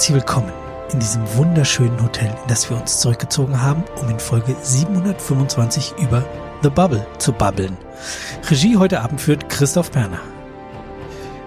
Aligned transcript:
Herzlich 0.00 0.16
willkommen 0.16 0.50
in 0.94 0.98
diesem 0.98 1.20
wunderschönen 1.36 2.02
Hotel, 2.02 2.28
in 2.28 2.48
das 2.48 2.70
wir 2.70 2.78
uns 2.78 3.00
zurückgezogen 3.00 3.60
haben, 3.60 3.84
um 4.00 4.08
in 4.08 4.18
Folge 4.18 4.56
725 4.62 5.92
über 5.98 6.24
The 6.62 6.70
Bubble 6.70 7.06
zu 7.18 7.34
babbeln. 7.34 7.76
Regie 8.50 8.78
heute 8.78 9.02
Abend 9.02 9.20
führt 9.20 9.50
Christoph 9.50 9.90
Berner. 9.90 10.16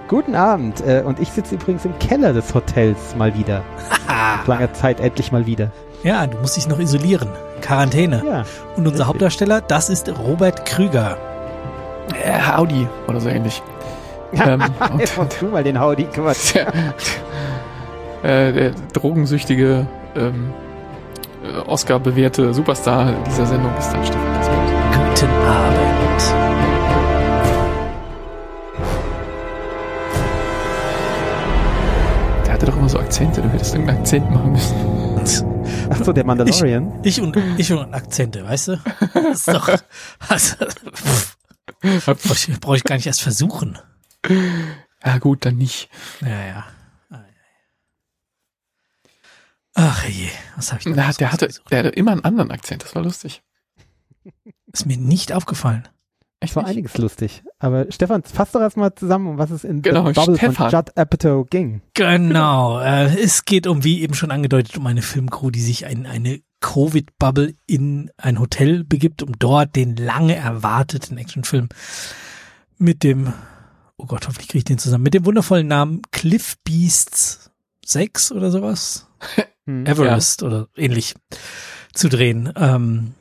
Guten 0.07 0.35
Abend. 0.35 0.81
äh, 0.81 1.01
Und 1.03 1.19
ich 1.19 1.29
sitze 1.31 1.55
übrigens 1.55 1.83
im 1.85 1.97
Keller 1.97 2.31
des 2.31 2.53
Hotels 2.53 3.15
mal 3.17 3.33
wieder. 3.33 3.63
Nach 4.07 4.45
langer 4.45 4.71
Zeit 4.73 4.99
endlich 4.99 5.31
mal 5.31 5.47
wieder. 5.47 5.71
Ja, 6.03 6.27
du 6.27 6.37
musst 6.37 6.55
dich 6.55 6.67
noch 6.67 6.77
isolieren. 6.77 7.29
Quarantäne. 7.61 8.21
Ja. 8.23 8.39
Und 8.75 8.85
unser 8.85 8.89
richtig. 8.89 9.05
Hauptdarsteller, 9.07 9.61
das 9.61 9.89
ist 9.89 10.07
Robert 10.19 10.67
Krüger. 10.67 11.17
Äh, 12.23 12.39
Audi 12.55 12.87
oder 13.07 13.19
so 13.19 13.29
ähnlich. 13.29 13.63
ähm, 14.33 14.61
Jetzt 14.99 15.17
machst 15.17 15.41
du 15.41 15.47
mal 15.47 15.63
den. 15.63 15.75
Guck 15.75 16.17
mal. 16.23 16.35
Äh, 18.23 18.51
der 18.53 18.71
drogensüchtige, 18.93 19.85
ähm, 20.15 20.53
äh, 21.43 21.59
Oscar-bewährte 21.67 22.53
Superstar 22.53 23.13
dieser 23.27 23.45
Sendung 23.45 23.75
ist 23.77 23.91
dann 23.91 24.05
Stefan 24.05 24.33
Kaspert. 24.33 24.57
Guten 24.93 25.31
Abend. 25.45 26.23
Der 32.45 32.53
hatte 32.53 32.65
doch 32.65 32.77
immer 32.77 32.89
so 32.89 32.99
Akzente, 32.99 33.41
du 33.41 33.49
hättest 33.49 33.73
irgendeinen 33.73 33.99
Akzent 33.99 34.31
machen 34.31 34.51
müssen. 34.53 34.93
Ach 35.89 36.03
so, 36.03 36.13
der 36.13 36.25
Mandalorian. 36.25 36.99
Ich 37.03 37.21
und 37.21 37.37
ich 37.57 37.71
und 37.71 37.93
Akzente, 37.93 38.45
weißt 38.45 38.69
du? 38.69 38.77
Das 39.13 39.39
ist 39.39 39.47
doch. 39.49 39.69
Also, 40.29 40.55
brauche 41.81 42.33
ich, 42.33 42.59
brauch 42.59 42.75
ich 42.75 42.83
gar 42.83 42.95
nicht 42.95 43.07
erst 43.07 43.21
versuchen. 43.21 43.77
Ja 45.05 45.17
gut, 45.17 45.45
dann 45.45 45.57
nicht. 45.57 45.89
Ja, 46.21 46.45
ja. 46.45 46.63
Ach 49.75 50.07
je, 50.07 50.29
was 50.55 50.71
habe 50.71 50.79
ich 50.79 50.83
denn 50.83 50.93
Na, 50.95 51.11
der 51.11 51.31
hatte, 51.31 51.49
der 51.71 51.79
hatte 51.79 51.89
immer 51.89 52.11
einen 52.11 52.23
anderen 52.23 52.51
Akzent, 52.51 52.83
das 52.83 52.93
war 52.95 53.01
lustig. 53.03 53.41
Ist 54.71 54.85
mir 54.85 54.97
nicht 54.97 55.33
aufgefallen. 55.33 55.87
Es 56.39 56.55
war 56.55 56.63
nicht? 56.63 56.71
einiges 56.71 56.97
lustig. 56.97 57.43
Aber 57.57 57.89
Stefan, 57.89 58.23
fass 58.23 58.51
doch 58.51 58.59
erstmal 58.59 58.93
zusammen, 58.95 59.27
um 59.27 59.37
was 59.37 59.49
es 59.49 59.63
in 59.63 59.81
Genau, 59.81 60.05
The 60.07 60.13
Bubble 60.13 60.37
Stefan. 60.37 60.55
von 60.55 60.69
Judd 60.69 60.97
Apatow 60.97 61.45
ging. 61.49 61.81
Genau. 61.93 62.79
Äh, 62.81 63.17
es 63.21 63.45
geht 63.45 63.65
um, 63.65 63.83
wie 63.83 64.01
eben 64.01 64.13
schon 64.13 64.29
angedeutet, 64.29 64.77
um 64.77 64.85
eine 64.85 65.01
Filmcrew, 65.01 65.51
die 65.51 65.61
sich 65.61 65.83
in 65.83 66.05
eine 66.05 66.41
Covid-Bubble 66.59 67.55
in 67.65 68.11
ein 68.17 68.39
Hotel 68.39 68.83
begibt, 68.83 69.23
um 69.23 69.37
dort 69.39 69.75
den 69.75 69.95
lange 69.95 70.35
erwarteten 70.35 71.17
Actionfilm 71.17 71.69
mit 72.77 73.03
dem, 73.03 73.33
oh 73.97 74.05
Gott, 74.05 74.27
hoffentlich 74.27 74.49
kriege 74.49 74.59
ich 74.59 74.65
den 74.65 74.77
zusammen, 74.77 75.03
mit 75.03 75.13
dem 75.13 75.25
wundervollen 75.25 75.67
Namen 75.67 76.01
Cliff 76.11 76.57
Beasts 76.65 77.51
6 77.85 78.33
oder 78.33 78.51
sowas. 78.51 79.07
Hm. 79.65 79.85
Everest 79.85 80.43
oder 80.43 80.67
ähnlich 80.75 81.15
zu 81.93 82.09
drehen. 82.09 82.51
Ähm, 82.55 83.13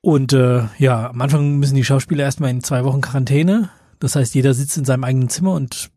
und 0.00 0.32
äh, 0.32 0.64
ja, 0.78 1.10
am 1.10 1.20
Anfang 1.20 1.58
müssen 1.58 1.76
die 1.76 1.84
Schauspieler 1.84 2.24
erstmal 2.24 2.50
in 2.50 2.62
zwei 2.62 2.84
Wochen 2.84 3.00
Quarantäne. 3.00 3.70
Das 4.00 4.16
heißt, 4.16 4.34
jeder 4.34 4.54
sitzt 4.54 4.76
in 4.76 4.84
seinem 4.84 5.04
eigenen 5.04 5.28
Zimmer 5.28 5.52
und 5.52 5.90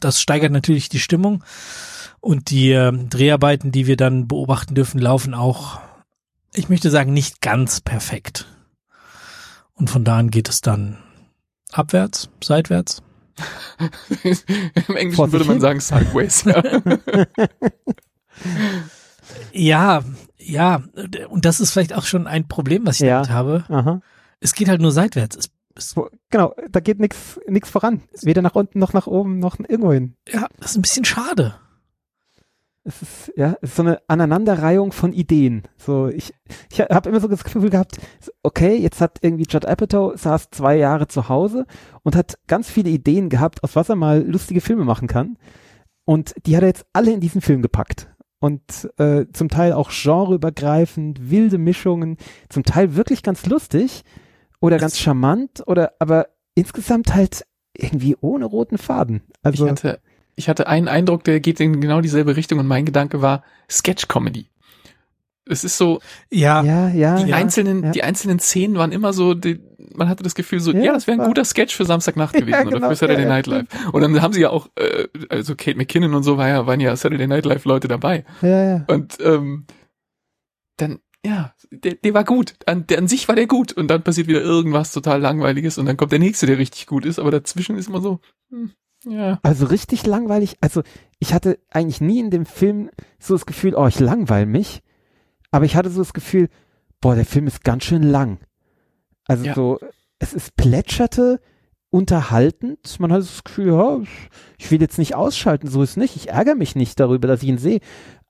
das 0.00 0.20
steigert 0.20 0.52
natürlich 0.52 0.88
die 0.88 0.98
Stimmung. 0.98 1.44
Und 2.20 2.50
die 2.50 2.72
äh, 2.72 2.92
Dreharbeiten, 2.92 3.70
die 3.70 3.86
wir 3.86 3.96
dann 3.96 4.26
beobachten 4.26 4.74
dürfen, 4.74 5.00
laufen 5.00 5.34
auch, 5.34 5.78
ich 6.52 6.68
möchte 6.68 6.90
sagen, 6.90 7.12
nicht 7.12 7.40
ganz 7.40 7.80
perfekt. 7.80 8.46
Und 9.74 9.90
von 9.90 10.02
da 10.02 10.18
an 10.18 10.30
geht 10.30 10.48
es 10.48 10.60
dann 10.60 10.98
abwärts, 11.70 12.30
seitwärts. 12.42 13.02
Im 14.88 14.96
Englischen 14.96 15.30
würde 15.30 15.44
man 15.44 15.60
hin. 15.60 15.60
sagen 15.60 15.80
sideways. 15.80 16.44
Ja. 16.44 16.62
Ja, 19.52 20.02
ja, 20.38 20.82
und 21.28 21.44
das 21.44 21.60
ist 21.60 21.72
vielleicht 21.72 21.94
auch 21.94 22.04
schon 22.04 22.26
ein 22.26 22.46
Problem, 22.48 22.86
was 22.86 23.00
ich 23.00 23.06
Ja. 23.06 23.22
damit 23.22 23.30
habe. 23.30 23.64
Aha. 23.68 24.00
Es 24.40 24.54
geht 24.54 24.68
halt 24.68 24.80
nur 24.80 24.92
seitwärts. 24.92 25.36
Es, 25.36 25.50
es, 25.74 25.94
Genau, 26.30 26.54
da 26.70 26.80
geht 26.80 27.00
nix 27.00 27.40
nix 27.48 27.68
voran. 27.70 28.02
Weder 28.22 28.42
nach 28.42 28.54
unten 28.54 28.78
noch 28.78 28.92
nach 28.92 29.06
oben 29.06 29.38
noch 29.38 29.58
irgendwo 29.58 29.92
hin. 29.92 30.14
ja, 30.28 30.46
das 30.60 30.72
ist 30.72 30.76
ein 30.78 30.82
bisschen 30.82 31.04
schade. 31.04 31.54
Es 32.84 33.02
ist, 33.02 33.32
ja, 33.36 33.56
es 33.62 33.70
ist 33.70 33.76
so 33.76 33.82
eine 33.82 34.00
Aneinanderreihung 34.06 34.92
von 34.92 35.12
Ideen. 35.12 35.64
So, 35.76 36.06
ich, 36.06 36.32
ich 36.70 36.78
habe 36.80 37.08
immer 37.08 37.18
so 37.18 37.26
das 37.26 37.42
Gefühl 37.42 37.68
gehabt, 37.68 37.96
okay, 38.44 38.76
jetzt 38.76 39.00
hat 39.00 39.18
irgendwie 39.22 39.46
Judd 39.48 39.66
Apatow 39.66 40.16
saß 40.16 40.50
zwei 40.50 40.76
Jahre 40.76 41.08
zu 41.08 41.28
Hause 41.28 41.66
und 42.04 42.14
hat 42.14 42.38
ganz 42.46 42.70
viele 42.70 42.90
Ideen 42.90 43.28
gehabt, 43.28 43.64
aus 43.64 43.74
was 43.74 43.88
er 43.88 43.96
mal 43.96 44.22
lustige 44.24 44.60
Filme 44.60 44.84
machen 44.84 45.08
kann. 45.08 45.36
Und 46.04 46.32
die 46.46 46.54
hat 46.56 46.62
er 46.62 46.68
jetzt 46.68 46.86
alle 46.92 47.12
in 47.12 47.18
diesen 47.18 47.40
Film 47.40 47.60
gepackt. 47.60 48.08
Und 48.46 48.88
äh, 48.98 49.26
zum 49.32 49.48
Teil 49.48 49.72
auch 49.72 49.90
genreübergreifend, 49.90 51.30
wilde 51.30 51.58
Mischungen, 51.58 52.16
zum 52.48 52.62
Teil 52.62 52.94
wirklich 52.94 53.24
ganz 53.24 53.44
lustig 53.46 54.04
oder 54.60 54.78
ganz 54.78 55.00
charmant 55.00 55.64
oder 55.66 55.94
aber 55.98 56.28
insgesamt 56.54 57.12
halt 57.12 57.44
irgendwie 57.76 58.16
ohne 58.20 58.44
roten 58.44 58.78
Faden. 58.78 59.22
Also 59.42 59.64
ich, 59.64 59.70
hatte, 59.72 60.00
ich 60.36 60.48
hatte 60.48 60.68
einen 60.68 60.86
Eindruck, 60.86 61.24
der 61.24 61.40
geht 61.40 61.58
in 61.58 61.80
genau 61.80 62.00
dieselbe 62.00 62.36
Richtung 62.36 62.60
und 62.60 62.68
mein 62.68 62.84
Gedanke 62.84 63.20
war 63.20 63.42
Sketch-Comedy. 63.68 64.48
Es 65.48 65.64
ist 65.64 65.76
so, 65.76 66.00
Ja, 66.30 66.62
ja, 66.62 66.88
ja, 66.88 67.16
die 67.16 67.30
ja, 67.30 67.36
einzelnen, 67.36 67.82
ja. 67.82 67.90
die 67.90 68.04
einzelnen 68.04 68.38
Szenen 68.38 68.76
waren 68.76 68.92
immer 68.92 69.12
so, 69.12 69.34
die, 69.34 69.60
man 69.94 70.08
hatte 70.08 70.22
das 70.22 70.34
Gefühl 70.34 70.60
so, 70.60 70.72
Ja, 70.72 70.80
ja, 70.80 70.92
das 70.92 71.06
wäre 71.06 71.20
ein 71.20 71.26
guter 71.26 71.44
Sketch 71.44 71.74
für 71.74 71.84
Samstagnacht 71.84 72.34
Ja, 72.34 72.40
gewesen 72.40 72.64
genau, 72.64 72.76
oder 72.76 72.88
für 72.88 72.96
Saturday 72.96 73.22
ja, 73.24 73.28
ja. 73.28 73.34
Night 73.34 73.46
Live. 73.46 73.66
Und 73.92 74.02
dann 74.02 74.20
haben 74.22 74.32
sie 74.32 74.40
ja 74.40 74.50
auch, 74.50 74.68
äh, 74.76 75.08
also 75.28 75.54
Kate 75.54 75.76
McKinnon 75.76 76.14
und 76.14 76.22
so 76.22 76.36
war 76.36 76.48
ja, 76.48 76.66
waren 76.66 76.80
ja 76.80 76.94
Saturday 76.96 77.26
Night 77.26 77.44
Live 77.44 77.64
Leute 77.64 77.88
dabei. 77.88 78.24
ja, 78.42 78.64
ja. 78.64 78.84
Und 78.88 79.18
ähm, 79.20 79.66
dann, 80.76 81.00
ja, 81.24 81.54
der, 81.70 81.94
der 81.94 82.14
war 82.14 82.24
gut. 82.24 82.54
An, 82.66 82.86
der 82.86 82.98
an 82.98 83.08
sich 83.08 83.28
war 83.28 83.34
der 83.34 83.46
gut. 83.46 83.72
Und 83.72 83.88
dann 83.88 84.02
passiert 84.02 84.28
wieder 84.28 84.42
irgendwas 84.42 84.92
total 84.92 85.20
Langweiliges 85.20 85.78
und 85.78 85.86
dann 85.86 85.96
kommt 85.96 86.12
der 86.12 86.18
nächste, 86.18 86.46
der 86.46 86.58
richtig 86.58 86.86
gut 86.86 87.04
ist. 87.04 87.18
Aber 87.18 87.30
dazwischen 87.30 87.76
ist 87.76 87.88
immer 87.88 88.00
so, 88.00 88.20
hm, 88.50 88.72
ja. 89.04 89.38
Also 89.42 89.66
richtig 89.66 90.06
langweilig. 90.06 90.56
Also 90.60 90.82
ich 91.18 91.32
hatte 91.32 91.58
eigentlich 91.70 92.00
nie 92.00 92.20
in 92.20 92.30
dem 92.30 92.46
Film 92.46 92.90
so 93.18 93.34
das 93.34 93.46
Gefühl, 93.46 93.74
oh, 93.74 93.86
ich 93.86 94.00
langweil 94.00 94.46
mich. 94.46 94.82
Aber 95.50 95.64
ich 95.64 95.76
hatte 95.76 95.90
so 95.90 96.00
das 96.00 96.12
Gefühl, 96.12 96.48
boah, 97.00 97.14
der 97.14 97.26
Film 97.26 97.46
ist 97.46 97.64
ganz 97.64 97.84
schön 97.84 98.02
lang. 98.02 98.38
Also 99.28 99.44
Ja. 99.44 99.54
so, 99.54 99.78
es 100.18 100.32
ist 100.32 100.56
plätscherte, 100.56 101.40
unterhaltend. 101.90 102.98
Man 103.00 103.12
hat 103.12 103.20
das 103.20 103.44
Gefühl, 103.44 103.68
ja, 103.68 104.00
ich 104.58 104.70
will 104.70 104.80
jetzt 104.80 104.98
nicht 104.98 105.14
ausschalten, 105.14 105.68
so 105.68 105.82
ist 105.82 105.96
nicht. 105.96 106.16
Ich 106.16 106.28
ärgere 106.30 106.54
mich 106.54 106.74
nicht 106.76 106.98
darüber, 107.00 107.26
dass 107.28 107.42
ich 107.42 107.48
ihn 107.48 107.58
sehe. 107.58 107.80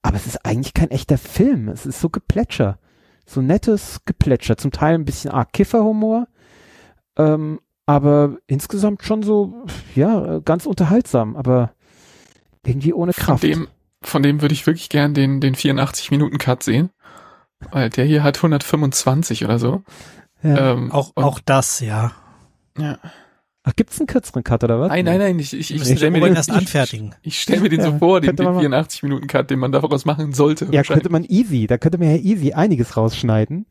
Aber 0.02 0.16
es 0.16 0.26
ist 0.26 0.44
eigentlich 0.44 0.74
kein 0.74 0.90
echter 0.90 1.18
Film. 1.18 1.68
Es 1.68 1.84
ist 1.86 2.00
so 2.00 2.08
Geplätscher. 2.10 2.78
So 3.26 3.40
nettes 3.40 4.00
Geplätscher. 4.04 4.56
Zum 4.56 4.70
Teil 4.70 4.94
ein 4.94 5.04
bisschen 5.04 5.30
arg 5.32 5.52
Kifferhumor. 5.52 6.28
Ähm, 7.18 7.60
aber 7.86 8.36
insgesamt 8.46 9.02
schon 9.04 9.22
so, 9.22 9.64
ja, 9.94 10.38
ganz 10.40 10.66
unterhaltsam, 10.66 11.36
aber 11.36 11.72
irgendwie 12.64 12.92
ohne 12.92 13.12
Von 13.12 13.24
Kraft. 13.24 13.42
dem, 13.44 13.68
von 14.02 14.22
dem 14.22 14.42
würde 14.42 14.54
ich 14.54 14.66
wirklich 14.66 14.88
gern 14.90 15.14
den, 15.14 15.40
den 15.40 15.54
84-Minuten-Cut 15.54 16.62
sehen. 16.62 16.90
Weil 17.72 17.90
der 17.90 18.04
hier 18.04 18.22
hat 18.22 18.36
125 18.36 19.44
oder 19.44 19.58
so. 19.58 19.82
Ja. 20.42 20.72
Ähm, 20.72 20.92
auch, 20.92 21.12
und- 21.14 21.24
auch 21.24 21.40
das, 21.44 21.80
ja. 21.80 22.12
Ja. 22.78 22.98
Ach, 23.68 23.74
gibt's 23.74 23.98
einen 23.98 24.06
kürzeren 24.06 24.44
Cut 24.44 24.62
oder 24.62 24.78
was? 24.78 24.88
Nein, 24.90 25.04
nein, 25.06 25.18
nein, 25.18 25.38
ich, 25.40 25.52
ich, 25.52 25.70
Wir 25.70 25.76
ich 25.82 25.96
stelle 25.98 26.12
mir 26.12 26.20
den 26.20 26.36
erst 26.36 26.50
ich, 26.50 26.54
anfertigen. 26.54 27.14
Ich 27.22 27.40
stelle 27.40 27.62
mir 27.62 27.68
den 27.68 27.80
Ja, 27.80 27.86
so 27.90 27.98
vor, 27.98 28.20
den, 28.20 28.36
den 28.36 28.44
mal- 28.44 28.64
84-Minuten-Cut, 28.64 29.50
den 29.50 29.58
man 29.58 29.72
daraus 29.72 30.04
machen 30.04 30.32
sollte. 30.32 30.68
Ja, 30.70 30.82
könnte 30.84 31.08
man 31.08 31.24
easy, 31.24 31.66
da 31.66 31.76
könnte 31.76 31.98
man 31.98 32.10
ja 32.10 32.16
easy 32.16 32.52
einiges 32.52 32.96
rausschneiden. 32.96 33.66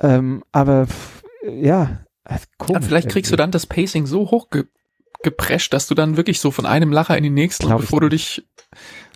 Ähm, 0.00 0.42
aber 0.50 0.88
ja, 1.48 2.00
also 2.24 2.44
komisch. 2.58 2.82
Ja, 2.82 2.88
vielleicht 2.88 3.08
kriegst 3.10 3.30
du 3.30 3.34
irgendwie. 3.34 3.42
dann 3.42 3.50
das 3.52 3.66
Pacing 3.66 4.06
so 4.06 4.30
hoch 4.30 4.50
ge 4.50 4.64
geprescht, 5.22 5.72
dass 5.72 5.86
du 5.86 5.94
dann 5.94 6.16
wirklich 6.16 6.40
so 6.40 6.50
von 6.50 6.66
einem 6.66 6.90
Lacher 6.90 7.16
in 7.16 7.22
den 7.22 7.34
nächsten, 7.34 7.66
Glaub 7.66 7.78
ich 7.78 7.86
bevor 7.86 8.00
du 8.00 8.08
dich. 8.08 8.44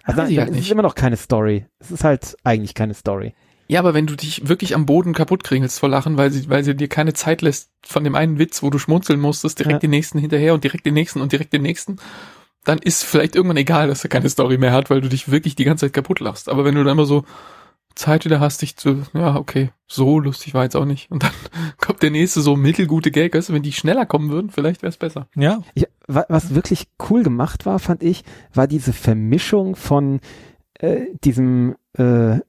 Also, 0.05 0.23
ich 0.23 0.39
halt 0.39 0.50
es 0.50 0.59
ist 0.59 0.71
immer 0.71 0.83
noch 0.83 0.95
keine 0.95 1.17
Story. 1.17 1.67
Es 1.81 1.91
ist 1.91 2.05
halt 2.05 2.37
eigentlich 2.45 2.75
keine 2.75 2.95
Story. 2.95 3.35
Ja, 3.69 3.81
aber 3.81 3.95
wenn 3.95 4.07
du 4.07 4.15
dich 4.17 4.49
wirklich 4.49 4.75
am 4.75 4.87
Boden 4.87 5.13
kaputt 5.13 5.43
kringelst 5.45 5.81
vor 5.81 5.89
Lachen, 5.89 6.17
weil 6.17 6.31
sie, 6.31 6.49
weil 6.49 6.63
sie 6.65 6.75
dir 6.77 6.89
keine 6.89 7.13
Zeit 7.15 7.43
lässt 7.43 7.71
von 7.85 8.05
dem 8.05 8.15
einen 8.15 8.39
Witz, 8.39 8.63
wo 8.63 8.71
du 8.71 8.79
schmunzeln 8.79 9.21
musstest, 9.21 9.59
direkt 9.59 9.73
Ja. 9.75 9.79
den 9.81 9.91
nächsten 9.91 10.19
hinterher 10.19 10.55
und 10.55 10.63
direkt 10.65 10.87
den 10.87 10.95
nächsten 10.95 11.21
und 11.21 11.33
direkt 11.33 11.53
den 11.53 11.63
nächsten, 11.63 11.97
dann 12.65 12.79
ist 12.79 13.05
vielleicht 13.05 13.35
irgendwann 13.37 13.57
egal, 13.57 13.89
dass 13.89 14.05
er 14.05 14.11
keine 14.11 14.29
Story 14.29 14.59
mehr 14.59 14.73
hat, 14.73 14.91
weil 14.91 15.01
du 15.01 15.09
dich 15.09 15.31
wirklich 15.31 15.55
die 15.57 15.65
ganze 15.65 15.87
Zeit 15.87 15.93
kaputt 15.93 16.21
lachst. 16.21 16.49
Aber 16.49 16.65
wenn 16.65 16.75
du 16.75 16.83
dann 16.85 16.93
immer 16.95 17.07
so 17.07 17.25
Zeit 17.95 18.25
wieder 18.25 18.41
hast, 18.41 18.61
dich 18.61 18.77
zu, 18.77 19.03
ja, 19.15 19.37
okay, 19.37 19.71
so 19.87 20.19
lustig 20.21 20.53
war 20.53 20.65
jetzt 20.65 20.77
auch 20.77 20.85
nicht. 20.85 21.11
Und 21.11 21.23
dann 21.23 21.31
kommt 21.81 22.03
der 22.03 22.11
nächste 22.11 22.43
so 22.43 22.55
mittelgute 22.55 23.11
Gag, 23.11 23.35
weißt 23.35 23.49
du, 23.49 23.53
wenn 23.55 23.62
die 23.62 23.73
schneller 23.73 24.05
kommen 24.05 24.31
würden, 24.31 24.51
vielleicht 24.51 24.83
wäre 24.83 24.91
es 24.91 24.97
besser. 24.99 25.29
Ja, 25.35 25.62
Ich, 25.75 25.87
wa- 26.07 26.27
was 26.29 26.55
wirklich 26.55 26.89
cool 27.09 27.23
gemacht 27.23 27.65
war, 27.67 27.79
fand 27.79 28.03
ich, 28.03 28.23
war 28.53 28.67
diese 28.67 28.93
Vermischung 28.93 29.77
von 29.77 30.21
äh, 30.75 31.07
diesem 31.25 31.77
äh, 31.97 32.41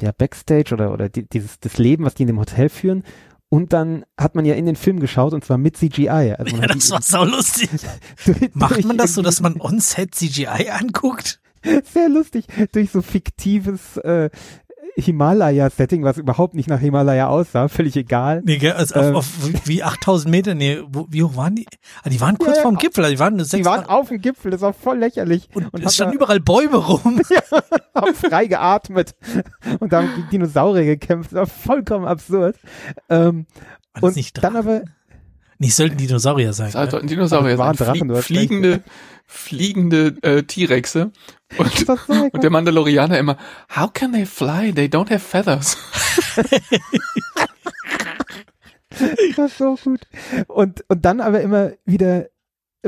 ja, 0.00 0.12
Backstage 0.12 0.72
oder, 0.74 0.92
oder 0.92 1.08
die, 1.08 1.28
dieses 1.28 1.58
das 1.60 1.78
Leben, 1.78 2.04
was 2.04 2.14
die 2.14 2.22
in 2.22 2.28
dem 2.28 2.38
Hotel 2.38 2.68
führen. 2.68 3.02
Und 3.48 3.72
dann 3.74 4.04
hat 4.18 4.34
man 4.34 4.44
ja 4.46 4.54
in 4.54 4.64
den 4.64 4.76
Film 4.76 4.98
geschaut 4.98 5.34
und 5.34 5.44
zwar 5.44 5.58
mit 5.58 5.76
CGI. 5.76 6.34
Also 6.38 6.56
ja 6.56 6.66
das 6.66 6.90
war 6.90 7.02
sau 7.02 7.24
lustig. 7.24 7.68
durch- 8.24 8.54
Macht 8.54 8.74
durch 8.76 8.84
man 8.86 8.96
das 8.96 9.14
so, 9.14 9.20
dass 9.22 9.40
man 9.40 9.60
on-set 9.60 10.14
CGI 10.14 10.70
anguckt? 10.70 11.38
sehr 11.92 12.08
lustig, 12.08 12.46
durch 12.72 12.90
so 12.90 13.02
fiktives 13.02 13.96
äh, 13.98 14.30
Himalaya-Setting, 14.96 16.02
was 16.04 16.18
überhaupt 16.18 16.54
nicht 16.54 16.68
nach 16.68 16.80
Himalaya 16.80 17.28
aussah, 17.28 17.68
völlig 17.68 17.96
egal. 17.96 18.42
Nee, 18.44 18.58
gell, 18.58 18.72
also 18.72 18.94
Ähm. 19.00 19.16
auf, 19.16 19.26
auf 19.26 19.48
wie- 19.48 19.60
wie 19.76 19.82
8000 19.82 20.30
Meter, 20.30 20.54
nee, 20.54 20.80
wo, 20.88 21.06
wie 21.08 21.22
hoch 21.22 21.36
waren 21.36 21.54
die? 21.56 21.66
Ah, 22.02 22.08
die 22.08 22.20
waren 22.20 22.36
kurz 22.38 22.50
Ja, 22.50 22.56
ja. 22.56 22.62
vorm 22.62 22.76
Gipfel, 22.78 23.04
also 23.04 23.14
die 23.14 23.18
waren 23.20 23.38
Die 23.38 23.64
waren 23.64 23.84
auf 23.86 24.08
dem 24.08 24.20
Gipfel, 24.20 24.50
das 24.50 24.60
war 24.60 24.72
voll 24.72 24.98
lächerlich. 24.98 25.48
und, 25.54 25.72
und 25.72 25.84
es 25.84 25.94
standen 25.94 26.12
haben 26.12 26.16
überall 26.16 26.40
Bäume 26.40 26.76
rum. 26.76 27.20
da- 27.50 27.62
haben 28.00 28.14
frei 28.14 28.46
geatmet 28.46 29.14
und 29.80 29.92
haben 29.92 30.08
gegen 30.16 30.28
Dinosaurier 30.30 30.84
gekämpft. 30.84 31.32
Das 31.32 31.38
war 31.38 31.46
vollkommen 31.46 32.06
absurd. 32.06 32.56
Ähm, 33.08 33.46
War 33.94 34.00
das 34.00 34.02
und 34.02 34.16
nicht 34.16 34.42
dann 34.42 34.56
aber, 34.56 34.82
Nee, 35.58 35.68
es 35.68 35.76
sollten 35.76 35.96
Dinosaurier 35.96 36.52
sein. 36.54 36.72
Das 36.72 36.74
halt 36.74 36.92
ne? 36.92 37.00
ein 37.02 37.06
Dinosaurier 37.06 37.50
sein. 37.56 37.58
waren 37.58 37.76
Drachen, 37.76 38.10
recht. 38.10 38.24
fliegende, 38.24 38.82
fliegende 39.26 40.16
äh, 40.22 40.42
T-Rexe. 40.42 41.12
Und, 41.58 41.88
und 42.32 42.42
der 42.42 42.50
Mandalorianer 42.50 43.18
immer, 43.18 43.36
how 43.74 43.92
can 43.92 44.12
they 44.12 44.26
fly? 44.26 44.72
They 44.72 44.86
don't 44.86 45.10
have 45.10 45.20
feathers. 45.20 45.76
Das 49.36 49.58
war 49.60 49.76
so 49.76 49.90
gut. 49.90 50.00
Und, 50.48 50.84
und 50.88 51.04
dann 51.04 51.20
aber 51.20 51.40
immer 51.40 51.72
wieder 51.84 52.28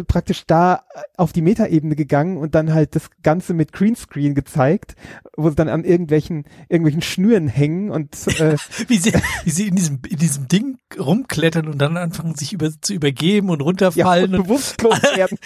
praktisch 0.03 0.45
da 0.47 0.83
auf 1.17 1.33
die 1.33 1.43
Metaebene 1.43 1.95
gegangen 1.95 2.37
und 2.37 2.55
dann 2.55 2.75
halt 2.75 2.97
das 2.97 3.11
Ganze 3.23 3.55
mit 3.55 3.73
Greenscreen 3.73 4.35
gezeigt, 4.35 4.97
wo 5.37 5.49
sie 5.49 5.55
dann 5.57 5.69
an 5.69 5.85
irgendwelchen, 5.85 6.45
irgendwelchen 6.69 7.03
Schnüren 7.03 7.49
hängen 7.49 7.91
und 7.91 8.15
äh, 8.41 8.57
Wie 8.89 8.99
sie, 8.99 9.13
wie 9.45 9.51
sie 9.51 9.69
in 9.69 9.77
diesem, 9.77 10.01
in 10.09 10.19
diesem 10.19 10.49
Ding 10.49 10.79
rumklettern 10.99 11.69
und 11.69 11.79
dann 11.79 11.97
anfangen, 11.97 12.35
sich 12.35 12.53
über, 12.53 12.71
zu 12.81 12.93
übergeben 12.95 13.51
und 13.51 13.61
ja, 13.61 13.65
runterfallen 13.65 14.35
und 14.35 14.41
und 14.41 14.47
bewusstlos 14.49 15.01
werden. 15.15 15.39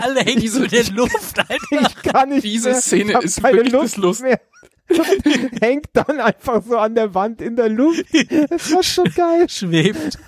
alle 0.00 0.20
hängen 0.20 0.48
so 0.48 0.62
in 0.64 0.70
der 0.70 0.84
Luft, 0.90 1.38
Alter. 1.38 1.56
Ich 1.88 2.02
kann 2.02 2.28
nicht 2.28 2.44
Diese 2.44 2.70
mehr. 2.70 2.80
Szene 2.80 3.18
ist 3.22 3.42
keine 3.42 3.56
wirklich 3.56 3.72
Lust 3.72 3.96
das 3.96 4.02
Lust. 4.02 4.22
mehr. 4.22 4.40
Hängt 5.60 5.86
dann 5.92 6.20
einfach 6.20 6.62
so 6.62 6.76
an 6.76 6.94
der 6.94 7.14
Wand 7.14 7.40
in 7.40 7.56
der 7.56 7.68
Luft. 7.68 8.04
Das 8.50 8.72
war 8.72 8.82
so 8.82 9.04
geil. 9.04 9.48
Schwebt. 9.48 10.18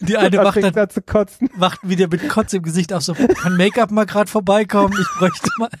Die 0.00 0.16
eine 0.16 0.30
Da 0.36 0.42
macht 0.42 0.62
dann, 0.62 0.74
er 0.74 0.88
zu 0.88 1.02
kotzen. 1.02 1.50
wacht 1.56 1.80
wieder 1.82 2.08
mit 2.08 2.28
Kotz 2.28 2.52
im 2.52 2.62
Gesicht 2.62 2.92
auf, 2.92 3.02
so, 3.02 3.14
kann 3.14 3.56
Make-up 3.56 3.90
mal 3.90 4.06
gerade 4.06 4.30
vorbeikommen? 4.30 4.94
Ich 4.98 5.18
bräuchte 5.18 5.50
mal. 5.58 5.70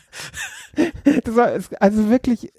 Das 1.24 1.34
war 1.34 1.52
also 1.80 2.10
wirklich 2.10 2.52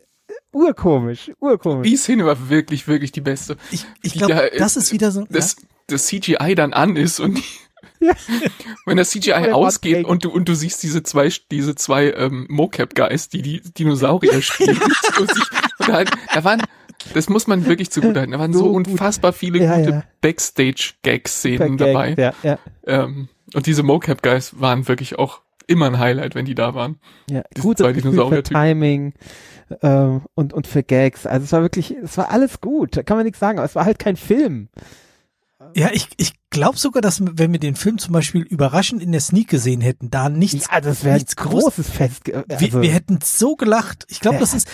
urkomisch, 0.51 1.31
urkomisch. 1.39 1.87
Die 1.87 1.97
Szene 1.97 2.25
war 2.25 2.49
wirklich, 2.49 2.87
wirklich 2.87 3.11
die 3.11 3.21
beste. 3.21 3.57
Ich, 3.69 3.85
ich 4.01 4.13
glaube, 4.13 4.33
da, 4.33 4.57
das 4.57 4.75
ist 4.75 4.91
wieder 4.91 5.11
so. 5.11 5.25
Das, 5.29 5.55
das 5.85 6.07
CGI 6.07 6.55
dann 6.55 6.73
an 6.73 6.95
ist 6.95 7.19
und 7.19 7.37
die, 7.37 7.43
Ja. 7.99 8.13
wenn 8.85 8.97
das 8.97 9.09
CGI 9.11 9.51
ausgeht 9.51 10.05
und 10.05 10.23
du, 10.23 10.29
und 10.29 10.47
du 10.47 10.53
siehst 10.55 10.83
diese 10.83 11.03
zwei, 11.03 11.31
diese 11.51 11.75
zwei 11.75 12.11
ähm, 12.11 12.45
Mocap-Guys, 12.49 13.29
die 13.29 13.41
die 13.41 13.61
Dinosaurier 13.61 14.41
spielen. 14.41 14.79
und, 15.19 15.33
sich, 15.33 15.43
und 15.79 15.87
halt, 15.87 16.11
da 16.33 16.43
waren, 16.43 16.61
das 17.13 17.29
muss 17.29 17.47
man 17.47 17.65
wirklich 17.65 17.89
zugutehalten, 17.91 18.31
da 18.33 18.39
waren 18.39 18.53
so, 18.53 18.59
So 18.59 18.73
gut. 18.73 18.87
unfassbar 18.87 19.33
viele 19.33 19.63
Ja, 19.63 19.77
gute 19.77 19.89
ja. 19.89 20.03
Backstage-Gag-Szenen 20.21 21.77
dabei. 21.77 22.15
Ja, 22.17 22.33
ja, 22.43 22.59
Ähm, 22.85 23.29
und 23.53 23.65
diese 23.65 23.83
Mocap-Guys 23.83 24.59
waren 24.59 24.87
wirklich 24.87 25.17
auch 25.17 25.41
immer 25.67 25.87
ein 25.87 25.99
Highlight, 25.99 26.35
wenn 26.35 26.45
die 26.45 26.55
da 26.55 26.73
waren. 26.75 26.99
ja. 27.29 27.43
Gefühl 27.93 28.27
für. 28.29 28.43
Timing 28.43 29.13
ähm, 29.81 30.21
und, 30.33 30.53
und 30.53 30.67
für 30.67 30.83
Gags. 30.83 31.25
Also 31.25 31.43
es 31.45 31.51
war 31.51 31.61
wirklich, 31.61 31.91
es 31.91 32.17
war 32.17 32.29
alles 32.31 32.61
gut. 32.61 32.95
Da 32.97 33.03
kann 33.03 33.17
man 33.17 33.25
nichts 33.25 33.39
sagen, 33.39 33.57
aber 33.57 33.65
es 33.65 33.75
war 33.75 33.85
halt 33.85 33.99
kein 33.99 34.15
Film. 34.15 34.69
Ja, 35.77 35.89
ich, 35.93 36.07
ich 36.17 36.33
glaube 36.49 36.77
sogar, 36.77 37.01
dass 37.03 37.21
wenn 37.23 37.51
wir 37.51 37.59
den 37.59 37.75
Film 37.75 37.99
zum 37.99 38.11
Beispiel 38.13 38.41
überraschend 38.41 39.01
in 39.03 39.11
der 39.11 39.21
Sneak 39.21 39.47
gesehen 39.47 39.79
hätten, 39.79 40.09
da 40.09 40.27
nichts, 40.27 40.67
Ja, 40.71 40.81
das 40.81 41.03
wäre 41.03 41.17
ein 41.19 41.25
großes 41.35 41.89
Fest. 41.89 42.23
ge- 42.23 42.43
Wir, 42.47 42.57
Also, 42.57 42.81
wir 42.81 42.91
hätten 42.91 43.19
so 43.23 43.55
gelacht. 43.55 44.05
Ich 44.09 44.19
glaube, 44.19 44.35
Ja. 44.37 44.39
das 44.41 44.53
ist. 44.55 44.67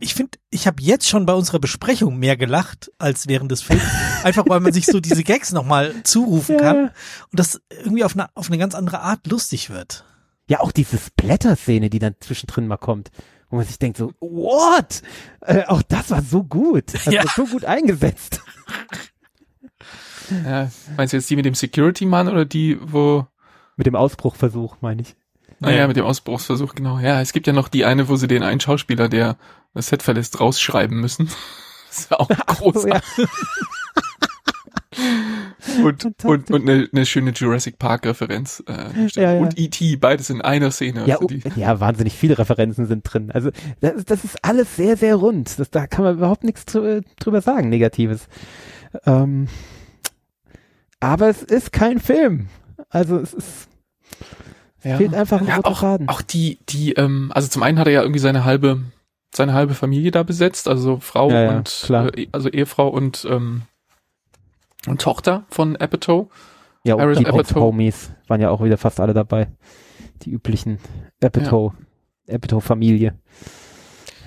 Ich 0.00 0.14
finde, 0.14 0.38
ich 0.50 0.66
habe 0.66 0.82
jetzt 0.82 1.06
schon 1.08 1.26
bei 1.26 1.34
unserer 1.34 1.58
Besprechung 1.58 2.18
mehr 2.18 2.36
gelacht 2.38 2.90
als 2.98 3.28
während 3.28 3.52
des 3.52 3.60
Films. 3.62 3.82
Einfach 4.24 4.44
weil 4.48 4.60
man 4.60 4.72
sich 4.72 4.86
so 4.86 4.98
diese 5.00 5.22
Gags 5.24 5.52
nochmal 5.52 5.94
zurufen 6.04 6.54
Ja. 6.56 6.60
kann 6.62 6.78
und 6.86 6.92
das 7.38 7.60
irgendwie 7.68 8.04
auf 8.04 8.14
eine, 8.14 8.34
auf 8.34 8.46
eine 8.48 8.56
ganz 8.58 8.74
andere 8.74 9.00
Art 9.00 9.26
lustig 9.26 9.68
wird. 9.70 10.04
ja, 10.48 10.60
auch 10.60 10.72
diese 10.72 10.96
Splatter-Szene, 10.96 11.90
die 11.90 11.98
dann 11.98 12.14
zwischendrin 12.20 12.66
mal 12.66 12.78
kommt, 12.78 13.10
wo 13.50 13.56
man 13.56 13.66
sich 13.66 13.78
denkt 13.78 13.98
so, 13.98 14.12
what? 14.20 15.02
Äh, 15.42 15.64
auch 15.66 15.82
das 15.82 16.10
war 16.10 16.22
so 16.22 16.42
gut. 16.44 16.94
Das 16.94 17.04
Ja. 17.04 17.24
war 17.24 17.32
so 17.36 17.44
gut 17.44 17.66
eingesetzt. 17.66 18.40
Ja, 20.44 20.70
meinst 20.96 21.12
du 21.12 21.16
jetzt 21.16 21.28
die 21.30 21.36
mit 21.36 21.44
dem 21.44 21.54
Security-Mann 21.54 22.28
oder 22.28 22.44
die, 22.44 22.78
wo 22.80 23.26
Mit 23.76 23.86
dem 23.86 23.94
Ausbruchversuch, 23.96 24.76
meine 24.80 25.02
ich. 25.02 25.14
Ah 25.60 25.70
ja, 25.70 25.86
mit 25.88 25.96
dem 25.96 26.04
Ausbruchsversuch, 26.04 26.74
genau. 26.74 26.98
Ja, 27.00 27.20
es 27.20 27.32
gibt 27.32 27.46
ja 27.48 27.52
noch 27.52 27.68
die 27.68 27.84
eine, 27.84 28.08
wo 28.08 28.16
sie 28.16 28.28
den 28.28 28.42
einen 28.44 28.60
Schauspieler, 28.60 29.08
der 29.08 29.36
das 29.74 29.88
Set 29.88 30.02
verlässt, 30.02 30.40
rausschreiben 30.40 30.98
müssen. 31.00 31.28
Das 31.88 32.00
ist 32.00 32.10
ja 32.10 32.20
auch 32.20 32.28
So, 32.28 32.70
großartig. 32.72 33.16
ja. 33.18 33.24
Und, 35.84 36.04
und, 36.24 36.50
und 36.50 36.68
eine, 36.68 36.88
eine 36.92 37.06
schöne 37.06 37.30
Jurassic 37.30 37.78
Park-Referenz. 37.78 38.62
Äh, 38.66 39.06
Ja. 39.20 39.32
Und 39.38 39.58
E.T., 39.58 39.96
beides 39.96 40.28
in 40.30 40.40
einer 40.42 40.70
Szene. 40.70 41.04
Ja, 41.06 41.16
Also 41.18 41.28
ja, 41.56 41.78
wahnsinnig 41.80 42.14
viele 42.14 42.38
Referenzen 42.38 42.86
sind 42.86 43.02
drin. 43.04 43.30
Also 43.30 43.50
das, 43.80 44.04
das 44.04 44.24
ist 44.24 44.44
alles 44.44 44.76
sehr, 44.76 44.96
sehr 44.96 45.14
rund. 45.16 45.58
Das, 45.58 45.70
da 45.70 45.86
kann 45.86 46.04
man 46.04 46.16
überhaupt 46.16 46.42
nichts 46.44 46.62
drü- 46.66 47.02
drüber 47.20 47.40
sagen, 47.42 47.68
Negatives. 47.68 48.28
Ähm, 49.06 49.48
aber 51.00 51.28
es 51.28 51.42
ist 51.42 51.72
kein 51.72 52.00
Film. 52.00 52.48
Also 52.90 53.18
es 53.18 53.34
ist, 53.34 53.68
ja. 54.82 54.96
fehlt 54.96 55.14
einfach 55.14 55.40
ein 55.40 55.46
ja, 55.46 55.56
roter 55.56 55.68
auch, 55.68 55.80
Faden. 55.80 56.08
auch 56.08 56.22
die, 56.22 56.58
die, 56.68 56.92
ähm, 56.92 57.30
also 57.34 57.48
zum 57.48 57.62
einen 57.62 57.78
hat 57.78 57.86
er 57.86 57.92
ja 57.92 58.02
irgendwie 58.02 58.20
seine 58.20 58.44
halbe, 58.44 58.82
seine 59.34 59.52
halbe 59.52 59.74
Familie 59.74 60.10
da 60.10 60.22
besetzt, 60.22 60.68
also 60.68 60.98
Frau 60.98 61.30
Ja, 61.30 61.42
ja, 61.42 61.56
und, 61.56 61.82
klar. 61.84 62.16
Äh, 62.16 62.28
also 62.32 62.48
Ehefrau 62.48 62.88
und, 62.88 63.26
ähm, 63.28 63.62
und 64.86 65.00
Tochter 65.00 65.44
von 65.50 65.76
Apatow. 65.76 66.30
ja, 66.84 66.94
und 66.94 67.18
die 67.18 67.26
Apatow. 67.26 67.40
Ex-Homies 67.40 68.12
waren 68.26 68.40
ja 68.40 68.50
auch 68.50 68.62
wieder 68.62 68.78
fast 68.78 69.00
alle 69.00 69.14
dabei. 69.14 69.48
Die 70.22 70.30
üblichen 70.30 70.78
Apatow, 71.22 71.74
Apatow-Familie. 72.28 73.14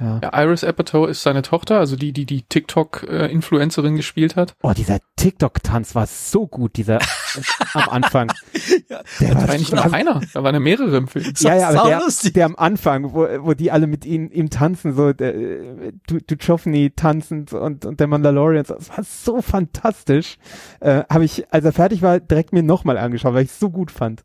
Ja. 0.02 0.20
Ja, 0.24 0.44
Iris 0.44 0.64
Apatow 0.64 1.08
ist 1.08 1.22
seine 1.22 1.44
Tochter, 1.44 1.78
also 1.78 1.96
die, 1.96 2.12
die 2.12 2.26
die 2.26 2.42
TikTok-Influencerin 2.42 3.96
gespielt 3.96 4.36
hat. 4.36 4.56
Oh, 4.64 4.72
dieser 4.76 4.98
TikTok-Tanz 5.16 5.94
war 5.94 6.08
so 6.08 6.48
gut, 6.48 6.76
dieser 6.78 6.98
am 7.76 7.88
Anfang. 7.90 8.32
Ja, 8.90 9.02
Der 9.20 9.36
Da 9.36 9.48
war 9.48 9.58
nicht 9.58 9.72
nur 9.72 9.94
einer, 9.94 10.22
da 10.34 10.44
waren 10.44 10.56
ja 10.56 10.60
mehrere 10.60 10.98
im 10.98 11.08
Film. 11.08 11.32
Das 11.32 11.44
ja, 11.44 11.56
ja, 11.56 11.70
aber 11.70 11.88
der, 11.88 12.02
der 12.34 12.46
am 12.48 12.56
Anfang, 12.56 13.14
wo, 13.14 13.28
wo 13.46 13.54
die 13.54 13.70
alle 13.72 13.86
mit 13.86 14.04
ihm, 14.06 14.32
ihm 14.32 14.50
tanzen, 14.50 14.96
so 14.96 15.14
der, 15.14 15.36
äh, 15.36 15.92
du, 16.08 16.18
du 16.20 16.36
Joffney 16.36 16.92
tanzend 16.96 17.54
und, 17.54 17.86
und 17.86 18.00
der 18.00 18.08
Mandalorian, 18.08 18.66
das 18.68 18.90
war 18.90 19.04
so 19.04 19.42
fantastisch. 19.44 20.38
Äh, 20.80 21.04
Habe 21.12 21.26
ich, 21.26 21.54
als 21.54 21.64
er 21.64 21.74
fertig 21.74 22.02
war, 22.02 22.20
direkt 22.20 22.54
mir 22.54 22.64
nochmal 22.64 22.98
angeschaut, 22.98 23.36
weil 23.36 23.44
ich 23.44 23.52
es 23.52 23.60
so 23.60 23.70
gut 23.70 23.92
fand. 23.92 24.24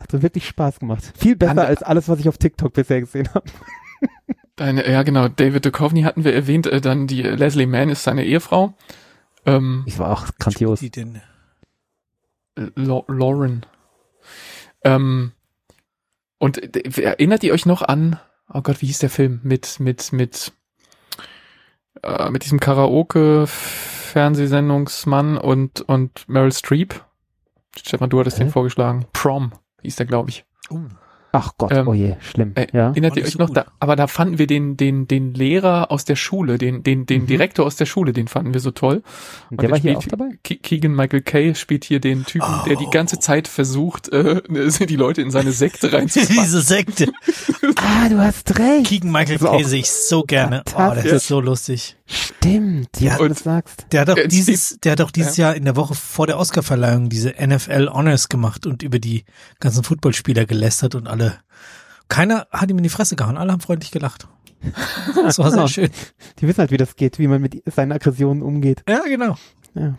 Hat 0.00 0.10
so 0.10 0.22
wirklich 0.22 0.46
Spaß 0.48 0.80
gemacht. 0.80 1.12
Viel 1.16 1.36
besser 1.36 1.50
Ander- 1.52 1.66
als 1.66 1.84
alles, 1.84 2.08
was 2.08 2.18
ich 2.18 2.28
auf 2.28 2.38
TikTok 2.38 2.72
bisher 2.72 3.00
gesehen 3.00 3.28
habe. 3.32 3.44
Deine, 4.60 4.86
ja 4.86 5.02
genau, 5.04 5.28
David 5.28 5.64
Duchovny 5.64 6.02
hatten 6.02 6.22
wir 6.22 6.34
erwähnt, 6.34 6.66
äh, 6.66 6.82
dann 6.82 7.06
die 7.06 7.24
äh, 7.24 7.34
Leslie 7.34 7.64
Mann 7.64 7.88
ist 7.88 8.02
seine 8.02 8.26
Ehefrau. 8.26 8.74
Ähm, 9.46 9.84
Ich 9.86 9.98
war 9.98 10.10
auch 10.10 10.26
grandios. 10.38 10.80
Die 10.80 10.90
denn, 10.90 11.22
La 12.74 13.02
Lauren. 13.08 13.64
Ähm, 14.84 15.32
und 16.36 16.76
äh, 16.76 17.02
erinnert 17.02 17.42
ihr 17.42 17.54
euch 17.54 17.64
noch 17.64 17.80
an, 17.80 18.20
oh 18.52 18.60
Gott, 18.60 18.82
wie 18.82 18.86
hieß 18.88 18.98
der 18.98 19.08
Film? 19.08 19.40
Mit, 19.44 19.80
mit, 19.80 20.12
mit, 20.12 20.52
äh, 22.02 22.28
mit 22.28 22.44
diesem 22.44 22.60
Karaoke-Fernsehsendungsmann 22.60 25.38
und, 25.38 25.80
und 25.80 26.28
Meryl 26.28 26.52
Streep? 26.52 27.02
Stefan, 27.78 28.10
du 28.10 28.20
hattest 28.20 28.36
Hä? 28.38 28.44
den 28.44 28.50
vorgeschlagen. 28.50 29.06
Prom 29.14 29.52
hieß 29.80 29.96
der, 29.96 30.04
glaube 30.04 30.28
ich. 30.28 30.44
uh, 30.70 30.86
Ach 31.32 31.52
Gott, 31.58 31.70
Ähm, 31.72 31.86
oh 31.86 31.94
je, 31.94 32.16
schlimm. 32.20 32.52
Äh, 32.56 32.66
ja. 32.72 32.88
Erinnert 32.88 33.16
ihr 33.16 33.22
euch 33.24 33.30
so 33.32 33.38
noch? 33.38 33.46
gut. 33.48 33.56
Da, 33.58 33.66
aber 33.78 33.94
da 33.94 34.06
fanden 34.08 34.38
wir 34.38 34.46
den, 34.48 34.76
den, 34.76 35.06
den 35.06 35.32
Lehrer 35.32 35.90
aus 35.92 36.04
der 36.04 36.16
Schule, 36.16 36.58
den, 36.58 36.82
den, 36.82 37.06
den 37.06 37.22
Mhm. 37.22 37.26
Direktor 37.26 37.66
aus 37.66 37.76
der 37.76 37.86
Schule, 37.86 38.12
den 38.12 38.26
fanden 38.26 38.52
wir 38.52 38.60
so 38.60 38.72
toll. 38.72 39.02
Und 39.50 39.62
der 39.62 39.70
war 39.70 39.78
hier 39.78 39.96
auch 39.96 40.02
dabei? 40.04 40.30
Ke- 40.42 40.56
Keegan 40.56 40.92
Michael 40.94 41.22
Kay 41.22 41.54
spielt 41.54 41.84
hier 41.84 42.00
den 42.00 42.24
Typen, 42.24 42.48
der 42.66 42.74
die 42.76 42.86
Oh. 42.86 42.90
ganze 42.90 43.20
Zeit 43.20 43.46
versucht, 43.46 44.08
äh, 44.12 44.42
die 44.88 44.96
Leute 44.96 45.22
in 45.22 45.30
seine 45.30 45.52
Sekte 45.52 45.92
reinzupacken. 45.92 46.36
diese 46.42 46.60
Sekte. 46.62 47.12
Ah, 47.76 48.08
du 48.08 48.18
hast 48.18 48.58
recht. 48.58 48.88
Keegan 48.88 49.12
Michael 49.12 49.38
Kay 49.38 49.62
sehe 49.64 49.80
ich 49.80 49.90
so 49.90 50.22
gerne. 50.24 50.62
Oh, 50.74 50.92
das 50.94 51.04
ist 51.04 51.28
so 51.28 51.40
lustig. 51.40 51.96
Stimmt, 52.12 53.00
ja, 53.00 53.12
Ja, 53.12 53.16
du 53.18 53.22
und- 53.24 53.28
das 53.30 53.40
sagst. 53.44 53.86
Der 53.92 54.00
hat 54.00 54.08
doch 54.08 54.16
Äh, 54.16 54.26
dieses, 54.28 54.78
der 54.82 54.92
hat 54.92 55.00
doch 55.00 55.10
dieses 55.12 55.36
Jahr 55.36 55.54
in 55.54 55.64
der 55.64 55.76
Woche 55.76 55.94
vor 55.94 56.26
der 56.26 56.38
Oscarverleihung 56.38 57.08
diese 57.08 57.34
NFL 57.38 57.88
Honors 57.92 58.28
gemacht 58.28 58.66
und 58.66 58.82
über 58.82 58.98
die 58.98 59.24
ganzen 59.60 59.84
Footballspieler 59.84 60.44
gelästert 60.44 60.94
und 60.96 61.06
alle. 61.06 61.38
Keiner 62.08 62.48
hat 62.50 62.68
ihm 62.70 62.78
in 62.78 62.82
die 62.82 62.88
Fresse 62.88 63.14
gehauen, 63.14 63.36
alle 63.36 63.52
haben 63.52 63.60
freundlich 63.60 63.92
gelacht. 63.92 64.26
Das 65.14 65.38
war 65.38 65.50
sehr 65.52 65.68
schön. 65.68 65.90
Die 66.40 66.48
wissen 66.48 66.58
halt, 66.58 66.72
wie 66.72 66.76
das 66.76 66.96
geht, 66.96 67.18
wie 67.20 67.28
man 67.28 67.40
mit 67.40 67.62
seinen 67.72 67.92
Aggressionen 67.92 68.42
umgeht. 68.42 68.82
Ja, 68.88 69.02
genau. 69.06 69.36
Ja. 69.74 69.94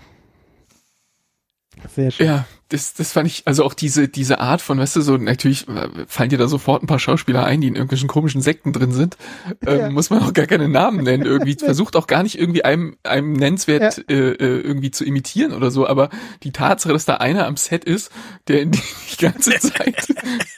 Sehr 1.94 2.12
schön. 2.12 2.28
Ja, 2.28 2.46
das, 2.70 2.94
das 2.94 3.12
fand 3.12 3.28
ich, 3.28 3.44
also 3.46 3.66
auch 3.66 3.74
diese, 3.74 4.08
diese 4.08 4.40
Art 4.40 4.62
von, 4.62 4.80
weißt 4.80 4.96
du, 4.96 5.02
so, 5.02 5.18
natürlich 5.18 5.68
äh, 5.68 5.90
fallen 6.08 6.30
dir 6.30 6.38
da 6.38 6.48
sofort 6.48 6.82
ein 6.82 6.88
paar 6.88 7.00
Schauspieler 7.00 7.44
ein, 7.44 7.60
die 7.60 7.68
in 7.68 7.76
irgendwelchen 7.76 8.08
komischen 8.08 8.42
Sekten 8.42 8.72
drin 8.72 8.92
sind. 8.94 9.18
Ähm, 9.66 9.80
Ja. 9.80 9.90
Muss 9.90 10.10
man 10.10 10.22
auch 10.24 10.32
gar 10.32 10.46
keine 10.46 10.70
Namen 10.70 11.04
nennen, 11.04 11.26
irgendwie. 11.26 11.56
Versucht 11.60 11.96
auch 11.98 12.08
gar 12.08 12.24
nicht 12.24 12.40
irgendwie 12.40 12.64
einem, 12.64 12.96
einem 13.04 13.34
nennenswert 13.34 14.10
äh, 14.10 14.32
äh, 14.32 14.62
irgendwie 14.62 14.92
zu 14.92 15.04
imitieren 15.04 15.52
oder 15.52 15.70
so, 15.70 15.86
aber 15.86 16.10
die 16.44 16.52
Tatsache, 16.52 16.94
dass 16.94 17.04
da 17.06 17.16
einer 17.16 17.46
am 17.46 17.58
Set 17.58 17.84
ist, 17.84 18.10
der 18.48 18.62
in 18.62 18.72
die, 18.72 18.82
ganze 19.20 19.52
Zeit 19.60 20.08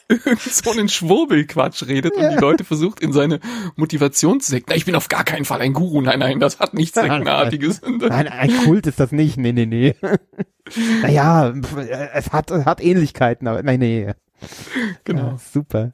so 0.40 0.72
einen 0.72 0.90
Schwurbelquatsch 0.90 1.84
redet 1.88 2.14
und 2.16 2.30
die 2.30 2.36
Leute 2.40 2.64
versucht 2.64 3.00
in 3.00 3.12
seine 3.12 3.40
Motivationssekten, 3.76 4.72
"Na, 4.72 4.76
ich 4.78 4.86
bin 4.86 4.96
auf 4.96 5.08
gar 5.10 5.24
keinen 5.24 5.46
Fall 5.46 5.62
ein 5.62 5.74
Guru, 5.74 6.02
nein, 6.02 6.20
nein, 6.20 6.40
das 6.40 6.60
hat 6.60 6.76
nichts 6.76 6.94
Sektenartiges. 7.00 7.82
Nein, 7.82 8.28
ein 8.28 8.56
Kult 8.64 8.86
ist 8.88 9.00
das 9.00 9.12
nicht. 9.12 9.38
Nee, 9.38 9.52
nee, 9.52 9.66
nee. 9.66 9.96
naja, 11.02 11.54
es 12.14 12.32
hat, 12.32 12.52
es 12.52 12.66
hat 12.66 12.82
Ähnlichkeiten, 12.82 13.48
aber 13.48 13.64
nein, 13.64 13.80
nee. 13.80 14.14
genau. 15.04 15.32
Ja, 15.32 15.38
super. 15.38 15.94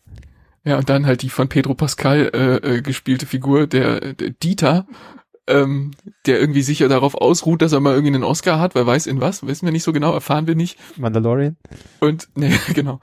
Ja, 0.64 0.78
und 0.78 0.90
dann 0.90 1.06
halt 1.06 1.22
die 1.22 1.30
von 1.30 1.50
Pedro 1.50 1.74
Pascal 1.74 2.30
äh, 2.34 2.78
äh, 2.78 2.82
gespielte 2.82 3.26
Figur, 3.26 3.66
der, 3.68 4.14
der 4.14 4.32
Dieter, 4.32 4.86
ähm, 5.48 5.92
der 6.26 6.40
irgendwie 6.40 6.62
sicher 6.62 6.88
darauf 6.88 7.16
ausruht, 7.16 7.62
dass 7.62 7.72
er 7.72 7.80
mal 7.80 7.94
irgendwie 7.94 8.14
einen 8.14 8.24
Oscar 8.24 8.60
hat, 8.60 8.76
wer 8.76 8.86
weiß 8.86 9.08
in 9.08 9.20
was, 9.20 9.46
wissen 9.46 9.66
wir 9.66 9.72
nicht 9.72 9.84
so 9.84 9.94
genau, 9.94 10.14
erfahren 10.14 10.48
wir 10.48 10.56
nicht. 10.56 10.78
Mandalorian. 10.98 11.58
Und, 12.00 12.30
nee, 12.36 12.54
genau. 12.74 13.00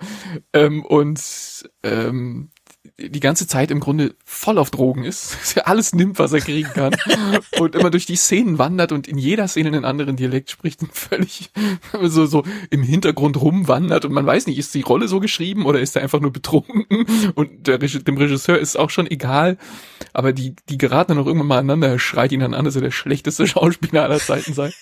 Ähm, 0.52 0.84
und 0.84 1.68
ähm, 1.82 2.50
die 2.98 3.20
ganze 3.20 3.46
Zeit 3.46 3.70
im 3.70 3.80
Grunde 3.80 4.14
voll 4.24 4.58
auf 4.58 4.70
Drogen 4.70 5.04
ist, 5.04 5.34
dass 5.40 5.56
er 5.56 5.68
alles 5.68 5.94
nimmt, 5.94 6.18
was 6.18 6.32
er 6.32 6.40
kriegen 6.40 6.70
kann 6.72 6.94
und 7.58 7.74
immer 7.74 7.90
durch 7.90 8.06
die 8.06 8.16
Szenen 8.16 8.58
wandert 8.58 8.92
und 8.92 9.08
in 9.08 9.18
jeder 9.18 9.48
Szene 9.48 9.68
einen 9.68 9.84
anderen 9.84 10.16
Dialekt 10.16 10.50
spricht 10.50 10.82
und 10.82 10.92
völlig 10.92 11.50
so, 12.02 12.26
so 12.26 12.44
im 12.70 12.82
Hintergrund 12.82 13.40
rumwandert 13.40 14.04
und 14.04 14.12
man 14.12 14.26
weiß 14.26 14.46
nicht, 14.46 14.58
ist 14.58 14.74
die 14.74 14.82
Rolle 14.82 15.08
so 15.08 15.20
geschrieben 15.20 15.66
oder 15.66 15.80
ist 15.80 15.96
er 15.96 16.02
einfach 16.02 16.20
nur 16.20 16.32
betrunken 16.32 16.86
und 17.34 17.66
der, 17.66 17.78
dem 17.78 18.16
Regisseur 18.16 18.58
ist 18.58 18.78
auch 18.78 18.90
schon 18.90 19.10
egal, 19.10 19.58
aber 20.12 20.32
die, 20.32 20.54
die 20.68 20.78
geraten 20.78 21.12
dann 21.12 21.22
auch 21.22 21.26
irgendwann 21.26 21.48
mal 21.48 21.58
aneinander, 21.58 21.88
er 21.88 21.98
schreit 21.98 22.32
ihn 22.32 22.40
dann 22.40 22.54
an, 22.54 22.64
dass 22.64 22.76
er 22.76 22.82
der 22.82 22.90
schlechteste 22.90 23.46
Schauspieler 23.46 24.04
aller 24.04 24.18
Zeiten 24.18 24.54
sei. 24.54 24.72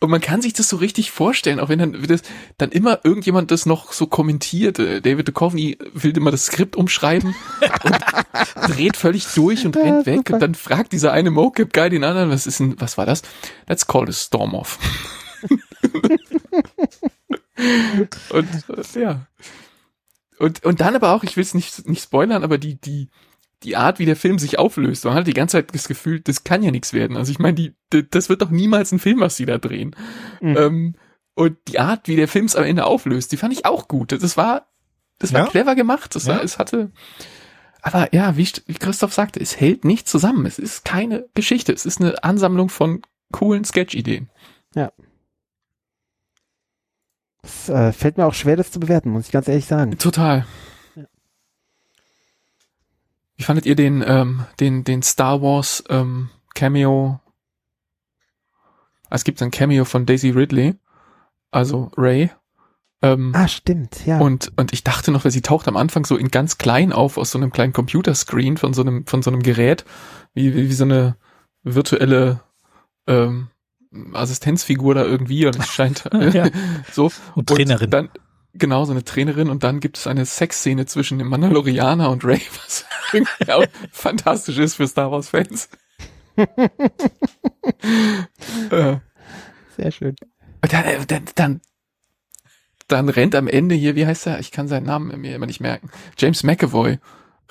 Und 0.00 0.10
man 0.10 0.20
kann 0.20 0.42
sich 0.42 0.52
das 0.52 0.68
so 0.68 0.76
richtig 0.76 1.10
vorstellen, 1.10 1.58
auch 1.58 1.68
wenn 1.68 1.78
dann, 1.78 2.02
das, 2.06 2.22
dann 2.58 2.70
immer 2.70 3.00
irgendjemand 3.02 3.50
das 3.50 3.66
noch 3.66 3.92
so 3.92 4.06
kommentiert. 4.06 4.78
Äh, 4.78 5.00
David 5.00 5.28
Duchovny 5.28 5.78
will 5.92 6.16
immer 6.16 6.30
das 6.30 6.46
Skript 6.46 6.65
umschreiben 6.74 7.34
und 7.84 7.96
dreht 8.68 8.96
völlig 8.96 9.26
durch 9.34 9.64
und 9.64 9.76
rennt 9.76 10.06
weg. 10.06 10.30
Und 10.30 10.40
dann 10.40 10.54
fragt 10.54 10.92
dieser 10.92 11.12
eine 11.12 11.30
Mocap-Guy 11.30 11.90
den 11.90 12.02
anderen, 12.02 12.30
was 12.30 12.46
ist 12.46 12.58
denn, 12.58 12.80
was 12.80 12.98
war 12.98 13.06
das? 13.06 13.22
Let's 13.68 13.86
call 13.86 14.06
this 14.06 14.24
Storm 14.24 14.54
off. 14.54 14.78
und 18.30 18.48
äh, 18.96 19.00
ja. 19.00 19.26
Und, 20.38 20.64
und 20.64 20.80
dann 20.80 20.96
aber 20.96 21.12
auch, 21.12 21.22
ich 21.22 21.36
will 21.36 21.44
es 21.44 21.54
nicht, 21.54 21.86
nicht 21.88 22.02
spoilern, 22.02 22.42
aber 22.42 22.58
die, 22.58 22.80
die, 22.80 23.08
die 23.62 23.76
Art, 23.76 23.98
wie 23.98 24.04
der 24.04 24.16
Film 24.16 24.38
sich 24.38 24.58
auflöst, 24.58 25.04
man 25.04 25.14
hat 25.14 25.26
die 25.26 25.32
ganze 25.32 25.58
Zeit 25.58 25.74
das 25.74 25.88
Gefühl, 25.88 26.20
das 26.20 26.44
kann 26.44 26.62
ja 26.62 26.70
nichts 26.70 26.92
werden. 26.92 27.16
Also 27.16 27.32
ich 27.32 27.38
meine, 27.38 27.54
die, 27.54 27.74
die, 27.92 28.08
das 28.08 28.28
wird 28.28 28.42
doch 28.42 28.50
niemals 28.50 28.92
ein 28.92 28.98
Film, 28.98 29.20
was 29.20 29.36
sie 29.36 29.46
da 29.46 29.58
drehen. 29.58 29.96
Mhm. 30.40 30.56
Ähm, 30.56 30.94
und 31.34 31.58
die 31.68 31.78
Art, 31.78 32.08
wie 32.08 32.16
der 32.16 32.28
Film 32.28 32.46
es 32.46 32.56
am 32.56 32.64
Ende 32.64 32.84
auflöst, 32.84 33.32
die 33.32 33.36
fand 33.36 33.52
ich 33.52 33.66
auch 33.66 33.88
gut. 33.88 34.12
Das 34.12 34.36
war, 34.36 34.68
das 35.18 35.32
war 35.32 35.44
Ja. 35.44 35.46
clever 35.46 35.74
gemacht. 35.74 36.14
Das 36.14 36.26
war, 36.26 36.36
Ja. 36.38 36.42
es 36.42 36.58
hatte, 36.58 36.90
aber 37.82 38.12
ja, 38.14 38.36
wie, 38.36 38.48
wie 38.66 38.74
Christoph 38.74 39.14
sagte, 39.14 39.40
es 39.40 39.58
hält 39.60 39.84
nicht 39.84 40.08
zusammen. 40.08 40.46
Es 40.46 40.58
ist 40.58 40.84
keine 40.84 41.26
Geschichte. 41.34 41.72
Es 41.72 41.86
ist 41.86 42.00
eine 42.00 42.22
Ansammlung 42.24 42.68
von 42.68 43.02
coolen 43.32 43.64
Sketch-Ideen. 43.64 44.28
Es 47.42 47.68
äh, 47.68 47.92
fällt 47.92 48.16
mir 48.18 48.26
auch 48.26 48.34
schwer, 48.34 48.56
das 48.56 48.72
zu 48.72 48.80
bewerten, 48.80 49.10
muss 49.10 49.26
ich 49.26 49.32
ganz 49.32 49.46
ehrlich 49.46 49.66
sagen. 49.66 49.96
Total. 49.98 50.46
Ja. 50.96 51.04
Wie 53.36 53.44
fandet 53.44 53.66
ihr 53.66 53.76
den, 53.76 54.02
ähm, 54.04 54.44
den, 54.58 54.82
den 54.82 55.02
Star 55.02 55.40
Wars 55.42 55.84
ähm, 55.88 56.30
Cameo? 56.54 57.20
Es 59.10 59.22
gibt 59.22 59.40
ein 59.42 59.52
Cameo 59.52 59.84
von 59.84 60.06
Daisy 60.06 60.30
Ridley, 60.30 60.74
also 61.52 61.92
Ray. 61.96 62.30
Ähm, 63.02 63.32
Ah, 63.34 63.46
stimmt, 63.48 64.06
ja. 64.06 64.18
Und, 64.18 64.52
und 64.56 64.72
ich 64.72 64.82
dachte 64.84 65.10
noch, 65.12 65.24
weil 65.24 65.30
sie 65.30 65.42
taucht 65.42 65.68
am 65.68 65.76
Anfang 65.76 66.06
so 66.06 66.16
in 66.16 66.28
ganz 66.28 66.56
klein 66.58 66.92
auf 66.92 67.18
aus 67.18 67.30
so 67.30 67.38
einem 67.38 67.52
kleinen 67.52 67.72
Computerscreen 67.72 68.56
von 68.56 68.72
so 68.74 68.82
einem, 68.82 69.06
von 69.06 69.22
so 69.22 69.30
einem 69.30 69.42
Gerät, 69.42 69.84
wie, 70.34 70.54
wie, 70.54 70.68
wie 70.68 70.72
so 70.72 70.84
eine 70.84 71.16
virtuelle 71.62 72.40
ähm, 73.06 73.48
Assistenzfigur 74.14 74.94
da 74.94 75.04
irgendwie 75.04 75.46
und 75.46 75.58
es 75.58 75.68
scheint 75.68 76.04
Ja. 76.32 76.48
so. 76.92 77.10
Und 77.34 77.48
Trainerin. 77.48 77.84
Und 77.86 77.90
dann, 77.92 78.08
genau, 78.54 78.84
so 78.84 78.92
eine 78.92 79.04
Trainerin 79.04 79.50
und 79.50 79.62
dann 79.62 79.80
gibt 79.80 79.98
es 79.98 80.06
eine 80.06 80.24
Sexszene 80.24 80.86
zwischen 80.86 81.18
dem 81.18 81.28
Mandalorianer 81.28 82.10
und 82.10 82.24
Ray, 82.24 82.40
was 82.64 82.84
irgendwie 83.12 83.52
auch 83.52 83.64
fantastisch 83.92 84.58
ist 84.58 84.74
für 84.76 84.86
Star 84.88 85.10
Wars 85.10 85.28
Fans. 85.28 85.68
äh, 88.70 88.96
Sehr 89.76 89.90
schön. 89.90 90.16
und 90.62 90.72
dann, 90.72 90.84
dann, 91.06 91.22
dann, 91.34 91.60
dann 92.88 93.08
rennt 93.08 93.34
am 93.34 93.48
Ende 93.48 93.74
hier, 93.74 93.96
wie 93.96 94.06
heißt 94.06 94.26
er? 94.26 94.38
Ich 94.38 94.50
kann 94.52 94.68
seinen 94.68 94.86
Namen 94.86 95.20
mir 95.20 95.34
immer 95.34 95.46
nicht 95.46 95.60
merken. 95.60 95.90
James 96.18 96.42
McAvoy 96.44 96.98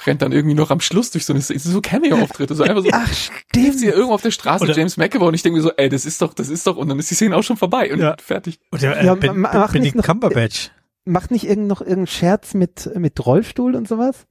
rennt 0.06 0.22
dann 0.22 0.32
irgendwie 0.32 0.56
noch 0.56 0.72
am 0.72 0.82
Schluss 0.82 1.12
durch 1.12 1.26
so 1.26 1.34
eine 1.34 1.42
so 1.42 1.82
Cameo-Auftritte, 1.82 2.54
so 2.56 2.64
einfach 2.64 2.84
so. 2.84 2.90
Ach, 2.92 3.08
Trifft 3.08 3.32
sie 3.54 3.78
stimmt. 3.80 3.94
irgendwo 3.94 4.14
auf 4.14 4.22
der 4.22 4.32
Straße, 4.32 4.64
Oder- 4.66 4.74
James 4.76 4.98
McAvoy, 4.98 5.28
und 5.30 5.34
ich 5.34 5.42
denke 5.44 5.58
mir 5.58 5.64
so, 5.64 5.72
ey, 5.78 5.88
das 5.90 6.06
ist 6.06 6.22
doch, 6.22 6.34
das 6.34 6.50
ist 6.50 6.68
doch, 6.68 6.76
und 6.78 6.90
dann 6.90 7.00
ist 7.00 7.10
die 7.12 7.16
Szene 7.16 7.36
auch 7.36 7.44
schon 7.44 7.56
vorbei 7.58 7.92
und 7.94 8.00
Ja. 8.00 8.16
fertig. 8.22 8.60
Und 8.72 8.82
der, 8.82 8.98
äh, 9.00 9.06
Ja, 9.06 9.16
ben, 9.16 9.42
ben, 9.42 9.52
Benedict 9.72 9.96
noch- 9.96 10.04
Cumberbatch. 10.06 10.72
Macht 11.06 11.32
nicht 11.32 11.46
irgend 11.48 11.68
noch 11.68 11.82
irgendeinen 11.82 12.08
Scherz 12.08 12.54
mit, 12.56 12.90
mit 12.98 13.26
Rollstuhl 13.26 13.76
und 13.76 13.88
sowas? 13.88 14.26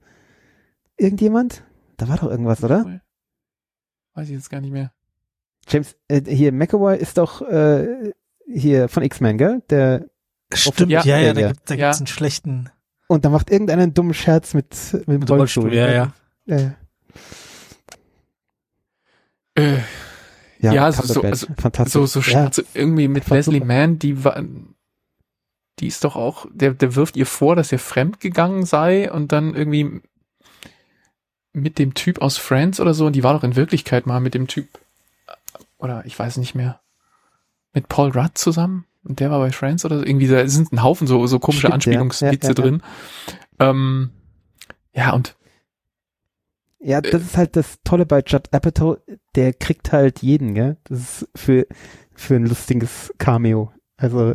Irgendjemand? 0.97 1.63
Da 1.97 2.07
war 2.09 2.17
doch 2.17 2.29
irgendwas, 2.29 2.63
oder? 2.63 3.01
Weiß 4.13 4.27
ich 4.29 4.35
jetzt 4.35 4.49
gar 4.49 4.61
nicht 4.61 4.71
mehr. 4.71 4.91
James, 5.67 5.95
äh, 6.07 6.21
hier, 6.27 6.51
McAvoy 6.51 6.97
ist 6.97 7.17
doch 7.17 7.41
äh, 7.41 8.11
hier 8.47 8.87
von 8.87 9.03
X-Men, 9.03 9.37
gell? 9.37 9.63
Der, 9.69 10.05
Stimmt, 10.55 10.91
Ja. 10.91 11.03
ja, 11.03 11.17
ja, 11.17 11.27
Ja, 11.27 11.33
da 11.33 11.41
ja. 11.41 11.47
gibt 11.49 11.69
da 11.69 11.75
Ja. 11.75 11.87
gibt's 11.87 11.99
einen 11.99 12.07
schlechten 12.07 12.69
und 13.07 13.25
da 13.25 13.29
macht 13.29 13.49
irgendeiner 13.51 13.83
einen 13.83 13.93
dummen 13.93 14.13
Scherz 14.13 14.53
mit, 14.53 14.75
mit 14.93 15.07
dem 15.07 15.19
mit 15.19 15.29
Rollstuhl. 15.29 15.63
Rollstuhl. 15.63 15.73
Ja, 15.73 15.91
ja. 15.91 16.13
Ja, 16.45 16.57
ja. 16.59 16.73
Äh, 19.55 19.77
ja, 20.59 20.73
Ja, 20.73 20.91
so- 20.91 21.03
so- 21.03 21.21
also- 21.21 21.47
fantastisch. 21.57 21.93
so, 21.93 22.05
so 22.05 22.19
ja. 22.19 22.23
Scherze 22.25 22.65
irgendwie 22.73 23.07
mit 23.07 23.29
Leslie 23.29 23.59
super. 23.59 23.65
Mann, 23.65 23.99
die 23.99 24.23
war, 24.23 24.41
die 25.79 25.87
ist 25.87 26.03
doch 26.03 26.15
auch, 26.15 26.45
der, 26.51 26.73
der 26.73 26.95
wirft 26.95 27.15
ihr 27.17 27.25
vor, 27.25 27.55
dass 27.55 27.71
er 27.71 27.79
fremd 27.79 28.19
gegangen 28.19 28.65
sei 28.65 29.11
und 29.11 29.31
dann 29.31 29.53
irgendwie 29.55 30.01
mit 31.53 31.79
dem 31.79 31.93
Typ 31.93 32.21
aus 32.21 32.37
Friends 32.37 32.79
oder 32.79 32.93
so, 32.93 33.05
und 33.05 33.13
die 33.13 33.23
war 33.23 33.33
doch 33.33 33.43
in 33.43 33.55
Wirklichkeit 33.55 34.05
mal 34.07 34.19
mit 34.19 34.33
dem 34.33 34.47
Typ, 34.47 34.67
oder 35.77 36.05
ich 36.05 36.17
weiß 36.17 36.37
nicht 36.37 36.55
mehr, 36.55 36.81
mit 37.73 37.87
Paul 37.87 38.09
Rudd 38.11 38.37
zusammen, 38.37 38.85
der 39.05 39.31
war 39.31 39.39
bei 39.39 39.51
Friends 39.51 39.85
oder 39.85 39.99
so, 39.99 40.05
irgendwie, 40.05 40.27
da 40.27 40.47
sind 40.47 40.71
ein 40.73 40.83
Haufen 40.83 41.07
so, 41.07 41.25
so 41.27 41.39
komische. 41.39 41.71
Anspielungswitze 41.71 42.47
Ja, 42.47 42.49
ja, 42.49 42.53
drin. 42.53 42.81
Ähm, 43.59 44.09
ja, 44.93 45.13
und 45.13 45.35
Ja, 46.79 47.01
das 47.01 47.21
ist 47.21 47.37
halt 47.37 47.55
das 47.55 47.79
Tolle 47.83 48.05
bei 48.05 48.21
Judd 48.25 48.49
Apatow, 48.51 48.97
der 49.35 49.53
kriegt 49.53 49.91
halt 49.91 50.21
jeden, 50.21 50.53
gell? 50.53 50.77
Das 50.85 50.99
ist 50.99 51.29
für, 51.35 51.65
für 52.13 52.35
ein 52.35 52.45
lustiges 52.45 53.13
Cameo. 53.17 53.71
Also, 53.97 54.33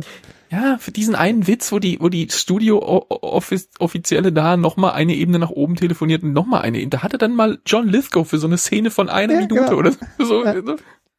Ja, 0.49 0.77
für 0.79 0.91
diesen 0.91 1.15
einen 1.15 1.47
Witz, 1.47 1.71
wo 1.71 1.79
die, 1.79 1.99
wo 2.01 2.09
die 2.09 2.27
Studio-Offizielle 2.29 4.31
da 4.33 4.57
nochmal 4.57 4.91
eine 4.93 5.13
Ebene 5.15 5.39
nach 5.39 5.49
oben 5.51 5.75
telefoniert 5.75 6.23
und 6.23 6.33
nochmal 6.33 6.61
eine 6.63 6.77
Ebene. 6.77 6.89
Da 6.89 7.03
hatte 7.03 7.17
dann 7.17 7.35
mal 7.35 7.59
John 7.65 7.87
Lithgow 7.87 8.27
für 8.27 8.37
so 8.37 8.47
eine 8.47 8.57
Szene 8.57 8.91
von 8.91 9.09
einer 9.09 9.33
Ja, 9.33 9.39
Minute 9.41 9.61
genau. 9.65 9.77
oder 9.77 9.91
so. 10.19 10.43
Ja. 10.45 10.55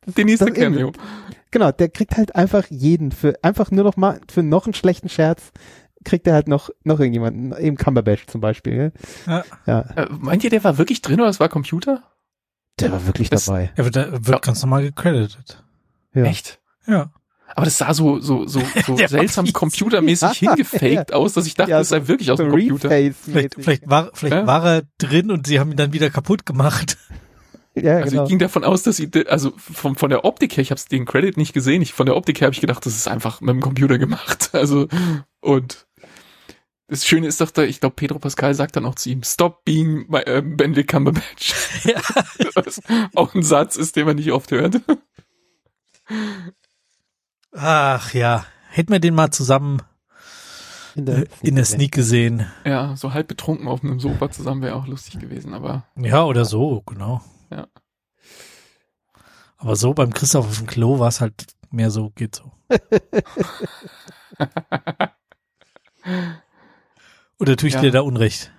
Den 0.06 0.26
nächste 0.26 0.46
Das 0.46 0.56
eben. 0.56 0.74
Cameo. 0.74 0.92
genau, 1.50 1.72
der 1.72 1.88
kriegt 1.88 2.16
halt 2.16 2.34
einfach 2.34 2.66
jeden 2.70 3.12
für, 3.12 3.34
einfach 3.42 3.70
nur 3.70 3.84
noch 3.84 3.96
mal, 3.96 4.20
für 4.30 4.42
noch 4.42 4.66
einen 4.66 4.74
schlechten 4.74 5.08
Scherz, 5.08 5.52
kriegt 6.04 6.26
er 6.26 6.34
halt 6.34 6.48
noch, 6.48 6.70
noch 6.84 6.98
irgendjemanden, 6.98 7.56
eben 7.56 7.76
Cumberbatch 7.76 8.26
zum 8.26 8.40
Beispiel, 8.40 8.72
gell? 8.74 8.92
Ja. 9.26 9.44
Ja, 9.66 9.80
Äh, 9.96 10.06
meint 10.10 10.42
ihr, 10.44 10.50
der 10.50 10.64
war 10.64 10.78
wirklich 10.78 11.00
drin 11.02 11.20
oder 11.20 11.28
es 11.30 11.38
war 11.40 11.48
Computer? 11.48 12.02
der 12.80 12.90
war 12.90 13.06
wirklich 13.06 13.30
Das- 13.30 13.44
dabei. 13.44 13.70
Er 13.76 13.84
wird, 13.84 13.94
da- 13.96 14.10
wird 14.12 14.28
Ja. 14.28 14.38
ganz 14.38 14.62
normal 14.62 14.82
gecredited. 14.82 15.62
Ja. 16.14 16.24
Echt? 16.24 16.58
Ja. 16.86 17.12
Aber 17.54 17.66
das 17.66 17.76
sah 17.78 17.92
so, 17.92 18.18
so, 18.18 18.46
so, 18.48 18.60
so 18.86 18.96
seltsam 18.96 19.52
computermäßig 19.52 20.40
Ja, 20.40 20.54
hingefaked 20.56 21.12
aus, 21.12 21.34
dass 21.34 21.46
ich 21.46 21.54
dachte, 21.54 21.70
Ja, 21.70 21.78
das 21.78 21.90
sei 21.90 22.08
wirklich 22.08 22.30
aus 22.32 22.38
dem 22.38 22.48
Computer. 22.50 22.88
Vielleicht, 22.88 23.54
vielleicht, 23.54 23.88
war, 23.88 24.10
vielleicht 24.14 24.34
Ja. 24.34 24.46
war 24.46 24.64
er 24.64 24.82
drin 24.98 25.30
und 25.30 25.46
sie 25.46 25.60
haben 25.60 25.70
ihn 25.70 25.76
dann 25.76 25.92
wieder 25.92 26.08
kaputt 26.10 26.46
gemacht. 26.46 26.96
Ja, 27.74 27.96
Also 27.96 28.10
genau. 28.10 28.22
ich 28.24 28.28
ging 28.28 28.38
davon 28.38 28.64
aus, 28.64 28.82
dass 28.82 28.96
sie, 28.98 29.10
also 29.28 29.52
von, 29.56 29.94
von 29.96 30.10
der 30.10 30.24
Optik 30.24 30.56
her, 30.56 30.62
ich 30.62 30.70
habe 30.70 30.80
den 30.90 31.06
Credit 31.06 31.36
nicht 31.36 31.52
gesehen, 31.54 31.80
ich, 31.80 31.92
von 31.94 32.06
der 32.06 32.16
Optik 32.16 32.40
her 32.40 32.46
habe 32.46 32.54
ich 32.54 32.60
gedacht, 32.60 32.84
das 32.84 32.94
ist 32.94 33.08
einfach 33.08 33.40
mit 33.40 33.50
dem 33.50 33.60
Computer 33.60 33.98
gemacht. 33.98 34.50
Also 34.62 34.86
und 35.40 35.86
das 36.88 37.06
Schöne 37.06 37.26
ist 37.26 37.40
doch, 37.40 37.50
da, 37.50 37.62
ich 37.62 37.80
glaube, 37.80 37.94
Pedro 37.96 38.18
Pascal 38.18 38.54
sagt 38.54 38.76
dann 38.76 38.84
auch 38.84 38.94
zu 38.96 39.08
ihm, 39.08 39.22
stop 39.22 39.64
being 39.64 40.04
my, 40.08 40.18
äh, 40.18 40.42
Benedict 40.42 40.90
Cumberbatch. 40.90 41.54
Ja. 41.84 42.00
Was 42.54 42.80
auch 43.14 43.34
ein 43.34 43.42
Satz 43.42 43.76
ist, 43.76 43.96
den 43.96 44.04
man 44.04 44.16
nicht 44.16 44.30
oft 44.30 44.50
hört. 44.50 44.82
Ach 47.52 48.12
ja, 48.14 48.44
hätten 48.68 48.92
wir 48.92 49.00
den 49.00 49.14
mal 49.14 49.30
zusammen 49.30 49.82
In 50.94 51.06
äh, 51.06 51.24
in 51.42 51.56
der 51.56 51.64
Sneak 51.64 51.92
gesehen. 51.92 52.46
Ja, 52.64 52.94
so 52.96 53.14
halb 53.14 53.28
betrunken 53.28 53.68
auf 53.68 53.82
einem 53.82 54.00
Sofa 54.00 54.30
zusammen 54.30 54.62
wäre 54.62 54.74
auch 54.76 54.86
lustig 54.86 55.18
gewesen, 55.18 55.54
aber 55.54 55.86
Ja, 55.96 56.24
oder 56.24 56.44
so, 56.44 56.82
genau. 56.86 57.22
Ja. 57.52 57.66
Aber 59.58 59.76
so 59.76 59.94
beim 59.94 60.12
Christoph 60.12 60.46
auf 60.46 60.58
dem 60.58 60.66
Klo 60.66 60.98
war 60.98 61.08
es 61.08 61.20
halt 61.20 61.46
mehr 61.70 61.90
so, 61.90 62.10
geht 62.10 62.34
so. 62.36 62.52
Oder 67.38 67.56
tue 67.56 67.68
ich 67.68 67.74
Ja. 67.74 67.80
dir 67.80 67.90
da 67.90 68.00
Unrecht? 68.00 68.52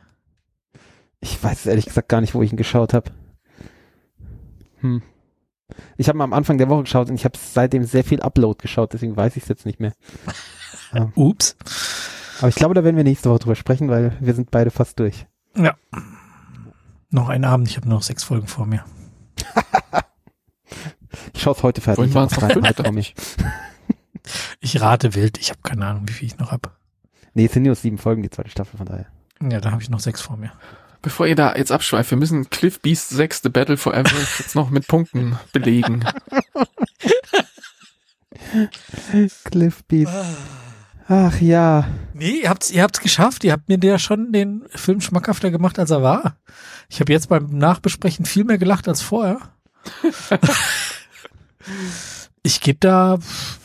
Ich 1.19 1.41
weiß 1.41 1.65
ehrlich 1.67 1.85
gesagt 1.85 2.09
gar 2.09 2.21
nicht, 2.21 2.33
wo 2.35 2.41
ich 2.41 2.51
ihn 2.51 2.57
geschaut 2.57 2.93
habe. 2.93 3.11
Hm. 4.79 5.01
Ich 5.97 6.07
habe 6.09 6.17
mal 6.17 6.25
am 6.25 6.33
Anfang 6.33 6.57
der 6.57 6.69
Woche 6.69 6.83
geschaut 6.83 7.09
und 7.09 7.15
ich 7.15 7.25
habe 7.25 7.37
seitdem 7.37 7.83
sehr 7.85 8.03
viel 8.03 8.21
Upload 8.21 8.61
geschaut, 8.61 8.93
deswegen 8.93 9.15
weiß 9.15 9.37
ich 9.37 9.43
es 9.43 9.49
jetzt 9.49 9.65
nicht 9.65 9.79
mehr. 9.79 9.93
Ups. 11.15 11.55
Aber 12.39 12.49
ich 12.49 12.55
glaube, 12.55 12.73
da 12.73 12.83
werden 12.83 12.97
wir 12.97 13.03
nächste 13.03 13.29
Woche 13.29 13.39
drüber 13.39 13.55
sprechen, 13.55 13.89
weil 13.89 14.17
wir 14.19 14.33
sind 14.33 14.51
beide 14.51 14.69
fast 14.69 14.99
durch. 14.99 15.25
Ja. 15.55 15.75
Noch 17.13 17.29
einen 17.29 17.45
Abend, 17.45 17.69
ich 17.69 17.77
habe 17.77 17.87
nur 17.87 17.99
noch 17.99 18.03
sechs 18.03 18.23
Folgen 18.23 18.47
vor 18.47 18.65
mir. 18.65 18.83
Ich 21.33 21.43
schaue 21.43 21.53
es 21.53 21.61
heute 21.61 21.79
fertig. 21.79 22.11
Freitag 22.11 22.85
komm 22.85 22.97
ich. 22.97 23.13
Ich 24.61 24.81
rate 24.81 25.13
wild, 25.13 25.37
ich 25.37 25.51
habe 25.51 25.59
keine 25.61 25.85
Ahnung, 25.85 26.07
wie 26.07 26.13
viel 26.13 26.27
ich 26.27 26.39
noch 26.39 26.51
hab. 26.51 26.75
Nee, 27.35 27.45
es 27.45 27.51
sind 27.53 27.63
nur 27.63 27.75
sieben 27.75 27.99
Folgen, 27.99 28.23
die 28.23 28.31
zweite 28.31 28.49
Staffel, 28.49 28.77
von 28.77 28.87
daher. 28.87 29.05
Ja, 29.41 29.59
da 29.61 29.69
habe 29.71 29.81
ich 29.83 29.91
noch 29.91 29.99
sechs 29.99 30.21
vor 30.21 30.37
mir. 30.37 30.53
bevor 31.03 31.27
ihr 31.27 31.35
da 31.35 31.55
jetzt 31.55 31.71
abschweift, 31.71 32.09
wir 32.09 32.17
müssen 32.17 32.49
Cliff 32.49 32.79
Beast 32.79 33.09
6 33.09 33.41
The 33.43 33.49
Battle 33.49 33.77
for 33.77 33.93
Everest 33.93 34.39
jetzt 34.39 34.55
noch 34.55 34.71
mit 34.71 34.87
Punkten 34.87 35.37
belegen. 35.51 36.05
Cliff 39.43 39.83
Beat. 39.83 40.09
Ach 41.07 41.41
ja. 41.41 41.87
Nee, 42.13 42.41
ihr 42.43 42.49
habt's, 42.49 42.71
ihr 42.71 42.83
habt's 42.83 43.01
geschafft. 43.01 43.43
Ihr 43.43 43.51
habt 43.51 43.67
mir 43.67 43.77
ja 43.81 43.99
schon 43.99 44.31
den 44.31 44.63
Film 44.69 45.01
schmackhafter 45.01 45.51
gemacht, 45.51 45.77
als 45.79 45.91
er 45.91 46.01
war. 46.01 46.37
Ich 46.89 46.99
habe 46.99 47.11
jetzt 47.11 47.29
beim 47.29 47.47
Nachbesprechen 47.57 48.25
viel 48.25 48.45
mehr 48.45 48.57
gelacht 48.57 48.87
als 48.87 49.01
vorher. 49.01 49.39
ich 52.43 52.61
gebe 52.61 52.79
da 52.79 53.17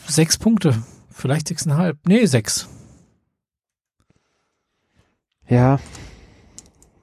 sechs 0.07 0.37
Punkte. 0.37 0.83
Vielleicht 1.11 1.47
sechseinhalb. 1.47 1.97
Nee, 2.07 2.25
sechs. 2.25 2.67
Ja, 5.47 5.79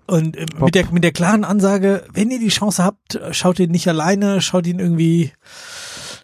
Und 0.06 0.36
äh, 0.36 0.46
mit 0.60 0.74
der, 0.74 0.92
mit 0.92 1.02
der 1.02 1.12
klaren 1.12 1.44
Ansage, 1.44 2.04
wenn 2.12 2.30
ihr 2.30 2.38
die 2.38 2.48
Chance 2.48 2.84
habt, 2.84 3.18
schaut 3.32 3.58
ihn 3.58 3.70
nicht 3.70 3.88
alleine, 3.88 4.40
schaut 4.40 4.66
ihn 4.66 4.78
irgendwie 4.78 5.32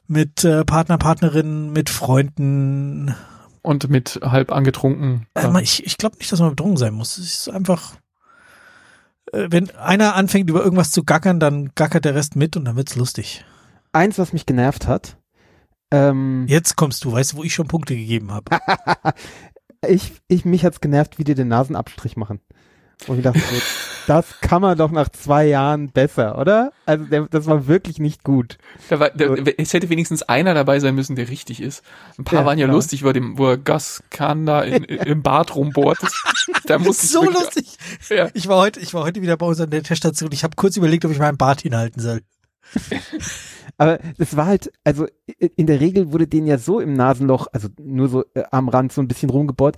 mit 0.07 0.45
äh, 0.45 0.64
Partner, 0.64 0.99
Partnerin, 0.99 1.73
mit 1.73 1.90
Freunden. 1.90 3.14
Und 3.62 3.88
mit 3.88 4.21
halb 4.23 4.50
angetrunken. 4.50 5.26
Äh, 5.35 5.49
man, 5.49 5.62
ich 5.62 5.87
ich 5.87 5.97
glaube 5.97 6.16
nicht, 6.19 6.33
dass 6.33 6.40
man 6.40 6.50
betrunken 6.50 6.76
sein 6.76 6.95
muss. 6.95 7.16
Es 7.19 7.47
ist 7.47 7.49
einfach, 7.49 7.95
äh, 9.33 9.47
wenn 9.50 9.71
einer 9.76 10.16
anfängt 10.16 10.50
über 10.50 10.62
irgendwas 10.64 10.90
zu 10.90 11.04
gackern, 11.04 11.38
dann 11.38 11.71
gackert 11.75 12.04
der 12.04 12.14
Rest 12.14 12.35
mit 12.37 12.57
und 12.57 12.64
dann 12.64 12.76
wird's 12.76 12.97
lustig. 12.97 13.45
eins, 13.92 14.19
was 14.19 14.33
mich 14.33 14.47
genervt 14.47 14.88
hat. 14.88 15.16
Ähm, 15.92 16.47
Jetzt 16.49 16.76
kommst 16.76 17.04
du, 17.04 17.12
weißt 17.12 17.33
du, 17.33 17.37
wo 17.37 17.45
ich 17.45 17.54
schon 17.54 17.69
Punkte 17.69 17.95
gegeben 17.95 18.33
habe. 18.33 18.59
ich, 19.87 20.12
ich, 20.26 20.45
mich 20.45 20.64
hat's 20.64 20.81
genervt, 20.81 21.19
wie 21.19 21.25
die 21.25 21.35
den 21.35 21.49
Nasenabstrich 21.49 22.16
machen. 22.16 22.40
Und 23.07 23.19
ich 23.19 23.23
dachte 23.23 23.40
das 24.06 24.40
kann 24.40 24.62
man 24.62 24.76
doch 24.78 24.90
nach 24.90 25.09
zwei 25.09 25.47
Jahren 25.47 25.90
besser, 25.90 26.38
oder? 26.38 26.73
Also 26.87 27.04
der, 27.04 27.23
das 27.28 27.47
war 27.47 27.66
wirklich 27.66 27.98
nicht 27.98 28.24
gut. 28.24 28.59
Da 28.88 29.00
war, 29.00 29.11
da, 29.11 29.35
es 29.57 29.72
hätte 29.72 29.88
wenigstens 29.88 30.22
einer 30.22 30.55
dabei 30.55 30.81
sein 30.81 30.94
müssen, 30.94 31.16
der 31.16 31.29
richtig 31.29 31.61
ist. 31.61 31.83
Ein 32.18 32.24
paar 32.24 32.40
Ja, 32.40 32.46
waren 32.46 32.59
ja 32.59 32.66
genau. 32.66 32.77
lustig, 32.77 33.03
bei 33.03 33.12
dem, 33.12 33.38
wo 33.38 33.48
er 33.48 33.59
Gus 33.59 34.03
Kahn 34.11 34.46
da 34.46 34.62
im 34.62 35.22
Bad 35.22 35.55
rumbohrt. 35.55 35.98
Da 36.66 36.79
muss 36.81 37.03
ich 37.03 37.11
so 37.11 37.22
wirklich- 37.22 37.40
lustig. 37.42 37.79
Ja. 38.11 38.29
Ich 38.35 38.48
war 38.48 38.59
heute, 38.59 38.81
ich 38.81 38.94
war 38.94 39.05
heute 39.05 39.22
wieder 39.22 39.37
bei 39.37 39.46
uns 39.46 39.61
an 39.61 39.70
der 39.70 39.83
Teststation. 39.83 40.31
Ich 40.33 40.44
habe 40.44 40.57
kurz 40.57 40.77
überlegt, 40.77 41.05
ob 41.05 41.11
ich 41.12 41.18
meinen 41.18 41.37
Bart 41.38 41.62
hinhalten 41.62 42.00
soll. 42.00 42.20
Aber 43.79 43.98
das 44.18 44.37
war 44.37 44.46
halt, 44.46 44.72
also 44.85 45.07
in 45.57 45.66
der 45.66 45.81
Regel 45.81 46.12
wurde 46.12 46.27
denen 46.27 46.46
ja 46.46 46.59
so 46.59 46.81
im 46.81 46.92
Nasenloch, 46.94 47.46
also 47.53 47.68
nur 47.81 48.09
so 48.09 48.24
äh, 48.35 48.44
am 48.50 48.68
Rand 48.68 48.92
so 48.92 49.00
ein 49.00 49.09
bisschen 49.09 49.31
rumgebohrt, 49.31 49.77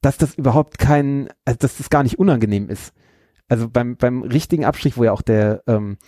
dass 0.00 0.16
das 0.16 0.34
überhaupt 0.34 0.78
kein, 0.78 1.28
also 1.44 1.58
dass 1.58 1.76
das 1.76 1.90
gar 1.90 2.02
nicht 2.02 2.18
unangenehm 2.18 2.68
ist. 2.68 2.92
Also 3.48 3.68
beim, 3.68 3.96
beim 3.96 4.22
richtigen 4.22 4.64
Abstrich, 4.64 4.96
wo 4.96 5.04
ja 5.04 5.12
auch 5.12 5.22
der, 5.22 5.62
ähm, 5.66 5.98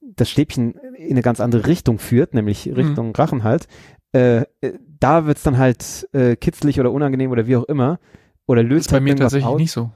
das 0.00 0.30
Stäbchen 0.30 0.74
in 0.96 1.12
eine 1.12 1.22
ganz 1.22 1.40
andere 1.40 1.66
Richtung 1.66 1.98
führt, 1.98 2.34
nämlich 2.34 2.66
Richtung 2.74 3.14
Rachen 3.14 3.44
halt, 3.44 3.68
äh, 4.12 4.38
äh, 4.60 4.72
da 5.00 5.26
wird's 5.26 5.42
dann 5.42 5.58
halt 5.58 6.08
äh, 6.12 6.34
kitzlig 6.36 6.80
oder 6.80 6.90
unangenehm 6.92 7.30
oder 7.30 7.46
wie 7.46 7.56
auch 7.56 7.64
immer. 7.64 7.98
Oder 8.46 8.62
Das 8.62 8.70
löst 8.70 8.86
ist 8.86 8.90
bei 8.90 8.94
halt 8.94 9.04
mir 9.04 9.10
irgendwas 9.10 9.32
tatsächlich 9.32 9.46
aus. 9.46 9.60
nicht 9.60 9.70
so. 9.72 9.90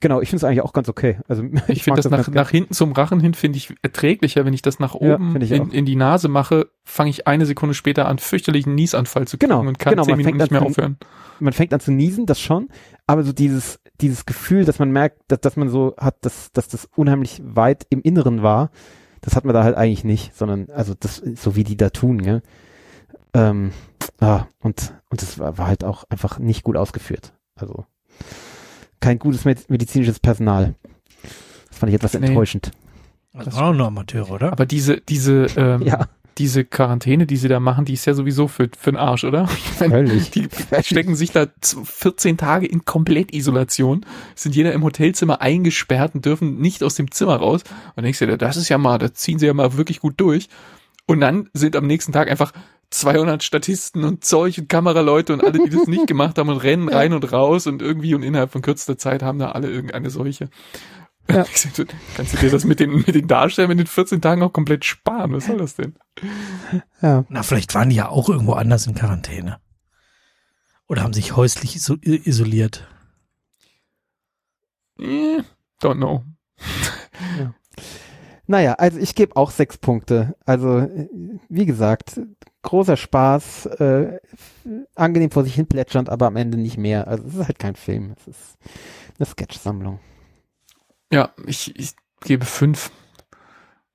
Genau, 0.00 0.20
ich 0.20 0.28
finde 0.28 0.38
es 0.38 0.44
eigentlich 0.44 0.60
auch 0.60 0.72
ganz 0.72 0.88
okay. 0.88 1.18
Also 1.28 1.42
Ich 1.68 1.82
finde 1.82 1.96
mag 2.02 2.02
das 2.02 2.10
nach, 2.10 2.28
nach 2.28 2.50
hinten 2.50 2.74
zum 2.74 2.92
Rachen 2.92 3.20
hin 3.20 3.34
finde 3.34 3.56
ich 3.56 3.74
erträglicher. 3.82 4.44
Wenn 4.44 4.52
ich 4.54 4.62
das 4.62 4.78
nach 4.78 4.94
Ja, 5.00 5.14
oben 5.14 5.40
ich 5.40 5.50
in, 5.50 5.70
in 5.70 5.84
die 5.86 5.96
Nase 5.96 6.28
mache, 6.28 6.68
fange 6.84 7.10
ich 7.10 7.26
eine 7.26 7.46
Sekunde 7.46 7.74
später 7.74 8.06
an, 8.06 8.18
fürchterlichen 8.18 8.74
Niesanfall 8.74 9.26
zu 9.26 9.38
kriegen 9.38 9.50
Genau, 9.50 9.60
und 9.66 9.78
kann 9.78 9.92
genau, 9.92 10.04
zehn 10.04 10.12
man 10.12 10.18
Minuten 10.18 10.38
fängt 10.38 10.38
nicht 10.42 10.50
mehr 10.52 10.60
an 10.60 10.66
aufhören. 10.66 10.96
man 11.40 11.52
fängt 11.54 11.72
an 11.72 11.80
zu 11.80 11.90
niesen, 11.90 12.26
das 12.26 12.40
schon, 12.40 12.68
aber 13.06 13.22
so 13.22 13.32
dieses, 13.32 13.80
dieses 14.00 14.26
Gefühl, 14.26 14.64
dass 14.64 14.78
man 14.78 14.90
merkt, 14.90 15.20
dass, 15.28 15.40
dass 15.40 15.56
man 15.56 15.68
so 15.68 15.94
hat, 15.98 16.16
dass, 16.24 16.52
dass 16.52 16.68
das 16.68 16.88
unheimlich 16.96 17.40
weit 17.44 17.86
im 17.90 18.00
Inneren 18.02 18.42
war, 18.42 18.70
das 19.20 19.36
hat 19.36 19.44
man 19.44 19.54
da 19.54 19.64
halt 19.64 19.76
eigentlich 19.76 20.04
nicht, 20.04 20.34
sondern, 20.36 20.68
also 20.70 20.94
das, 20.98 21.16
so 21.16 21.56
wie 21.56 21.64
die 21.64 21.76
da 21.76 21.90
tun, 21.90 22.22
gell. 22.22 22.42
Ähm, 23.32 23.72
ah, 24.20 24.46
und, 24.60 24.92
und 25.10 25.22
das 25.22 25.38
war, 25.38 25.58
war 25.58 25.66
halt 25.66 25.82
auch 25.84 26.04
einfach 26.08 26.38
nicht 26.38 26.62
gut 26.62 26.76
ausgeführt. 26.76 27.32
Also, 27.56 27.84
kein 29.00 29.18
gutes 29.18 29.44
med- 29.44 29.68
medizinisches 29.70 30.18
Personal. 30.20 30.74
Das 31.68 31.78
fand 31.78 31.90
ich 31.90 31.96
etwas 31.96 32.14
Nee. 32.14 32.26
enttäuschend. 32.26 32.70
Das 33.32 33.56
waren 33.56 33.74
auch 33.74 33.78
nur 33.78 33.86
Amateure, 33.88 34.30
oder? 34.30 34.52
Aber 34.52 34.66
diese, 34.66 35.00
diese, 35.00 35.46
ähm, 35.56 35.82
Ja, 35.82 36.06
diese 36.38 36.64
Quarantäne, 36.64 37.26
die 37.26 37.36
sie 37.36 37.48
da 37.48 37.60
machen, 37.60 37.84
die 37.84 37.92
ist 37.94 38.04
ja 38.06 38.14
sowieso 38.14 38.48
für, 38.48 38.68
für 38.78 38.92
den 38.92 38.96
Arsch, 38.98 39.24
oder? 39.24 39.48
Ich 39.80 39.88
meine. 39.88 40.10
Die 40.34 40.48
stecken 40.82 41.14
sich 41.16 41.30
da 41.32 41.46
z- 41.60 41.78
14 41.86 42.36
Tage 42.36 42.66
in 42.66 42.84
Komplettisolation, 42.84 44.04
sind 44.34 44.54
jeder 44.54 44.72
im 44.72 44.82
Hotelzimmer 44.84 45.40
eingesperrt 45.40 46.14
und 46.14 46.24
dürfen 46.24 46.58
nicht 46.58 46.82
aus 46.82 46.94
dem 46.96 47.10
Zimmer 47.10 47.36
raus. 47.36 47.62
Und 47.96 48.02
denkst 48.04 48.18
dir, 48.18 48.36
das 48.36 48.56
ist 48.56 48.68
ja 48.68 48.78
mal, 48.78 48.98
da 48.98 49.12
ziehen 49.12 49.38
sie 49.38 49.46
ja 49.46 49.54
mal 49.54 49.76
wirklich 49.76 50.00
gut 50.00 50.14
durch. 50.18 50.48
Und 51.06 51.20
dann 51.20 51.48
sind 51.52 51.76
am 51.76 51.86
nächsten 51.86 52.12
Tag 52.12 52.30
einfach 52.30 52.52
200 52.90 53.42
Statisten 53.42 54.04
und 54.04 54.24
Zeug 54.24 54.58
und 54.58 54.68
Kameraleute 54.68 55.32
und 55.32 55.42
alle, 55.42 55.52
die 55.58 55.70
das 55.70 55.86
nicht 55.86 56.06
gemacht 56.06 56.38
haben 56.38 56.48
und 56.48 56.58
rennen 56.58 56.88
rein 56.88 57.12
und 57.12 57.32
raus 57.32 57.66
und 57.66 57.82
irgendwie 57.82 58.14
und 58.14 58.22
innerhalb 58.22 58.52
von 58.52 58.62
kürzester 58.62 58.96
Zeit 58.98 59.22
haben 59.22 59.38
da 59.38 59.50
alle 59.52 59.68
irgendeine 59.68 60.10
Seuche. 60.10 60.48
Ja. 61.30 61.44
Ich 61.54 61.58
sag, 61.58 61.88
Kannst 62.16 62.34
du 62.34 62.36
dir 62.38 62.50
das 62.50 62.64
mit 62.64 62.80
den, 62.80 62.96
mit 62.96 63.14
den 63.14 63.26
Darstellern 63.26 63.72
in 63.72 63.78
den 63.78 63.86
14 63.86 64.20
Tagen 64.20 64.42
auch 64.42 64.52
komplett 64.52 64.84
sparen? 64.84 65.32
Was 65.32 65.46
soll 65.46 65.58
das 65.58 65.74
denn? 65.74 65.94
Ja. 67.00 67.24
Na, 67.28 67.42
vielleicht 67.42 67.74
waren 67.74 67.90
die 67.90 67.96
ja 67.96 68.08
auch 68.08 68.28
irgendwo 68.28 68.52
anders 68.52 68.86
in 68.86 68.94
Quarantäne. 68.94 69.58
Oder 70.86 71.02
haben 71.02 71.14
sich 71.14 71.34
häuslich 71.34 71.76
iso 71.76 71.96
isoliert. 72.02 72.86
Eh, 74.98 75.40
don't 75.80 75.96
know. 75.96 76.22
Naja, 78.46 78.74
also 78.74 78.98
ich 78.98 79.14
gebe 79.14 79.36
auch 79.36 79.50
sechs 79.50 79.78
Punkte. 79.78 80.36
Also, 80.44 80.86
wie 81.48 81.64
gesagt, 81.64 82.20
großer 82.62 82.96
Spaß, 82.96 83.66
äh, 83.66 84.18
angenehm 84.94 85.30
vor 85.30 85.44
sich 85.44 85.54
hin 85.54 85.66
plätschernd, 85.66 86.10
aber 86.10 86.26
am 86.26 86.36
Ende 86.36 86.58
nicht 86.58 86.76
mehr. 86.76 87.08
Also 87.08 87.24
es 87.26 87.34
ist 87.34 87.46
halt 87.46 87.58
kein 87.58 87.76
Film, 87.76 88.14
es 88.18 88.28
ist 88.28 88.58
eine 89.18 89.26
Sketch-Sammlung. 89.26 89.98
Ja, 91.12 91.30
ich, 91.46 91.78
ich 91.78 91.94
gebe 92.22 92.44
fünf. 92.44 92.90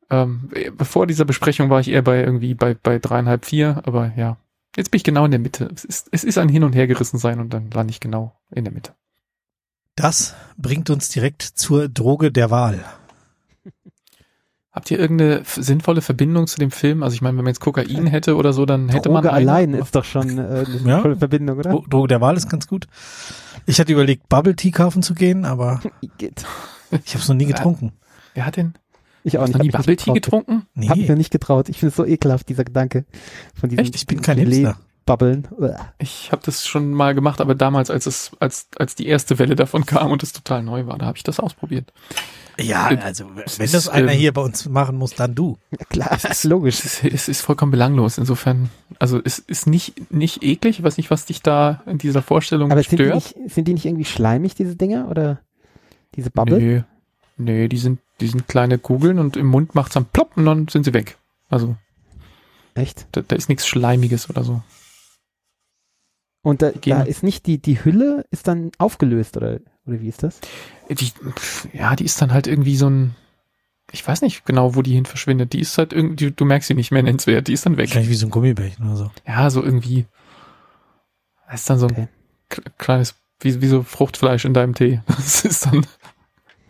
Ähm, 0.10 0.50
bevor 0.78 1.06
dieser 1.08 1.26
Besprechung 1.26 1.70
war 1.70 1.80
ich 1.80 1.90
eher 1.90 2.02
bei 2.02 2.20
irgendwie 2.20 2.54
bei, 2.56 2.74
bei 2.74 2.98
dreieinhalb, 3.00 3.46
vier, 3.46 3.82
aber 3.86 4.12
ja. 4.16 4.38
Jetzt 4.76 4.92
bin 4.92 4.98
ich 4.98 5.04
genau 5.04 5.26
in 5.26 5.32
der 5.32 5.40
Mitte. 5.40 5.70
Es 5.76 5.84
ist, 5.84 6.08
es 6.12 6.24
ist 6.24 6.38
ein 6.38 6.50
Hin- 6.50 6.64
und 6.64 6.74
Hergerissen 6.74 7.20
sein 7.20 7.40
und 7.40 7.54
dann 7.54 7.70
lande 7.72 7.92
ich 7.92 8.00
genau 8.00 8.40
in 8.52 8.64
der 8.64 8.74
Mitte. 8.74 8.94
Das 9.96 10.36
bringt 10.58 10.90
uns 10.90 11.10
direkt 11.10 11.42
zur 11.42 11.90
Droge 11.90 12.32
der 12.32 12.50
Wahl. 12.52 12.86
Habt 14.72 14.92
ihr 14.92 15.00
irgendeine 15.00 15.42
sinnvolle 15.46 16.02
Verbindung 16.02 16.48
zu 16.48 16.60
dem 16.60 16.72
Film? 16.72 17.04
Also 17.04 17.16
ich 17.16 17.22
meine, 17.22 17.36
wenn 17.38 17.44
man 17.44 17.52
jetzt 17.54 17.60
Kokain 17.60 18.06
hätte 18.08 18.36
oder 18.36 18.54
so, 18.54 18.66
dann 18.66 18.88
hätte 18.88 19.10
man 19.10 19.24
Droge 19.24 19.34
eine. 19.36 19.52
allein 19.52 19.74
ist 19.74 19.96
doch 19.96 20.06
schon 20.06 20.38
äh, 20.38 20.42
eine 20.66 20.82
Ja. 20.86 21.02
tolle 21.02 21.18
Verbindung, 21.18 21.58
oder? 21.58 21.72
Dro 21.72 21.86
Droge 21.90 22.08
der 22.08 22.22
Wahl 22.22 22.38
ist 22.38 22.50
ganz 22.50 22.68
gut. 22.68 22.88
Ich 23.66 23.80
hatte 23.80 23.92
überlegt, 23.92 24.30
Bubble 24.30 24.56
Tea 24.56 24.72
kaufen 24.72 25.02
zu 25.04 25.16
gehen, 25.16 25.44
aber 25.44 25.82
Geht. 26.18 26.46
Ich 26.92 27.14
habe 27.14 27.22
es 27.24 27.28
noch 27.30 27.36
nie 27.36 27.46
getrunken. 27.46 27.94
Wer 28.34 28.46
hat 28.46 28.58
denn? 28.58 28.74
Ich 29.24 29.38
auch 29.38 29.42
Hast 29.42 29.50
nicht. 29.50 29.56
du 29.56 29.60
hab 29.60 29.66
nie 29.66 29.72
Bubble 29.72 29.96
Tea 29.98 30.14
getrunken? 30.14 30.66
Hab 30.88 30.96
ich 30.98 31.04
Nee, 31.04 31.08
mir 31.10 31.16
nicht 31.16 31.32
getraut. 31.32 31.68
Ich 31.70 31.78
finde 31.80 31.90
es 31.90 31.96
so 31.98 32.06
ekelhaft, 32.06 32.48
dieser 32.50 32.64
Gedanke. 32.64 33.06
Von 33.54 33.70
diesem 33.70 33.84
Echt? 33.86 33.96
ich 33.96 34.08
bin 34.08 34.22
kein 34.22 34.38
Hipster. 34.38 34.78
babbeln. 35.06 35.48
Uah. 35.58 35.94
Ich 35.98 36.32
habe 36.32 36.42
das 36.46 36.66
schon 36.66 36.92
mal 36.94 37.14
gemacht, 37.16 37.42
aber 37.42 37.54
damals, 37.56 37.90
als 37.90 38.06
es, 38.06 38.32
als, 38.40 38.68
als 38.78 38.96
die 38.96 39.08
erste 39.08 39.38
Welle 39.40 39.56
davon 39.56 39.86
kam 39.86 40.12
und 40.12 40.24
es 40.24 40.32
total 40.34 40.64
neu 40.64 40.86
war, 40.86 40.98
da 40.98 41.06
habe 41.08 41.18
ich 41.18 41.24
das 41.24 41.40
ausprobiert. 41.40 41.92
Ja, 42.60 42.92
Äh, 42.92 42.98
also 42.98 43.26
es 43.46 43.58
wenn 43.60 43.66
ist, 43.66 43.74
das 43.74 43.90
einer 43.90 44.12
ähm, 44.14 44.18
hier 44.20 44.34
bei 44.34 44.42
uns 44.42 44.68
machen 44.70 44.98
muss, 44.98 45.16
dann 45.16 45.36
du. 45.36 45.58
Klar, 45.90 46.10
das 46.22 46.26
ist 46.26 46.44
logisch. 46.46 46.80
Es 46.80 46.86
ist, 46.86 47.14
es 47.14 47.28
ist 47.28 47.42
vollkommen 47.42 47.72
belanglos. 47.72 48.18
Insofern, 48.18 48.70
also 49.00 49.20
es 49.24 49.40
ist 49.40 49.68
nicht, 49.68 50.12
nicht 50.14 50.44
eklig. 50.44 50.80
Ich 50.80 50.84
weiß 50.84 50.96
nicht, 50.98 51.10
was 51.12 51.26
dich 51.26 51.42
da 51.42 51.82
in 51.86 51.98
dieser 51.98 52.22
Vorstellung 52.22 52.72
Aber 52.72 52.82
sind 52.84 52.92
die, 53.00 53.04
stört. 53.04 53.16
nicht, 53.16 53.36
sind 53.54 53.68
die 53.68 53.74
nicht 53.74 53.86
irgendwie 53.86 54.06
schleimig, 54.06 54.56
diese 54.56 54.76
Dinger? 54.78 55.10
Oder 55.10 55.40
diese 56.16 56.32
Bubble? 56.32 56.58
Nee, 56.58 56.84
nee, 57.38 57.68
die 57.68 57.78
sind, 57.78 58.00
die 58.20 58.28
sind 58.28 58.48
kleine 58.48 58.78
Kugeln 58.78 59.20
und 59.20 59.38
im 59.38 59.48
Mund 59.48 59.76
macht's 59.76 59.94
dann 59.94 60.06
plopp 60.06 60.38
und 60.38 60.46
dann 60.46 60.68
sind 60.68 60.84
sie 60.84 60.94
weg. 60.94 61.18
Also 61.50 61.76
Echt? 62.76 63.08
da, 63.12 63.22
da 63.22 63.36
ist 63.36 63.50
nichts 63.50 63.68
Schleimiges 63.68 64.30
oder 64.30 64.44
so. 64.44 64.62
Und 66.42 66.62
da, 66.62 66.72
da 66.72 67.02
ist 67.02 67.22
nicht 67.22 67.46
die, 67.48 67.62
die 67.62 67.84
Hülle 67.84 68.26
ist 68.32 68.48
dann 68.48 68.72
aufgelöst, 68.78 69.36
oder, 69.36 69.60
oder 69.86 70.00
wie 70.00 70.08
ist 70.08 70.24
das? 70.24 70.40
Die, 70.90 71.12
ja, 71.74 71.96
die 71.96 72.06
ist 72.06 72.22
dann 72.22 72.32
halt 72.32 72.48
irgendwie 72.48 72.78
so 72.78 72.90
ein, 72.90 73.16
ich 73.92 74.08
weiß 74.08 74.22
nicht 74.22 74.46
genau, 74.46 74.76
wo 74.76 74.82
die 74.82 74.94
hin 74.94 75.06
verschwindet. 75.06 75.52
Die 75.54 75.60
ist 75.60 75.78
halt 75.78 75.92
irgendwie, 75.92 76.32
du 76.32 76.46
merkst 76.46 76.68
sie 76.68 76.76
nicht 76.76 76.92
mehr 76.92 77.04
nennenswert, 77.04 77.48
die 77.48 77.54
ist 77.54 77.66
dann 77.66 77.76
weg. 77.78 77.90
Wahrscheinlich 77.90 78.10
wie 78.10 78.16
so 78.16 78.28
ein 78.28 78.32
Gummibärchen 78.32 78.86
oder 78.86 78.96
so. 78.96 79.12
Ja, 79.28 79.50
so 79.50 79.64
irgendwie. 79.64 80.06
Das 81.52 81.62
ist 81.62 81.70
dann 81.70 81.80
so 81.80 81.88
ein 81.88 82.08
Okay. 82.50 82.62
kleines, 82.78 83.16
wie, 83.42 83.62
wie 83.62 83.68
so 83.68 83.84
Fruchtfleisch 83.84 84.46
in 84.46 84.54
deinem 84.54 84.76
Tee. 84.76 85.02
Das 85.08 85.46
ist 85.46 85.66
dann 85.66 85.86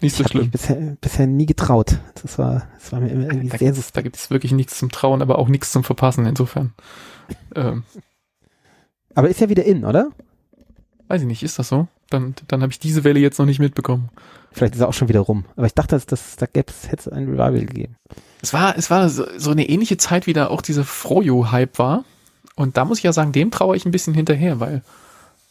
nicht 0.02 0.16
so 0.16 0.24
Ich 0.24 0.30
habe 0.30 0.38
mich 0.38 0.50
schlimm. 0.50 0.52
bisher, 0.52 0.98
bisher 1.02 1.28
nie 1.28 1.46
getraut. 1.46 2.00
Das 2.22 2.38
war, 2.38 2.68
das 2.76 2.92
war 2.92 3.02
mir 3.02 3.10
immer 3.10 3.26
irgendwie 3.26 3.50
Da 3.50 3.58
sehr 3.58 3.72
gibt's, 3.74 3.92
da 3.92 4.02
gibt's 4.02 4.30
wirklich 4.30 4.52
nichts 4.52 4.78
zum 4.78 4.92
Trauen, 4.92 5.22
aber 5.22 5.40
auch 5.40 5.48
nichts 5.50 5.72
zum 5.72 5.84
Verpassen 5.84 6.26
insofern. 6.26 6.74
Ähm, 7.56 7.84
Aber 9.14 9.30
ist 9.30 9.40
ja 9.42 9.50
wieder 9.50 9.66
in, 9.66 9.86
oder? 9.86 10.12
weiß 11.10 11.22
ich 11.22 11.28
nicht, 11.28 11.44
ist 11.44 11.60
das 11.60 11.68
so? 11.68 11.88
Dann, 12.10 12.36
dann 12.48 12.62
habe 12.62 12.72
ich 12.72 12.80
diese 12.80 13.04
Welle 13.04 13.20
jetzt 13.20 13.40
noch 13.40 13.46
nicht 13.46 13.60
mitbekommen. 13.60 14.10
Vielleicht 14.52 14.76
ist 14.76 14.82
er 14.82 14.88
auch 14.88 14.94
schon 14.94 15.10
wieder 15.10 15.20
rum. 15.20 15.46
Aber 15.56 15.66
ich 15.66 15.74
dachte, 15.74 15.96
dass 15.96 16.06
das, 16.06 16.36
da 16.38 16.46
es, 16.54 16.88
hätte 16.92 17.02
es 17.02 17.08
ein 17.08 17.26
Revival 17.26 17.66
gegeben. 17.66 17.96
Es 18.42 18.54
war, 18.54 18.78
es 18.78 18.90
war 18.90 19.10
so, 19.10 19.26
so 19.38 19.52
eine 19.52 19.68
ähnliche 19.68 19.98
Zeit, 19.98 20.28
wie 20.28 20.34
da 20.34 20.48
auch 20.48 20.62
dieser 20.62 20.86
Froyo-Hype 20.86 21.78
war. 21.78 22.06
Und 22.56 22.78
da 22.78 22.86
muss 22.86 23.00
ich 23.00 23.04
ja 23.04 23.14
sagen, 23.14 23.32
dem 23.32 23.52
traue 23.52 23.76
ich 23.76 23.86
ein 23.86 23.92
bisschen 23.92 24.14
hinterher, 24.14 24.60
weil 24.60 24.84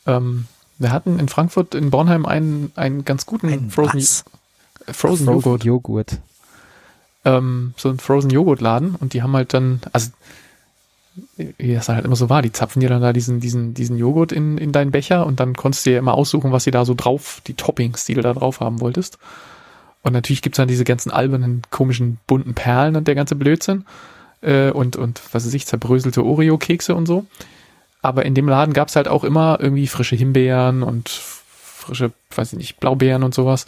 ähm, 0.07 0.47
wir 0.79 0.93
hatten 0.93 1.19
in 1.19 1.29
Frankfurt, 1.29 1.75
in 1.75 1.91
Bornheim 1.91 2.27
einen, 2.27 2.73
einen 2.77 3.05
ganz 3.05 3.27
guten 3.27 3.49
Ein 3.49 3.71
Frozen, 3.71 3.99
was? 3.99 4.25
Frozen 4.91 5.27
Joghurt. 5.27 5.65
Joghurt. 5.65 6.19
ähm, 7.25 7.75
so 7.77 7.89
ein 7.89 7.99
Frozen 7.99 8.31
Joghurt 8.31 8.61
Laden 8.61 8.95
und 8.95 9.13
die 9.13 9.23
haben 9.23 9.35
halt 9.35 9.55
dann, 9.55 9.81
also 9.93 10.11
wie 11.37 11.75
das 11.75 11.89
halt 11.89 12.05
immer 12.05 12.17
so 12.17 12.31
war, 12.31 12.43
die 12.43 12.53
zapfen 12.53 12.81
dir 12.81 12.89
dann 12.89 13.03
da 13.03 13.13
diesen, 13.13 13.41
diesen, 13.41 13.75
diesen 13.75 13.99
Joghurt 13.99 14.33
in, 14.33 14.57
in 14.57 14.73
deinen 14.73 14.93
Becher 14.93 15.27
und 15.27 15.41
dann 15.41 15.55
konntest 15.55 15.85
du 15.85 15.91
dir 15.91 15.99
immer 15.99 16.15
aussuchen, 16.15 16.53
was 16.53 16.65
sie 16.65 16.71
da 16.71 16.85
so 16.85 16.95
drauf, 16.95 17.43
die 17.47 17.55
Toppings, 17.55 18.05
die 18.05 18.15
du 18.15 18.21
da 18.21 18.33
drauf 18.33 18.61
haben 18.61 18.81
wolltest. 18.81 19.19
Und 20.03 20.13
natürlich 20.13 20.43
gibt's 20.43 20.59
dann 20.59 20.69
diese 20.69 20.85
ganzen 20.85 21.11
albernen, 21.11 21.63
komischen, 21.71 22.19
bunten 22.27 22.55
Perlen 22.55 22.95
und 22.95 23.09
der 23.09 23.17
ganze 23.17 23.35
Blödsinn. 23.35 23.85
Äh, 24.41 24.71
und, 24.71 24.97
und 24.97 25.21
was 25.33 25.45
weiß 25.45 25.55
ich, 25.55 25.67
zerbröselte 25.67 26.25
Oreo-Kekse 26.25 26.95
und 26.95 27.07
so. 27.07 27.27
Aber 28.03 28.25
in 28.25 28.35
dem 28.35 28.49
Laden 28.49 28.75
gab's 28.75 28.97
halt 28.97 29.09
auch 29.09 29.25
immer 29.25 29.59
irgendwie 29.61 29.87
frische 29.87 30.17
Himbeeren 30.17 30.83
und 30.83 31.09
frische, 31.09 32.13
weiß 32.35 32.53
ich 32.53 32.59
nicht, 32.59 32.81
Blaubeeren 32.81 33.23
und 33.23 33.35
sowas. 33.35 33.67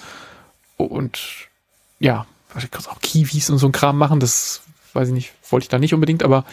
Und 0.76 1.48
ja, 1.98 2.26
ich 2.56 2.70
kann 2.70 2.84
auch 2.86 3.00
Kiwis 3.00 3.50
und 3.50 3.58
so 3.58 3.66
ein 3.66 3.72
Kram 3.72 3.98
machen, 3.98 4.20
das 4.20 4.62
weiß 4.92 5.08
ich 5.08 5.14
nicht, 5.14 5.32
wollte 5.50 5.64
ich 5.64 5.68
da 5.68 5.78
nicht 5.78 5.94
unbedingt, 5.94 6.22
aber, 6.22 6.44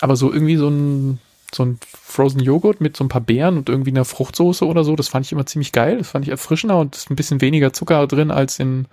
aber 0.00 0.16
so 0.16 0.32
irgendwie 0.32 0.56
so 0.56 0.68
ein, 0.68 1.18
so 1.54 1.64
ein 1.64 1.78
Frozen 1.86 2.40
Joghurt 2.40 2.80
mit 2.80 2.96
so 2.96 3.04
ein 3.04 3.08
paar 3.08 3.20
Beeren 3.20 3.58
und 3.58 3.68
irgendwie 3.68 3.90
einer 3.90 4.04
Fruchtsoße 4.04 4.66
oder 4.66 4.84
so, 4.84 4.96
das 4.96 5.08
fand 5.08 5.26
ich 5.26 5.32
immer 5.32 5.46
ziemlich 5.46 5.72
geil, 5.72 5.98
das 5.98 6.08
fand 6.08 6.24
ich 6.24 6.30
erfrischender 6.30 6.78
und 6.78 6.96
ist 6.96 7.10
ein 7.10 7.16
bisschen 7.16 7.40
weniger 7.40 7.72
Zucker 7.72 8.06
drin 8.06 8.30
als 8.30 8.58
in, 8.58 8.86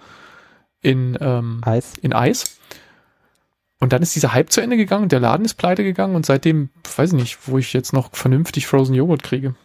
in, 0.82 1.18
ähm, 1.22 1.62
Eis. 1.64 1.94
in 2.02 2.14
Eis. 2.14 2.58
Und 3.80 3.94
dann 3.94 4.02
ist 4.02 4.16
dieser 4.16 4.34
Hype 4.34 4.52
zu 4.52 4.62
Ende 4.62 4.78
gegangen 4.78 5.04
und 5.04 5.12
der 5.12 5.20
Laden 5.20 5.46
ist 5.46 5.56
pleite 5.56 5.84
gegangen 5.84 6.16
und 6.16 6.26
seitdem, 6.26 6.70
weiß 6.96 7.14
ich 7.14 7.20
nicht, 7.20 7.48
wo 7.48 7.58
ich 7.58 7.74
jetzt 7.74 7.94
noch 7.94 8.16
vernünftig 8.16 8.68
Frozen 8.68 8.96
Joghurt 8.96 9.24
kriege. 9.24 9.56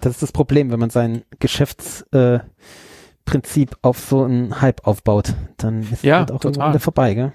Das 0.00 0.12
ist 0.12 0.22
das 0.22 0.32
Problem, 0.32 0.70
wenn 0.70 0.80
man 0.80 0.88
sein 0.90 1.24
Geschäftsprinzip 1.40 3.72
äh, 3.72 3.76
auf 3.82 3.98
so 3.98 4.24
einen 4.24 4.60
Hype 4.62 4.86
aufbaut. 4.86 5.34
Dann 5.58 5.82
ist 5.82 6.02
Ja, 6.04 6.20
halt 6.20 6.32
auch 6.32 6.40
total. 6.40 6.62
irgendwann 6.62 6.80
vorbei, 6.80 7.14
gell? 7.14 7.32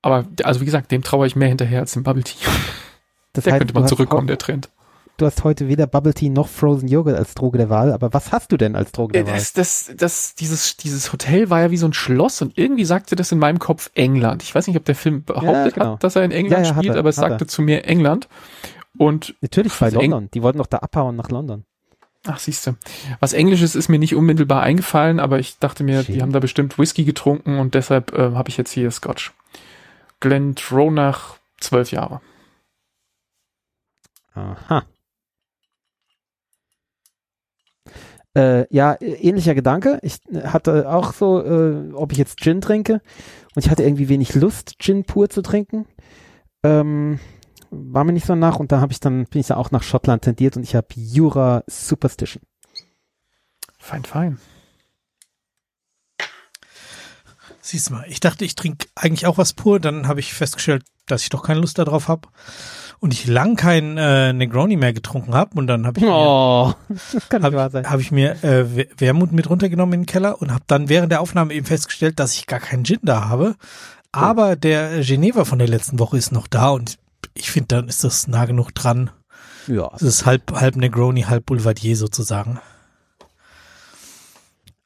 Aber, 0.00 0.26
also 0.42 0.60
wie 0.60 0.64
gesagt, 0.64 0.90
dem 0.90 1.02
traue 1.02 1.26
ich 1.26 1.36
mehr 1.36 1.48
hinterher 1.48 1.80
als 1.80 1.92
dem 1.92 2.02
Bubble 2.02 2.24
Tea. 2.24 2.38
Das 3.34 3.44
Der 3.44 3.52
heißt, 3.52 3.60
könnte 3.66 3.80
hast 3.80 3.88
zurückkommen, 3.88 4.26
der 4.26 4.38
Trend. 4.38 4.70
Du 5.18 5.26
hast 5.26 5.44
heute 5.44 5.68
weder 5.68 5.86
Bubble 5.86 6.14
Tea 6.14 6.30
noch 6.30 6.48
Frozen 6.48 6.88
Joghurt 6.88 7.16
als 7.16 7.34
Droge 7.34 7.58
der 7.58 7.70
Wahl, 7.70 7.92
aber 7.92 8.12
was 8.12 8.32
hast 8.32 8.50
du 8.50 8.56
denn 8.56 8.74
als 8.74 8.92
Droge 8.92 9.12
der 9.12 9.26
Wahl? 9.26 9.34
Das, 9.34 9.52
das, 9.52 9.92
das, 9.96 10.34
dieses, 10.34 10.76
dieses 10.78 11.12
Hotel 11.12 11.48
war 11.50 11.60
ja 11.60 11.70
wie 11.70 11.76
so 11.76 11.86
ein 11.86 11.92
Schloss 11.92 12.42
und 12.42 12.56
irgendwie 12.58 12.84
sagte 12.84 13.14
das 13.14 13.30
in 13.30 13.38
meinem 13.38 13.58
Kopf 13.58 13.90
England. 13.94 14.42
Ich 14.42 14.54
weiß 14.54 14.66
nicht, 14.66 14.76
ob 14.76 14.84
der 14.84 14.94
Film 14.96 15.22
behauptet 15.22 15.74
genau. 15.74 15.92
hat, 15.94 16.04
dass 16.04 16.16
er 16.16 16.24
in 16.24 16.32
England 16.32 16.66
Ja, 16.66 16.72
ja, 16.72 16.78
spielt, 16.78 16.94
er, 16.94 16.98
aber 16.98 17.10
es 17.10 17.16
sagte 17.16 17.44
er. 17.44 17.48
zu 17.48 17.62
mir 17.62 17.84
England. 17.84 18.28
Und, 18.98 19.34
Natürlich 19.40 19.72
bei 19.74 19.86
was 19.86 19.94
Eng- 19.94 20.10
London. 20.10 20.30
Die 20.34 20.42
wollten 20.42 20.58
doch 20.58 20.66
da 20.66 20.78
abhauen 20.78 21.14
nach 21.14 21.28
London. 21.30 21.64
ach 22.26 22.38
siehste, 22.40 22.76
was 23.20 23.32
Englisches 23.32 23.74
ist 23.76 23.88
mir 23.88 23.98
nicht 23.98 24.14
unmittelbar 24.16 24.62
eingefallen, 24.62 25.20
aber 25.20 25.38
ich 25.38 25.58
dachte 25.58 25.84
mir, 25.84 26.02
Schön. 26.02 26.14
die 26.16 26.22
haben 26.22 26.32
da 26.32 26.40
bestimmt 26.40 26.78
Whisky 26.78 27.04
getrunken 27.04 27.58
und 27.58 27.74
deshalb 27.74 28.12
äh, 28.12 28.32
habe 28.32 28.48
ich 28.48 28.56
jetzt 28.56 28.72
hier 28.72 28.90
Scotch. 28.90 29.32
Glendronach, 30.20 31.36
zwölf 31.60 31.92
Jahre. 31.92 32.20
Aha. 34.34 34.84
Äh, 38.34 38.66
ja, 38.74 38.94
äh, 38.94 39.12
ähnlicher 39.14 39.54
Gedanke. 39.54 39.98
Ich 40.02 40.18
äh, 40.32 40.48
hatte 40.48 40.90
auch 40.90 41.12
so, 41.12 41.44
äh, 41.44 41.92
ob 41.92 42.12
ich 42.12 42.18
jetzt 42.18 42.40
Gin 42.40 42.60
trinke. 42.60 43.00
Und 43.54 43.64
ich 43.64 43.70
hatte 43.70 43.82
irgendwie 43.82 44.08
wenig 44.08 44.34
Lust, 44.34 44.76
Gin 44.78 45.04
pur 45.04 45.28
zu 45.28 45.42
trinken. 45.42 45.86
Ähm, 46.62 47.18
war 47.70 48.04
mir 48.04 48.12
nicht 48.12 48.26
so 48.26 48.34
nach. 48.34 48.58
Und 48.58 48.72
da 48.72 48.80
habe 48.80 48.92
ich 48.92 49.00
dann, 49.00 49.24
bin 49.26 49.40
ich 49.40 49.48
da 49.48 49.56
auch 49.56 49.70
nach 49.70 49.82
Schottland 49.82 50.22
tendiert 50.22 50.56
und 50.56 50.62
ich 50.62 50.74
habe 50.74 50.88
Jura 50.94 51.62
Superstition. 51.66 52.42
Fein, 53.78 54.04
fein. 54.04 54.38
Siehst 57.60 57.90
mal, 57.90 58.04
ich 58.08 58.20
dachte, 58.20 58.44
ich 58.44 58.54
trinke 58.54 58.88
eigentlich 58.94 59.26
auch 59.26 59.38
was 59.38 59.52
pur, 59.52 59.78
dann 59.78 60.08
habe 60.08 60.20
ich 60.20 60.34
festgestellt, 60.34 60.84
dass 61.06 61.22
ich 61.22 61.28
doch 61.30 61.42
keine 61.42 61.60
Lust 61.60 61.78
darauf 61.78 62.08
habe 62.08 62.28
und 63.00 63.12
ich 63.12 63.26
lang 63.26 63.56
kein 63.56 63.98
äh, 63.98 64.32
Negroni 64.32 64.76
mehr 64.76 64.92
getrunken 64.92 65.34
habe 65.34 65.58
und 65.58 65.66
dann 65.66 65.86
habe 65.86 65.98
ich 65.98 66.04
mir, 66.04 66.12
Oh, 66.12 66.72
wahr 67.30 67.70
sein. 67.70 67.90
hab 67.90 68.00
ich 68.00 68.12
mir 68.12 68.42
äh, 68.44 68.76
Wer- 68.76 68.86
Wermut 68.98 69.32
mit 69.32 69.50
runtergenommen 69.50 69.94
in 69.94 70.00
den 70.02 70.06
Keller 70.06 70.40
und 70.40 70.52
habe 70.52 70.64
dann 70.68 70.88
während 70.88 71.10
der 71.12 71.20
Aufnahme 71.20 71.54
eben 71.54 71.66
festgestellt, 71.66 72.18
dass 72.20 72.34
ich 72.34 72.46
gar 72.46 72.60
keinen 72.60 72.84
Gin 72.84 73.00
da 73.02 73.28
habe, 73.28 73.56
aber 74.12 74.56
der 74.56 75.00
Geneva 75.02 75.44
von 75.44 75.58
der 75.58 75.68
letzten 75.68 75.98
Woche 75.98 76.16
ist 76.18 76.32
noch 76.32 76.46
da 76.46 76.70
und 76.70 76.98
ich 77.34 77.50
finde, 77.50 77.68
dann 77.68 77.88
ist 77.88 78.04
das 78.04 78.28
nah 78.28 78.44
genug 78.44 78.72
dran. 78.74 79.10
Ja, 79.66 79.90
Es 79.94 80.02
ist 80.02 80.26
halb, 80.26 80.52
halb 80.52 80.76
Negroni, 80.76 81.22
halb 81.22 81.46
Boulevardier 81.46 81.96
sozusagen. 81.96 82.60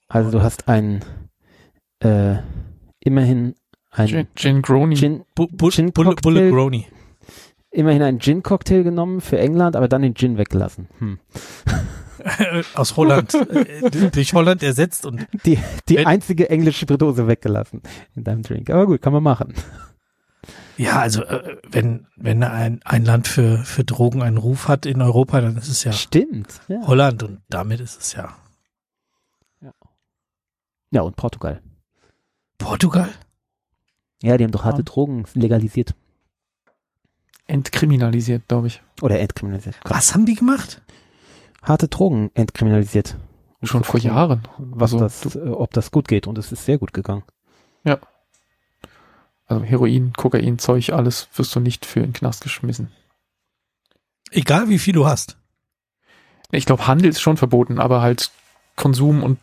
also 0.09 0.31
du 0.31 0.43
hast 0.43 0.69
ein, 0.69 1.05
äh, 2.01 2.37
immerhin 3.01 3.55
ein 3.97 4.09
Gin, 4.09 4.27
Gin 4.35 4.63
Groni. 4.63 4.97
Gin, 4.97 5.25
Bu 5.35 5.47
Bu 5.51 5.71
Gin 5.71 5.93
Bulle, 5.93 6.11
Cocktail. 6.11 6.23
Bulle 6.23 6.51
Groni. 6.51 6.87
immerhin 7.71 8.03
einen 8.03 8.21
Gin-Cocktail 8.21 8.83
genommen 8.83 9.21
für 9.21 9.39
England, 9.39 9.77
aber 9.77 9.89
dann 9.89 10.03
den 10.03 10.15
Gin 10.15 10.39
weggelassen. 10.39 10.89
Hm. 10.99 11.19
aus 12.75 12.97
Holland, 12.97 13.35
äh, 13.35 14.11
durch 14.11 14.35
Holland 14.35 14.63
ersetzt 14.63 15.07
und 15.07 15.27
Die, 15.45 15.59
die 15.89 16.05
einzige 16.07 16.51
englische 16.51 16.87
Dose 16.87 17.27
weggelassen 17.29 17.83
in 18.15 18.25
deinem 18.25 18.43
Drink. 18.43 18.71
Aber 18.71 18.87
gut, 18.87 19.03
kann 19.03 19.13
man 19.13 19.23
machen. 19.23 19.55
Ja, 20.77 21.01
also 21.01 21.23
äh, 21.25 21.57
wenn 21.71 22.07
wenn 22.17 22.43
ein 22.43 22.81
ein 22.85 23.05
Land 23.05 23.29
für 23.29 23.59
für 23.59 23.85
Drogen 23.85 24.23
einen 24.23 24.37
Ruf 24.37 24.69
hat 24.69 24.87
in 24.87 25.01
Europa, 25.01 25.41
dann 25.41 25.57
ist 25.57 25.69
es 25.69 25.85
ja 25.85 25.93
Stimmt. 25.93 26.61
Ja. 26.69 26.87
Holland 26.87 27.23
und 27.23 27.41
damit 27.49 27.81
ist 27.81 28.01
es 28.01 28.13
ja 28.13 28.35
ja, 30.91 31.03
und 31.03 31.17
Portugal. 31.17 31.61
Portugal. 32.59 33.11
Ja, 34.23 34.37
die 34.37 34.45
haben 34.45 34.51
doch 34.53 34.65
harte 34.65 34.81
Ah. 34.81 34.85
Drogen 34.85 35.25
legalisiert. 35.35 35.95
Entkriminalisiert, 37.47 38.49
glaube 38.49 38.67
ich. 38.69 38.83
Oder 39.03 39.21
entkriminalisiert. 39.21 39.77
Was 39.85 40.15
haben 40.15 40.27
die 40.27 40.35
gemacht? 40.35 40.83
Harte 41.63 41.89
Drogen 41.89 42.31
entkriminalisiert. 42.35 43.17
Um 43.61 43.69
Schon 43.69 43.85
vor 43.85 44.01
gucken, 44.01 44.09
Jahren. 44.15 44.49
Was 44.59 44.93
Also, 44.95 44.99
das, 45.05 45.37
äh, 45.37 45.49
ob 45.49 45.73
das 45.73 45.91
gut 45.91 46.09
geht. 46.09 46.27
Und 46.27 46.39
es 46.39 46.51
ist 46.53 46.65
sehr 46.65 46.79
gut 46.79 46.93
gegangen. 46.93 47.23
Also 49.49 49.63
Heroin, 49.63 50.13
Kokain, 50.13 50.59
Zeug, 50.59 50.91
alles 50.93 51.29
wirst 51.37 51.55
du 51.55 51.61
nicht 51.61 51.87
für 51.87 52.01
in 52.01 52.07
den 52.07 52.13
Knast 52.15 52.43
geschmissen. 52.43 52.91
Egal 54.33 54.69
wie 54.69 54.81
viel 54.81 54.93
du 54.93 55.07
hast. 55.07 55.37
Ich 56.51 56.67
glaube, 56.67 56.89
Handel 56.89 57.11
ist 57.11 57.21
schon 57.21 57.37
verboten, 57.37 57.79
aber 57.79 58.01
halt 58.03 58.33
Konsum 58.75 59.23
und 59.23 59.39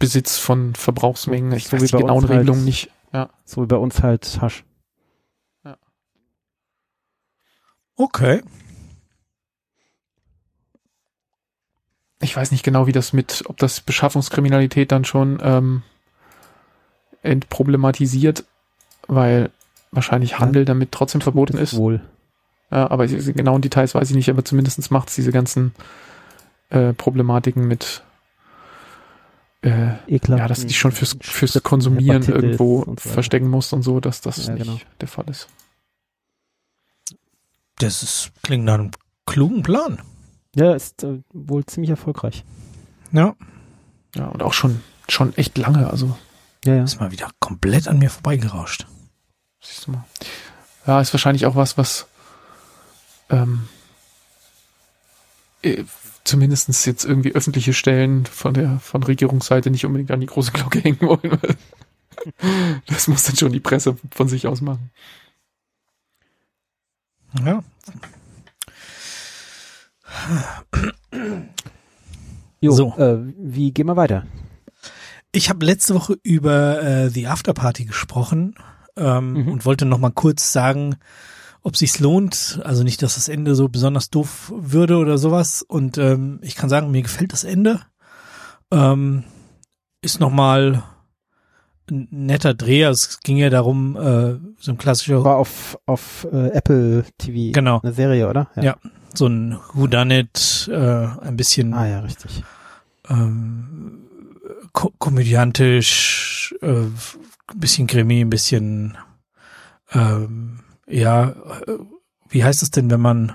Besitz 0.00 0.38
von 0.38 0.74
Verbrauchsmengen. 0.74 1.52
Ich 1.52 1.68
So 1.68 1.76
weiß 1.76 1.82
wie 1.82 1.86
die 1.86 1.92
bei 1.92 1.98
genauen 2.00 2.22
halt. 2.22 2.40
Regelungen 2.40 2.64
nicht. 2.64 2.90
Ja. 3.14 3.30
So 3.46 3.62
wie 3.62 3.66
bei 3.66 3.76
uns 3.76 4.02
halt 4.02 4.42
Hasch. 4.42 4.64
Okay. 7.96 8.42
Ich 12.20 12.36
weiß 12.36 12.50
nicht 12.50 12.64
genau, 12.64 12.86
wie 12.86 12.92
das 12.92 13.12
mit, 13.12 13.44
ob 13.46 13.58
das 13.58 13.80
Beschaffungskriminalität 13.80 14.90
dann 14.90 15.04
schon 15.04 15.38
ähm, 15.42 15.82
entproblematisiert, 17.22 18.44
weil 19.06 19.50
wahrscheinlich 19.92 20.38
Handel 20.38 20.64
damit 20.64 20.90
trotzdem 20.90 21.20
verboten 21.20 21.58
ist. 21.58 21.76
Wohl. 21.76 22.00
Ja, 22.70 22.90
aber 22.90 23.04
ich, 23.04 23.34
genauen 23.34 23.62
Details 23.62 23.94
weiß 23.94 24.10
ich 24.10 24.16
nicht, 24.16 24.30
aber 24.30 24.44
zumindest 24.44 24.90
macht 24.90 25.10
es 25.10 25.14
diese 25.14 25.32
ganzen 25.32 25.74
äh, 26.70 26.94
Problematiken 26.94 27.68
mit, 27.68 28.02
äh, 29.64 29.94
Ekelhaft. 30.06 30.40
ja, 30.40 30.48
dass 30.48 30.60
du 30.60 30.66
dich 30.66 30.78
schon 30.78 30.92
fürs, 30.92 31.16
fürs 31.20 31.60
Konsumieren 31.62 32.22
Hepatitis 32.22 32.42
irgendwo 32.42 32.94
verstecken 32.96 33.48
musst 33.48 33.72
und 33.72 33.82
so, 33.82 34.00
dass 34.00 34.20
das 34.20 34.46
Ja, 34.46 34.54
nicht 34.54 34.64
genau. 34.66 34.78
der 35.00 35.08
Fall 35.08 35.28
ist. 35.28 35.48
Das 37.78 38.02
ist, 38.02 38.30
klingt 38.42 38.64
nach 38.64 38.74
einem 38.74 38.90
klugen 39.26 39.62
Plan. 39.62 40.00
Ja, 40.54 40.74
ist 40.74 41.02
äh, 41.02 41.18
wohl 41.32 41.64
ziemlich 41.66 41.90
erfolgreich. 41.90 42.44
Ja. 43.12 43.34
Ja, 44.14 44.26
und 44.28 44.42
auch 44.42 44.52
schon, 44.52 44.80
schon 45.08 45.36
echt 45.36 45.58
lange, 45.58 45.90
also 45.90 46.16
Ja, 46.64 46.74
ja. 46.76 46.84
Ist 46.84 47.00
mal 47.00 47.10
wieder 47.10 47.30
komplett 47.40 47.88
an 47.88 47.98
mir 47.98 48.10
vorbeigerauscht. 48.10 48.86
Siehst 49.60 49.86
du 49.86 49.92
mal. 49.92 50.04
Ja, 50.86 51.00
ist 51.00 51.12
wahrscheinlich 51.12 51.46
auch 51.46 51.56
was, 51.56 51.76
was 51.78 52.06
ähm, 53.30 53.66
äh, 55.62 55.82
zumindestens 56.24 56.84
jetzt 56.86 57.04
irgendwie 57.04 57.34
öffentliche 57.34 57.72
Stellen 57.74 58.26
von 58.26 58.54
der 58.54 58.78
von 58.80 59.02
Regierungsseite 59.02 59.70
nicht 59.70 59.84
unbedingt 59.84 60.10
an 60.10 60.20
die 60.20 60.26
große 60.26 60.52
Glocke 60.52 60.78
hängen 60.82 61.00
wollen. 61.02 61.38
Das 62.86 63.08
muss 63.08 63.24
dann 63.24 63.36
schon 63.36 63.52
die 63.52 63.60
Presse 63.60 63.96
von 64.10 64.28
sich 64.28 64.46
aus 64.46 64.60
machen. 64.60 64.90
Ja. 67.44 67.62
Jo, 72.60 72.72
So. 72.72 72.94
Äh, 72.96 73.18
wie 73.38 73.72
gehen 73.72 73.86
wir 73.86 73.96
weiter? 73.96 74.26
Ich 75.32 75.50
habe 75.50 75.66
letzte 75.66 75.94
Woche 75.94 76.16
über 76.22 76.82
äh, 76.82 77.10
The 77.10 77.26
Afterparty 77.26 77.84
gesprochen 77.84 78.54
ähm, 78.96 79.32
Mhm. 79.32 79.48
und 79.48 79.64
wollte 79.64 79.84
noch 79.84 79.98
mal 79.98 80.12
kurz 80.12 80.52
sagen, 80.52 80.96
ob 81.64 81.76
sich's 81.76 81.98
lohnt. 81.98 82.60
Also 82.62 82.84
nicht, 82.84 83.02
dass 83.02 83.16
das 83.16 83.28
Ende 83.28 83.54
so 83.56 83.68
besonders 83.68 84.10
doof 84.10 84.52
würde 84.54 84.98
oder 84.98 85.18
sowas. 85.18 85.62
Und 85.62 85.98
ähm, 85.98 86.38
ich 86.42 86.54
kann 86.54 86.68
sagen, 86.68 86.90
mir 86.92 87.02
gefällt 87.02 87.32
das 87.32 87.42
Ende. 87.42 87.80
Ähm, 88.70 89.24
ist 90.02 90.20
noch 90.20 90.30
mal 90.30 90.84
ein 91.90 92.06
netter 92.10 92.54
Dreh. 92.54 92.84
Also 92.84 93.08
Es 93.08 93.20
ging 93.20 93.36
ja 93.38 93.50
darum, 93.50 93.96
äh, 93.96 94.36
so 94.58 94.72
ein 94.72 94.78
klassischer, 94.78 95.24
War 95.24 95.36
auf, 95.36 95.78
auf 95.86 96.26
äh, 96.32 96.48
Apple 96.50 97.04
TV 97.18 97.52
Genau. 97.52 97.80
eine 97.82 97.92
Serie, 97.92 98.28
oder? 98.28 98.48
Ja. 98.60 98.76
so 99.14 99.26
ein 99.26 99.58
Whodunit, 99.72 100.68
äh, 100.72 101.06
ein 101.20 101.36
bisschen 101.36 101.72
Ah 101.74 101.86
ja, 101.86 102.00
richtig. 102.00 102.42
ähm, 103.08 104.00
ko 104.72 104.92
komödiantisch, 104.98 106.54
äh, 106.62 106.66
ein 106.66 106.94
bisschen 107.60 107.86
Krimi, 107.86 108.20
ein 108.22 108.30
bisschen, 108.30 108.96
ähm, 109.92 110.60
ja, 110.86 111.30
äh, 111.66 111.78
wie 112.28 112.44
heißt 112.44 112.62
es 112.62 112.70
denn, 112.70 112.90
wenn 112.90 113.00
man 113.00 113.32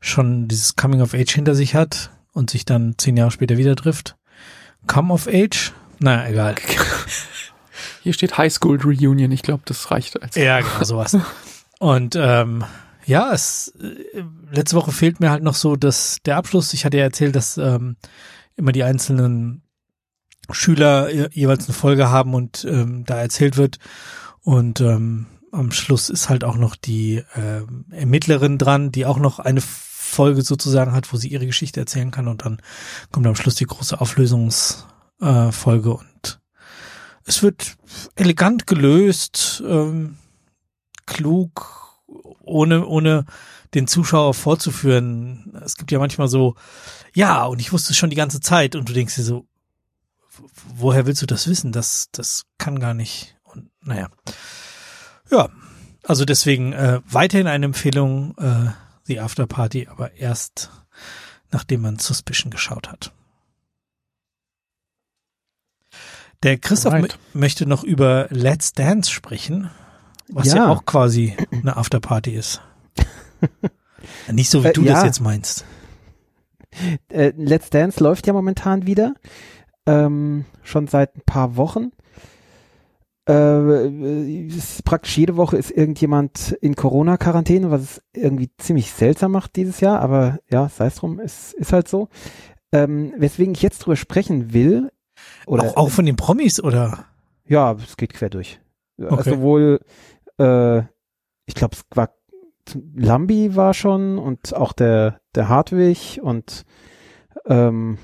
schon 0.00 0.48
dieses 0.48 0.76
Coming 0.76 1.00
of 1.00 1.14
Age 1.14 1.32
hinter 1.34 1.54
sich 1.54 1.74
hat 1.74 2.10
und 2.32 2.50
sich 2.50 2.64
dann 2.64 2.94
zehn 2.98 3.16
Jahre 3.16 3.30
später 3.30 3.56
wieder 3.56 3.76
trifft? 3.76 4.16
Come 4.86 5.12
of 5.12 5.26
Age? 5.26 5.72
Na, 5.98 6.28
egal. 6.28 6.54
Hier 8.02 8.12
steht 8.12 8.38
High 8.38 8.52
School 8.52 8.78
Reunion. 8.80 9.30
Ich 9.32 9.42
glaube, 9.42 9.62
das 9.66 9.90
reicht 9.90 10.20
als. 10.22 10.36
Ja, 10.36 10.60
genau, 10.60 10.84
sowas. 10.84 11.16
Und 11.78 12.16
ähm, 12.16 12.64
ja, 13.04 13.32
es 13.32 13.74
äh, 13.80 14.22
letzte 14.50 14.76
Woche 14.76 14.92
fehlt 14.92 15.20
mir 15.20 15.30
halt 15.30 15.42
noch 15.42 15.54
so 15.54 15.76
dass 15.76 16.18
der 16.24 16.36
Abschluss. 16.36 16.72
Ich 16.72 16.84
hatte 16.84 16.96
ja 16.98 17.04
erzählt, 17.04 17.34
dass 17.34 17.58
ähm, 17.58 17.96
immer 18.56 18.72
die 18.72 18.84
einzelnen 18.84 19.62
Schüler 20.50 21.10
je- 21.12 21.28
jeweils 21.32 21.66
eine 21.66 21.74
Folge 21.74 22.08
haben 22.10 22.34
und 22.34 22.64
ähm, 22.64 23.04
da 23.06 23.16
erzählt 23.16 23.56
wird. 23.56 23.78
Und 24.42 24.80
ähm, 24.80 25.26
am 25.52 25.72
Schluss 25.72 26.10
ist 26.10 26.28
halt 26.28 26.44
auch 26.44 26.56
noch 26.56 26.76
die 26.76 27.22
ähm, 27.34 27.86
Ermittlerin 27.90 28.58
dran, 28.58 28.92
die 28.92 29.06
auch 29.06 29.18
noch 29.18 29.38
eine 29.38 29.60
Folge 29.60 30.42
sozusagen 30.42 30.92
hat, 30.92 31.12
wo 31.12 31.16
sie 31.16 31.28
ihre 31.28 31.46
Geschichte 31.46 31.80
erzählen 31.80 32.10
kann. 32.10 32.28
Und 32.28 32.44
dann 32.44 32.60
kommt 33.10 33.26
am 33.26 33.36
Schluss 33.36 33.54
die 33.56 33.66
große 33.66 34.00
Auflösungsfolge 34.00 35.88
äh, 35.90 35.92
und 35.92 36.40
es 37.24 37.42
wird 37.42 37.76
elegant 38.14 38.66
gelöst, 38.66 39.62
ähm, 39.66 40.18
klug, 41.06 41.98
ohne, 42.40 42.86
ohne 42.86 43.26
den 43.74 43.88
Zuschauer 43.88 44.32
vorzuführen. 44.32 45.52
Es 45.64 45.76
gibt 45.76 45.90
ja 45.90 45.98
manchmal 45.98 46.28
so, 46.28 46.54
ja, 47.14 47.44
und 47.44 47.60
ich 47.60 47.72
wusste 47.72 47.92
es 47.92 47.96
schon 47.96 48.10
die 48.10 48.16
ganze 48.16 48.40
Zeit 48.40 48.76
und 48.76 48.88
du 48.88 48.92
denkst 48.92 49.16
dir 49.16 49.24
so, 49.24 49.46
woher 50.66 51.06
willst 51.06 51.22
du 51.22 51.26
das 51.26 51.48
wissen? 51.48 51.72
Das, 51.72 52.08
das 52.12 52.44
kann 52.58 52.78
gar 52.78 52.94
nicht. 52.94 53.36
Und 53.42 53.70
naja. 53.80 54.08
Ja, 55.30 55.48
also 56.04 56.24
deswegen 56.24 56.72
äh, 56.72 57.00
weiterhin 57.08 57.46
eine 57.46 57.66
Empfehlung, 57.66 58.36
äh, 58.38 58.70
The 59.04 59.20
After 59.20 59.46
Party, 59.46 59.88
aber 59.90 60.14
erst 60.14 60.70
nachdem 61.52 61.82
man 61.82 61.98
Suspicion 61.98 62.50
geschaut 62.50 62.88
hat. 62.90 63.12
Der 66.42 66.58
Christoph 66.58 66.94
möchte 67.32 67.66
noch 67.66 67.82
über 67.82 68.26
Let's 68.30 68.72
Dance 68.72 69.10
sprechen, 69.10 69.70
was 70.28 70.48
ja, 70.48 70.56
Ja. 70.56 70.68
auch 70.68 70.84
quasi 70.84 71.36
eine 71.50 71.76
Afterparty 71.76 72.32
ist. 72.34 72.60
Nicht 74.30 74.50
so 74.50 74.62
wie 74.62 74.68
Äh, 74.68 74.72
du 74.72 74.82
das 74.82 75.00
ja. 75.00 75.06
jetzt 75.06 75.20
meinst. 75.20 75.64
Äh, 77.08 77.32
Let's 77.36 77.70
Dance 77.70 78.02
läuft 78.02 78.26
ja 78.26 78.32
momentan 78.32 78.86
wieder. 78.86 79.14
Ähm, 79.86 80.44
schon 80.62 80.88
seit 80.88 81.16
ein 81.16 81.22
paar 81.24 81.56
Wochen. 81.56 81.92
Äh, 83.26 84.48
praktisch 84.84 85.18
jede 85.18 85.36
Woche 85.36 85.56
ist 85.56 85.70
irgendjemand 85.70 86.52
in 86.60 86.76
Corona-Quarantäne, 86.76 87.70
was 87.70 87.82
es 87.82 88.02
irgendwie 88.12 88.50
ziemlich 88.58 88.92
seltsam 88.92 89.32
macht 89.32 89.56
dieses 89.56 89.80
Jahr, 89.80 90.00
aber 90.00 90.38
ja, 90.48 90.68
sei 90.68 90.86
es 90.86 90.96
drum, 90.96 91.18
es 91.18 91.52
ist 91.52 91.72
halt 91.72 91.88
so. 91.88 92.08
Ähm, 92.72 93.12
weswegen 93.16 93.54
ich 93.54 93.62
jetzt 93.62 93.80
drüber 93.80 93.96
sprechen 93.96 94.52
will, 94.52 94.90
oder 95.46 95.64
auch, 95.64 95.76
auch 95.76 95.90
von 95.90 96.06
den 96.06 96.16
Promis 96.16 96.62
oder? 96.62 97.06
ja, 97.48 97.72
es 97.72 97.96
geht 97.96 98.12
quer 98.14 98.30
durch. 98.30 98.60
Okay. 98.98 99.14
Also 99.14 99.30
sowohl, 99.30 99.80
äh, 100.38 100.78
ich 101.46 101.54
glaube, 101.54 101.76
es 101.76 101.84
war 101.94 102.10
Lambi 102.94 103.54
war 103.54 103.74
schon 103.74 104.18
und 104.18 104.54
auch 104.54 104.72
der 104.72 105.20
der 105.36 105.48
Hartwig 105.48 106.20
und 106.20 106.64
ähm, 107.46 107.98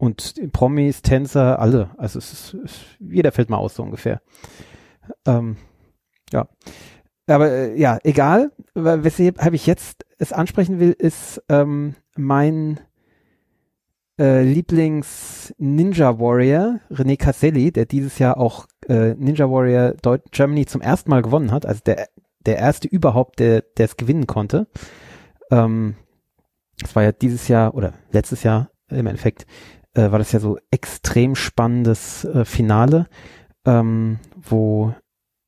und 0.00 0.34
Promis, 0.52 1.02
Tänzer, 1.02 1.58
alle. 1.58 1.90
Also 1.98 2.18
es 2.18 2.32
ist, 2.32 2.54
es, 2.64 2.80
jeder 2.98 3.32
fällt 3.32 3.50
mal 3.50 3.58
aus 3.58 3.74
so 3.74 3.82
ungefähr. 3.82 4.22
Ähm, 5.26 5.56
ja, 6.32 6.48
aber 7.26 7.50
äh, 7.50 7.78
ja, 7.78 7.98
egal. 8.02 8.50
Weshalb 8.74 9.52
ich 9.52 9.66
jetzt 9.66 10.06
es 10.18 10.32
ansprechen 10.32 10.80
will, 10.80 10.92
ist 10.92 11.42
ähm, 11.50 11.96
mein 12.16 12.80
äh, 14.18 14.42
Lieblings 14.42 15.54
Ninja 15.58 16.18
Warrior, 16.18 16.80
René 16.90 17.18
Caselli, 17.18 17.70
der 17.70 17.84
dieses 17.84 18.18
Jahr 18.18 18.38
auch 18.38 18.66
äh, 18.88 19.14
Ninja 19.14 19.50
Warrior 19.50 19.92
Deut 20.02 20.32
Germany 20.32 20.64
zum 20.64 20.80
ersten 20.80 21.10
Mal 21.10 21.20
gewonnen 21.20 21.52
hat, 21.52 21.66
also 21.66 21.82
der, 21.84 22.08
der 22.46 22.56
erste 22.56 22.88
überhaupt, 22.88 23.38
der 23.38 23.62
der 23.76 23.84
es 23.84 23.98
gewinnen 23.98 24.26
konnte. 24.26 24.66
Ähm, 25.50 25.96
das 26.78 26.96
war 26.96 27.02
ja 27.02 27.12
dieses 27.12 27.48
Jahr 27.48 27.74
oder 27.74 27.92
letztes 28.12 28.42
Jahr 28.42 28.70
im 28.88 29.06
Endeffekt, 29.06 29.46
äh, 29.94 30.10
war 30.10 30.18
das 30.18 30.32
ja 30.32 30.40
so 30.40 30.58
extrem 30.70 31.34
spannendes 31.34 32.24
äh, 32.24 32.44
Finale, 32.44 33.06
ähm, 33.64 34.18
wo 34.36 34.94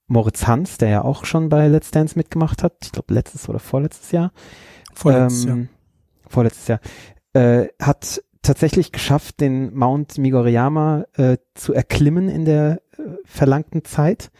Moritz 0.06 0.46
Hans, 0.46 0.78
der 0.78 0.88
ja 0.88 1.04
auch 1.04 1.24
schon 1.24 1.48
bei 1.48 1.68
Let's 1.68 1.90
Dance 1.90 2.18
mitgemacht 2.18 2.62
hat, 2.62 2.74
ich 2.82 2.92
glaube 2.92 3.14
letztes 3.14 3.48
oder 3.48 3.58
vorletztes 3.58 4.12
Jahr, 4.12 4.32
Vorletztes 4.94 5.44
Jahr. 5.44 5.56
ähm, 5.56 5.68
Vorletztes 6.28 6.68
Jahr. 6.68 6.80
Äh, 7.34 7.68
hat 7.80 8.22
tatsächlich 8.42 8.92
geschafft, 8.92 9.40
den 9.40 9.74
Mount 9.74 10.18
Migoriyama 10.18 11.04
äh, 11.14 11.38
zu 11.54 11.72
erklimmen 11.72 12.28
in 12.28 12.44
der 12.44 12.82
äh, 12.98 13.02
verlangten 13.24 13.84
Zeit. 13.84 14.30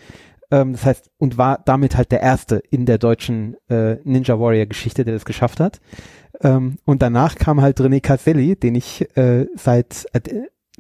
Ähm, 0.53 0.73
das 0.73 0.85
heißt, 0.85 1.11
und 1.17 1.39
war 1.39 1.61
damit 1.65 1.97
halt 1.97 2.13
der 2.13 2.21
erste 2.21 2.57
in 2.71 2.85
der 2.85 2.99
deutschen 2.99 3.57
äh, 3.69 3.97
Ninja 4.05 4.39
Warrior 4.39 4.67
Geschichte, 4.67 5.05
der 5.05 5.15
das 5.15 5.25
geschafft 5.25 5.59
hat. 5.59 5.81
Ähm, 6.43 6.77
und 6.85 7.01
danach 7.03 7.37
kam 7.37 7.63
halt 7.63 7.81
René 7.81 8.01
Caselli, 8.01 8.55
den 8.55 8.75
ich 8.75 9.17
äh, 9.17 9.47
seit 9.57 10.07
äh, 10.13 10.21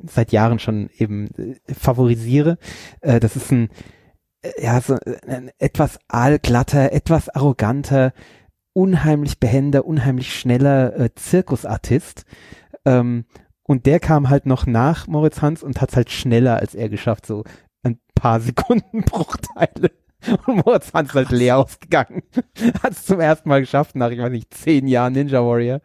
seit 0.06 0.32
Jahren 0.32 0.58
schon 0.58 0.90
eben 0.96 1.28
äh, 1.36 1.74
favorisiere. 1.74 2.58
Äh, 3.00 3.18
das 3.18 3.34
ist 3.34 3.50
ein 3.50 3.70
äh, 4.42 4.62
ja 4.62 4.80
so 4.80 4.98
ein 5.26 5.50
etwas 5.58 5.98
aalglatter, 6.06 6.92
etwas 6.92 7.30
arroganter, 7.30 8.12
unheimlich 8.74 9.40
behender, 9.40 9.86
unheimlich 9.86 10.34
schneller 10.38 10.98
äh, 10.98 11.14
Zirkusartist. 11.14 12.26
Ähm, 12.84 13.24
und 13.62 13.86
der 13.86 14.00
kam 14.00 14.28
halt 14.28 14.44
noch 14.44 14.66
nach 14.66 15.06
Moritz 15.06 15.40
Hans 15.40 15.62
und 15.62 15.80
hat 15.80 15.96
halt 15.96 16.10
schneller 16.10 16.56
als 16.58 16.74
er 16.74 16.90
geschafft, 16.90 17.24
so 17.24 17.44
paar 18.22 18.38
Sekundenbruchteile. 18.40 19.90
Und 20.46 20.64
Moritz 20.64 20.94
Hans 20.94 21.08
ist 21.08 21.14
halt 21.16 21.30
leer 21.32 21.58
ausgegangen. 21.58 22.22
Hat 22.82 22.92
es 22.92 23.04
zum 23.04 23.18
ersten 23.18 23.48
Mal 23.48 23.60
geschafft, 23.60 23.96
nach, 23.96 24.10
ich 24.10 24.20
weiß 24.20 24.30
nicht, 24.30 24.54
zehn 24.54 24.86
Jahren 24.86 25.14
Ninja 25.14 25.44
Warrior. 25.44 25.80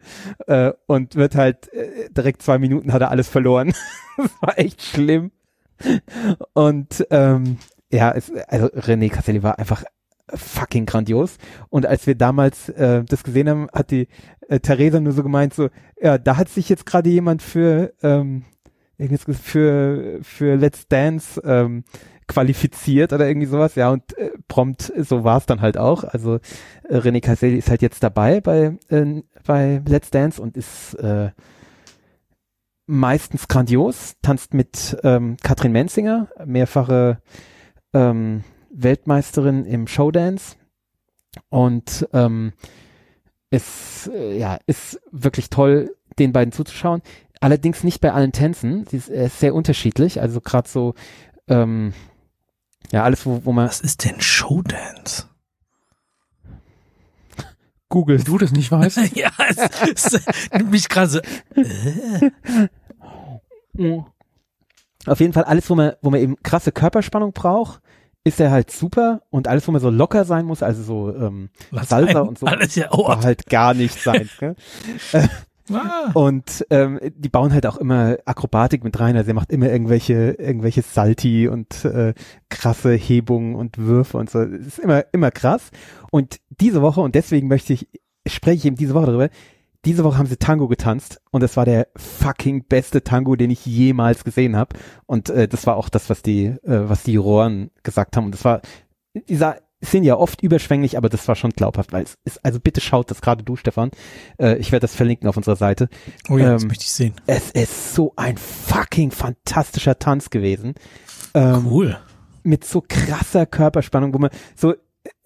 Äh, 0.46 0.72
und 0.86 1.16
wird 1.16 1.34
halt, 1.34 1.72
äh, 1.72 2.08
direkt 2.10 2.42
zwei 2.42 2.58
Minuten 2.58 2.92
hat 2.92 3.02
er 3.02 3.10
alles 3.10 3.28
verloren. 3.28 3.74
das 4.16 4.30
war 4.40 4.56
echt 4.56 4.82
schlimm. 4.82 5.32
Und 6.52 7.04
ähm, 7.10 7.58
ja, 7.90 8.12
es, 8.12 8.30
also 8.46 8.66
René 8.66 9.10
Caselli 9.10 9.42
war 9.42 9.58
einfach 9.58 9.82
fucking 10.32 10.86
grandios. 10.86 11.38
Und 11.70 11.86
als 11.86 12.06
wir 12.06 12.14
damals 12.14 12.68
äh, 12.68 13.02
das 13.02 13.24
gesehen 13.24 13.48
haben, 13.48 13.66
hat 13.72 13.90
die 13.90 14.06
äh, 14.48 14.60
Theresa 14.60 15.00
nur 15.00 15.12
so 15.12 15.24
gemeint, 15.24 15.54
so, 15.54 15.70
ja, 16.00 16.16
da 16.18 16.36
hat 16.36 16.48
sich 16.48 16.68
jetzt 16.68 16.86
gerade 16.86 17.10
jemand 17.10 17.42
für 17.42 17.92
ähm, 18.04 18.44
für 18.98 20.18
für 20.22 20.56
Let's 20.56 20.86
Dance 20.86 21.40
ähm, 21.44 21.84
qualifiziert 22.28 23.12
oder 23.12 23.26
irgendwie 23.26 23.46
sowas, 23.46 23.74
ja, 23.74 23.90
und 23.90 24.16
äh, 24.16 24.30
prompt, 24.46 24.92
so 24.96 25.24
war 25.24 25.38
es 25.38 25.46
dann 25.46 25.60
halt 25.60 25.76
auch. 25.76 26.04
Also 26.04 26.38
äh, 26.88 26.96
René 26.96 27.20
Caselli 27.20 27.56
ist 27.56 27.70
halt 27.70 27.82
jetzt 27.82 28.02
dabei 28.02 28.40
bei, 28.40 28.78
äh, 28.88 29.22
bei 29.44 29.82
Let's 29.86 30.10
Dance 30.10 30.40
und 30.40 30.56
ist 30.56 30.94
äh, 30.94 31.30
meistens 32.86 33.48
grandios, 33.48 34.16
tanzt 34.22 34.54
mit 34.54 34.96
ähm, 35.02 35.36
Katrin 35.42 35.72
Menzinger, 35.72 36.28
mehrfache 36.44 37.20
ähm, 37.92 38.44
Weltmeisterin 38.70 39.64
im 39.64 39.86
Showdance 39.86 40.56
und 41.48 42.08
ähm, 42.12 42.52
es 43.50 44.10
äh, 44.12 44.38
ja, 44.38 44.58
ist 44.66 45.00
wirklich 45.10 45.50
toll, 45.50 45.94
den 46.18 46.32
beiden 46.32 46.52
zuzuschauen. 46.52 47.02
Allerdings 47.40 47.84
nicht 47.84 48.00
bei 48.00 48.12
allen 48.12 48.32
Tänzen. 48.32 48.86
Sie 48.86 48.96
ist, 48.96 49.08
ist 49.08 49.40
sehr 49.40 49.54
unterschiedlich. 49.54 50.20
Also 50.20 50.40
gerade 50.40 50.68
so, 50.68 50.94
ähm, 51.46 51.92
ja, 52.92 53.04
alles, 53.04 53.26
wo, 53.26 53.44
wo 53.44 53.52
man. 53.52 53.66
Was 53.66 53.80
ist 53.80 54.04
denn 54.04 54.20
Showdance? 54.20 55.28
Google. 57.88 58.22
Du 58.22 58.38
das 58.38 58.52
nicht 58.52 58.70
weißt. 58.70 58.98
ja, 59.16 59.30
es, 59.48 60.12
es 60.12 60.26
nimmt 60.52 60.70
mich 60.70 60.88
gerade 60.88 61.08
so. 61.08 61.20
Auf 65.06 65.20
jeden 65.20 65.32
Fall 65.32 65.44
alles, 65.44 65.70
wo 65.70 65.74
man, 65.74 65.92
wo 66.02 66.10
man 66.10 66.20
eben 66.20 66.36
krasse 66.42 66.72
Körperspannung 66.72 67.32
braucht, 67.32 67.80
ist 68.24 68.40
er 68.40 68.50
halt 68.50 68.70
super 68.70 69.22
und 69.30 69.48
alles, 69.48 69.66
wo 69.66 69.72
man 69.72 69.80
so 69.80 69.90
locker 69.90 70.24
sein 70.24 70.44
muss, 70.44 70.62
also 70.62 70.82
so 70.82 71.14
ähm, 71.14 71.50
Was 71.70 71.88
Salsa 71.88 72.20
und 72.20 72.38
so, 72.38 72.46
Alles 72.46 72.74
ja, 72.74 72.88
oh, 72.90 73.08
halt 73.08 73.46
gar 73.46 73.74
nicht 73.74 74.02
sein. 74.02 74.28
ah, 75.72 76.10
Und 76.14 76.66
ähm, 76.70 76.98
die 77.16 77.28
bauen 77.28 77.52
halt 77.52 77.66
auch 77.66 77.76
immer 77.76 78.16
Akrobatik 78.24 78.84
mit 78.84 78.98
rein. 78.98 79.16
Also 79.16 79.30
er 79.30 79.34
macht 79.34 79.52
immer 79.52 79.70
irgendwelche, 79.70 80.32
irgendwelche 80.38 80.82
Salti 80.82 81.48
und 81.48 81.84
äh, 81.84 82.14
krasse 82.48 82.92
Hebungen 82.92 83.54
und 83.54 83.78
Würfe 83.78 84.18
und 84.18 84.30
so. 84.30 84.40
Es 84.40 84.66
ist 84.66 84.78
immer, 84.78 85.04
immer 85.12 85.30
krass. 85.30 85.70
Und 86.10 86.38
diese 86.60 86.82
Woche, 86.82 87.00
und 87.00 87.14
deswegen 87.14 87.48
möchte 87.48 87.72
ich, 87.72 87.88
spreche 88.26 88.56
ich 88.56 88.64
eben 88.66 88.76
diese 88.76 88.94
Woche 88.94 89.06
darüber, 89.06 89.28
diese 89.84 90.04
Woche 90.04 90.18
haben 90.18 90.26
sie 90.26 90.36
Tango 90.36 90.68
getanzt 90.68 91.20
und 91.30 91.42
das 91.42 91.56
war 91.56 91.64
der 91.64 91.88
fucking 91.96 92.64
beste 92.64 93.04
Tango, 93.04 93.36
den 93.36 93.50
ich 93.50 93.64
jemals 93.64 94.24
gesehen 94.24 94.56
habe. 94.56 94.76
Und 95.06 95.30
äh, 95.30 95.46
das 95.46 95.66
war 95.66 95.76
auch 95.76 95.88
das, 95.88 96.10
was 96.10 96.22
die, 96.22 96.46
äh, 96.46 96.88
was 96.88 97.04
die 97.04 97.12
Juroren 97.12 97.70
gesagt 97.84 98.16
haben. 98.16 98.26
Und 98.26 98.32
das 98.32 98.44
war, 98.44 98.60
dieser 99.28 99.56
sind 99.80 100.04
ja 100.04 100.16
oft 100.16 100.42
überschwänglich, 100.42 100.96
aber 100.96 101.08
das 101.08 101.28
war 101.28 101.36
schon 101.36 101.50
glaubhaft, 101.50 101.92
weil 101.92 102.02
es 102.04 102.18
ist, 102.24 102.44
also 102.44 102.58
bitte 102.58 102.80
schaut 102.80 103.10
das 103.10 103.20
gerade 103.20 103.44
du, 103.44 103.56
Stefan. 103.56 103.90
Äh, 104.38 104.56
ich 104.58 104.72
werde 104.72 104.82
das 104.82 104.94
verlinken 104.94 105.28
auf 105.28 105.36
unserer 105.36 105.56
Seite. 105.56 105.88
oh 106.28 106.38
ja, 106.38 106.52
das 106.52 106.62
ähm, 106.62 106.68
möchte 106.68 106.82
ich 106.82 106.90
sehen. 106.90 107.14
Es 107.26 107.50
ist 107.52 107.94
so 107.94 108.12
ein 108.16 108.36
fucking 108.36 109.10
fantastischer 109.10 109.98
Tanz 109.98 110.30
gewesen. 110.30 110.74
Ähm, 111.34 111.66
Cool. 111.66 111.98
Mit 112.42 112.64
so 112.64 112.82
krasser 112.86 113.46
Körperspannung, 113.46 114.14
wo 114.14 114.18
man 114.18 114.30
so, 114.56 114.74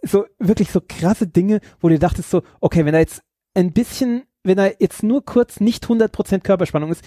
so 0.03 0.27
wirklich 0.38 0.71
so 0.71 0.81
krasse 0.87 1.27
Dinge, 1.27 1.61
wo 1.81 1.88
du 1.88 1.99
dachtest 1.99 2.31
so, 2.31 2.43
okay, 2.61 2.85
wenn 2.85 2.95
er 2.95 3.01
jetzt 3.01 3.23
ein 3.55 3.73
bisschen, 3.73 4.25
wenn 4.43 4.59
er 4.59 4.81
jetzt 4.81 5.03
nur 5.03 5.25
kurz 5.25 5.61
nicht 5.61 5.87
100% 5.87 6.41
Körperspannung 6.41 6.91
ist, 6.91 7.05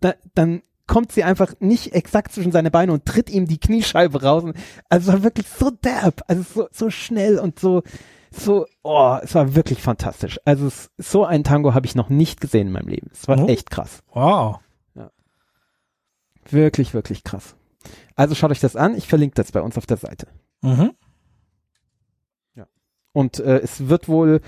da, 0.00 0.14
dann 0.34 0.62
kommt 0.88 1.12
sie 1.12 1.22
einfach 1.22 1.54
nicht 1.60 1.92
exakt 1.92 2.32
zwischen 2.32 2.50
seine 2.50 2.72
Beine 2.72 2.92
und 2.92 3.04
tritt 3.04 3.30
ihm 3.30 3.46
die 3.46 3.58
Kniescheibe 3.58 4.22
raus. 4.22 4.42
Also 4.88 5.10
es 5.10 5.16
war 5.16 5.22
wirklich 5.22 5.46
so 5.46 5.70
derb, 5.70 6.22
also 6.26 6.42
so, 6.42 6.68
so 6.72 6.90
schnell 6.90 7.38
und 7.38 7.60
so, 7.60 7.82
so, 8.32 8.66
oh, 8.82 9.18
es 9.22 9.34
war 9.36 9.54
wirklich 9.54 9.80
fantastisch. 9.80 10.40
Also 10.44 10.66
es, 10.66 10.90
so 10.98 11.24
ein 11.24 11.44
Tango 11.44 11.74
habe 11.74 11.86
ich 11.86 11.94
noch 11.94 12.08
nicht 12.08 12.40
gesehen 12.40 12.66
in 12.66 12.72
meinem 12.72 12.88
Leben. 12.88 13.10
Es 13.12 13.28
war 13.28 13.38
Oh. 13.38 13.46
echt 13.46 13.70
krass. 13.70 14.02
Wow. 14.12 14.58
Wirklich, 16.50 16.94
wirklich 16.94 17.24
krass. 17.24 17.54
Also 18.16 18.34
schaut 18.34 18.50
euch 18.50 18.60
das 18.60 18.74
an. 18.74 18.96
Ich 18.96 19.06
verlinke 19.06 19.34
das 19.34 19.52
bei 19.52 19.60
uns 19.60 19.76
auf 19.76 19.86
der 19.86 19.98
Seite. 19.98 20.28
Mhm. 20.62 20.92
Und 23.12 23.40
äh, 23.40 23.58
es 23.58 23.88
wird 23.88 24.08
wohl 24.08 24.40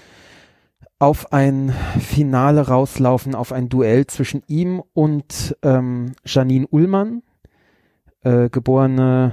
auf 1.01 1.33
ein 1.33 1.75
Finale 1.99 2.69
rauslaufen, 2.69 3.35
auf 3.35 3.53
ein 3.53 3.69
Duell 3.71 4.07
zwischen 4.07 4.43
ihm 4.47 4.83
und 4.93 5.57
ähm, 5.63 6.13
Janine 6.27 6.67
Ullmann, 6.69 7.23
äh, 8.23 8.51
geborene, 8.51 9.33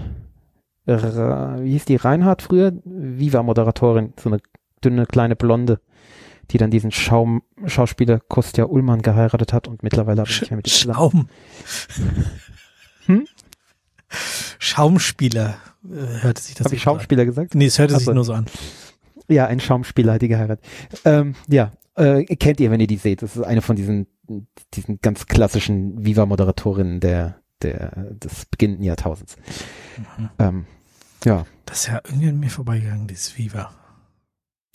Ra 0.88 1.58
wie 1.60 1.73
hieß 1.73 1.84
die, 1.84 1.97
Reinhardt 1.97 2.41
früher? 2.41 2.71
Viva-Moderatorin, 2.86 4.13
so 4.17 4.30
eine 4.30 4.39
dünne, 4.84 5.06
kleine 5.06 5.36
Blonde, 5.36 5.82
die 6.51 6.58
dann 6.58 6.71
diesen 6.71 6.91
Schaum 6.91 7.43
Schauspieler 7.65 8.21
Kostja 8.21 8.63
Ullmann 8.63 9.01
geheiratet 9.01 9.51
hat 9.51 9.67
und 9.67 9.84
mittlerweile 9.84 10.21
aber 10.21 10.30
nicht 10.30 10.49
mehr 10.49 10.56
mit. 10.56 10.69
Schaum. 10.69 11.27
Hm? 13.08 13.27
Schaumspieler 14.58 15.58
äh, 15.84 16.23
hörte 16.23 16.41
sich 16.41 16.56
das 16.56 16.65
Habe 16.65 16.75
ich 16.75 16.84
so 16.84 16.91
an. 16.91 16.95
Schauspieler 16.95 17.25
gesagt? 17.25 17.56
Nee, 17.56 17.65
es 17.65 17.77
hörte 17.77 17.95
sich 17.95 18.03
Ach 18.03 18.06
so. 18.06 18.13
nur 18.13 18.23
so 18.23 18.32
an. 18.32 18.45
Ja, 19.28 19.48
ein 19.48 19.60
Schaumspieler 19.60 20.13
hat 20.13 20.22
die 20.22 20.28
geheiratet. 20.28 20.66
Ähm, 21.06 21.36
ja, 21.48 21.72
äh, 21.96 22.24
kennt 22.36 22.60
ihr, 22.60 22.72
wenn 22.72 22.80
ihr 22.80 22.88
die 22.88 22.98
seht. 22.98 23.22
Das 23.22 23.36
ist 23.36 23.44
eine 23.44 23.62
von 23.62 23.76
diesen, 23.76 24.08
diesen 24.74 25.00
ganz 25.02 25.26
klassischen 25.26 26.06
Viva-Moderatorinnen 26.06 27.00
der, 27.00 27.40
der, 27.62 27.90
des 28.13 28.46
beginnenden 28.46 28.84
Jahrtausends. 28.86 29.36
Mhm. 30.18 30.30
Ähm, 30.40 30.66
ja, 31.26 31.46
Das 31.66 31.80
ist 31.82 31.88
ja 31.88 32.02
irgendwie 32.06 32.30
an 32.30 32.40
mir 32.40 32.50
vorbeigegangen, 32.50 33.08
dieses 33.08 33.38
Viva. 33.38 33.72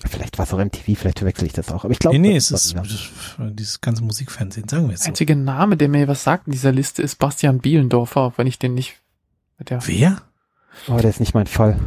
vielleicht 0.04 0.36
war 0.38 0.44
es 0.46 0.52
auch 0.52 0.58
MTV, 0.58 0.98
vielleicht 0.98 1.20
verwechsel 1.20 1.46
ich 1.46 1.52
das 1.52 1.70
auch. 1.70 1.84
Aber 1.84 1.92
ich 1.92 1.98
glaube, 2.00 2.18
Nee, 2.18 2.28
nee, 2.30 2.34
das 2.34 2.50
es 2.50 2.74
ist 2.74 2.76
dieses 3.38 3.80
ganze 3.80 4.02
Musikfernsehen, 4.02 4.68
sagen 4.68 4.88
wir 4.88 4.94
es 4.94 5.00
Der 5.00 5.04
so. 5.06 5.10
einzige 5.10 5.36
Name, 5.36 5.76
der 5.76 5.88
mir 5.88 6.08
was 6.08 6.24
sagt 6.24 6.48
in 6.48 6.52
dieser 6.52 6.72
Liste, 6.72 7.02
ist 7.02 7.16
Bastian 7.20 7.60
Bielendorfer, 7.60 8.20
auch 8.20 8.38
wenn 8.38 8.46
ich 8.48 8.58
den 8.58 8.74
nicht, 8.74 8.96
der 9.60 9.86
Wer? 9.86 10.20
Oh, 10.88 10.96
der 10.96 11.10
ist 11.10 11.20
nicht 11.20 11.34
mein 11.34 11.46
Fall. 11.46 11.78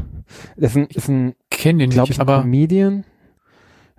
Das 0.57 0.71
ist 0.71 0.77
ein, 0.77 0.87
ist 0.87 1.07
ein 1.09 1.35
kenne 1.49 1.79
den 1.79 1.89
glaube 1.91 2.09
nicht, 2.09 2.17
ich, 2.17 2.19
ein 2.19 2.27
aber 2.27 2.41
Comedian. 2.41 3.03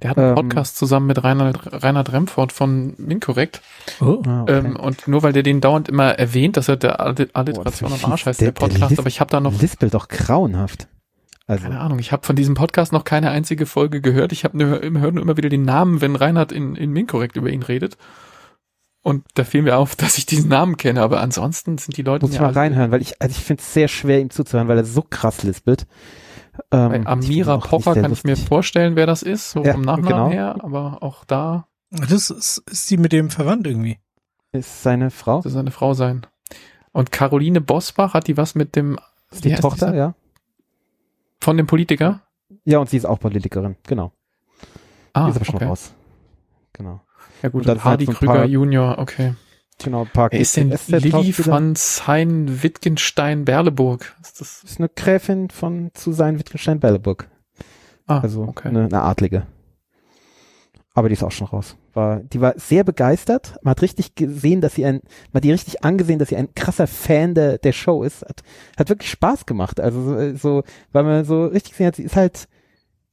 der 0.02 0.10
hat 0.10 0.18
einen 0.18 0.28
ähm, 0.30 0.34
Podcast 0.34 0.76
zusammen 0.76 1.06
mit 1.06 1.22
Reinhard, 1.24 1.82
Reinhard 1.82 2.12
Remford 2.12 2.52
von 2.52 2.94
Minkorrekt. 2.98 3.62
Oh. 4.00 4.22
Ah, 4.26 4.42
okay. 4.42 4.58
Ähm, 4.58 4.76
und 4.76 5.08
nur 5.08 5.22
weil 5.22 5.32
der 5.32 5.42
den 5.42 5.60
dauernd 5.60 5.88
immer 5.88 6.10
erwähnt, 6.18 6.56
dass 6.56 6.68
er 6.68 6.76
der 6.76 7.00
Oh, 7.00 7.14
Alliteration 7.34 7.92
ist 7.92 8.04
am 8.04 8.12
Arsch 8.12 8.26
heißt, 8.26 8.40
der- 8.40 8.52
der, 8.52 8.60
der 8.60 8.68
Podcast, 8.68 8.90
Lis- 8.90 8.98
aber 8.98 9.08
ich 9.08 9.20
habe 9.20 9.30
da 9.30 9.40
noch, 9.40 9.60
Lispelt 9.60 9.94
doch 9.94 10.08
grauenhaft. 10.08 10.88
Also, 11.48 11.62
keine 11.62 11.78
Ahnung, 11.80 12.00
ich 12.00 12.10
habe 12.10 12.26
von 12.26 12.34
diesem 12.34 12.54
Podcast 12.56 12.92
noch 12.92 13.04
keine 13.04 13.30
einzige 13.30 13.66
Folge 13.66 14.00
gehört. 14.00 14.32
Ich 14.32 14.42
habe 14.42 14.58
nur, 14.58 14.82
immer, 14.82 14.98
höre 14.98 15.12
nur 15.12 15.22
immer 15.22 15.36
wieder 15.36 15.48
den 15.48 15.62
Namen, 15.62 16.00
wenn 16.00 16.16
Reinhard 16.16 16.50
in, 16.50 16.74
in 16.74 16.90
Minkorrekt 16.90 17.36
über 17.36 17.50
ihn 17.50 17.62
redet. 17.62 17.96
Und 19.06 19.24
da 19.34 19.44
fiel 19.44 19.62
mir 19.62 19.78
auf, 19.78 19.94
dass 19.96 20.18
ich 20.18 20.26
diesen 20.26 20.48
Namen 20.48 20.76
kenne, 20.76 21.00
aber 21.00 21.20
ansonsten 21.20 21.78
sind 21.78 21.96
die 21.96 22.02
Leute 22.02 22.26
muss 22.26 22.34
ich 22.34 22.40
mal 22.40 22.50
reinhören, 22.50 22.90
weil 22.90 23.02
ich, 23.02 23.22
also 23.22 23.30
ich 23.38 23.44
finde 23.44 23.60
es 23.62 23.72
sehr 23.72 23.86
schwer, 23.86 24.18
ihm 24.18 24.30
zuzuhören, 24.30 24.66
weil 24.66 24.78
er 24.78 24.84
so 24.84 25.00
krass 25.00 25.44
lispelt. 25.44 25.86
Ähm, 26.72 27.04
Bei 27.04 27.06
Amira 27.06 27.58
Pocher 27.58 27.94
kann 27.94 28.10
ich 28.10 28.24
mir 28.24 28.30
lustig. 28.32 28.48
vorstellen, 28.48 28.96
wer 28.96 29.06
das 29.06 29.22
ist, 29.22 29.52
so 29.52 29.62
Ja, 29.62 29.74
vom 29.74 29.82
Nachnamen 29.82 30.08
genau. 30.08 30.30
her, 30.30 30.56
aber 30.58 31.04
auch 31.04 31.24
da 31.24 31.68
Das 31.90 32.30
ist, 32.30 32.64
ist 32.68 32.90
die 32.90 32.96
mit 32.96 33.12
dem 33.12 33.30
verwandt 33.30 33.68
irgendwie. 33.68 34.00
Ist 34.50 34.82
seine 34.82 35.10
Frau? 35.12 35.40
soll 35.40 35.52
seine 35.52 35.70
Frau 35.70 35.94
sein. 35.94 36.26
Und 36.90 37.12
Caroline 37.12 37.60
Bosbach, 37.60 38.12
hat 38.12 38.26
die 38.26 38.36
was 38.36 38.56
mit 38.56 38.74
dem, 38.74 38.98
Ist 39.30 39.44
die 39.44 39.54
Tochter, 39.54 39.86
dieser? 39.92 39.96
ja. 39.96 40.14
von 41.40 41.56
dem 41.56 41.68
Politiker? 41.68 42.22
Ja, 42.64 42.78
und 42.78 42.90
sie 42.90 42.96
ist 42.96 43.04
auch 43.04 43.20
Politikerin, 43.20 43.76
genau. 43.86 44.10
Ah, 45.12 45.26
die 45.26 45.30
ist 45.30 45.36
aber 45.36 45.44
schon 45.44 45.54
okay. 45.54 45.66
raus. 45.66 45.92
Genau. 46.72 47.02
Ja 47.43 47.49
gut, 47.49 47.62
Und 47.62 47.68
dann 47.68 47.84
Hardy 47.84 48.07
halt 48.07 48.18
so 48.18 48.26
Krüger 48.26 48.45
Junior, 48.45 48.99
okay. 48.99 49.34
Genau, 49.82 50.03
ein 50.03 50.09
paar 50.09 50.32
Wer 50.32 50.41
ist 50.41 50.57
denn 50.57 50.74
Lilly 50.89 51.32
von 51.32 51.74
Sein 51.76 52.62
Wittgenstein 52.62 53.45
Berleburg? 53.45 54.16
Ist 54.22 54.41
das? 54.41 54.64
ist 54.64 54.78
eine 54.78 54.89
Gräfin 54.89 55.51
von 55.51 55.91
zu 55.93 56.12
sein 56.12 56.39
Wittgenstein-Belleburg. 56.39 57.28
Ah, 58.07 58.20
Also 58.20 58.45
okay. 58.45 58.68
eine, 58.68 58.84
eine 58.84 59.03
Adlige. 59.03 59.47
Aber 60.95 61.11
die 61.11 61.12
ist 61.12 61.22
auch 61.22 61.30
schon 61.32 61.49
raus. 61.49 61.76
War, 61.93 62.20
die 62.20 62.41
war 62.41 62.55
sehr 62.57 62.82
begeistert. 62.82 63.57
Man 63.62 63.72
hat 63.72 63.82
richtig 63.82 64.14
gesehen, 64.14 64.62
dass 64.62 64.76
sie 64.76 64.87
ein, 64.87 65.03
man 65.30 65.41
hat 65.41 65.45
die 65.45 65.53
richtig 65.53 65.84
angesehen, 65.84 66.18
dass 66.18 66.30
sie 66.30 66.37
ein 66.37 66.55
krasser 66.55 66.87
Fan 66.87 67.34
der, 67.34 67.59
der 67.59 67.72
Show 67.72 68.03
ist. 68.03 68.22
Hat, 68.22 68.43
hat 68.78 68.89
wirklich 68.89 69.11
Spaß 69.11 69.45
gemacht. 69.45 69.78
Also 69.78 70.03
so, 70.03 70.37
so, 70.37 70.62
weil 70.93 71.05
man 71.05 71.24
so 71.26 71.45
richtig 71.45 71.72
gesehen 71.72 71.89
hat, 71.89 71.97
sie 71.97 72.05
ist 72.05 72.16
halt 72.16 72.49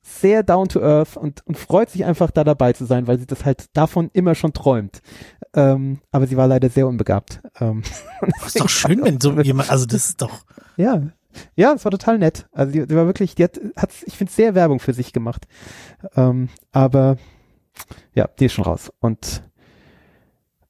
sehr 0.04 0.44
down 0.44 0.68
to 0.68 0.82
earth 0.82 1.18
und, 1.18 1.46
und 1.48 1.58
freut 1.58 1.90
sich 1.90 2.06
einfach 2.06 2.30
da 2.30 2.44
dabei 2.44 2.74
zu 2.74 2.86
sein, 2.86 3.08
weil 3.08 3.18
sie 3.18 3.26
das 3.26 3.46
halt 3.46 3.66
davon 3.74 4.10
immer 4.14 4.36
schon 4.36 4.54
träumt. 4.54 5.02
Ähm, 5.56 6.02
aber 6.12 6.28
sie 6.28 6.38
war 6.38 6.48
leider 6.48 6.70
sehr 6.70 6.88
unbegabt. 6.88 7.42
Ähm, 7.60 7.84
Das 8.40 8.48
ist 8.48 8.60
doch 8.60 8.70
schön, 8.70 9.04
wenn 9.04 9.20
so 9.20 9.32
jemand, 9.42 9.70
also 9.70 9.86
das 9.86 10.10
ist 10.10 10.22
doch, 10.22 10.46
ja, 10.78 11.02
Ja, 11.56 11.74
es 11.74 11.84
war 11.86 11.92
total 11.92 12.18
nett. 12.18 12.48
Also 12.52 12.72
die, 12.72 12.86
die 12.88 12.96
war 12.96 13.06
wirklich, 13.06 13.36
die 13.36 13.44
hat, 13.44 13.60
hat 13.76 13.92
ich 14.06 14.18
finde, 14.18 14.32
sehr 14.32 14.56
Werbung 14.56 14.80
für 14.80 14.94
sich 14.94 15.14
gemacht. 15.14 15.46
Ähm, 16.16 16.50
aber 16.72 17.18
ja, 18.14 18.28
die 18.40 18.46
ist 18.46 18.54
schon 18.54 18.66
raus. 18.66 18.92
Und 19.00 19.44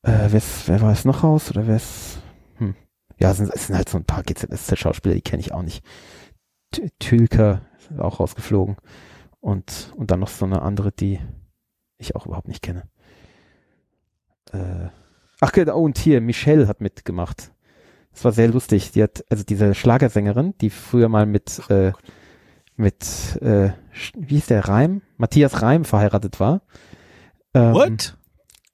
äh, 0.03 0.27
wer, 0.29 0.41
wer 0.67 0.81
war 0.81 0.91
es 0.91 1.05
noch 1.05 1.23
raus? 1.23 1.49
Oder 1.49 1.67
wer 1.67 1.77
ist. 1.77 2.19
Hm. 2.57 2.75
Ja, 3.19 3.31
es 3.31 3.37
sind, 3.37 3.51
es 3.53 3.67
sind 3.67 3.75
halt 3.75 3.89
so 3.89 3.97
ein 3.97 4.05
paar 4.05 4.23
GZSZ-Schauspieler, 4.23 5.15
die 5.15 5.21
kenne 5.21 5.41
ich 5.41 5.53
auch 5.53 5.63
nicht. 5.63 5.83
T 6.71 6.89
Tülker 6.99 7.61
ist 7.77 7.99
auch 7.99 8.19
rausgeflogen. 8.19 8.77
Und, 9.43 9.91
und 9.97 10.09
dann 10.09 10.21
noch 10.21 10.29
so 10.29 10.45
eine 10.45 10.61
andere, 10.61 10.93
die 10.93 11.19
ich 11.97 12.15
auch 12.15 12.25
überhaupt 12.25 12.47
nicht 12.47 12.61
kenne. 12.61 12.83
Äh, 14.53 14.87
ach, 15.41 15.51
genau, 15.51 15.81
und 15.81 15.97
hier, 15.97 16.21
Michelle 16.21 16.69
hat 16.69 16.79
mitgemacht. 16.79 17.51
Das 18.13 18.23
war 18.23 18.31
sehr 18.31 18.47
lustig. 18.47 18.93
Die 18.93 19.03
hat, 19.03 19.25
also 19.29 19.43
diese 19.43 19.75
Schlagersängerin, 19.75 20.53
die 20.61 20.69
früher 20.69 21.09
mal 21.09 21.25
mit, 21.25 21.61
äh, 21.69 21.91
mit, 22.77 23.37
äh, 23.41 23.71
wie 24.15 24.35
hieß 24.35 24.45
der, 24.45 24.69
Reim? 24.69 25.01
Matthias 25.17 25.61
Reim 25.61 25.83
verheiratet 25.83 26.39
war. 26.39 26.61
Ähm, 27.53 27.73
What? 27.73 28.17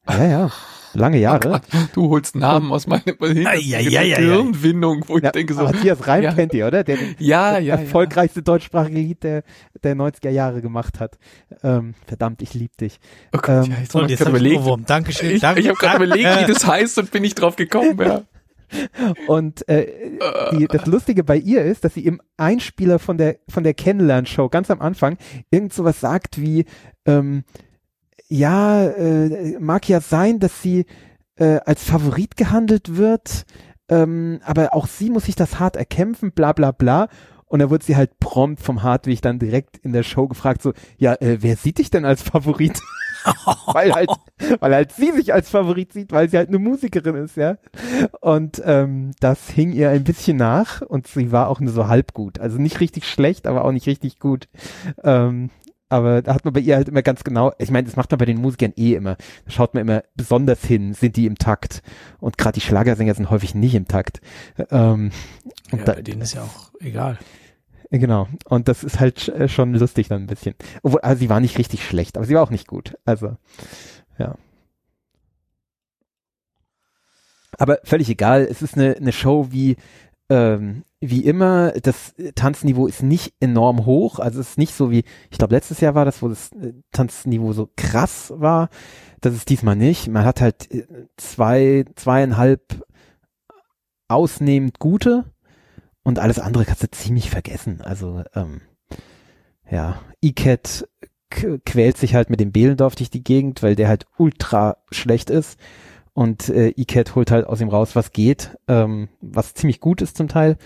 Ja, 0.09 0.25
ja. 0.25 0.51
Lange 0.93 1.19
Jahre. 1.19 1.61
Oh 1.71 1.77
du 1.93 2.09
holst 2.09 2.35
Namen 2.35 2.71
aus 2.71 2.87
meiner 2.87 3.03
ja, 3.21 3.53
ja, 3.53 3.79
ja, 3.79 4.01
ja. 4.01 4.17
Hirnwindung, 4.17 5.03
wo 5.07 5.17
ich 5.17 5.23
Ja, 5.23 5.31
denke 5.31 5.53
so, 5.53 5.61
Matthias 5.63 6.07
Reim 6.07 6.23
ja. 6.23 6.33
kennt 6.33 6.53
ihr, 6.53 6.65
oder? 6.65 6.83
Der 6.83 6.97
den 6.97 7.15
ja, 7.19 7.59
ja, 7.59 7.75
erfolgreichste 7.75 8.41
deutschsprachige 8.41 8.97
Lied 8.99 9.23
der, 9.23 9.43
der 9.83 9.95
90er 9.95 10.29
Jahre 10.29 10.61
gemacht 10.61 10.99
hat. 10.99 11.19
Ähm, 11.63 11.93
verdammt, 12.07 12.41
ich 12.41 12.55
lieb 12.55 12.75
dich. 12.77 12.99
ja. 13.33 13.39
Oh 13.39 13.41
Gott, 13.41 13.67
Ähm, 13.67 13.71
ja, 13.71 13.77
jetzt 13.81 13.91
So, 13.91 13.99
hab 13.99 14.03
und 14.03 14.11
ich 14.11 14.19
jetzt 14.19 14.21
ich 14.21 14.29
überlegt. 14.29 14.57
Ohrwurm. 14.57 14.85
Dankeschön. 14.85 15.29
Ich, 15.31 15.41
danke, 15.41 15.61
ich 15.61 15.67
habe 15.67 15.77
gerade 15.77 16.03
überlegt, 16.03 16.39
wie 16.41 16.51
das 16.53 16.65
heißt 16.65 16.97
und 16.97 17.11
bin 17.11 17.21
nicht 17.21 17.35
drauf 17.35 17.55
gekommen. 17.55 17.99
Ja. 17.99 18.23
Und 19.27 19.67
äh, 19.67 19.87
die, 20.51 20.67
das 20.67 20.85
Lustige 20.85 21.23
bei 21.23 21.37
ihr 21.37 21.63
ist, 21.63 21.83
dass 21.83 21.95
sie 21.95 22.05
im 22.05 22.21
Einspieler 22.37 22.99
von 22.99 23.17
der 23.17 23.37
von 23.47 23.63
der 23.63 23.73
Kennenlern-Show 23.73 24.49
ganz 24.49 24.69
am 24.69 24.79
Anfang 24.79 25.17
irgend 25.49 25.73
sowas 25.73 25.99
sagt 25.99 26.39
wie 26.39 26.65
ähm, 27.05 27.45
ja, 28.29 28.85
äh, 28.85 29.57
mag 29.59 29.89
ja 29.89 29.99
sein, 30.01 30.39
dass 30.39 30.61
sie 30.61 30.85
äh, 31.35 31.59
als 31.65 31.83
Favorit 31.83 32.37
gehandelt 32.37 32.95
wird, 32.95 33.45
ähm, 33.89 34.39
aber 34.43 34.73
auch 34.73 34.87
sie 34.87 35.09
muss 35.09 35.25
sich 35.25 35.35
das 35.35 35.59
hart 35.59 35.75
erkämpfen, 35.75 36.31
bla 36.31 36.53
bla 36.53 36.71
bla. 36.71 37.09
Und 37.45 37.59
da 37.59 37.71
wird 37.71 37.81
sie 37.81 37.95
halt 37.95 38.19
prompt 38.19 38.61
vom 38.61 38.83
Hartwig 38.83 39.21
dann 39.21 39.39
direkt 39.39 39.77
in 39.79 39.91
der 39.91 40.03
Show 40.03 40.27
gefragt, 40.27 40.61
so, 40.61 40.73
ja, 40.97 41.15
äh, 41.15 41.37
wer 41.41 41.55
sieht 41.55 41.79
dich 41.79 41.89
denn 41.89 42.05
als 42.05 42.21
Favorit? 42.21 42.79
weil 43.73 43.91
halt, 43.91 44.11
weil 44.59 44.73
halt 44.73 44.91
sie 44.91 45.11
sich 45.11 45.33
als 45.33 45.49
Favorit 45.49 45.91
sieht, 45.91 46.11
weil 46.11 46.29
sie 46.29 46.37
halt 46.37 46.49
eine 46.49 46.59
Musikerin 46.59 47.15
ist, 47.15 47.37
ja. 47.37 47.57
Und 48.21 48.61
ähm, 48.63 49.11
das 49.19 49.49
hing 49.49 49.73
ihr 49.73 49.89
ein 49.89 50.03
bisschen 50.03 50.37
nach 50.37 50.81
und 50.81 51.07
sie 51.07 51.31
war 51.31 51.47
auch 51.47 51.59
nur 51.59 51.73
so 51.73 51.87
halb 51.87 52.13
gut. 52.13 52.39
Also 52.39 52.59
nicht 52.59 52.79
richtig 52.79 53.07
schlecht, 53.07 53.47
aber 53.47 53.65
auch 53.65 53.71
nicht 53.71 53.87
richtig 53.87 54.19
gut. 54.19 54.47
Ähm, 55.03 55.49
aber 55.89 56.21
da 56.21 56.35
hat 56.35 56.45
man 56.45 56.53
bei 56.53 56.59
ihr 56.59 56.75
halt 56.75 56.87
immer 56.87 57.01
ganz 57.01 57.23
genau, 57.23 57.51
ich 57.57 57.71
meine, 57.71 57.85
das 57.85 57.95
macht 57.95 58.11
man 58.11 58.19
bei 58.19 58.25
den 58.25 58.39
Musikern 58.39 58.73
eh 58.77 58.93
immer. 58.93 59.17
Da 59.45 59.51
schaut 59.51 59.73
man 59.73 59.81
immer 59.81 60.03
besonders 60.15 60.63
hin, 60.63 60.93
sind 60.93 61.15
die 61.17 61.25
im 61.25 61.37
Takt. 61.37 61.81
Und 62.19 62.37
gerade 62.37 62.53
die 62.53 62.65
Schlagersänger 62.65 63.15
sind 63.15 63.29
häufig 63.31 63.55
nicht 63.55 63.73
im 63.73 63.87
Takt. 63.87 64.21
Ähm, 64.69 65.11
und 65.71 65.79
Ja, 65.79 65.85
da, 65.85 65.93
bei 65.93 66.01
denen 66.03 66.21
ist 66.21 66.33
ja 66.33 66.43
auch 66.43 66.71
egal. 66.79 67.17
Genau. 67.91 68.27
Und 68.45 68.67
das 68.67 68.83
ist 68.83 68.99
halt 68.99 69.29
äh, 69.29 69.49
schon 69.49 69.73
lustig 69.73 70.09
dann 70.09 70.23
ein 70.23 70.27
bisschen. 70.27 70.53
Obwohl, 70.83 71.01
also 71.01 71.19
sie 71.19 71.29
war 71.29 71.39
nicht 71.39 71.57
richtig 71.57 71.83
schlecht, 71.83 72.17
aber 72.17 72.25
sie 72.27 72.35
war 72.35 72.43
auch 72.43 72.51
nicht 72.51 72.67
gut. 72.67 72.95
Also, 73.05 73.35
ja. 74.19 74.35
Aber 77.57 77.79
völlig 77.83 78.09
egal. 78.09 78.47
Es 78.49 78.61
ist 78.61 78.75
eine, 78.75 78.95
eine 78.95 79.11
Show 79.11 79.47
wie, 79.49 79.75
ähm, 80.29 80.83
wie 81.01 81.23
immer. 81.23 81.71
Das 81.71 82.13
Tanzniveau 82.35 82.87
ist 82.87 83.03
nicht 83.03 83.33
enorm 83.39 83.85
hoch. 83.85 84.19
Also 84.19 84.39
es 84.39 84.51
ist 84.51 84.57
nicht 84.57 84.73
so 84.73 84.91
wie, 84.91 85.03
ich 85.29 85.37
glaube, 85.37 85.55
letztes 85.55 85.79
Jahr 85.79 85.95
war 85.95 86.05
das, 86.05 86.21
wo 86.21 86.27
das 86.27 86.51
äh, 86.53 86.73
Tanzniveau 86.91 87.53
so 87.53 87.69
krass 87.75 88.33
war. 88.35 88.69
Das 89.21 89.33
ist 89.33 89.49
diesmal 89.49 89.75
nicht. 89.75 90.07
Man 90.07 90.25
hat 90.25 90.41
halt 90.41 90.71
äh, 90.71 90.85
zwei, 91.17 91.85
zweieinhalb 91.95 92.85
ausnehmend 94.07 94.79
gute 94.79 95.25
und 96.03 96.19
alles 96.19 96.39
andere 96.39 96.65
kannst 96.65 96.83
du 96.83 96.91
ziemlich 96.91 97.29
vergessen. 97.29 97.81
Also, 97.81 98.23
ähm, 98.33 98.61
ja, 99.69 100.01
Icat 100.21 100.87
quält 101.29 101.97
sich 101.97 102.15
halt 102.15 102.31
mit 102.31 102.39
dem 102.39 102.51
Behlendorf 102.51 102.95
durch 102.95 103.11
die 103.11 103.23
Gegend, 103.23 103.61
weil 103.61 103.75
der 103.75 103.87
halt 103.87 104.07
ultra 104.17 104.77
schlecht 104.91 105.29
ist. 105.29 105.59
Und 106.13 106.49
äh, 106.49 106.73
Icat 106.75 107.15
holt 107.15 107.29
halt 107.31 107.45
aus 107.45 107.61
ihm 107.61 107.69
raus, 107.69 107.95
was 107.95 108.11
geht, 108.11 108.57
ähm, 108.67 109.09
was 109.21 109.53
ziemlich 109.53 109.79
gut 109.79 110.01
ist 110.01 110.17
zum 110.17 110.27
Teil. 110.27 110.57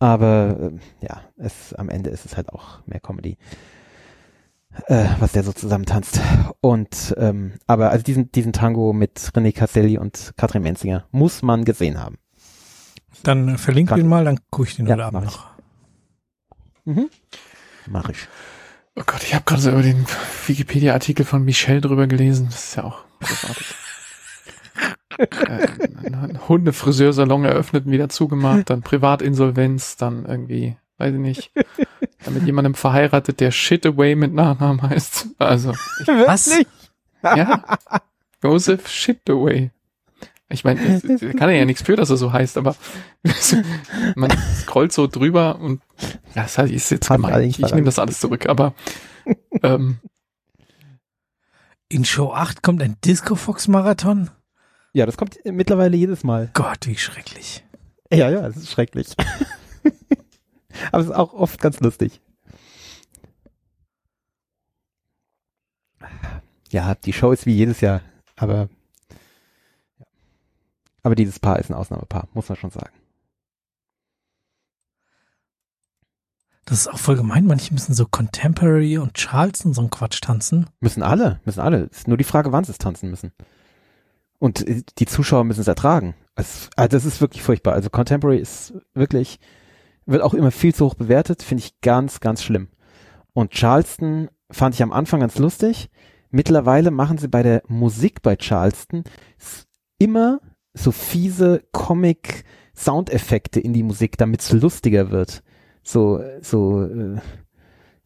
Aber 0.00 0.56
ähm, 0.58 0.80
ja, 1.02 1.20
es 1.36 1.74
am 1.74 1.88
Ende 1.90 2.10
ist 2.10 2.24
es 2.24 2.36
halt 2.36 2.48
auch 2.48 2.84
mehr 2.86 3.00
Comedy, 3.00 3.36
äh, 4.86 5.04
was 5.20 5.32
der 5.32 5.44
so 5.44 5.52
zusammentanzt. 5.52 6.20
Und 6.60 7.14
ähm, 7.18 7.52
aber 7.66 7.90
also 7.90 8.02
diesen 8.02 8.32
diesen 8.32 8.52
Tango 8.52 8.92
mit 8.92 9.18
René 9.34 9.54
Casselli 9.54 9.98
und 9.98 10.32
Katrin 10.36 10.62
Menzinger 10.62 11.04
muss 11.12 11.42
man 11.42 11.64
gesehen 11.64 12.00
haben. 12.00 12.18
Dann 13.22 13.48
äh, 13.48 13.58
verlinke 13.58 13.98
ihn 14.00 14.08
mal, 14.08 14.24
dann 14.24 14.40
gucke 14.50 14.68
ich 14.68 14.76
den 14.76 14.86
Ja, 14.86 14.94
heute 14.94 15.04
Abend 15.04 15.24
noch. 15.24 15.46
Mhm. 16.86 17.10
Mach 17.86 18.08
ich. 18.08 18.26
Oh 18.96 19.02
Gott, 19.04 19.22
ich 19.22 19.34
habe 19.34 19.44
gerade 19.44 19.60
so 19.60 19.70
über 19.70 19.82
den 19.82 20.06
Wikipedia-Artikel 20.46 21.24
von 21.24 21.44
Michelle 21.44 21.80
drüber 21.80 22.06
gelesen. 22.06 22.46
Das 22.50 22.64
ist 22.64 22.76
ja 22.76 22.84
auch 22.84 23.04
großartig. 23.20 23.66
äh, 25.18 25.66
ein- 26.12 26.40
Hundefriseursalon 26.48 27.44
eröffnet 27.44 27.86
und 27.86 27.92
wieder 27.92 28.08
zugemacht, 28.08 28.70
dann 28.70 28.82
Privatinsolvenz, 28.82 29.96
dann 29.96 30.24
irgendwie, 30.26 30.76
weiß 30.98 31.14
ich 31.14 31.20
nicht, 31.20 31.52
dann 32.24 32.34
mit 32.34 32.44
jemandem 32.44 32.74
verheiratet, 32.74 33.40
der 33.40 33.50
Shitaway 33.50 34.14
mit 34.14 34.32
Nachnamen 34.34 34.82
heißt. 34.82 35.28
Also, 35.38 35.72
ich, 36.00 36.06
Was? 36.26 36.50
ja, 37.22 37.64
Joseph 38.42 38.88
Shitaway. 38.88 39.70
Ich 40.52 40.64
meine, 40.64 41.00
kann 41.38 41.48
er 41.48 41.54
ja 41.56 41.64
nichts 41.64 41.82
für, 41.82 41.94
dass 41.94 42.10
er 42.10 42.16
so 42.16 42.32
heißt, 42.32 42.58
aber 42.58 42.74
man 44.16 44.32
scrollt 44.56 44.92
so 44.92 45.06
drüber 45.06 45.60
und 45.60 45.80
ja, 46.34 46.42
das 46.42 46.58
heißt, 46.58 46.72
ist 46.72 46.90
jetzt 46.90 47.08
Hat 47.08 47.18
gemein. 47.18 47.42
Ich, 47.42 47.60
ich 47.60 47.70
nehme 47.72 47.84
das 47.84 48.00
alles 48.00 48.18
zurück, 48.18 48.48
aber 48.48 48.74
ähm, 49.62 49.98
In 51.88 52.04
Show 52.04 52.32
8 52.32 52.62
kommt 52.64 52.82
ein 52.82 52.96
Disco 53.04 53.36
Fox 53.36 53.68
Marathon? 53.68 54.30
Ja, 54.92 55.06
das 55.06 55.16
kommt 55.16 55.38
mittlerweile 55.44 55.96
jedes 55.96 56.24
Mal. 56.24 56.50
Gott, 56.52 56.86
wie 56.86 56.96
schrecklich. 56.96 57.64
Ja, 58.12 58.28
ja, 58.28 58.46
es 58.46 58.56
ist 58.56 58.70
schrecklich. 58.70 59.14
Aber 60.92 61.00
es 61.02 61.06
ist 61.06 61.14
auch 61.14 61.32
oft 61.32 61.60
ganz 61.60 61.80
lustig. 61.80 62.20
Ja, 66.70 66.94
die 66.94 67.12
Show 67.12 67.32
ist 67.32 67.46
wie 67.46 67.54
jedes 67.54 67.80
Jahr, 67.80 68.00
aber 68.36 68.68
ja. 69.98 70.06
aber 71.02 71.16
dieses 71.16 71.40
Paar 71.40 71.58
ist 71.58 71.68
ein 71.68 71.74
Ausnahmepaar, 71.74 72.28
muss 72.32 72.48
man 72.48 72.56
schon 72.56 72.70
sagen. 72.70 72.92
Das 76.64 76.78
ist 76.78 76.88
auch 76.88 76.98
voll 76.98 77.16
gemein. 77.16 77.46
Manche 77.46 77.74
müssen 77.74 77.94
so 77.94 78.06
Contemporary 78.06 78.98
und 78.98 79.14
Charleston 79.14 79.74
so 79.74 79.80
einen 79.80 79.90
Quatsch 79.90 80.20
tanzen. 80.20 80.70
Müssen 80.78 81.02
alle, 81.02 81.40
müssen 81.44 81.58
alle. 81.58 81.86
Ist 81.86 82.06
nur 82.06 82.16
die 82.16 82.22
Frage, 82.22 82.52
wann 82.52 82.62
sie 82.62 82.70
es 82.70 82.78
tanzen 82.78 83.10
müssen. 83.10 83.32
Und 84.40 84.66
äh, 84.66 84.82
die 84.98 85.06
Zuschauer 85.06 85.44
müssen 85.44 85.60
es 85.60 85.68
ertragen. 85.68 86.16
Es, 86.34 86.70
also 86.74 86.88
das 86.88 87.04
ist 87.04 87.20
wirklich 87.20 87.42
furchtbar. 87.44 87.74
Also 87.74 87.90
Contemporary 87.90 88.38
ist 88.38 88.74
wirklich, 88.94 89.38
wird 90.06 90.22
auch 90.22 90.34
immer 90.34 90.50
viel 90.50 90.74
zu 90.74 90.86
hoch 90.86 90.94
bewertet, 90.94 91.44
finde 91.44 91.62
ich 91.62 91.80
ganz, 91.80 92.18
ganz 92.18 92.42
schlimm. 92.42 92.68
Und 93.32 93.52
Charleston 93.52 94.28
fand 94.50 94.74
ich 94.74 94.82
am 94.82 94.92
Anfang 94.92 95.20
ganz 95.20 95.38
lustig. 95.38 95.90
Mittlerweile 96.30 96.90
machen 96.90 97.18
sie 97.18 97.28
bei 97.28 97.44
der 97.44 97.62
Musik 97.68 98.22
bei 98.22 98.36
Charleston 98.36 99.04
immer 99.98 100.40
so 100.72 100.90
fiese 100.90 101.62
Comic-Soundeffekte 101.72 103.60
in 103.60 103.72
die 103.72 103.82
Musik, 103.82 104.16
damit 104.16 104.40
es 104.40 104.52
lustiger 104.52 105.10
wird. 105.10 105.42
So, 105.82 106.22
so, 106.40 106.84
äh, 106.84 107.18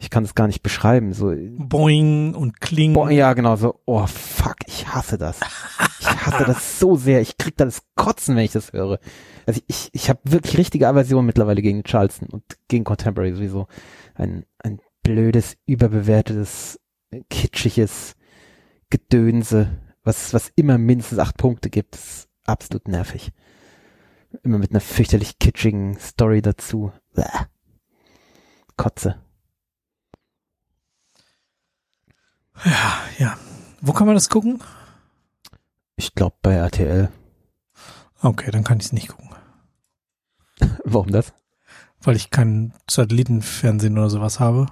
ich 0.04 0.10
kann 0.10 0.24
es 0.24 0.34
gar 0.34 0.46
nicht 0.46 0.62
beschreiben. 0.62 1.14
So, 1.14 1.34
Boing 1.34 2.34
und 2.34 2.60
Kling. 2.60 2.92
Boah, 2.92 3.10
ja, 3.10 3.32
genau 3.32 3.56
so. 3.56 3.80
Oh, 3.86 4.06
fuck, 4.06 4.56
ich 4.66 4.86
hasse 4.86 5.16
das. 5.16 5.40
Ich 5.98 6.06
hasse 6.06 6.44
das 6.44 6.78
so 6.78 6.94
sehr. 6.94 7.22
Ich 7.22 7.38
krieg 7.38 7.56
da 7.56 7.64
das 7.64 7.82
Kotzen, 7.96 8.36
wenn 8.36 8.44
ich 8.44 8.52
das 8.52 8.74
höre. 8.74 8.98
Also 9.46 9.62
ich, 9.66 9.88
ich 9.92 10.10
habe 10.10 10.20
wirklich 10.24 10.58
richtige 10.58 10.88
Aversion 10.88 11.24
mittlerweile 11.24 11.62
gegen 11.62 11.84
Charleston 11.84 12.28
und 12.28 12.44
gegen 12.68 12.84
Contemporary 12.84 13.32
sowieso. 13.32 13.66
Ein, 14.14 14.44
ein 14.58 14.78
blödes, 15.02 15.56
überbewertetes, 15.64 16.78
kitschiges 17.30 18.14
Gedönse, 18.90 19.80
was, 20.02 20.34
was 20.34 20.52
immer 20.54 20.76
mindestens 20.76 21.18
acht 21.18 21.38
Punkte 21.38 21.70
gibt. 21.70 21.94
Das 21.94 22.04
ist 22.04 22.28
absolut 22.44 22.88
nervig. 22.88 23.32
Immer 24.42 24.58
mit 24.58 24.70
einer 24.70 24.80
fürchterlich 24.80 25.38
kitschigen 25.38 25.96
Story 25.98 26.42
dazu. 26.42 26.92
Bäh. 27.14 27.24
Kotze. 28.76 29.23
Ja, 32.64 33.00
ja. 33.18 33.38
Wo 33.80 33.92
kann 33.92 34.06
man 34.06 34.14
das 34.14 34.28
gucken? 34.28 34.60
Ich 35.96 36.14
glaube 36.14 36.36
bei 36.42 36.54
RTL. 36.54 37.10
Okay, 38.22 38.50
dann 38.50 38.64
kann 38.64 38.78
ich 38.78 38.86
es 38.86 38.92
nicht 38.92 39.08
gucken. 39.08 39.30
Warum 40.84 41.10
das? 41.12 41.32
weil 42.06 42.16
ich 42.16 42.30
kein 42.30 42.72
Satellitenfernsehen 42.90 43.96
oder 43.96 44.10
sowas 44.10 44.40
habe. 44.40 44.66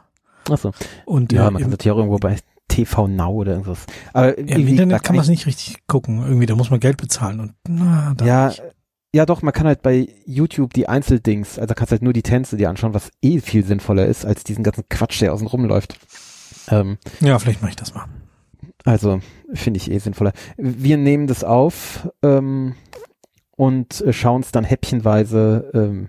Achso. 0.51 0.73
Und 1.05 1.33
Ja, 1.33 1.49
äh, 1.49 1.51
man 1.51 1.63
kann 1.63 1.71
das 1.71 1.85
ja 1.85 1.93
auch 1.93 1.99
irgendwo 1.99 2.19
bei 2.19 2.39
TV 2.69 3.09
Now 3.09 3.31
oder 3.33 3.53
irgendwas. 3.53 3.87
Aber 4.13 4.39
ja, 4.39 4.57
im 4.57 4.69
Internet 4.69 4.89
gesagt, 4.89 5.05
kann 5.05 5.17
man 5.17 5.23
es 5.23 5.29
nicht 5.29 5.47
richtig 5.47 5.87
gucken. 5.87 6.23
Irgendwie, 6.23 6.47
da 6.47 6.55
muss 6.55 6.71
man 6.71 6.81
Geld 6.81 6.97
bezahlen 6.97 7.41
und 7.41 7.55
na, 7.69 8.15
da 8.17 8.25
Ja, 8.25 8.49
nicht. 8.49 8.63
ja 9.15 9.27
doch, 9.27 9.43
man 9.43 9.53
kann 9.53 9.67
halt 9.67 9.83
bei 9.83 10.09
YouTube 10.27 10.75
die 10.75 10.89
Einzeldings, 10.89 11.59
also 11.59 11.75
kannst 11.75 11.93
halt 11.93 12.03
nur 12.03 12.13
die 12.13 12.23
Tänze 12.23 12.57
dir 12.57 12.71
anschauen, 12.71 12.95
was 12.95 13.11
eh 13.23 13.41
viel 13.41 13.65
sinnvoller 13.65 14.07
ist, 14.07 14.25
als 14.25 14.45
diesen 14.45 14.65
ganzen 14.65 14.85
Quatsch, 14.89 15.21
der 15.21 15.33
außen 15.33 15.47
rumläuft. 15.47 15.99
Ähm, 16.69 16.99
ja, 17.21 17.39
vielleicht 17.39 17.61
mache 17.61 17.71
ich 17.71 17.77
das 17.77 17.95
mal. 17.95 18.07
also 18.85 19.21
finde 19.55 19.79
ich 19.79 19.91
eh 19.91 19.99
sinnvoller. 19.99 20.33
Wir 20.57 20.97
nehmen 20.97 21.27
das 21.27 21.45
auf 21.45 22.09
ähm, 22.23 22.75
und 23.57 24.01
äh, 24.01 24.13
schauen 24.13 24.41
es 24.43 24.53
dann 24.53 24.65
häppchenweise 24.65 25.71
ähm, 25.75 26.09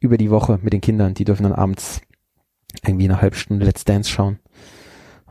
über 0.00 0.16
die 0.16 0.30
Woche 0.30 0.58
mit 0.62 0.72
den 0.72 0.80
Kindern. 0.80 1.14
Die 1.14 1.24
dürfen 1.24 1.44
dann 1.44 1.52
abends 1.52 2.00
irgendwie 2.84 3.04
eine 3.04 3.20
halbe 3.20 3.36
Stunde 3.36 3.64
Let's 3.64 3.84
Dance 3.84 4.10
schauen. 4.10 4.38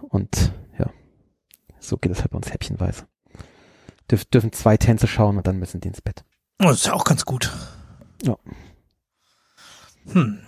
Und 0.02 0.54
ja, 0.78 0.90
so 1.80 1.98
geht 1.98 2.12
es 2.12 2.20
halt 2.20 2.32
bei 2.32 2.38
uns 2.38 2.52
häppchenweise. 2.52 3.06
Dürf, 4.10 4.26
dürfen 4.26 4.52
zwei 4.52 4.78
Tänze 4.78 5.08
schauen 5.08 5.38
und 5.38 5.48
dann 5.48 5.60
müssen 5.60 5.80
die 5.80 5.88
ins 5.88 6.02
Bett. 6.02 6.24
Oh, 6.60 6.66
das 6.66 6.78
ist 6.78 6.86
ja 6.88 6.94
auch 6.94 7.04
ganz 7.04 7.26
gut. 7.26 7.52
Ja. 8.24 8.38
Hm. 10.12 10.40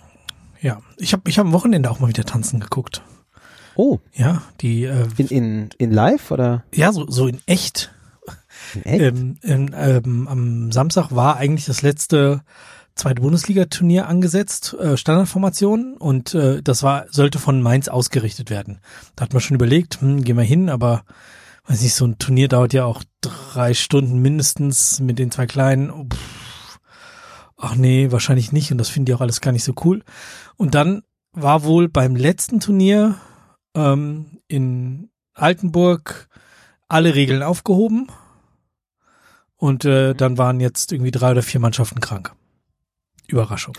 Ja, 0.61 0.81
ich 0.97 1.13
habe 1.13 1.29
ich 1.29 1.37
hab 1.37 1.45
am 1.45 1.53
Wochenende 1.53 1.89
auch 1.89 1.99
mal 1.99 2.07
wieder 2.07 2.25
tanzen 2.25 2.59
geguckt. 2.59 3.03
Oh, 3.75 3.99
Ja, 4.13 4.41
die, 4.61 4.85
äh, 4.85 5.07
in, 5.17 5.27
in, 5.27 5.69
in 5.77 5.91
live 5.91 6.31
oder 6.31 6.63
ja, 6.73 6.91
so, 6.91 7.09
so 7.09 7.27
in 7.27 7.39
echt. 7.45 7.91
in 8.73 8.83
echt? 8.83 9.01
Ähm, 9.01 9.37
ähm, 9.43 9.69
ähm, 9.75 10.27
am 10.27 10.71
Samstag 10.71 11.11
war 11.11 11.37
eigentlich 11.37 11.65
das 11.65 11.81
letzte 11.81 12.41
zweite 12.95 13.21
Bundesliga-Turnier 13.21 14.07
angesetzt, 14.07 14.73
äh, 14.79 14.95
Standardformation, 14.95 15.97
und 15.97 16.33
äh, 16.33 16.61
das 16.61 16.81
war 16.81 17.05
sollte 17.09 17.39
von 17.39 17.61
Mainz 17.61 17.89
ausgerichtet 17.89 18.49
werden. 18.49 18.79
Da 19.15 19.25
hat 19.25 19.33
man 19.33 19.41
schon 19.41 19.55
überlegt, 19.55 19.99
hm, 19.99 20.23
gehen 20.23 20.37
wir 20.37 20.43
hin, 20.43 20.69
aber 20.69 21.03
weiß 21.67 21.81
nicht, 21.81 21.95
so 21.95 22.05
ein 22.05 22.17
Turnier 22.17 22.47
dauert 22.47 22.73
ja 22.73 22.85
auch 22.85 23.03
drei 23.21 23.73
Stunden 23.73 24.19
mindestens 24.21 24.99
mit 25.01 25.19
den 25.19 25.31
zwei 25.31 25.45
Kleinen. 25.45 26.09
Pff. 26.09 26.79
Ach 27.57 27.75
nee, 27.75 28.11
wahrscheinlich 28.11 28.51
nicht, 28.51 28.71
und 28.71 28.77
das 28.77 28.89
finden 28.89 29.05
die 29.05 29.13
auch 29.13 29.21
alles 29.21 29.41
gar 29.41 29.51
nicht 29.51 29.63
so 29.63 29.73
cool. 29.83 30.03
Und 30.55 30.75
dann 30.75 31.03
war 31.31 31.63
wohl 31.63 31.89
beim 31.89 32.15
letzten 32.15 32.59
Turnier 32.59 33.15
ähm, 33.75 34.39
in 34.47 35.09
Altenburg 35.33 36.27
alle 36.87 37.15
Regeln 37.15 37.43
aufgehoben. 37.43 38.07
Und 39.57 39.85
äh, 39.85 40.13
dann 40.13 40.37
waren 40.37 40.59
jetzt 40.59 40.91
irgendwie 40.91 41.11
drei 41.11 41.31
oder 41.31 41.41
vier 41.43 41.59
Mannschaften 41.59 41.99
krank. 41.99 42.33
Überraschung. 43.27 43.75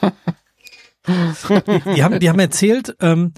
die, 1.06 2.02
haben, 2.02 2.20
die 2.20 2.28
haben 2.28 2.38
erzählt, 2.38 2.96
ähm, 3.00 3.32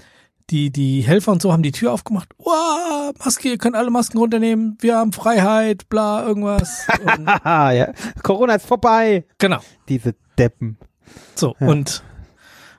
die, 0.49 0.71
die 0.71 1.01
Helfer 1.01 1.31
und 1.31 1.41
so 1.41 1.51
haben 1.53 1.63
die 1.63 1.71
Tür 1.71 1.91
aufgemacht. 1.93 2.29
Wow, 2.37 3.13
Maske, 3.23 3.49
ihr 3.49 3.57
könnt 3.57 3.75
alle 3.75 3.91
Masken 3.91 4.17
runternehmen. 4.17 4.77
Wir 4.81 4.97
haben 4.97 5.13
Freiheit, 5.13 5.89
bla, 5.89 6.25
irgendwas. 6.25 6.87
Ja. 7.45 7.93
Corona 8.23 8.55
ist 8.55 8.65
vorbei. 8.65 9.25
genau. 9.37 9.59
Diese 9.87 10.15
Deppen. 10.37 10.77
So, 11.35 11.55
Ja. 11.59 11.67
und 11.67 12.03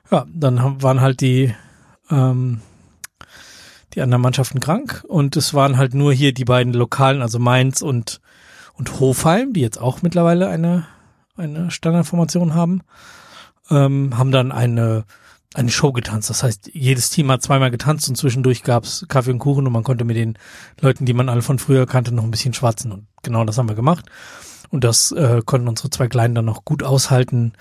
ja, 0.09 0.25
dann 0.33 0.61
haben, 0.61 0.81
waren 0.83 0.99
halt 1.01 1.21
die, 1.21 1.53
ähm, 2.11 2.61
die 3.93 4.01
anderen 4.01 4.21
Mannschaften 4.21 4.59
krank 4.59 5.03
und 5.07 5.35
es 5.35 5.53
waren 5.53 5.77
halt 5.77 5.93
nur 5.93 6.13
hier 6.13 6.33
die 6.33 6.45
beiden 6.45 6.73
Lokalen, 6.73 7.21
also 7.21 7.39
Mainz 7.39 7.81
und, 7.81 8.21
und 8.73 8.99
Hofheim, 8.99 9.53
die 9.53 9.61
jetzt 9.61 9.79
auch 9.79 10.01
mittlerweile 10.01 10.47
eine, 10.47 10.85
eine 11.35 11.71
Standardformation 11.71 12.53
haben, 12.53 12.81
ähm, 13.69 14.17
haben 14.17 14.31
dann 14.31 14.51
eine, 14.51 15.05
eine 15.53 15.71
Show 15.71 15.91
getanzt. 15.91 16.29
Das 16.29 16.43
heißt, 16.43 16.71
jedes 16.73 17.09
Team 17.09 17.29
hat 17.31 17.43
zweimal 17.43 17.71
getanzt 17.71 18.07
und 18.07 18.15
zwischendurch 18.15 18.63
gab's 18.63 19.05
Kaffee 19.09 19.31
und 19.31 19.39
Kuchen 19.39 19.67
und 19.67 19.73
man 19.73 19.83
konnte 19.83 20.05
mit 20.05 20.15
den 20.15 20.37
Leuten, 20.79 21.05
die 21.05 21.13
man 21.13 21.29
alle 21.29 21.41
von 21.41 21.59
früher 21.59 21.85
kannte, 21.85 22.13
noch 22.13 22.23
ein 22.23 22.31
bisschen 22.31 22.53
schwatzen. 22.53 22.91
Und 22.91 23.07
genau 23.23 23.43
das 23.43 23.57
haben 23.57 23.69
wir 23.69 23.75
gemacht. 23.75 24.05
Und 24.69 24.85
das 24.85 25.11
äh, 25.11 25.41
konnten 25.45 25.67
unsere 25.67 25.89
zwei 25.89 26.07
Kleinen 26.07 26.35
dann 26.35 26.45
noch 26.45 26.63
gut 26.63 26.83
aushalten. 26.83 27.51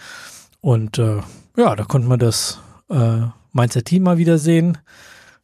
Und 0.60 0.98
äh, 0.98 1.20
ja, 1.56 1.74
da 1.74 1.84
konnten 1.84 2.08
wir 2.08 2.18
das 2.18 2.60
äh, 2.88 3.22
Mainzer 3.52 3.84
Team 3.84 4.02
mal 4.02 4.18
wieder 4.18 4.38
sehen. 4.38 4.78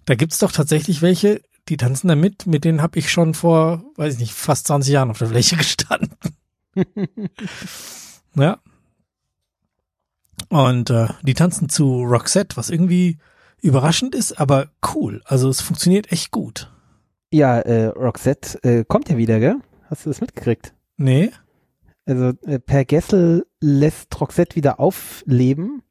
Da 0.04 0.14
gibt's 0.14 0.38
doch 0.38 0.52
tatsächlich 0.52 1.02
welche, 1.02 1.42
die 1.68 1.76
tanzen 1.76 2.08
da 2.08 2.14
mit, 2.14 2.46
mit 2.46 2.64
denen 2.64 2.82
habe 2.82 2.98
ich 2.98 3.10
schon 3.10 3.34
vor, 3.34 3.84
weiß 3.96 4.14
ich 4.14 4.20
nicht, 4.20 4.32
fast 4.32 4.66
20 4.68 4.92
Jahren 4.92 5.10
auf 5.10 5.18
der 5.18 5.28
Fläche 5.28 5.56
gestanden. 5.58 6.16
ja. 8.34 8.58
Und 10.48 10.90
äh, 10.90 11.08
die 11.22 11.34
tanzen 11.34 11.68
zu 11.68 12.02
Roxette, 12.02 12.56
was 12.56 12.70
irgendwie 12.70 13.18
überraschend 13.62 14.14
ist, 14.14 14.38
aber 14.38 14.68
cool. 14.94 15.22
Also 15.24 15.48
es 15.48 15.60
funktioniert 15.60 16.12
echt 16.12 16.30
gut. 16.30 16.70
Ja, 17.32 17.58
äh, 17.58 17.86
Roxette 17.86 18.62
äh, 18.62 18.84
kommt 18.84 19.08
ja 19.08 19.16
wieder, 19.16 19.40
gell? 19.40 19.56
Hast 19.90 20.04
du 20.04 20.10
das 20.10 20.20
mitgekriegt? 20.20 20.74
Nee? 20.96 21.32
Also 22.04 22.32
äh, 22.46 22.60
Per 22.60 22.84
Gessel 22.84 23.46
lässt 23.60 24.20
Roxette 24.20 24.54
wieder 24.54 24.78
aufleben. 24.78 25.82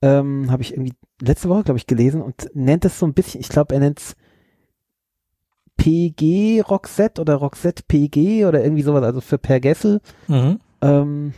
Ähm, 0.00 0.50
Habe 0.50 0.62
ich 0.62 0.72
irgendwie 0.72 0.94
letzte 1.20 1.48
Woche, 1.48 1.64
glaube 1.64 1.78
ich, 1.78 1.86
gelesen 1.86 2.22
und 2.22 2.50
nennt 2.54 2.84
es 2.84 2.98
so 2.98 3.06
ein 3.06 3.14
bisschen, 3.14 3.40
ich 3.40 3.48
glaube, 3.48 3.74
er 3.74 3.80
nennt 3.80 3.98
es 4.00 4.16
PG 5.76 6.62
Roxette 6.62 7.20
oder 7.20 7.36
Roxette 7.36 7.82
PG 7.86 8.44
oder 8.46 8.62
irgendwie 8.62 8.82
sowas, 8.82 9.02
also 9.04 9.20
für 9.20 9.38
Per 9.38 9.60
Gessel. 9.60 10.00
Mhm. 10.26 10.60
Ähm, 10.82 11.32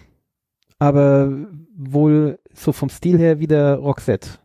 aber 0.79 1.31
wohl 1.77 2.39
so 2.55 2.73
vom 2.73 2.89
Stil 2.89 3.19
her 3.19 3.39
wieder 3.39 3.77
Roxette. 3.77 4.39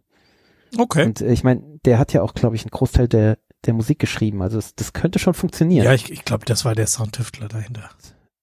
Okay. 0.78 1.06
Und 1.06 1.22
äh, 1.22 1.32
ich 1.32 1.44
meine, 1.44 1.80
der 1.86 1.98
hat 1.98 2.14
ja 2.14 2.22
auch, 2.22 2.34
glaube 2.34 2.56
ich, 2.56 2.64
einen 2.64 2.72
Großteil 2.72 3.08
der, 3.08 3.38
der 3.66 3.74
Musik 3.74 4.00
geschrieben. 4.00 4.42
Also 4.42 4.58
es, 4.58 4.76
das 4.76 4.94
könnte 4.94 5.18
schon 5.18 5.34
funktionieren. 5.34 5.86
Ja, 5.86 5.94
ich, 5.94 6.12
ich 6.12 6.26
glaube, 6.26 6.46
das 6.46 6.66
war 6.66 6.76
der 6.76 6.88
Soundtüftler 6.88 7.48
dahinter. 7.48 7.90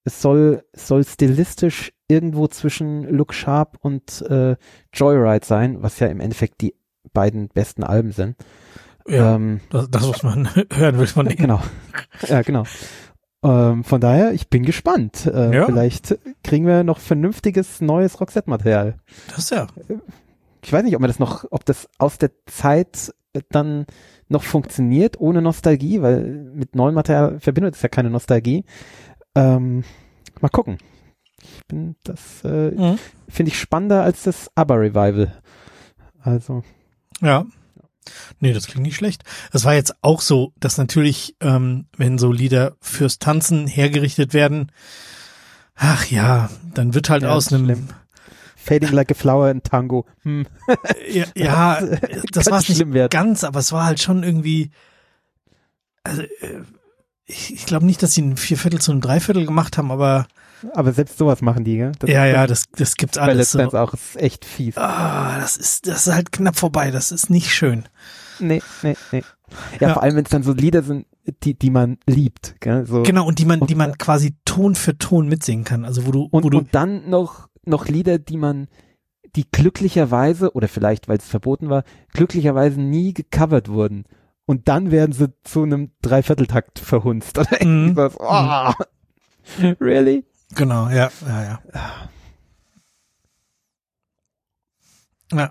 es 0.05 0.22
soll, 0.22 0.64
soll 0.72 1.05
stilistisch 1.05 1.93
irgendwo 2.09 2.49
zwischen 2.49 3.05
Look 3.05 3.34
Sharp 3.34 3.78
und 3.80 4.22
äh, 4.22 4.57
Joyride 4.93 5.45
sein, 5.45 5.82
was 5.82 5.99
ja 5.99 6.07
im 6.09 6.20
Endeffekt 6.20 6.61
die 6.62 6.74
beiden 7.12 7.48
besten 7.48 7.84
Alben 7.84 8.12
sind. 8.12 8.36
Ja, 9.07 9.34
Ähm, 9.34 9.61
das, 9.70 9.90
das, 9.90 10.09
was 10.09 10.22
man 10.22 10.48
hören 10.72 10.98
will 10.98 11.07
von 11.07 11.26
denen. 11.26 11.38
genau. 11.38 11.61
ja, 12.28 12.42
genau. 12.42 12.64
Ähm, 13.44 13.82
von 13.82 14.00
daher, 14.00 14.32
ich 14.32 14.48
bin 14.48 14.64
gespannt. 14.64 15.26
Äh, 15.26 15.55
Ja. 15.57 15.66
Vielleicht 15.66 16.16
kriegen 16.44 16.66
wir 16.66 16.84
noch 16.84 17.00
vernünftiges 17.00 17.80
neues 17.80 18.20
Roxette-Material. 18.20 18.96
Das 19.34 19.50
ja. 19.50 19.66
Ich 20.64 20.72
weiß 20.72 20.84
nicht, 20.84 20.94
ob 20.94 21.00
man 21.00 21.09
das 21.11 21.18
noch, 21.18 21.44
ob 21.50 21.64
das 21.64 21.88
aus 21.98 22.18
der 22.18 22.30
Zeit 22.46 23.12
dann 23.50 23.86
noch 24.28 24.44
funktioniert 24.44 25.18
ohne 25.18 25.42
Nostalgie, 25.42 26.00
weil 26.03 26.22
mit 26.55 26.76
neuem 26.76 26.94
Material 26.94 27.40
verbindet 27.40 27.74
es 27.74 27.82
ja 27.82 27.88
keine 27.88 28.11
Nostalgie. 28.11 28.64
Ähm, 29.34 29.82
mal 30.40 30.48
gucken. 30.50 30.78
Ich 31.42 31.66
bin 31.66 31.96
das 32.05 32.44
äh, 32.44 32.70
Mhm. 32.70 32.98
finde 33.28 33.50
ich 33.50 33.59
spannender 33.59 34.05
als 34.05 34.22
das 34.22 34.50
ABBA 34.55 34.74
Revival. 34.74 35.32
Also 36.20 36.62
Ja. 37.22 37.46
Nee, 38.40 38.52
das 38.52 38.66
klingt 38.66 38.82
nicht 38.84 38.96
schlecht. 38.96 39.22
Es 39.52 39.64
war 39.64 39.74
jetzt 39.74 39.94
auch 40.02 40.20
so, 40.20 40.52
dass 40.58 40.76
natürlich, 40.76 41.36
ähm, 41.40 41.86
wenn 41.96 42.18
so 42.18 42.32
Lieder 42.32 42.76
fürs 42.80 43.18
Tanzen 43.18 43.66
hergerichtet 43.68 44.34
werden, 44.34 44.72
ach 45.76 46.06
ja, 46.06 46.50
dann 46.74 46.94
wird 46.94 47.08
halt 47.10 47.22
Ja, 47.22 47.30
aus 47.32 47.52
einem, 47.52 47.64
schlimm. 47.66 47.88
Fading 48.56 48.92
Like 48.92 49.10
a 49.12 49.14
Flower 49.14 49.50
in 49.50 49.62
Tango. 49.62 50.06
Hm. 50.22 50.46
ja, 51.12 51.26
ja 51.34 51.80
das 52.32 52.50
war 52.50 52.58
nicht 52.58 52.92
wird. 52.92 53.12
ganz, 53.12 53.44
aber 53.44 53.60
es 53.60 53.72
war 53.72 53.84
halt 53.86 54.00
schon 54.00 54.22
irgendwie, 54.24 54.70
also, 56.02 56.22
äh, 56.22 56.62
ich, 57.24 57.54
ich 57.54 57.66
glaube 57.66 57.86
nicht, 57.86 58.02
dass 58.02 58.12
sie 58.12 58.22
ein 58.22 58.36
Vierviertel 58.36 58.80
zu 58.80 58.90
einem 58.90 59.00
Dreiviertel 59.00 59.46
gemacht 59.46 59.78
haben, 59.78 59.90
aber 59.92 60.26
Aber 60.74 60.92
selbst 60.92 61.18
sowas 61.18 61.42
machen 61.42 61.64
die, 61.64 61.76
gell? 61.76 61.92
Das 61.98 62.08
ja, 62.10 62.24
ja, 62.26 62.46
das, 62.46 62.64
das 62.76 62.96
gibt's 62.96 63.16
bei 63.18 63.24
alles. 63.24 63.54
Let's 63.54 63.72
So. 63.72 63.78
Auch. 63.78 63.90
Das 63.92 64.00
ist 64.00 64.16
echt 64.20 64.44
fies. 64.44 64.76
Ah, 64.76 65.38
das 65.40 65.56
ist, 65.56 65.86
das 65.86 66.06
ist 66.06 66.12
halt 66.14 66.32
knapp 66.32 66.56
vorbei. 66.56 66.90
Das 66.90 67.12
ist 67.12 67.30
nicht 67.30 67.52
schön. 67.52 67.84
Nee, 68.38 68.62
nee, 68.82 68.96
nee. 69.12 69.22
Ja, 69.80 69.88
Ja. 69.88 69.94
vor 69.94 70.02
allem, 70.02 70.16
wenn 70.16 70.24
es 70.24 70.30
dann 70.30 70.42
so 70.42 70.52
Lieder 70.52 70.82
sind, 70.82 71.06
die, 71.44 71.54
die 71.54 71.70
man 71.70 71.98
liebt, 72.06 72.56
gell? 72.60 72.86
So. 72.86 73.02
Genau, 73.02 73.26
und 73.26 73.38
die 73.38 73.44
man, 73.44 73.60
die 73.66 73.74
man 73.74 73.96
quasi 73.98 74.34
Ton 74.44 74.74
für 74.74 74.96
Ton 74.98 75.28
mitsingen 75.28 75.64
kann. 75.64 75.84
Also 75.84 76.06
wo 76.06 76.10
du, 76.10 76.22
Und, 76.30 76.44
wo 76.44 76.50
du, 76.50 76.58
und 76.58 76.74
dann 76.74 77.08
noch, 77.10 77.48
noch 77.64 77.86
Lieder, 77.86 78.18
die 78.18 78.36
man, 78.36 78.68
die 79.36 79.44
glücklicherweise, 79.50 80.52
oder 80.54 80.68
vielleicht, 80.68 81.08
weil 81.08 81.18
es 81.18 81.26
verboten 81.28 81.68
war, 81.70 81.84
glücklicherweise 82.12 82.80
nie 82.80 83.14
gecovert 83.14 83.68
wurden. 83.68 84.04
Und 84.46 84.66
dann 84.68 84.90
werden 84.90 85.12
sie 85.12 85.32
zu 85.44 85.62
einem 85.62 85.92
Dreivierteltakt 86.02 86.80
verhunzt. 86.80 87.38
Oder 87.38 87.52
irgendwie 87.62 87.90
Mhm. 87.92 87.96
was. 87.96 88.16
Oh. 88.18 88.72
Really? 89.80 90.24
Genau, 90.55 90.88
ja, 90.88 91.11
ja, 91.26 91.42
ja. 91.74 92.09
Ja. 95.32 95.50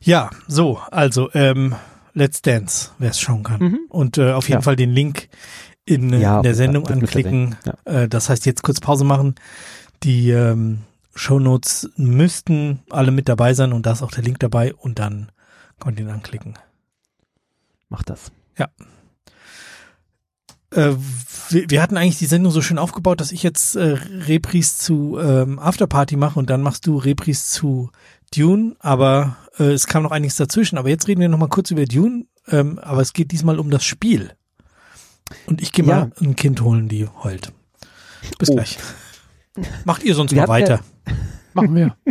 Ja, 0.00 0.30
so, 0.48 0.78
also, 0.90 1.30
ähm, 1.32 1.76
Let's 2.14 2.42
Dance, 2.42 2.90
wer 2.98 3.10
es 3.10 3.20
schauen 3.20 3.42
kann. 3.44 3.60
Mhm. 3.60 3.78
Und 3.88 4.18
äh, 4.18 4.32
auf 4.32 4.48
jeden 4.48 4.58
Ja. 4.58 4.62
Fall 4.62 4.76
den 4.76 4.90
Link 4.90 5.28
in, 5.84 6.12
äh, 6.12 6.18
Ja, 6.20 6.36
in 6.38 6.42
der 6.42 6.54
Sendung 6.54 6.84
ihr 6.84 6.90
anklicken. 6.92 7.56
Äh, 7.84 8.08
das 8.08 8.28
heißt, 8.28 8.44
jetzt 8.46 8.62
kurz 8.62 8.80
Pause 8.80 9.04
machen, 9.04 9.34
Die 10.02 10.30
ähm, 10.30 10.82
Shownotes 11.14 11.88
müssten 11.96 12.80
alle 12.90 13.12
mit 13.12 13.28
dabei 13.28 13.54
sein 13.54 13.72
und 13.72 13.86
da 13.86 13.92
ist 13.92 14.02
auch 14.02 14.10
der 14.10 14.24
Link 14.24 14.40
dabei 14.40 14.74
und 14.74 14.98
dann 14.98 15.30
könnt 15.78 16.00
ihr 16.00 16.06
ihn 16.06 16.10
anklicken. 16.10 16.58
Mach 17.88 18.02
das. 18.02 18.32
Äh, 20.74 20.94
wir, 21.50 21.70
wir 21.70 21.82
hatten 21.82 21.96
eigentlich 21.96 22.18
die 22.18 22.26
Sendung 22.26 22.50
so 22.52 22.62
schön 22.62 22.78
aufgebaut, 22.78 23.20
dass 23.20 23.32
ich 23.32 23.42
jetzt 23.42 23.76
äh, 23.76 23.98
Repris 24.26 24.78
zu 24.78 25.18
ähm, 25.20 25.58
Afterparty 25.58 26.16
mache 26.16 26.38
und 26.38 26.48
dann 26.50 26.62
machst 26.62 26.86
du 26.86 26.96
Repris 26.96 27.48
zu 27.48 27.90
Dune, 28.34 28.76
aber 28.78 29.36
äh, 29.58 29.64
es 29.72 29.86
kam 29.86 30.02
noch 30.02 30.10
einiges 30.12 30.36
dazwischen. 30.36 30.78
Aber 30.78 30.88
jetzt 30.88 31.08
reden 31.08 31.20
wir 31.20 31.28
noch 31.28 31.38
mal 31.38 31.48
kurz 31.48 31.70
über 31.70 31.84
Dune, 31.84 32.24
ähm, 32.48 32.78
aber 32.78 33.02
es 33.02 33.12
geht 33.12 33.32
diesmal 33.32 33.58
um 33.58 33.70
das 33.70 33.84
Spiel. 33.84 34.32
Und 35.46 35.60
ich 35.62 35.72
gehe 35.72 35.84
mal 35.84 36.10
Ja. 36.18 36.26
ein 36.26 36.36
Kind 36.36 36.60
holen, 36.62 36.88
die 36.88 37.06
heult. 37.22 37.52
Bis 38.38 38.50
Oh. 38.50 38.54
gleich. 38.54 38.78
Macht 39.84 40.02
ihr 40.04 40.14
sonst 40.14 40.32
Wir 40.32 40.46
mal 40.46 40.60
hatten 40.60 40.66
ja- 40.66 40.70
weiter. 40.78 40.84
Machen 41.54 41.74
wir. 41.74 41.96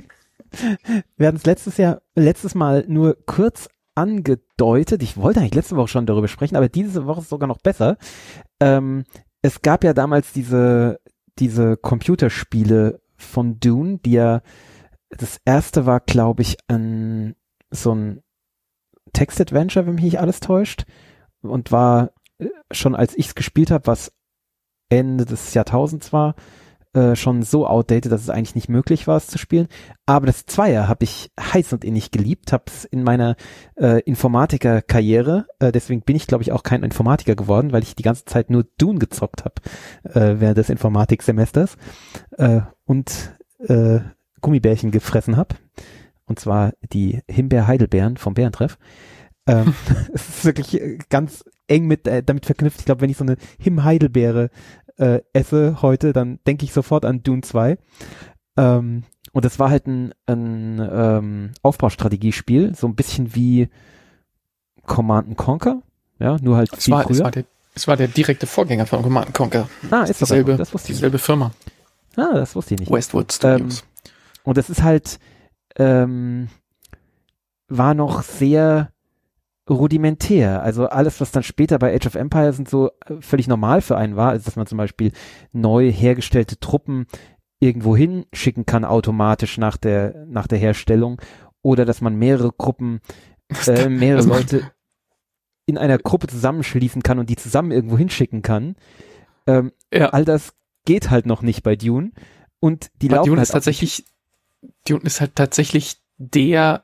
Wir 1.17 1.27
hatten 1.27 1.37
es 1.37 1.45
letztes 1.45 1.77
Jahr, 1.77 2.01
letztes 2.13 2.55
Mal 2.55 2.83
nur 2.87 3.17
kurz 3.25 3.69
angedeutet. 3.95 5.03
Ich 5.03 5.17
wollte 5.17 5.39
eigentlich 5.39 5.55
letzte 5.55 5.75
Woche 5.75 5.89
schon 5.89 6.05
darüber 6.05 6.27
sprechen, 6.27 6.55
aber 6.55 6.69
diese 6.69 7.05
Woche 7.05 7.21
ist 7.21 7.29
sogar 7.29 7.47
noch 7.47 7.59
besser. 7.59 7.97
Ähm, 8.59 9.03
es 9.41 9.61
gab 9.61 9.83
ja 9.83 9.93
damals 9.93 10.33
diese, 10.33 10.99
diese 11.39 11.77
Computerspiele 11.77 13.01
von 13.15 13.59
Dune, 13.59 13.99
die 13.99 14.13
ja, 14.13 14.41
das 15.09 15.39
erste 15.45 15.85
war, 15.85 15.99
glaube 15.99 16.41
ich, 16.41 16.57
ein, 16.67 17.35
so 17.69 17.93
ein 17.93 18.23
Text-Adventure, 19.13 19.85
wenn 19.85 19.95
mich 19.95 20.05
nicht 20.05 20.19
alles 20.19 20.39
täuscht. 20.39 20.85
Und 21.41 21.71
war 21.71 22.11
äh, 22.37 22.49
schon 22.71 22.95
als 22.95 23.17
ich 23.17 23.27
es 23.27 23.35
gespielt 23.35 23.71
habe, 23.71 23.87
was 23.87 24.11
Ende 24.89 25.25
des 25.25 25.53
Jahrtausends 25.53 26.13
war, 26.13 26.35
äh, 26.93 27.15
schon 27.15 27.43
so 27.43 27.67
outdated, 27.67 28.11
dass 28.11 28.21
es 28.21 28.29
eigentlich 28.29 28.55
nicht 28.55 28.69
möglich 28.69 29.07
war, 29.07 29.17
es 29.17 29.27
zu 29.27 29.37
spielen. 29.37 29.67
Aber 30.05 30.25
das 30.25 30.45
Zweier 30.45 30.87
habe 30.87 31.03
ich 31.03 31.31
heiß 31.39 31.73
und 31.73 31.85
innig 31.85 32.11
geliebt, 32.11 32.51
habe 32.51 32.65
es 32.67 32.85
in 32.85 33.03
meiner 33.03 33.35
äh, 33.75 34.01
Informatiker-Karriere, 34.01 35.47
äh, 35.59 35.71
deswegen 35.71 36.01
bin 36.01 36.15
ich, 36.15 36.27
glaube 36.27 36.43
ich, 36.43 36.51
auch 36.51 36.63
kein 36.63 36.83
Informatiker 36.83 37.35
geworden, 37.35 37.71
weil 37.71 37.83
ich 37.83 37.95
die 37.95 38.03
ganze 38.03 38.25
Zeit 38.25 38.49
nur 38.49 38.65
Dune 38.77 38.99
gezockt 38.99 39.45
habe 39.45 39.55
äh, 40.03 40.39
während 40.39 40.57
des 40.57 40.69
Informatiksemesters 40.69 41.77
äh, 42.37 42.61
und 42.85 43.37
äh, 43.67 43.99
Gummibärchen 44.41 44.91
gefressen 44.91 45.37
habe. 45.37 45.55
Und 46.25 46.39
zwar 46.39 46.73
die 46.93 47.21
Himbeer-Heidelbeeren 47.29 48.17
vom 48.17 48.33
Bärentreff. 48.33 48.77
Ähm, 49.47 49.73
es 50.13 50.29
ist 50.29 50.45
wirklich 50.45 50.81
äh, 50.81 50.97
ganz 51.09 51.43
eng 51.67 51.87
mit 51.87 52.07
äh, 52.07 52.21
damit 52.21 52.45
verknüpft. 52.45 52.79
Ich 52.79 52.85
glaube, 52.85 53.01
wenn 53.01 53.09
ich 53.09 53.17
so 53.17 53.23
eine 53.23 53.37
Him-Heidelbeere 53.59 54.49
äh, 55.01 55.21
esse 55.33 55.81
heute, 55.81 56.13
dann 56.13 56.39
denke 56.45 56.63
ich 56.63 56.73
sofort 56.73 57.05
an 57.05 57.23
Dune 57.23 57.41
2. 57.41 57.77
Ähm, 58.57 59.03
und 59.33 59.45
das 59.45 59.59
war 59.59 59.69
halt 59.69 59.87
ein, 59.87 60.13
ein 60.27 60.79
ähm, 60.79 61.51
Aufbaustrategiespiel, 61.63 62.75
so 62.75 62.87
ein 62.87 62.95
bisschen 62.95 63.33
wie 63.33 63.69
Command 64.85 65.29
and 65.29 65.37
Conquer, 65.37 65.81
ja, 66.19 66.37
nur 66.41 66.57
halt 66.57 66.71
Es 66.73 66.85
viel 66.85 66.93
war, 66.93 67.01
es, 67.01 67.07
früher. 67.07 67.23
war 67.23 67.31
der, 67.31 67.45
es 67.73 67.87
war 67.87 67.97
der 67.97 68.07
direkte 68.07 68.45
Vorgänger 68.45 68.85
von 68.85 69.01
Command 69.01 69.33
Conquer. 69.33 69.67
ah, 69.89 70.03
ist 70.03 70.21
dieselbe, 70.21 70.55
das 70.57 70.73
wusste 70.73 70.87
ich 70.87 70.89
nicht. 70.89 70.99
dieselbe 70.99 71.17
Firma. 71.17 71.51
Ah, 72.17 72.33
das 72.33 72.55
wusste 72.55 72.73
ich 72.75 72.81
nicht. 72.81 72.91
Westwood 72.91 73.31
Studios. 73.31 73.83
Und 74.43 74.57
das 74.57 74.69
ist 74.69 74.83
halt, 74.83 75.19
ähm, 75.77 76.49
war 77.69 77.93
noch 77.93 78.21
sehr 78.23 78.91
rudimentär. 79.71 80.61
Also 80.61 80.87
alles, 80.87 81.21
was 81.21 81.31
dann 81.31 81.43
später 81.43 81.79
bei 81.79 81.95
Age 81.95 82.07
of 82.07 82.15
Empires 82.15 82.59
und 82.59 82.69
so 82.69 82.91
äh, 83.05 83.21
völlig 83.21 83.47
normal 83.47 83.81
für 83.81 83.97
einen 83.97 84.15
war, 84.15 84.29
also 84.29 84.45
dass 84.45 84.55
man 84.55 84.67
zum 84.67 84.77
Beispiel 84.77 85.11
neu 85.51 85.91
hergestellte 85.91 86.59
Truppen 86.59 87.07
irgendwo 87.59 87.95
hinschicken 87.95 88.65
kann 88.65 88.85
automatisch 88.85 89.57
nach 89.57 89.77
der, 89.77 90.25
nach 90.27 90.47
der 90.47 90.57
Herstellung 90.57 91.21
oder 91.61 91.85
dass 91.85 92.01
man 92.01 92.15
mehrere 92.15 92.51
Gruppen, 92.51 93.01
äh, 93.67 93.87
mehrere 93.87 94.25
Leute 94.25 94.71
in 95.67 95.77
einer 95.77 95.99
Gruppe 95.99 96.27
zusammenschließen 96.27 97.03
kann 97.03 97.19
und 97.19 97.29
die 97.29 97.35
zusammen 97.35 97.71
irgendwo 97.71 97.97
hinschicken 97.97 98.41
kann. 98.41 98.75
Ähm, 99.45 99.71
ja, 99.93 100.09
all 100.09 100.25
das 100.25 100.53
geht 100.85 101.11
halt 101.11 101.25
noch 101.27 101.43
nicht 101.43 101.61
bei 101.61 101.75
Dune. 101.75 102.11
Und 102.59 102.91
die 103.01 103.07
aber 103.07 103.17
laufen 103.17 103.27
Dune 103.27 103.37
halt 103.37 103.47
ist 103.47 103.53
tatsächlich, 103.53 104.05
Dune 104.87 105.03
ist 105.03 105.21
halt 105.21 105.35
tatsächlich 105.35 105.97
der 106.17 106.83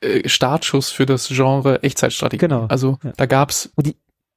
äh, 0.00 0.28
Startschuss 0.28 0.90
für 0.90 1.06
das 1.06 1.28
Genre 1.28 1.82
Echtzeitstrategie. 1.82 2.40
Genau, 2.40 2.66
Also 2.66 2.98
ja. 3.02 3.12
da 3.16 3.26
gab's, 3.26 3.70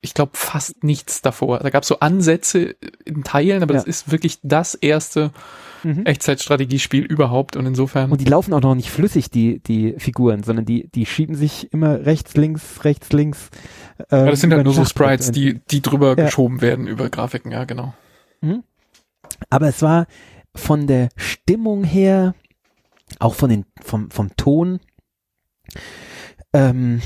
ich 0.02 0.14
glaube, 0.14 0.32
fast 0.36 0.84
nichts 0.84 1.22
davor. 1.22 1.60
Da 1.60 1.70
gab's 1.70 1.88
so 1.88 2.00
Ansätze 2.00 2.76
in 3.06 3.24
Teilen, 3.24 3.64
aber 3.64 3.74
Ja. 3.74 3.80
das 3.80 3.88
ist 3.88 4.12
wirklich 4.12 4.40
das 4.44 4.76
erste 4.76 5.32
Mhm. 5.82 6.06
Echtzeitstrategiespiel 6.06 7.06
überhaupt 7.06 7.56
und 7.56 7.66
insofern. 7.66 8.12
Und 8.12 8.20
die 8.20 8.26
laufen 8.26 8.54
auch 8.54 8.60
noch 8.60 8.76
nicht 8.76 8.90
flüssig, 8.92 9.30
die, 9.30 9.60
die 9.64 9.96
Figuren, 9.98 10.44
sondern 10.44 10.66
die, 10.66 10.90
die 10.94 11.06
schieben 11.06 11.36
sich 11.36 11.72
immer 11.72 12.06
rechts, 12.06 12.36
links, 12.36 12.84
rechts, 12.84 13.14
links. 13.14 13.50
Äh, 14.12 14.18
ja, 14.18 14.26
das 14.30 14.42
sind 14.42 14.52
halt 14.52 14.66
nur 14.66 14.74
so. 14.74 14.84
Sprites, 14.84 15.32
die, 15.32 15.62
die 15.72 15.82
drüber 15.82 16.18
Ja. 16.18 16.26
geschoben 16.26 16.60
werden 16.60 16.86
über 16.86 17.10
Grafiken, 17.10 17.54
ja, 17.54 17.64
genau. 17.64 17.94
Aber 19.50 19.68
es 19.70 19.82
war 19.82 20.08
von 20.56 20.86
der 20.88 21.08
Stimmung 21.16 21.84
her, 21.86 22.36
auch 23.20 23.36
von 23.36 23.50
den, 23.50 23.66
vom, 23.82 24.12
vom 24.12 24.36
Ton, 24.36 24.80
ähm, 26.54 27.02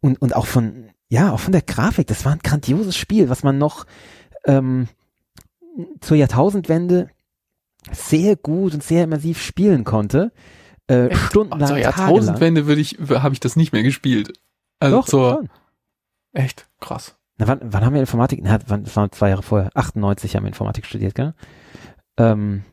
und, 0.00 0.20
und 0.20 0.36
auch 0.36 0.46
von, 0.46 0.90
ja, 1.08 1.32
auch 1.32 1.40
von 1.40 1.52
der 1.52 1.62
Grafik. 1.62 2.06
Das 2.06 2.24
war 2.24 2.32
ein 2.32 2.40
grandioses 2.42 2.96
Spiel, 2.96 3.28
was 3.28 3.42
man 3.42 3.58
noch 3.58 3.86
ähm, 4.46 4.88
zur 6.00 6.16
Jahrtausendwende 6.16 7.08
sehr 7.92 8.36
gut 8.36 8.74
und 8.74 8.82
sehr 8.82 9.04
immersiv 9.04 9.42
spielen 9.42 9.84
konnte. 9.84 10.32
Äh, 10.86 11.08
Echt? 11.08 11.20
stundenlang, 11.26 11.68
Zur. 11.68 11.78
Jahrtausendwende 11.78 12.66
würde 12.66 12.80
ich, 12.80 12.98
habe 13.08 13.34
ich 13.34 13.40
das 13.40 13.56
nicht 13.56 13.72
mehr 13.72 13.82
gespielt. 13.82 14.32
Also 14.80 14.96
Doch, 14.98 15.06
zur, 15.06 15.32
schon. 15.34 15.50
echt 16.32 16.66
krass. 16.80 17.16
Na, 17.38 17.48
wann, 17.48 17.60
wann 17.62 17.84
haben 17.84 17.94
wir 17.94 18.00
Informatik? 18.00 18.40
Na, 18.42 18.58
wann, 18.66 18.84
das 18.84 18.94
waren 18.96 19.10
zwei 19.12 19.30
Jahre 19.30 19.42
vorher. 19.42 19.70
98 19.74 20.36
haben 20.36 20.44
wir 20.44 20.48
Informatik 20.48 20.86
studiert, 20.86 21.14
gell? 21.14 21.34
Ähm, 22.16 22.64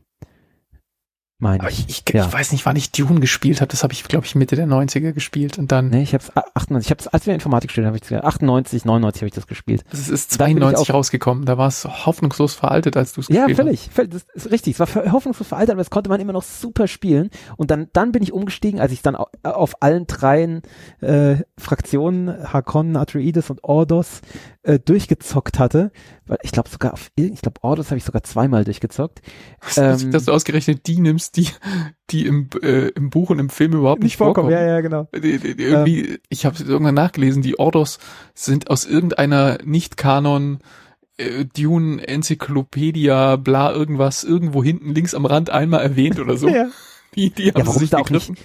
meine 1.41 1.69
ich. 1.69 1.79
ich, 1.89 2.03
ich, 2.07 2.13
ja. 2.13 2.25
ich 2.25 2.31
weiß 2.33 2.51
nicht, 2.51 2.65
wann 2.65 2.75
ich 2.75 2.91
Dune 2.91 3.19
gespielt 3.19 3.61
habe. 3.61 3.69
Das 3.69 3.83
habe 3.83 3.93
ich, 3.93 4.03
glaube 4.05 4.25
ich, 4.25 4.35
Mitte 4.35 4.55
der 4.55 4.67
90er 4.67 5.11
gespielt. 5.11 5.57
Und 5.57 5.71
dann, 5.71 5.89
Nee, 5.89 6.03
ich 6.03 6.13
hab's 6.13 6.29
a- 6.35 6.43
98, 6.53 6.87
ich 6.87 6.91
hab's, 6.91 7.07
als 7.07 7.25
wir 7.25 7.33
Informatik 7.33 7.71
studiert, 7.71 7.87
habe 7.93 7.97
ich 7.97 8.23
98, 8.23 8.85
99 8.85 9.21
habe 9.21 9.27
ich 9.27 9.33
das 9.33 9.47
gespielt. 9.47 9.83
das 9.91 10.07
ist 10.09 10.39
Dann 10.39 10.47
bin 10.47 10.57
ich 10.57 10.61
92 10.63 10.89
auch- 10.89 10.93
rausgekommen. 10.95 11.45
Da 11.45 11.57
war 11.57 11.67
es 11.67 11.83
hoffnungslos 11.85 12.53
veraltet, 12.53 12.95
als 12.97 13.13
du 13.13 13.21
es 13.21 13.27
Ja, 13.27 13.47
gespielt 13.47 13.57
völlig, 13.57 13.89
völlig, 13.91 14.11
das 14.11 14.23
ist 14.45 14.51
richtig. 14.51 14.79
Es 14.79 14.95
war 14.95 15.11
hoffnungslos 15.11 15.47
veraltet, 15.47 15.71
aber 15.71 15.81
das 15.81 15.89
konnte 15.89 16.09
man 16.09 16.19
immer 16.21 16.33
noch 16.33 16.43
super 16.43 16.87
spielen. 16.87 17.29
Und 17.57 17.71
dann, 17.71 17.87
dann 17.93 18.11
bin 18.11 18.23
ich 18.23 18.31
umgestiegen, 18.33 18.79
als 18.79 18.91
ich 18.91 19.01
dann 19.01 19.15
au- 19.15 19.27
auf 19.43 19.81
allen 19.81 20.07
dreien 20.07 20.61
äh, 21.01 21.37
Fraktionen, 21.57 22.51
Hakon, 22.53 22.95
Atreides 22.95 23.49
und 23.49 23.63
Ordos, 23.63 24.21
äh, 24.63 24.77
durchgezockt 24.79 25.57
hatte. 25.57 25.91
Weil 26.27 26.37
ich 26.43 26.51
glaube 26.51 26.69
sogar 26.69 26.93
auf, 26.93 27.11
ich 27.15 27.41
glaube 27.41 27.59
Ordos 27.63 27.87
habe 27.87 27.97
ich 27.97 28.03
sogar 28.03 28.23
zweimal 28.23 28.63
durchgezockt. 28.63 29.21
hast. 29.61 29.77
Ähm, 29.77 30.11
dass 30.11 30.25
du 30.25 30.31
ausgerechnet 30.31 30.85
die 30.87 30.99
nimmst, 30.99 31.30
die, 31.35 31.47
die 32.09 32.25
im, 32.25 32.49
äh, 32.61 32.87
im 32.89 33.09
Buch 33.09 33.29
und 33.29 33.39
im 33.39 33.49
Film 33.49 33.73
überhaupt 33.73 34.03
nicht, 34.03 34.17
vorkommen. 34.17 34.49
ja, 34.51 34.61
ja, 34.65 34.81
genau. 34.81 35.07
Die, 35.15 35.37
die, 35.39 35.55
die 35.55 35.63
irgendwie, 35.63 36.19
ich 36.29 36.45
habe 36.45 36.61
irgendwann 36.63 36.95
nachgelesen, 36.95 37.41
die 37.41 37.57
Ordos 37.59 37.99
sind 38.33 38.69
aus 38.69 38.85
irgendeiner 38.85 39.57
Nicht-Kanon 39.63 40.59
äh, 41.17 41.45
Dune 41.45 42.05
Enzyklopädia, 42.07 43.35
bla 43.37 43.71
irgendwas, 43.71 44.23
irgendwo 44.23 44.63
hinten 44.63 44.93
links 44.93 45.13
am 45.13 45.25
Rand 45.25 45.49
einmal 45.49 45.81
erwähnt 45.81 46.19
oder 46.19 46.37
so. 46.37 46.47
Ja. 46.53 46.67
Die, 47.15 47.29
die 47.29 47.49
haben 47.49 47.59
Ja, 47.59 47.65
warum 47.65 47.73
sie 47.73 47.79
sich 47.79 47.89
da 47.89 47.97
auch 47.97 48.03
gegriffen. 48.05 48.37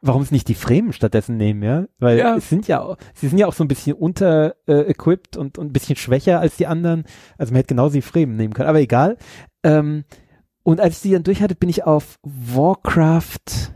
warum 0.00 0.22
es 0.22 0.30
nicht 0.30 0.48
die 0.48 0.54
Fremen 0.54 0.92
stattdessen 0.94 1.36
nehmen, 1.36 1.62
ja? 1.62 1.84
Weil 1.98 2.16
Ja. 2.18 2.36
es 2.36 2.48
sind 2.48 2.66
ja, 2.68 2.80
auch- 2.80 2.96
sie 3.14 3.28
sind 3.28 3.36
ja 3.38 3.46
auch 3.46 3.52
so 3.52 3.62
ein 3.64 3.68
bisschen 3.68 3.92
unter 3.94 4.54
äh, 4.66 4.80
equipped 4.90 5.36
und, 5.36 5.58
und 5.58 5.66
ein 5.68 5.72
bisschen 5.74 5.96
schwächer 5.96 6.40
als 6.40 6.56
die 6.56 6.66
anderen. 6.66 7.04
Also 7.36 7.52
man 7.52 7.56
hätte 7.58 7.68
genauso 7.74 7.94
die 7.94 8.02
Fremen 8.02 8.36
nehmen 8.36 8.54
können, 8.54 8.68
aber 8.70 8.80
egal. 8.80 9.18
Ähm, 9.62 10.04
und 10.64 10.80
als 10.80 10.96
ich 10.96 11.02
die 11.02 11.10
dann 11.12 11.22
durch 11.22 11.40
hatte, 11.40 11.54
bin 11.54 11.68
ich 11.68 11.84
auf 11.84 12.18
Warcraft, 12.22 13.70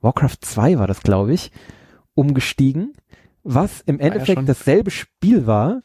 Warcraft 0.00 0.36
2 0.42 0.78
war 0.78 0.86
das, 0.86 1.00
glaube 1.02 1.32
ich, 1.32 1.50
umgestiegen, 2.14 2.92
was 3.42 3.80
im 3.80 3.98
ja 3.98 4.06
Endeffekt 4.06 4.36
schon. 4.38 4.46
dasselbe 4.46 4.90
Spiel 4.90 5.46
war. 5.46 5.82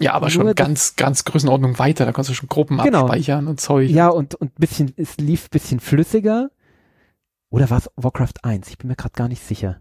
Ja, 0.00 0.14
aber 0.14 0.28
schon 0.28 0.52
ganz, 0.56 0.96
ganz 0.96 1.24
Größenordnung 1.24 1.78
weiter. 1.78 2.04
Da 2.04 2.12
kannst 2.12 2.28
du 2.28 2.34
schon 2.34 2.48
Gruppen 2.48 2.78
Genau. 2.78 3.02
abspeichern 3.02 3.46
und 3.46 3.60
Zeug. 3.60 3.88
Ja, 3.90 4.08
und, 4.08 4.34
und 4.34 4.54
bisschen, 4.56 4.92
es 4.96 5.18
lief 5.18 5.48
bisschen 5.50 5.78
flüssiger. 5.78 6.50
Oder 7.50 7.70
war 7.70 7.78
es 7.78 7.88
Warcraft 7.94 8.42
1? 8.42 8.68
Ich 8.70 8.78
bin 8.78 8.88
mir 8.88 8.96
gerade 8.96 9.12
gar 9.14 9.28
nicht 9.28 9.42
sicher. 9.44 9.80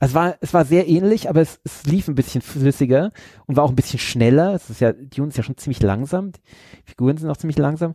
Es 0.00 0.14
war, 0.14 0.36
es 0.40 0.54
war 0.54 0.64
sehr 0.64 0.86
ähnlich, 0.88 1.28
aber 1.28 1.40
es, 1.40 1.60
es 1.64 1.84
lief 1.84 2.08
ein 2.08 2.14
bisschen 2.14 2.42
flüssiger 2.42 3.10
und 3.46 3.56
war 3.56 3.64
auch 3.64 3.70
ein 3.70 3.76
bisschen 3.76 3.98
schneller. 3.98 4.54
Es 4.54 4.70
ist 4.70 4.80
ja, 4.80 4.92
Dune 4.92 5.28
ist 5.28 5.36
ja 5.36 5.42
schon 5.42 5.56
ziemlich 5.56 5.82
langsam. 5.82 6.32
Die 6.32 6.40
Figuren 6.84 7.16
sind 7.16 7.30
auch 7.30 7.36
ziemlich 7.36 7.58
langsam. 7.58 7.94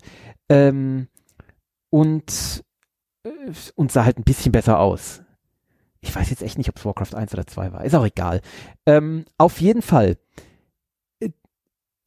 Ähm, 0.49 1.07
und, 1.89 2.63
äh, 3.23 3.29
und 3.75 3.91
sah 3.91 4.05
halt 4.05 4.17
ein 4.17 4.23
bisschen 4.23 4.51
besser 4.51 4.79
aus. 4.79 5.21
Ich 6.01 6.13
weiß 6.13 6.29
jetzt 6.29 6.43
echt 6.43 6.57
nicht, 6.57 6.69
ob 6.69 6.77
es 6.77 6.85
Warcraft 6.85 7.15
1 7.15 7.33
oder 7.33 7.47
2 7.47 7.71
war. 7.71 7.85
Ist 7.85 7.95
auch 7.95 8.05
egal. 8.05 8.41
Ähm, 8.85 9.23
auf 9.37 9.61
jeden 9.61 9.81
Fall. 9.81 10.17
Äh, 11.21 11.29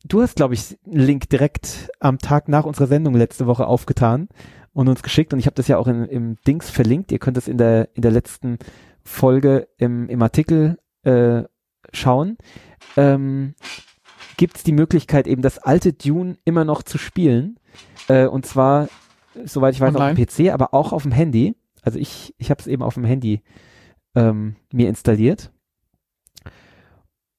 du 0.05 0.21
hast, 0.21 0.37
glaube 0.37 0.53
ich, 0.53 0.77
einen 0.85 1.01
Link 1.01 1.31
direkt 1.31 1.91
am 2.01 2.19
Tag 2.19 2.49
nach 2.49 2.67
unserer 2.67 2.89
Sendung 2.89 3.15
letzte 3.15 3.47
Woche 3.47 3.67
aufgetan 3.67 4.29
und 4.75 4.89
uns 4.89 5.03
geschickt 5.03 5.33
und 5.33 5.39
ich 5.39 5.47
habe 5.47 5.55
das 5.55 5.69
ja 5.69 5.79
auch 5.79 5.87
in, 5.87 6.05
im 6.05 6.37
Dings 6.47 6.69
verlinkt. 6.69 7.11
Ihr 7.11 7.19
könnt 7.19 7.39
das 7.39 7.49
in 7.49 7.57
der 7.57 7.89
in 7.95 8.03
der 8.03 8.11
letzten 8.11 8.59
Folge 9.07 9.69
im, 9.79 10.09
im 10.09 10.21
Artikel 10.23 10.79
äh, 11.03 11.45
schauen. 11.93 12.37
Ähm, 12.97 13.55
Gibt 14.37 14.59
es 14.59 14.65
die 14.65 14.73
Möglichkeit, 14.73 15.27
eben 15.27 15.41
das 15.41 15.59
alte 15.59 15.93
Dune 15.93 16.37
immer 16.45 16.65
noch 16.65 16.83
zu 16.83 16.99
spielen? 16.99 17.59
Äh, 18.09 18.27
und 18.27 18.45
zwar, 18.45 18.89
soweit 19.45 19.75
ich 19.75 19.81
weiß, 19.81 19.95
Online. 19.95 20.13
auf 20.13 20.17
dem 20.17 20.27
PC, 20.49 20.53
aber 20.53 20.75
auch 20.75 20.93
auf 20.93 21.05
dem 21.05 21.13
Handy. 21.13 21.57
Also 21.83 21.99
ich, 21.99 22.35
ich 22.37 22.51
habe 22.51 22.61
es 22.61 22.67
eben 22.67 22.83
auf 22.83 22.95
dem 22.95 23.05
Handy 23.05 23.43
ähm, 24.15 24.57
mir 24.73 24.89
installiert. 24.89 25.53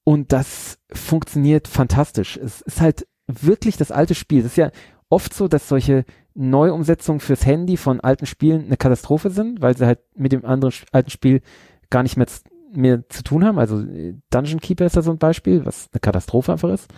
Und 0.04 0.32
das 0.32 0.80
funktioniert 0.92 1.68
fantastisch. 1.68 2.38
Es 2.38 2.62
ist 2.62 2.80
halt 2.80 3.08
wirklich 3.28 3.76
das 3.76 3.92
alte 3.92 4.16
Spiel. 4.16 4.40
Es 4.40 4.46
ist 4.48 4.58
ja 4.58 4.72
oft 5.10 5.34
so, 5.34 5.48
dass 5.48 5.68
solche 5.68 6.06
Neuumsetzungen 6.38 7.20
fürs 7.20 7.46
Handy 7.46 7.78
von 7.78 8.00
alten 8.00 8.28
Spielen 8.28 8.66
eine 8.66 8.78
Katastrophe 8.78 9.32
sind, 9.32 9.62
weil 9.62 9.76
sie 9.76 9.86
halt 9.86 10.00
mit 10.16 10.32
dem 10.32 10.46
anderen 10.46 10.74
alten 10.92 11.10
Spiel 11.10 11.42
gar 11.90 12.04
nicht 12.04 12.16
mehr, 12.16 12.28
mehr 12.74 13.10
zu 13.10 13.24
tun 13.24 13.44
haben. 13.44 13.58
Also 13.58 13.82
äh, 13.82 14.16
Dungeon 14.30 14.60
Keeper 14.60 14.86
ist 14.86 14.96
da 14.96 15.02
so 15.02 15.12
ein 15.12 15.18
Beispiel, 15.18 15.66
was 15.66 15.90
eine 15.92 16.00
Katastrophe 16.00 16.52
einfach 16.52 16.70
ist. 16.70 16.94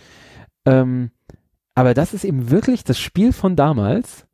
Ähm, 0.66 1.12
aber 1.74 1.94
das 1.94 2.14
ist 2.14 2.26
eben 2.26 2.52
wirklich 2.52 2.84
das 2.84 3.00
Spiel 3.00 3.32
von 3.32 3.56
damals. 3.56 4.28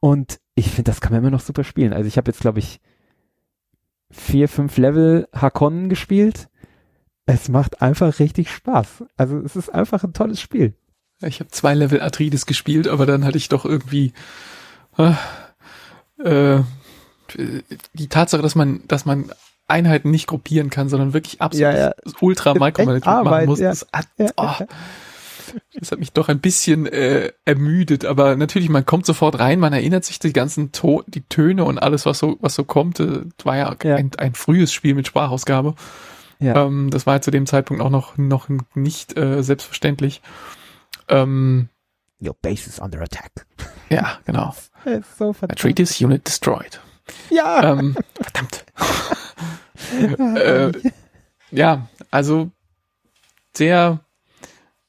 Und 0.00 0.40
ich 0.54 0.68
finde, 0.68 0.90
das 0.90 1.00
kann 1.00 1.12
man 1.12 1.20
immer 1.20 1.30
noch 1.30 1.40
super 1.40 1.64
spielen. 1.64 1.92
Also 1.92 2.08
ich 2.08 2.16
habe 2.16 2.30
jetzt, 2.30 2.40
glaube 2.40 2.60
ich, 2.60 2.80
vier, 4.10 4.48
fünf 4.48 4.78
Level 4.78 5.28
Hakonnen 5.34 5.90
gespielt. 5.90 6.48
Es 7.26 7.50
macht 7.50 7.82
einfach 7.82 8.20
richtig 8.20 8.50
Spaß. 8.50 9.04
Also 9.18 9.38
es 9.38 9.54
ist 9.54 9.68
einfach 9.68 10.02
ein 10.02 10.14
tolles 10.14 10.40
Spiel. 10.40 10.74
Ich 11.20 11.40
habe 11.40 11.50
zwei 11.50 11.74
Level 11.74 12.00
Atreides 12.00 12.46
gespielt, 12.46 12.88
aber 12.88 13.06
dann 13.06 13.24
hatte 13.24 13.38
ich 13.38 13.48
doch 13.48 13.64
irgendwie 13.64 14.12
äh, 14.96 15.12
äh, 16.22 16.62
die 17.92 18.08
Tatsache, 18.08 18.42
dass 18.42 18.54
man, 18.54 18.82
dass 18.86 19.04
man 19.04 19.32
Einheiten 19.66 20.10
nicht 20.10 20.26
gruppieren 20.26 20.70
kann, 20.70 20.88
sondern 20.88 21.12
wirklich 21.12 21.40
absolut 21.40 21.74
Ja, 21.74 21.78
ja. 21.78 21.92
ultra 22.20 22.54
Micromanagement 22.54 23.06
Arbeit, 23.06 23.32
machen 23.32 23.46
muss. 23.46 23.60
ja. 23.60 23.70
Das, 23.70 23.86
hat, 23.92 24.06
oh, 24.36 24.64
das 25.74 25.92
hat 25.92 25.98
mich 25.98 26.12
doch 26.12 26.28
ein 26.28 26.40
bisschen 26.40 26.86
äh, 26.86 27.32
ermüdet. 27.44 28.04
Aber 28.04 28.36
natürlich, 28.36 28.70
man 28.70 28.86
kommt 28.86 29.04
sofort 29.04 29.38
rein, 29.38 29.60
man 29.60 29.72
erinnert 29.72 30.04
sich 30.04 30.18
die 30.18 30.32
ganzen 30.32 30.72
to 30.72 31.02
die 31.06 31.22
Töne 31.22 31.64
und 31.64 31.78
alles, 31.78 32.06
was 32.06 32.18
so, 32.18 32.38
was 32.40 32.54
so 32.54 32.64
kommt. 32.64 33.00
Äh, 33.00 33.22
war 33.44 33.56
ja, 33.56 33.76
Ja. 33.82 33.96
Ein, 33.96 34.10
ein 34.16 34.34
frühes 34.34 34.72
Spiel 34.72 34.94
mit 34.94 35.06
Sprachausgabe. 35.06 35.74
Ja. 36.40 36.64
Ähm, 36.64 36.88
das 36.90 37.06
war 37.06 37.16
ja 37.16 37.20
zu 37.20 37.30
dem 37.30 37.46
Zeitpunkt 37.46 37.82
auch 37.82 37.90
noch, 37.90 38.16
noch 38.16 38.48
nicht 38.74 39.18
äh, 39.18 39.42
selbstverständlich. 39.42 40.22
Ähm, 41.08 41.68
Your 42.20 42.34
base 42.42 42.68
is 42.68 42.80
under 42.80 43.00
attack. 43.00 43.46
ja, 43.90 44.18
genau. 44.24 44.54
So. 45.16 45.34
Atreides 45.42 46.00
Unit 46.00 46.26
destroyed. 46.26 46.80
Ja. 47.30 47.72
ähm, 47.72 47.96
verdammt. 48.20 48.64
äh, 50.36 50.72
ja, 51.50 51.88
also 52.10 52.50
sehr, 53.56 54.00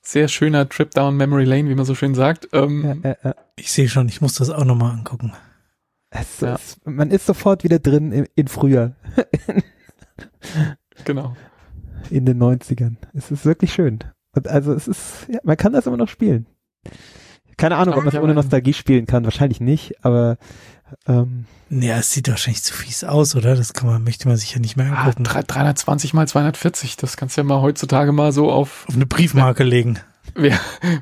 sehr 0.01 0.28
schöner 0.28 0.67
Trip 0.67 0.89
down 0.91 1.17
Memory 1.17 1.45
Lane, 1.45 1.70
wie 1.70 1.76
man 1.76 1.86
so 1.86 1.93
schön 1.95 2.15
sagt. 2.15 2.49
Ähm, 2.51 3.01
ja, 3.03 3.09
ja, 3.11 3.17
ja. 3.24 3.36
Ich 3.55 3.72
sehe 3.72 3.88
schon, 3.89 4.07
ich 4.09 4.22
muss 4.22 4.34
das 4.36 4.49
auch 4.49 4.65
nochmal 4.65 4.91
angucken. 4.93 5.34
Es, 6.09 6.39
Ja. 6.41 6.55
es, 6.55 6.78
man 6.86 7.11
ist 7.11 7.26
sofort 7.28 7.63
wieder 7.63 7.78
drin 7.80 8.11
in, 8.11 8.28
in 8.36 8.47
früher, 8.47 8.95
Genau. 11.05 11.36
in 12.09 12.26
den 12.26 12.41
90ern. 12.41 12.95
Es 13.13 13.30
ist 13.32 13.45
wirklich 13.45 13.74
schön. 13.74 13.99
Und 14.36 14.47
also 14.47 14.73
es 14.73 14.88
ist, 14.88 15.01
ja, 15.32 15.39
man 15.43 15.57
kann 15.57 15.73
das 15.73 15.86
immer 15.88 15.97
noch 15.97 16.09
spielen. 16.09 16.45
Keine 17.57 17.75
Ahnung, 17.75 17.95
ob 17.95 17.99
man 18.01 18.07
es 18.09 18.13
Ja, 18.13 18.21
ohne 18.21 18.34
Nostalgie 18.34 18.73
spielen 18.73 19.05
kann. 19.05 19.25
Wahrscheinlich 19.25 19.59
nicht, 19.59 19.93
aber 20.05 20.38
ähm, 21.07 21.45
Ja, 21.69 21.97
es 21.97 22.11
sieht 22.11 22.30
wahrscheinlich 22.30 22.63
zu 22.63 22.73
fies 22.73 23.03
aus, 23.03 23.36
oder? 23.36 23.55
Das 23.55 23.73
kann 23.73 23.88
man, 23.89 24.03
möchte 24.03 24.27
man 24.27 24.38
sich 24.38 24.53
ja 24.53 24.59
nicht 24.59 24.77
mehr 24.77 24.91
Ah, 24.93 25.03
angucken. 25.03 25.23
drei- 25.25 25.43
320 25.43 26.13
mal 26.13 26.27
240, 26.27 26.95
das 26.95 27.17
kannst 27.17 27.36
du 27.36 27.41
ja 27.41 27.45
mal 27.45 27.61
heutzutage 27.61 28.11
mal 28.13 28.32
so 28.32 28.49
auf. 28.51 28.86
Auf 28.88 28.95
eine 28.95 29.05
Briefmarke 29.05 29.63
legen. 29.63 29.99
Wir, 30.36 30.57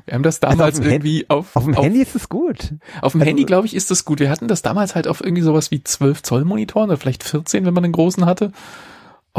wir 0.06 0.14
haben 0.14 0.22
das 0.22 0.40
damals 0.40 0.76
Also 0.76 0.82
auf 0.82 0.88
irgendwie 0.88 1.26
auf, 1.28 1.54
auf 1.54 1.64
dem 1.64 1.74
Handy 1.74 2.00
ist 2.00 2.16
es 2.16 2.28
gut. 2.30 2.74
Auf 3.02 3.12
dem 3.12 3.20
Also- 3.20 3.28
Handy, 3.28 3.44
glaube 3.44 3.66
ich, 3.66 3.74
ist 3.76 3.90
das 3.90 4.04
gut. 4.04 4.18
Wir 4.20 4.30
hatten 4.30 4.48
das 4.48 4.62
damals 4.62 4.94
halt 4.94 5.06
auf 5.06 5.20
irgendwie 5.22 5.42
sowas 5.42 5.70
wie 5.70 5.84
12 5.84 6.22
Zoll 6.22 6.44
Monitoren 6.44 6.88
oder 6.88 6.96
vielleicht 6.98 7.22
14, 7.22 7.64
wenn 7.66 7.74
man 7.74 7.84
einen 7.84 7.92
großen 7.92 8.24
hatte. 8.26 8.52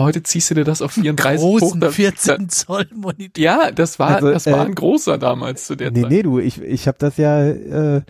Heute 0.04 0.24
ziehst 0.24 0.50
du 0.52 0.56
dir 0.56 0.64
das 0.64 0.82
auf 0.82 0.92
34 0.94 1.42
hoch. 1.42 1.60
Großen 1.60 1.80
Da, 1.80 1.92
14 1.92 2.50
Zoll 2.50 2.88
Monitor. 2.94 3.42
ja, 3.44 3.72
das 3.72 4.00
war, 4.00 4.16
Also, 4.16 4.32
das 4.32 4.46
war 4.48 4.60
äh, 4.60 4.66
ein 4.68 4.76
großer 4.76 5.18
damals 5.18 5.66
zu 5.66 5.76
der 5.76 5.92
Nee, 5.92 6.02
Zeit. 6.04 6.12
nee, 6.12 6.22
du, 6.24 6.40
ich, 6.40 6.62
ich 6.62 6.88
habe 6.88 6.98
das 7.00 7.18
ja 7.18 7.48
äh, 7.48 8.02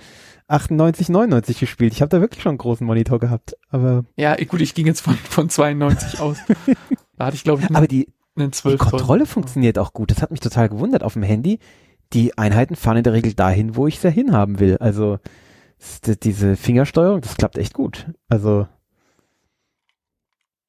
98, 0.48 1.10
99 1.10 1.60
gespielt. 1.60 1.94
Ich 1.94 2.02
habe 2.02 2.10
da 2.10 2.22
wirklich 2.22 2.42
schon 2.42 2.52
einen 2.52 2.58
großen 2.58 2.86
Monitor 2.86 3.20
gehabt. 3.20 3.56
Aber, 3.70 4.04
Ja, 4.18 4.36
gut, 4.46 4.62
ich 4.62 4.74
ging 4.74 4.88
jetzt 4.88 5.02
von, 5.02 5.16
von 5.16 5.50
92 5.50 6.20
aus. 6.20 6.38
Da 7.18 7.26
hatte 7.26 7.36
ich, 7.36 7.44
glaube 7.44 7.62
ich, 7.62 7.76
aber 7.76 7.86
die, 7.86 8.08
einen 8.38 8.52
die 8.52 8.58
12 8.58 8.80
Kontrolle 8.80 9.26
Zoll. 9.26 9.34
funktioniert 9.34 9.78
auch 9.78 9.92
gut. 9.92 10.10
Das 10.10 10.22
hat 10.22 10.32
mich 10.32 10.40
total 10.40 10.70
gewundert 10.70 11.04
auf 11.04 11.14
dem 11.14 11.24
Handy. 11.24 11.60
Die 12.14 12.38
Einheiten 12.38 12.78
fahren 12.78 12.96
in 12.96 13.04
der 13.04 13.12
Regel 13.12 13.34
dahin, 13.34 13.76
wo 13.76 13.88
ich 13.88 14.00
sie 14.00 14.10
hinhaben 14.10 14.60
will. 14.60 14.78
Also 14.80 15.20
diese 16.24 16.56
Fingersteuerung, 16.56 17.20
das 17.22 17.36
klappt 17.36 17.58
echt 17.58 17.74
gut. 17.74 18.08
Also 18.30 18.68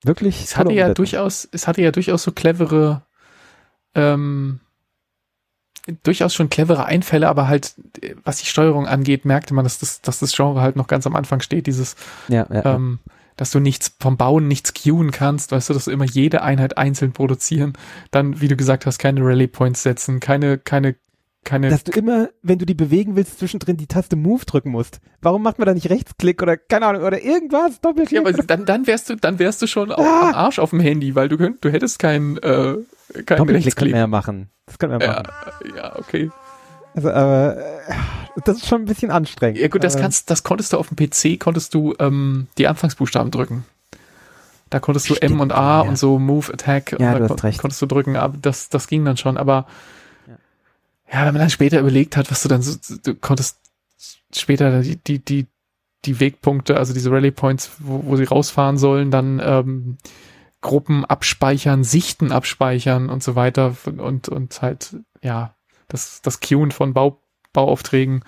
wirklich. 0.04 0.42
Es 0.42 0.56
hatte 0.56 0.72
ja 0.72 0.92
durchaus, 0.94 1.48
es 1.52 1.66
hatte 1.66 1.82
ja 1.82 1.90
durchaus 1.90 2.22
so 2.22 2.32
clevere, 2.32 3.02
ähm, 3.94 4.60
durchaus 6.02 6.34
schon 6.34 6.50
clevere 6.50 6.84
Einfälle, 6.84 7.28
aber 7.28 7.48
halt, 7.48 7.74
was 8.24 8.38
die 8.38 8.46
Steuerung 8.46 8.86
angeht, 8.86 9.24
merkte 9.24 9.54
man, 9.54 9.64
dass 9.64 9.78
das, 9.78 10.00
dass 10.00 10.18
das 10.18 10.34
Genre 10.34 10.60
halt 10.60 10.76
noch 10.76 10.86
ganz 10.86 11.06
am 11.06 11.16
Anfang 11.16 11.40
steht, 11.40 11.66
dieses, 11.66 11.96
ja, 12.28 12.46
ja. 12.50 12.74
ähm, 12.74 12.98
dass 13.36 13.50
du 13.50 13.58
nichts 13.58 13.96
vom 13.98 14.16
Bauen 14.16 14.48
nichts 14.48 14.74
queuen 14.74 15.10
kannst, 15.10 15.52
weißt 15.52 15.70
du, 15.70 15.74
dass 15.74 15.86
du 15.86 15.90
immer 15.90 16.04
jede 16.04 16.42
Einheit 16.42 16.76
einzeln 16.76 17.12
produzieren, 17.12 17.72
dann, 18.10 18.40
wie 18.40 18.48
du 18.48 18.56
gesagt 18.56 18.84
hast, 18.86 18.98
keine 18.98 19.22
Rally 19.22 19.46
Points 19.46 19.82
setzen, 19.82 20.20
keine, 20.20 20.58
keine, 20.58 20.96
keine, 21.44 21.70
Dass 21.70 21.84
du 21.84 21.92
immer, 21.92 22.28
wenn 22.42 22.58
du 22.58 22.66
die 22.66 22.74
bewegen 22.74 23.16
willst, 23.16 23.38
zwischendrin 23.38 23.76
die 23.76 23.86
Taste 23.86 24.14
Move 24.16 24.44
drücken 24.44 24.70
musst. 24.70 25.00
Warum 25.22 25.42
macht 25.42 25.58
man 25.58 25.66
da 25.66 25.74
nicht 25.74 25.88
Rechtsklick 25.88 26.42
oder 26.42 26.56
keine 26.56 26.86
Ahnung 26.86 27.02
oder 27.02 27.22
irgendwas? 27.22 27.80
Doppelklick? 27.80 28.12
ja, 28.12 28.20
aber 28.28 28.32
dann, 28.42 28.66
dann 28.66 28.86
wärst 28.86 29.08
du, 29.10 29.16
dann 29.16 29.38
wärst 29.38 29.62
du 29.62 29.66
schon 29.66 29.90
Ah! 29.90 30.28
am 30.28 30.34
Arsch 30.34 30.58
auf 30.58 30.70
dem 30.70 30.80
Handy, 30.80 31.14
weil 31.14 31.28
du 31.28 31.38
könnt, 31.38 31.64
du 31.64 31.70
hättest 31.70 31.98
keinen, 31.98 32.36
äh, 32.38 32.76
keinen 33.24 33.38
Doppelklick 33.38 33.66
Rechtsklick. 33.66 33.92
man 33.92 34.00
ja 34.00 34.06
machen. 34.06 34.50
Das 34.66 34.78
kann 34.78 34.90
man 34.90 35.00
ja 35.00 35.06
Ja, 35.06 35.22
machen. 35.22 35.72
ja, 35.76 35.98
okay. 35.98 36.30
Also, 36.94 37.10
aber 37.10 37.56
äh, 37.56 37.92
das 38.44 38.56
ist 38.58 38.66
schon 38.68 38.82
ein 38.82 38.86
bisschen 38.86 39.10
anstrengend. 39.10 39.58
Ja 39.58 39.68
gut, 39.68 39.82
das 39.84 39.96
kannst, 39.96 40.28
das 40.30 40.42
konntest 40.42 40.72
du 40.72 40.76
auf 40.76 40.88
dem 40.88 40.96
PC, 40.96 41.38
konntest 41.40 41.72
du 41.74 41.94
ähm, 42.00 42.48
die 42.58 42.66
Anfangsbuchstaben 42.68 43.30
drücken. 43.30 43.64
Da 44.70 44.78
konntest 44.78 45.08
du 45.08 45.14
M 45.14 45.18
Stimmt, 45.18 45.40
und 45.40 45.52
A 45.52 45.82
ja. 45.82 45.88
und 45.88 45.96
so 45.98 46.18
Move, 46.18 46.52
Attack, 46.52 46.96
Ja, 47.00 47.14
und 47.14 47.20
du 47.20 47.28
hast 47.28 47.42
recht. 47.44 47.60
konntest 47.60 47.80
du 47.82 47.86
drücken, 47.86 48.16
aber 48.16 48.36
das, 48.40 48.68
das 48.68 48.86
ging 48.86 49.04
dann 49.04 49.16
schon. 49.16 49.36
Aber 49.36 49.66
Ja. 51.12 51.26
wenn 51.26 51.34
man 51.34 51.40
dann 51.40 51.50
später 51.50 51.80
überlegt 51.80 52.16
hat, 52.16 52.30
was 52.30 52.42
du 52.42 52.48
dann 52.48 52.62
so, 52.62 52.76
du 53.02 53.14
konntest 53.14 53.58
später 54.34 54.82
die, 54.82 54.96
die, 54.96 55.18
die, 55.24 55.46
die 56.04 56.20
Wegpunkte, 56.20 56.76
also 56.76 56.94
diese 56.94 57.10
Rally 57.10 57.30
Points, 57.30 57.72
wo, 57.78 58.04
wo 58.04 58.16
sie 58.16 58.24
rausfahren 58.24 58.78
sollen, 58.78 59.10
dann 59.10 59.40
ähm, 59.44 59.98
Gruppen 60.60 61.04
abspeichern, 61.04 61.84
Sichten 61.84 62.32
abspeichern 62.32 63.08
und 63.10 63.22
so 63.22 63.34
weiter 63.34 63.76
und, 63.84 64.28
und 64.28 64.62
halt, 64.62 64.96
ja, 65.22 65.54
das, 65.88 66.22
das 66.22 66.40
Queuen 66.40 66.70
von 66.70 66.92
Bau, 66.94 67.22
Bauaufträgen. 67.52 68.24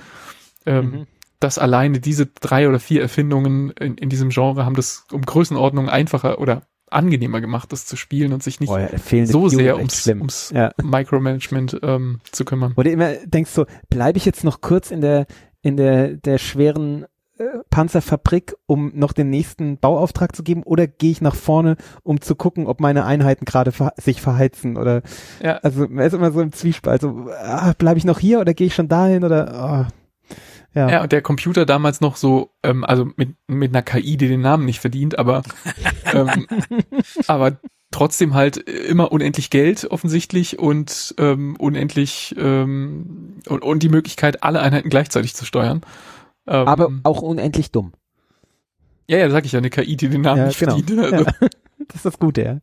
Ähm, 0.66 0.90
Mhm. 0.90 1.06
dass 1.40 1.58
alleine 1.58 1.98
diese 1.98 2.26
drei 2.26 2.68
oder 2.68 2.78
vier 2.78 3.02
Erfindungen 3.02 3.70
in, 3.72 3.96
in 3.96 4.08
diesem 4.08 4.28
Genre 4.28 4.64
haben 4.64 4.76
das 4.76 5.06
um 5.10 5.22
Größenordnung 5.22 5.88
einfacher 5.88 6.38
oder 6.38 6.62
angenehmer 6.92 7.40
gemacht, 7.40 7.72
das 7.72 7.86
zu 7.86 7.96
spielen 7.96 8.32
und 8.32 8.42
sich 8.42 8.60
nicht 8.60 8.68
Boah, 8.68 8.88
so 9.24 9.48
sehr 9.48 9.76
ums, 9.76 10.06
ums 10.06 10.50
Ja. 10.54 10.72
Micromanagement 10.82 11.78
ähm, 11.82 12.20
zu 12.30 12.44
kümmern. 12.44 12.74
Du 12.76 12.82
immer 12.82 13.14
denkst 13.24 13.50
so, 13.50 13.66
bleibe 13.90 14.18
ich 14.18 14.24
jetzt 14.24 14.44
noch 14.44 14.60
kurz 14.60 14.90
in 14.90 15.00
der, 15.00 15.26
in 15.62 15.76
der, 15.76 16.16
der 16.16 16.38
schweren 16.38 17.04
äh, 17.38 17.44
Panzerfabrik, 17.70 18.54
um 18.66 18.92
noch 18.94 19.12
den 19.12 19.30
nächsten 19.30 19.78
Bauauftrag 19.78 20.36
zu 20.36 20.42
geben, 20.42 20.62
oder 20.64 20.86
gehe 20.86 21.10
ich 21.10 21.20
nach 21.20 21.34
vorne, 21.34 21.76
um 22.02 22.20
zu 22.20 22.34
gucken, 22.34 22.66
ob 22.66 22.80
meine 22.80 23.04
Einheiten 23.04 23.44
gerade 23.44 23.72
ver 23.72 23.92
sich 23.96 24.20
verheizen 24.20 24.76
oder, 24.76 25.02
Ja. 25.42 25.56
also 25.58 25.86
man 25.88 26.04
ist 26.06 26.12
immer 26.12 26.30
so 26.32 26.40
im 26.40 26.52
Zwiespalt, 26.52 27.00
so, 27.00 27.30
ah, 27.42 27.72
bleibe 27.78 27.98
ich 27.98 28.04
noch 28.04 28.18
hier 28.18 28.40
oder 28.40 28.54
gehe 28.54 28.66
ich 28.66 28.74
schon 28.74 28.88
dahin 28.88 29.24
oder, 29.24 29.54
ah, 29.54 29.88
ja. 30.74 30.90
Ja, 30.90 31.02
und 31.02 31.12
der 31.12 31.22
Computer 31.22 31.66
damals 31.66 32.00
noch 32.00 32.16
so, 32.16 32.50
ähm, 32.62 32.84
also 32.84 33.06
mit, 33.16 33.34
mit 33.46 33.72
einer 33.74 33.82
KI, 33.82 34.16
die 34.16 34.28
den 34.28 34.40
Namen 34.40 34.64
nicht 34.64 34.80
verdient, 34.80 35.18
aber, 35.18 35.42
ähm, 36.12 36.46
aber 37.26 37.58
trotzdem 37.90 38.34
halt 38.34 38.56
immer 38.56 39.12
unendlich 39.12 39.50
Geld 39.50 39.90
offensichtlich 39.90 40.58
und 40.58 41.14
ähm, 41.18 41.56
unendlich 41.58 42.34
ähm, 42.38 43.40
und, 43.48 43.62
und 43.62 43.82
die 43.82 43.90
Möglichkeit, 43.90 44.42
alle 44.42 44.60
Einheiten 44.60 44.88
gleichzeitig 44.88 45.34
zu 45.34 45.44
steuern. 45.44 45.82
Ähm, 46.46 46.66
aber 46.66 46.90
auch 47.04 47.22
unendlich 47.22 47.70
dumm. 47.70 47.92
ja, 49.06 49.18
ja, 49.18 49.30
sag 49.30 49.44
ich 49.44 49.52
ja, 49.52 49.58
eine 49.58 49.70
KI, 49.70 49.96
die 49.96 50.08
den 50.08 50.22
Namen 50.22 50.38
Ja, 50.38 50.46
nicht 50.46 50.58
genau. 50.58 50.76
verdient. 50.78 50.98
Also, 51.00 51.24
Ja. 51.24 51.48
Das 51.88 51.96
ist 51.96 52.04
das 52.04 52.18
Gute, 52.20 52.42
ja. 52.42 52.60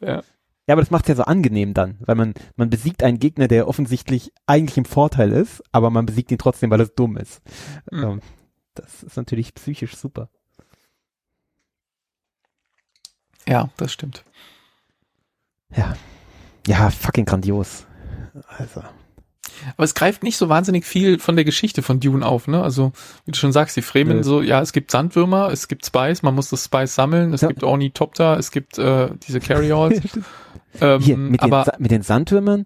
Ja. 0.00 0.22
Ja, 0.68 0.74
aber 0.74 0.82
das 0.82 0.90
macht 0.90 1.08
ja 1.08 1.14
so 1.14 1.22
angenehm 1.22 1.72
dann, 1.72 1.96
weil 2.00 2.14
man, 2.14 2.34
man 2.56 2.68
besiegt 2.68 3.02
einen 3.02 3.18
Gegner, 3.18 3.48
der 3.48 3.68
offensichtlich 3.68 4.34
eigentlich 4.46 4.76
im 4.76 4.84
Vorteil 4.84 5.32
ist, 5.32 5.62
aber 5.72 5.88
man 5.88 6.04
besiegt 6.04 6.30
ihn 6.30 6.36
trotzdem, 6.36 6.70
weil 6.70 6.80
er 6.80 6.88
dumm 6.88 7.16
ist. 7.16 7.40
Mhm. 7.90 8.02
Ähm, 8.04 8.20
das 8.74 9.02
ist 9.02 9.16
natürlich 9.16 9.54
psychisch 9.54 9.96
super. 9.96 10.28
Ja, 13.48 13.70
das 13.78 13.92
stimmt. 13.94 14.24
Ja. 15.74 15.96
Ja, 16.66 16.90
fucking 16.90 17.24
grandios. 17.24 17.86
Also. 18.58 18.82
Aber 19.76 19.84
es 19.84 19.94
greift 19.94 20.22
nicht 20.22 20.36
so 20.36 20.48
wahnsinnig 20.48 20.84
viel 20.84 21.18
von 21.18 21.36
der 21.36 21.44
Geschichte 21.44 21.82
von 21.82 22.00
Dune 22.00 22.24
auf, 22.26 22.48
ne? 22.48 22.62
Also, 22.62 22.92
wie 23.24 23.32
du 23.32 23.38
schon 23.38 23.52
sagst, 23.52 23.76
die 23.76 23.82
Fremen 23.82 24.18
Nö. 24.18 24.22
so, 24.22 24.42
ja, 24.42 24.60
es 24.60 24.72
gibt 24.72 24.90
Sandwürmer, 24.90 25.50
es 25.52 25.68
gibt 25.68 25.86
Spice, 25.86 26.22
man 26.22 26.34
muss 26.34 26.50
das 26.50 26.64
Spice 26.64 26.94
sammeln, 26.94 27.32
es 27.32 27.40
Ja. 27.42 27.48
gibt 27.48 27.62
Ornithopter, 27.64 28.38
es 28.38 28.50
gibt 28.50 28.78
äh, 28.78 29.10
diese 29.26 29.40
Carryalls. 29.40 30.00
ähm, 30.80 31.00
Hier, 31.00 31.16
mit, 31.16 31.42
den, 31.42 31.52
aber 31.52 31.72
mit 31.78 31.90
den 31.90 32.02
Sandwürmern, 32.02 32.64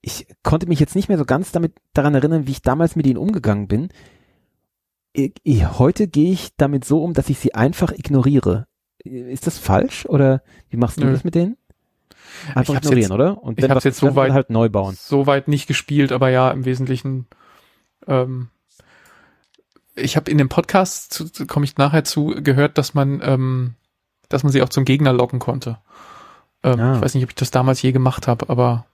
ich 0.00 0.26
konnte 0.42 0.66
mich 0.66 0.80
jetzt 0.80 0.96
nicht 0.96 1.08
mehr 1.08 1.18
so 1.18 1.24
ganz 1.24 1.52
damit 1.52 1.72
daran 1.94 2.14
erinnern, 2.14 2.46
wie 2.46 2.52
ich 2.52 2.62
damals 2.62 2.96
mit 2.96 3.06
ihnen 3.06 3.18
umgegangen 3.18 3.68
bin. 3.68 3.88
Ich, 5.12 5.34
ich, 5.42 5.78
heute 5.78 6.08
gehe 6.08 6.32
ich 6.32 6.50
damit 6.56 6.84
so 6.84 7.02
um, 7.02 7.14
dass 7.14 7.28
ich 7.28 7.38
sie 7.38 7.54
einfach 7.54 7.92
ignoriere. 7.92 8.66
Ist 9.04 9.46
das 9.46 9.58
falsch 9.58 10.06
oder 10.06 10.42
wie 10.68 10.76
machst 10.76 10.98
du 11.00 11.04
Nö. 11.04 11.12
das 11.12 11.24
mit 11.24 11.34
denen? 11.34 11.56
Einfach 12.54 12.74
Ich 12.74 12.78
ignorieren, 12.80 13.00
jetzt- 13.02 13.10
oder? 13.10 13.42
Und 13.42 13.58
ich 13.62 13.68
was 13.68 13.84
jetzt 13.84 13.98
so 13.98 14.14
weit- 14.16 14.32
halt 14.32 14.50
neu 14.50 14.68
bauen. 14.68 14.96
soweit 14.98 15.48
nicht 15.48 15.66
gespielt, 15.66 16.12
aber 16.12 16.28
ja, 16.30 16.50
im 16.50 16.64
Wesentlichen. 16.64 17.26
Ähm, 18.06 18.48
ich 19.94 20.16
habe 20.16 20.30
in 20.30 20.38
dem 20.38 20.48
Podcast, 20.48 21.24
komme 21.48 21.64
ich 21.64 21.76
nachher 21.76 22.04
zu, 22.04 22.26
gehört, 22.42 22.78
dass 22.78 22.94
man, 22.94 23.20
ähm, 23.22 23.74
dass 24.28 24.42
man 24.44 24.52
sie 24.52 24.62
auch 24.62 24.68
zum 24.68 24.84
Gegner 24.84 25.12
locken 25.12 25.38
konnte. 25.40 25.78
Ähm, 26.62 26.78
Ah. 26.80 26.94
Ich 26.96 27.02
weiß 27.02 27.14
nicht, 27.14 27.24
ob 27.24 27.30
ich 27.30 27.34
das 27.36 27.50
damals 27.50 27.82
je 27.82 27.92
gemacht 27.92 28.26
habe, 28.28 28.48
aber 28.48 28.86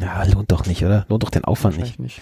Ja, 0.00 0.22
lohnt 0.24 0.50
doch 0.52 0.66
nicht, 0.66 0.84
oder? 0.84 1.04
Lohnt 1.08 1.22
doch 1.22 1.30
den 1.30 1.44
Aufwand 1.44 1.78
nicht. 1.78 1.98
nicht. 1.98 2.20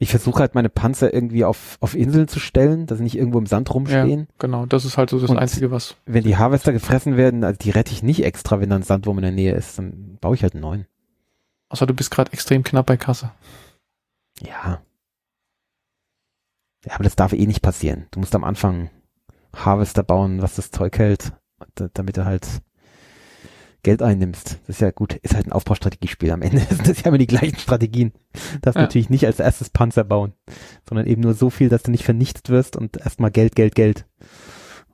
Ich 0.00 0.10
versuche 0.10 0.38
halt 0.40 0.54
meine 0.54 0.68
Panzer 0.68 1.12
irgendwie 1.12 1.44
auf, 1.44 1.76
auf 1.80 1.94
Inseln 1.96 2.28
zu 2.28 2.38
stellen, 2.38 2.86
dass 2.86 2.98
sie 2.98 3.04
nicht 3.04 3.16
irgendwo 3.18 3.38
im 3.38 3.46
Sand 3.46 3.74
rumstehen. 3.74 4.28
Genau, 4.38 4.64
das 4.64 4.84
ist 4.84 4.96
halt 4.96 5.10
so 5.10 5.18
das 5.18 5.28
Und- 5.30 5.38
Einzige, 5.38 5.70
was. 5.72 5.96
Wenn 6.06 6.22
die 6.22 6.36
Harvester 6.36 6.72
gefressen 6.72 7.16
werden, 7.16 7.42
also 7.42 7.58
die 7.58 7.70
rette 7.70 7.92
ich 7.92 8.02
nicht 8.04 8.22
extra, 8.24 8.60
wenn 8.60 8.70
da 8.70 8.76
ein 8.76 8.82
Sandwurm 8.84 9.18
in 9.18 9.22
der 9.22 9.32
Nähe 9.32 9.54
ist, 9.54 9.76
dann 9.78 10.16
baue 10.20 10.36
ich 10.36 10.42
halt 10.44 10.54
einen 10.54 10.62
neuen. 10.62 10.86
Außer 11.68 11.86
du 11.86 11.94
bist 11.94 12.10
gerade 12.12 12.32
extrem 12.32 12.62
knapp 12.62 12.86
bei 12.86 12.96
Kasse. 12.96 13.32
Ja. 14.40 14.80
Ja, 16.86 16.94
aber 16.94 17.04
das 17.04 17.16
darf 17.16 17.32
eh 17.32 17.46
nicht 17.46 17.62
passieren. 17.62 18.06
Du 18.12 18.20
musst 18.20 18.34
am 18.36 18.44
Anfang 18.44 18.90
Harvester 19.54 20.02
bauen, 20.04 20.40
was 20.42 20.54
das 20.54 20.70
Zeug 20.70 20.96
hält, 20.98 21.32
da- 21.74 21.88
damit 21.92 22.16
du 22.16 22.24
halt 22.24 22.46
Geld 23.82 24.02
einnimmst. 24.02 24.58
Das 24.66 24.76
ist 24.76 24.80
ja 24.80 24.90
gut, 24.90 25.14
ist 25.14 25.34
halt 25.34 25.46
ein 25.46 25.52
Aufbaustrategiespiel. 25.52 26.30
Am 26.32 26.42
Ende 26.42 26.60
sind 26.70 26.86
das 26.88 27.00
ja 27.02 27.06
immer 27.06 27.18
die 27.18 27.26
gleichen 27.26 27.58
Strategien. 27.58 28.12
Darfst 28.62 28.76
Ja. 28.76 28.82
natürlich 28.82 29.10
nicht 29.10 29.24
als 29.26 29.38
erstes 29.40 29.70
Panzer 29.70 30.04
bauen, 30.04 30.32
sondern 30.88 31.06
eben 31.06 31.22
nur 31.22 31.34
so 31.34 31.48
viel, 31.50 31.68
dass 31.68 31.82
du 31.84 31.90
nicht 31.90 32.04
vernichtet 32.04 32.48
wirst 32.50 32.76
und 32.76 32.96
erstmal 32.98 33.30
Geld, 33.30 33.54
Geld, 33.54 33.74
Geld. 33.74 34.04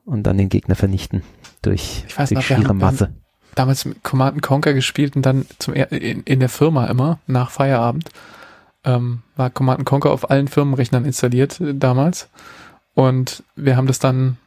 Und 0.05 0.23
dann 0.23 0.37
den 0.37 0.49
Gegner 0.49 0.75
vernichten 0.75 1.23
durch, 1.63 2.03
Ich 2.07 2.17
weiß 2.17 2.29
durch 2.29 2.37
noch, 2.37 2.57
schiere 2.57 2.69
haben- 2.69 2.77
Masse. 2.77 3.13
Damals 3.55 3.87
Command 4.03 4.41
Conquer 4.41 4.73
gespielt 4.73 5.15
und 5.15 5.25
dann 5.25 5.45
zum 5.59 5.73
er 5.73 5.91
in, 5.91 6.21
in 6.23 6.39
der 6.41 6.49
Firma 6.49 6.85
immer, 6.87 7.19
nach 7.25 7.49
Feierabend, 7.51 8.09
ähm, 8.83 9.23
war 9.37 9.49
Command 9.49 9.85
Conquer 9.85 10.11
auf 10.11 10.29
allen 10.29 10.47
Firmenrechnern 10.49 11.05
installiert 11.05 11.59
äh, 11.61 11.73
damals. 11.73 12.29
Und 12.93 13.43
wir 13.55 13.77
haben 13.77 13.87
das 13.87 13.97
dann, 13.99 14.37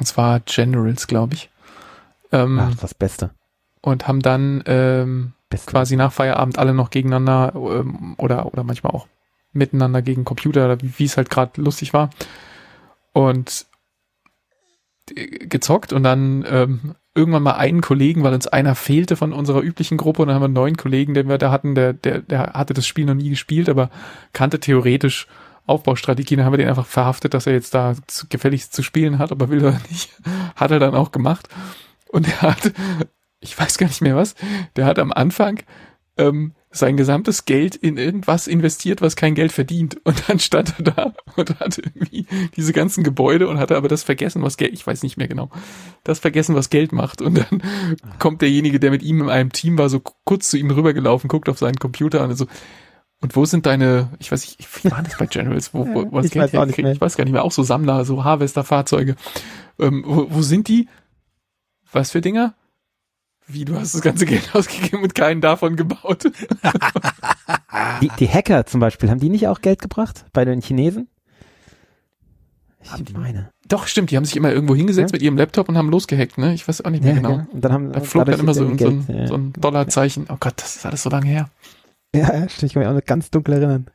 und 0.00 0.06
zwar 0.06 0.40
Generals, 0.40 1.06
glaube 1.06 1.34
ich. 1.34 1.50
Ähm, 2.32 2.58
Ach, 2.58 2.74
das 2.80 2.94
Beste. 2.94 3.30
Und 3.86 4.08
haben 4.08 4.20
dann 4.20 4.64
ähm, 4.66 5.32
quasi 5.64 5.94
nach 5.94 6.12
Feierabend 6.12 6.58
alle 6.58 6.74
noch 6.74 6.90
gegeneinander 6.90 7.52
ähm, 7.54 8.16
oder 8.18 8.46
oder 8.46 8.64
manchmal 8.64 8.92
auch 8.92 9.06
miteinander 9.52 10.02
gegen 10.02 10.24
Computer 10.24 10.64
oder 10.64 10.82
wie 10.82 10.92
wie 10.96 11.04
es 11.04 11.16
halt 11.16 11.30
gerade 11.30 11.60
lustig 11.62 11.94
war 11.94 12.10
und 13.12 13.66
gezockt 15.06 15.92
und 15.92 16.02
dann 16.02 16.44
ähm, 16.50 16.96
irgendwann 17.14 17.44
mal 17.44 17.52
einen 17.52 17.80
Kollegen, 17.80 18.24
weil 18.24 18.34
uns 18.34 18.48
einer 18.48 18.74
fehlte 18.74 19.14
von 19.14 19.32
unserer 19.32 19.62
üblichen 19.62 19.98
Gruppe 19.98 20.22
und 20.22 20.28
dann 20.28 20.34
haben 20.34 20.42
wir 20.42 20.46
einen 20.46 20.54
neuen 20.54 20.76
Kollegen, 20.76 21.14
den 21.14 21.28
wir 21.28 21.38
da 21.38 21.52
hatten, 21.52 21.76
der 21.76 21.92
der 21.92 22.22
der 22.22 22.54
hatte 22.54 22.74
das 22.74 22.88
Spiel 22.88 23.04
noch 23.04 23.14
nie 23.14 23.30
gespielt, 23.30 23.68
aber 23.68 23.88
kannte 24.32 24.58
theoretisch 24.58 25.28
Aufbaustrategien, 25.64 26.38
dann 26.38 26.46
haben 26.46 26.54
wir 26.54 26.58
den 26.58 26.68
einfach 26.68 26.86
verhaftet, 26.86 27.34
dass 27.34 27.46
er 27.46 27.52
jetzt 27.52 27.72
da 27.72 27.94
zu, 28.08 28.26
gefälligst 28.28 28.72
zu 28.72 28.82
spielen 28.82 29.18
hat, 29.20 29.30
aber 29.30 29.48
will 29.48 29.64
er 29.64 29.80
nicht. 29.90 30.10
Hat 30.56 30.72
er 30.72 30.80
dann 30.80 30.96
auch 30.96 31.12
gemacht. 31.12 31.48
Und 32.08 32.28
er 32.28 32.42
hat, 32.42 32.72
ich 33.40 33.58
weiß 33.58 33.78
gar 33.78 33.86
nicht 33.86 34.02
mehr 34.02 34.16
was, 34.16 34.34
der 34.76 34.86
hat 34.86 34.98
am 34.98 35.12
Anfang 35.12 35.60
ähm, 36.18 36.54
sein 36.70 36.96
gesamtes 36.96 37.44
Geld 37.44 37.74
in 37.74 37.96
irgendwas 37.96 38.46
investiert, 38.46 39.00
was 39.00 39.16
kein 39.16 39.34
Geld 39.34 39.52
verdient. 39.52 39.98
Und 40.04 40.28
dann 40.28 40.38
stand 40.38 40.74
er 40.78 40.84
da 40.84 41.14
und 41.36 41.58
hatte 41.60 41.82
irgendwie 41.82 42.26
diese 42.56 42.72
ganzen 42.72 43.04
Gebäude 43.04 43.48
und 43.48 43.58
hatte 43.58 43.76
aber 43.76 43.88
das 43.88 44.02
vergessen, 44.02 44.42
was 44.42 44.56
Geld, 44.56 44.72
ich 44.72 44.86
weiß 44.86 45.02
nicht 45.02 45.16
mehr 45.16 45.28
genau, 45.28 45.50
das 46.04 46.18
vergessen, 46.18 46.54
was 46.54 46.70
Geld 46.70 46.92
macht. 46.92 47.22
Und 47.22 47.38
dann 47.38 47.62
kommt 48.18 48.42
derjenige, 48.42 48.80
der 48.80 48.90
mit 48.90 49.02
ihm 49.02 49.22
in 49.22 49.30
einem 49.30 49.52
Team 49.52 49.78
war, 49.78 49.88
so 49.88 50.00
kurz 50.24 50.50
zu 50.50 50.58
ihm 50.58 50.70
rübergelaufen, 50.70 51.28
guckt 51.28 51.48
auf 51.48 51.58
seinen 51.58 51.76
Computer 51.78 52.24
und 52.24 52.36
so, 52.36 52.46
und 53.22 53.34
wo 53.34 53.46
sind 53.46 53.64
deine, 53.64 54.10
ich 54.18 54.30
weiß 54.30 54.42
nicht, 54.42 54.84
wie 54.84 54.90
war 54.90 55.02
das 55.02 55.16
bei 55.16 55.26
Generals, 55.26 55.72
wo, 55.72 55.86
wo, 55.86 56.12
wo 56.12 56.16
das 56.18 56.26
Ich 56.26 56.32
Geld 56.32 56.52
weiß 56.52 56.54
auch 56.60 56.66
nicht 56.66 56.76
herkriegt? 56.76 56.84
mehr. 56.84 56.92
Ich 56.92 57.00
weiß 57.00 57.16
gar 57.16 57.24
nicht 57.24 57.32
mehr, 57.32 57.44
auch 57.44 57.52
so 57.52 57.62
Sammler, 57.62 58.04
so 58.04 58.24
Harvester-Fahrzeuge. 58.24 59.16
Ähm, 59.78 60.04
wo, 60.06 60.26
wo 60.30 60.42
sind 60.42 60.68
die? 60.68 60.88
Was 61.90 62.10
für 62.10 62.20
Dinger? 62.20 62.54
Wie, 63.48 63.64
du 63.64 63.76
hast 63.76 63.94
das 63.94 64.02
ganze 64.02 64.26
Geld 64.26 64.50
ausgegeben 64.54 65.02
und 65.02 65.14
keinen 65.14 65.40
davon 65.40 65.76
gebaut? 65.76 66.24
Die, 68.00 68.10
die 68.18 68.28
Hacker 68.28 68.66
zum 68.66 68.80
Beispiel, 68.80 69.10
haben 69.10 69.20
die 69.20 69.28
nicht 69.28 69.48
auch 69.48 69.60
Geld 69.60 69.80
gebracht 69.80 70.24
bei 70.32 70.44
den 70.44 70.60
Chinesen? 70.60 71.08
Haben? 72.88 73.04
Ich 73.06 73.14
meine. 73.14 73.50
Doch, 73.68 73.86
stimmt, 73.86 74.10
die 74.10 74.16
haben 74.16 74.24
sich 74.24 74.36
immer 74.36 74.52
irgendwo 74.52 74.74
hingesetzt 74.74 75.12
Ja. 75.12 75.16
mit 75.16 75.22
ihrem 75.22 75.36
Laptop 75.36 75.68
und 75.68 75.76
haben 75.76 75.90
losgehackt, 75.90 76.38
ne? 76.38 76.54
Ich 76.54 76.66
weiß 76.66 76.84
auch 76.84 76.90
nicht 76.90 77.02
mehr 77.04 77.14
Ja, 77.14 77.18
genau. 77.18 77.30
ja. 77.30 77.46
Und 77.52 77.60
dann 77.62 77.72
haben 77.72 77.92
Da 77.92 78.00
flog 78.00 78.26
dann 78.26 78.40
immer 78.40 78.54
so, 78.54 78.64
so, 78.64 78.70
ein, 78.70 78.76
Geld, 78.76 79.08
ja. 79.08 79.26
so 79.26 79.34
ein 79.34 79.52
Dollarzeichen. 79.52 80.26
Oh 80.30 80.36
Gott, 80.38 80.54
das 80.56 80.76
ist 80.76 80.86
alles 80.86 81.02
so 81.02 81.10
lange 81.10 81.26
her. 81.26 81.50
Ja, 82.14 82.48
stimmt, 82.48 82.62
ich 82.62 82.72
kann 82.72 82.82
mich 82.82 82.88
auch 82.88 82.94
noch 82.94 83.04
ganz 83.04 83.30
dunkel 83.30 83.54
erinnern. 83.54 83.86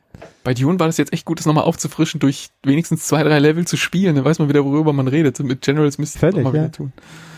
Bei 0.44 0.54
Dune 0.54 0.78
war 0.78 0.86
das 0.86 0.98
jetzt 0.98 1.12
echt 1.12 1.24
gut, 1.24 1.38
das 1.38 1.46
nochmal 1.46 1.64
aufzufrischen, 1.64 2.20
durch 2.20 2.50
wenigstens 2.62 3.06
zwei, 3.06 3.22
drei 3.22 3.38
Level 3.38 3.66
zu 3.66 3.76
spielen. 3.76 4.14
Dann 4.14 4.24
weiß 4.24 4.38
man 4.38 4.48
wieder, 4.48 4.64
worüber 4.64 4.92
man 4.92 5.08
redet. 5.08 5.40
Mit 5.40 5.62
Generals 5.62 5.98
müsste 5.98 6.18
ich 6.18 6.34
das 6.34 6.34
mal 6.34 6.44
ja. 6.44 6.52
wieder 6.52 6.72
tun. 6.72 6.92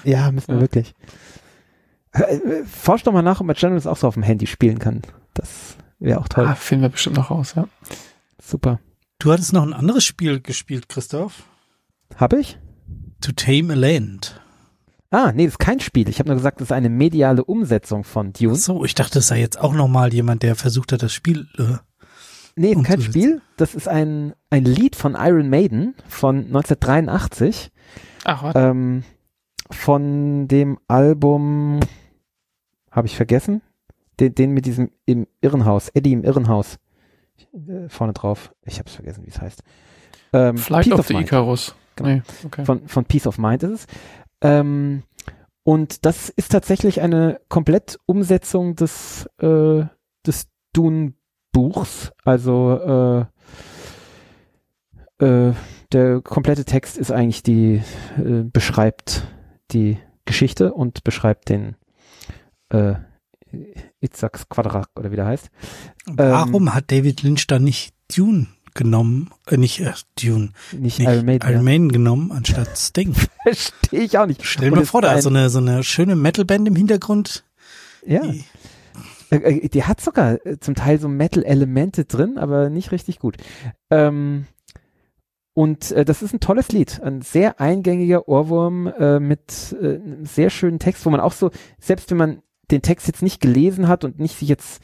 Ja, 0.05 0.31
müssen 0.33 0.55
wir 0.55 0.61
wirklich. 0.61 0.95
Äh, 2.15 2.37
äh, 2.37 2.65
Forsch 2.65 3.03
doch 3.03 3.12
mal 3.12 3.23
nach, 3.23 3.41
ob 3.41 3.47
man 3.47 3.57
Generals 3.57 3.87
auch 3.87 3.97
so 3.97 4.07
auf 4.07 4.15
dem 4.15 4.23
Handy 4.23 4.47
spielen 4.47 4.79
kann. 4.79 5.03
Das 5.35 5.77
wäre 5.99 6.21
auch 6.21 6.29
toll. 6.29 6.47
Ah, 6.47 6.55
finden 6.55 6.83
wir 6.83 6.89
bestimmt 6.91 7.17
noch 7.17 7.31
raus, 7.31 7.55
ja. 7.57 7.69
Super. 8.41 8.81
Du 9.19 9.33
hattest 9.33 9.53
noch 9.53 9.62
ein 9.62 9.73
anderes 9.73 10.05
Spiel 10.05 10.41
gespielt, 10.41 10.89
Christoph. 10.89 11.45
Hab 12.17 12.33
ich? 12.33 12.59
To 13.21 13.33
Tame 13.33 13.73
a 13.73 13.77
Land. 13.77 14.41
Ah, 15.11 15.33
nee, 15.33 15.45
das 15.45 15.55
ist 15.55 15.59
kein 15.59 15.81
Spiel. 15.81 16.09
Ich 16.09 16.19
habe 16.19 16.29
nur 16.29 16.37
gesagt, 16.37 16.61
das 16.61 16.69
ist 16.69 16.73
eine 16.73 16.91
mediale 16.91 17.45
Umsetzung 17.45 18.05
von 18.05 18.33
Dune. 18.33 18.57
So, 18.57 18.85
ich 18.85 18.95
dachte, 18.95 19.21
es 19.21 19.29
sei 19.29 19.41
jetzt 19.41 19.61
auch 19.61 19.73
noch 19.73 19.89
mal 19.89 20.12
jemand, 20.12 20.43
der 20.43 20.57
versucht 20.57 20.93
hat, 20.93 21.03
das 21.03 21.12
Spiel. 21.12 21.49
Äh, 21.59 21.79
Nee, 22.57 22.73
ist 22.73 22.85
kein. 22.85 23.01
Spiel. 23.01 23.43
Das 23.57 23.75
ist 23.75 23.89
ein, 23.89 24.35
ein 24.51 24.65
Lied 24.65 24.95
von 24.95 25.17
Iron 25.19 25.49
Maiden 25.51 25.95
von 26.07 26.37
1983. 26.37 27.73
Ach, 28.25 28.43
warte. 28.45 28.59
Ähm, 28.61 29.05
von 29.71 30.47
dem 30.47 30.79
Album 30.87 31.81
habe 32.95 33.07
ich 33.07 33.16
vergessen. 33.16 33.61
Den, 34.20 34.34
den 34.34 34.53
mit 34.53 34.64
diesem 34.64 34.90
im 35.07 35.26
Irrenhaus, 35.40 35.88
Eddie 35.88 36.12
im 36.12 36.22
Irrenhaus. 36.22 36.78
Äh, 37.53 37.88
vorne 37.88 38.12
drauf. 38.12 38.55
Ich 38.64 38.78
habe 38.78 38.88
es 38.88 38.95
vergessen, 38.95 39.24
wie 39.24 39.30
es 39.30 39.40
heißt. 39.40 39.62
Ähm, 40.32 40.57
Flight 40.57 40.84
Peace 40.84 40.99
of 40.99 41.07
the 41.09 41.14
Mind. 41.14 41.26
Icarus. 41.26 41.74
Genau. 41.97 42.09
Nee, 42.09 42.22
okay. 42.45 42.64
Von, 42.64 42.86
von 42.88 43.05
Peace 43.05 43.26
of 43.26 43.38
Mind 43.38 43.62
ist 43.64 43.70
es. 43.70 43.86
Ähm, 44.40 45.03
und 45.64 46.05
das 46.05 46.28
ist 46.28 46.53
tatsächlich 46.53 47.01
eine 47.01 47.40
Komplettumsetzung 47.49 48.76
des, 48.76 49.26
äh, 49.38 49.84
des 50.26 50.49
Dune-Buchs. 50.72 52.12
Also 52.24 53.26
äh, 55.20 55.24
äh, 55.24 55.55
der 55.92 56.20
komplette 56.20 56.64
Text 56.64 56.99
ist 56.99 57.11
eigentlich 57.11 57.42
die, 57.42 57.82
äh, 58.18 58.42
beschreibt 58.45 59.26
die 59.70 59.99
Geschichte 60.24 60.72
und 60.72 61.05
beschreibt 61.05 61.49
den 61.49 61.76
äh, 62.71 62.95
Itzhaks 64.01 64.49
Quadrak 64.49 64.89
oder 64.99 65.11
wie 65.12 65.17
der 65.17 65.27
heißt. 65.27 65.49
warum 66.07 66.75
hat 66.75 66.91
David 66.91 67.23
Lynch 67.23 67.47
dann 67.47 67.65
nicht 67.65 67.95
Dune 68.15 68.47
genommen, 68.75 69.31
äh, 69.49 69.57
nicht 69.57 69.81
äh, 69.81 69.93
Dune, 70.21 70.51
Nicht, 70.73 70.99
nicht 70.99 71.09
Iron 71.09 71.25
Maiden. 71.25 71.49
Iron 71.51 71.65
Maiden 71.65 71.93
genommen, 71.93 72.33
anstatt 72.33 72.77
Sting? 72.77 73.15
Verstehe 73.45 74.01
ich 74.01 74.19
auch 74.19 74.27
nicht. 74.27 74.45
Stell 74.45 74.71
dir 74.73 74.85
vor, 74.87 75.03
da 75.03 75.12
ist 75.12 75.19
ist 75.19 75.25
so 75.25 75.31
eine, 75.31 75.49
so 75.51 75.59
eine 75.61 75.85
schöne 75.85 76.17
Metalband 76.17 76.67
im 76.69 76.75
Hintergrund. 76.77 77.45
Ja. 78.05 78.21
Die- 78.27 78.45
Äh, 79.31 79.37
äh, 79.37 79.69
Die 79.69 79.85
hat 79.85 80.01
sogar 80.01 80.45
äh, 80.45 80.59
zum 80.59 80.75
Teil 80.75 80.99
so 81.01 81.09
Metal-Elemente 81.09 82.05
drin, 82.05 82.37
aber 82.37 82.69
nicht 82.69 82.91
richtig 82.93 83.19
gut. 83.21 83.37
Ähm, 83.91 84.47
und 85.55 85.93
äh, 85.93 86.05
das 86.05 86.21
ist 86.23 86.33
ein 86.35 86.41
tolles 86.41 86.73
Lied, 86.73 87.01
ein 87.03 87.23
sehr 87.23 87.61
eingängiger 87.61 88.29
Ohrwurm 88.29 88.89
äh, 88.89 89.21
mit 89.21 89.75
äh, 89.81 89.95
einem 89.95 90.27
sehr 90.27 90.51
schönen 90.51 90.79
Text, 90.81 91.07
wo 91.07 91.11
man 91.11 91.21
auch 91.21 91.33
so, 91.33 91.51
selbst 91.79 92.11
wenn 92.11 92.19
man 92.19 92.43
den 92.71 92.83
Text 92.83 93.07
jetzt 93.07 93.23
nicht 93.23 93.41
gelesen 93.41 93.89
hat 93.89 94.05
und 94.05 94.19
nicht 94.19 94.39
sich 94.39 94.49
jetzt 94.49 94.83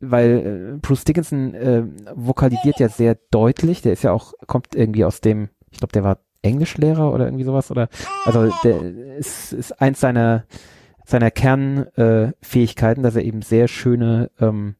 weil 0.00 0.74
äh, 0.76 0.78
Bruce 0.78 1.04
Dickinson 1.04 1.54
äh, 1.54 1.82
vokalisiert 2.14 2.78
ja 2.78 2.88
sehr 2.88 3.16
deutlich, 3.32 3.82
der 3.82 3.92
ist 3.92 4.04
ja 4.04 4.12
auch, 4.12 4.32
kommt 4.46 4.76
irgendwie 4.76 5.04
aus 5.04 5.20
dem, 5.20 5.48
ich 5.70 5.78
glaube, 5.78 5.92
der 5.92 6.04
war 6.04 6.18
Englischlehrer 6.40 7.12
oder 7.12 7.24
irgendwie 7.24 7.42
sowas, 7.42 7.72
oder 7.72 7.88
also 8.24 8.48
der 8.62 8.80
ist, 9.16 9.52
ist 9.52 9.82
eins 9.82 9.98
seiner 9.98 10.44
seiner 11.08 11.30
Kernfähigkeiten, 11.30 13.02
äh, 13.02 13.06
dass 13.06 13.16
er 13.16 13.24
eben 13.24 13.40
sehr 13.40 13.66
schöne 13.66 14.30
ähm, 14.40 14.74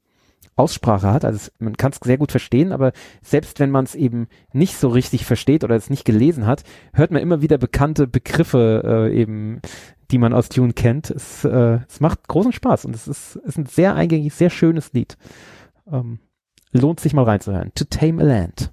Aussprache 0.57 1.11
hat. 1.11 1.25
Also 1.25 1.37
es, 1.37 1.53
man 1.59 1.77
kann 1.77 1.93
es 1.93 2.01
sehr 2.05 2.19
gut 2.19 2.33
verstehen, 2.33 2.73
aber 2.73 2.93
selbst 3.23 3.61
wenn 3.61 3.71
man 3.71 3.87
es 3.87 3.95
eben 3.95 4.29
nicht 4.53 4.77
so 4.77 4.89
richtig 4.89 5.25
versteht 5.25 5.65
oder 5.65 5.75
es 5.75 5.89
nicht 5.89 6.05
gelesen 6.05 6.47
hat, 6.47 6.65
hört 6.93 7.13
man 7.13 7.23
immer 7.23 7.41
wieder 7.41 7.57
bekannte 7.57 8.07
Begriffe 8.07 8.83
äh, 8.85 9.19
eben, 9.19 9.63
die 10.11 10.19
man 10.19 10.33
aus 10.33 10.49
Tune 10.49 10.73
kennt. 10.73 11.11
Es, 11.11 11.45
äh, 11.45 11.81
es 11.89 12.01
macht 12.01 12.29
großen 12.29 12.53
Spaß 12.53 12.85
und 12.85 12.95
es 12.95 13.09
ist, 13.09 13.37
ist 13.37 13.59
ein 13.59 13.67
sehr 13.67 13.95
eingängiges, 13.95 14.39
sehr 14.39 14.51
schönes 14.51 14.93
Lied. 14.93 15.17
Ähm, 15.91 16.19
lohnt 16.73 17.01
sich 17.01 17.13
mal 17.13 17.25
reinzuhören. 17.25 17.73
To 17.75 17.85
Tame 17.85 18.23
a 18.23 18.27
Land. 18.27 18.73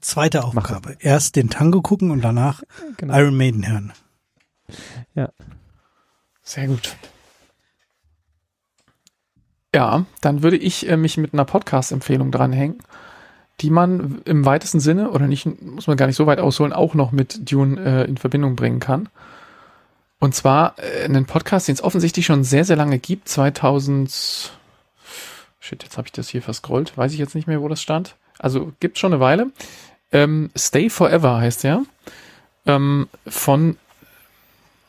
Zweite 0.00 0.44
Aufgabe. 0.44 0.96
Erst 1.00 1.36
den 1.36 1.50
Tango 1.50 1.82
gucken 1.82 2.10
und 2.10 2.22
danach 2.22 2.62
genau. 2.96 3.18
Iron 3.18 3.36
Maiden 3.36 3.68
hören. 3.68 3.92
Ja. 5.14 5.30
Sehr 6.42 6.66
gut. 6.66 6.96
Ja, 9.74 10.04
dann 10.20 10.42
würde 10.42 10.56
ich 10.56 10.88
äh, 10.88 10.96
mich 10.96 11.16
mit 11.16 11.32
einer 11.32 11.44
Podcast-Empfehlung 11.44 12.30
dranhängen, 12.30 12.78
die 13.60 13.70
man 13.70 14.20
im 14.24 14.44
weitesten 14.44 14.80
Sinne, 14.80 15.10
oder 15.10 15.26
nicht, 15.26 15.46
muss 15.62 15.86
man 15.86 15.96
gar 15.96 16.06
nicht 16.06 16.16
so 16.16 16.26
weit 16.26 16.40
ausholen, 16.40 16.72
auch 16.72 16.94
noch 16.94 17.12
mit 17.12 17.50
Dune 17.50 17.80
äh, 17.80 18.04
in 18.04 18.18
Verbindung 18.18 18.56
bringen 18.56 18.80
kann. 18.80 19.08
Und 20.22 20.36
zwar 20.36 20.76
äh, 20.78 21.04
einen 21.04 21.24
Podcast, 21.24 21.66
den 21.66 21.74
es 21.74 21.82
offensichtlich 21.82 22.26
schon 22.26 22.44
sehr, 22.44 22.64
sehr 22.64 22.76
lange 22.76 23.00
gibt, 23.00 23.28
2000, 23.28 24.52
shit, 25.58 25.82
jetzt 25.82 25.98
habe 25.98 26.06
ich 26.06 26.12
das 26.12 26.28
hier 26.28 26.42
verscrollt, 26.42 26.96
weiß 26.96 27.12
ich 27.12 27.18
jetzt 27.18 27.34
nicht 27.34 27.48
mehr, 27.48 27.60
wo 27.60 27.66
das 27.66 27.82
stand. 27.82 28.14
Also 28.38 28.72
gibt 28.78 29.00
schon 29.00 29.12
eine 29.12 29.20
Weile. 29.20 29.50
Ähm, 30.12 30.50
Stay 30.56 30.90
Forever 30.90 31.38
heißt 31.38 31.64
der. 31.64 31.82
Ähm, 32.66 33.08
von, 33.26 33.76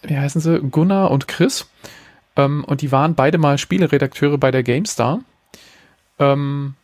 wie 0.04 0.20
heißen 0.20 0.40
sie, 0.40 0.60
Gunnar 0.60 1.10
und 1.10 1.28
Chris. 1.28 1.66
Ähm, 2.36 2.64
und 2.64 2.82
die 2.82 2.92
waren 2.92 3.16
beide 3.16 3.40
mal 3.40 3.58
Spieleredakteure 3.58 4.38
bei 4.38 4.52
der 4.52 4.62
GameStar. 4.62 5.22
Ähm, 6.20 6.76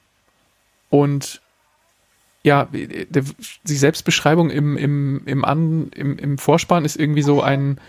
und 0.90 1.40
ja, 2.42 2.68
die 2.72 3.76
Selbstbeschreibung 3.76 4.50
im, 4.50 4.76
im, 4.76 5.22
im, 5.28 5.46
An, 5.46 5.92
im, 5.94 6.18
im 6.18 6.40
Vorspann 6.40 6.84
ist 6.84 6.96
irgendwie 6.96 7.22
so 7.22 7.44
ein, 7.44 7.80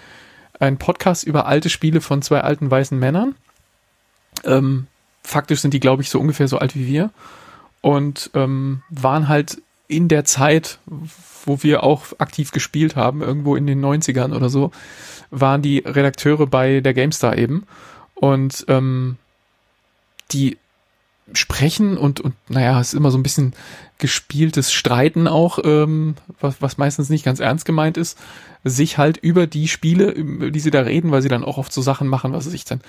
ein 0.60 0.76
Podcast 0.78 1.24
über 1.24 1.46
alte 1.46 1.70
Spiele 1.70 2.00
von 2.00 2.22
zwei 2.22 2.42
alten 2.42 2.70
weißen 2.70 2.98
Männern. 2.98 3.34
Ähm, 4.44 4.86
faktisch 5.22 5.60
sind 5.60 5.74
die, 5.74 5.80
glaube 5.80 6.02
ich, 6.02 6.10
so 6.10 6.20
ungefähr 6.20 6.48
so 6.48 6.58
alt 6.58 6.76
wie 6.76 6.86
wir. 6.86 7.10
Und 7.80 8.30
ähm, 8.34 8.82
waren 8.90 9.28
halt 9.28 9.60
in 9.88 10.06
der 10.08 10.24
Zeit, 10.24 10.78
wo 11.44 11.62
wir 11.62 11.82
auch 11.82 12.06
aktiv 12.18 12.52
gespielt 12.52 12.94
haben, 12.94 13.22
irgendwo 13.22 13.56
in 13.56 13.66
den 13.66 13.84
90ern 13.84 14.36
oder 14.36 14.48
so, 14.48 14.70
waren 15.30 15.62
die 15.62 15.78
Redakteure 15.78 16.46
bei 16.46 16.80
der 16.80 16.94
GameStar 16.94 17.36
eben. 17.36 17.66
Und 18.14 18.64
ähm, 18.68 19.16
die 20.30 20.58
sprechen 21.32 21.96
und, 21.96 22.20
und 22.20 22.34
naja, 22.48 22.80
es 22.80 22.88
ist 22.88 22.94
immer 22.94 23.10
so 23.10 23.18
ein 23.18 23.22
bisschen 23.22 23.54
gespieltes 23.98 24.72
Streiten 24.72 25.28
auch, 25.28 25.58
ähm, 25.62 26.14
was, 26.40 26.60
was 26.60 26.78
meistens 26.78 27.10
nicht 27.10 27.24
ganz 27.24 27.38
ernst 27.38 27.64
gemeint 27.64 27.96
ist, 27.96 28.18
sich 28.64 28.98
halt 28.98 29.16
über 29.16 29.46
die 29.46 29.68
Spiele, 29.68 30.10
über 30.10 30.50
die 30.50 30.60
sie 30.60 30.70
da 30.70 30.80
reden, 30.80 31.10
weil 31.10 31.22
sie 31.22 31.28
dann 31.28 31.44
auch 31.44 31.58
oft 31.58 31.72
so 31.72 31.82
Sachen 31.82 32.08
machen, 32.08 32.32
was 32.32 32.44
sich 32.44 32.64
dann 32.64 32.80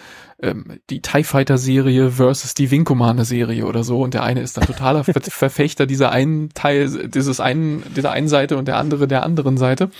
ähm, 0.42 0.80
die 0.90 1.02
TIE 1.02 1.24
Fighter 1.24 1.58
Serie 1.58 2.12
versus 2.12 2.54
die 2.54 2.72
Wing 2.72 2.84
Commander 2.84 3.26
Serie 3.26 3.66
oder 3.66 3.84
so 3.84 4.02
und 4.02 4.14
der 4.14 4.24
eine 4.24 4.42
ist 4.42 4.58
dann 4.58 4.66
totaler 4.66 5.04
Ver 5.04 5.22
Verfechter 5.22 5.86
dieser 5.86 6.12
einen 6.12 6.50
Teil, 6.54 7.10
dieses 7.10 7.40
einen, 7.40 7.84
dieser 7.96 8.12
einen 8.12 8.28
Seite 8.28 8.58
und 8.58 8.68
der 8.68 8.78
andere 8.78 9.08
der 9.08 9.24
anderen 9.24 9.58
Seite. 9.58 9.92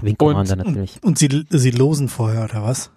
Wing 0.00 0.16
Commander 0.16 0.52
und, 0.52 0.58
natürlich. 0.58 0.98
Und, 1.02 1.08
und 1.08 1.18
sie, 1.18 1.46
sie 1.48 1.70
losen 1.70 2.08
vorher, 2.08 2.44
oder 2.44 2.62
was? 2.62 2.90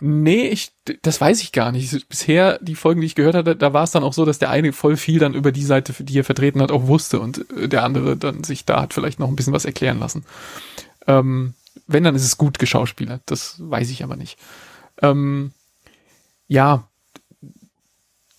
Nee, 0.00 0.48
ich, 0.48 0.72
das 1.02 1.20
weiß 1.20 1.42
ich 1.42 1.52
gar 1.52 1.72
nicht. 1.72 2.08
Bisher, 2.08 2.58
die 2.60 2.74
Folgen, 2.74 3.00
die 3.00 3.06
ich 3.06 3.14
gehört 3.14 3.34
hatte, 3.34 3.56
da 3.56 3.72
war 3.72 3.84
es 3.84 3.90
dann 3.90 4.04
auch 4.04 4.12
so, 4.12 4.24
dass 4.24 4.38
der 4.38 4.50
eine 4.50 4.72
voll 4.72 4.96
viel 4.96 5.18
dann 5.18 5.34
über 5.34 5.52
die 5.52 5.64
Seite, 5.64 5.92
die 6.02 6.18
er 6.18 6.24
vertreten 6.24 6.60
hat, 6.62 6.72
auch 6.72 6.86
wusste 6.86 7.20
und 7.20 7.50
äh, 7.52 7.68
der 7.68 7.84
andere 7.84 8.16
dann 8.16 8.44
sich 8.44 8.64
da 8.64 8.82
hat 8.82 8.94
vielleicht 8.94 9.18
noch 9.18 9.28
ein 9.28 9.36
bisschen 9.36 9.52
was 9.52 9.64
erklären 9.64 9.98
lassen. 9.98 10.24
Ähm, 11.06 11.54
wenn, 11.86 12.04
dann 12.04 12.14
ist 12.14 12.24
es 12.24 12.38
gut 12.38 12.58
geschauspielert. 12.58 13.22
Das 13.26 13.56
weiß 13.58 13.90
ich 13.90 14.02
aber 14.02 14.16
nicht. 14.16 14.38
Ähm, 15.02 15.52
ja, 16.48 16.88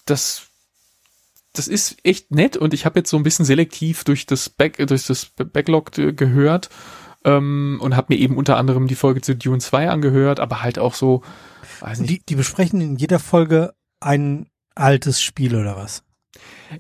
das, 0.06 0.48
das 1.54 1.68
ist 1.68 1.98
echt 2.04 2.32
nett 2.32 2.58
und 2.58 2.74
ich 2.74 2.86
habe 2.86 3.00
jetzt 3.00 3.10
so 3.10 3.18
ein 3.18 3.24
bisschen 3.24 3.46
selektiv 3.46 4.04
durch 4.04 4.26
das, 4.26 4.50
Back, 4.50 4.78
durch 4.88 5.06
das 5.06 5.26
Backlog 5.26 5.92
gehört 5.92 6.70
ähm, 7.26 7.80
und 7.82 7.96
habe 7.96 8.14
mir 8.14 8.20
eben 8.20 8.38
unter 8.38 8.58
anderem 8.58 8.88
die 8.88 8.96
Folge 8.96 9.22
zu 9.22 9.36
Dune 9.36 9.60
2 9.60 9.90
angehört, 9.90 10.40
aber 10.40 10.62
halt 10.62 10.80
auch 10.80 10.94
so, 10.94 11.24
weiß 11.80 12.00
nicht. 12.00 12.10
Die, 12.10 12.26
die 12.26 12.36
besprechen 12.36 12.82
in 12.82 12.96
jeder 12.96 13.20
Folge 13.20 13.74
ein 14.00 14.48
altes 14.76 15.22
Spiel 15.22 15.56
oder 15.56 15.76
was? 15.76 16.04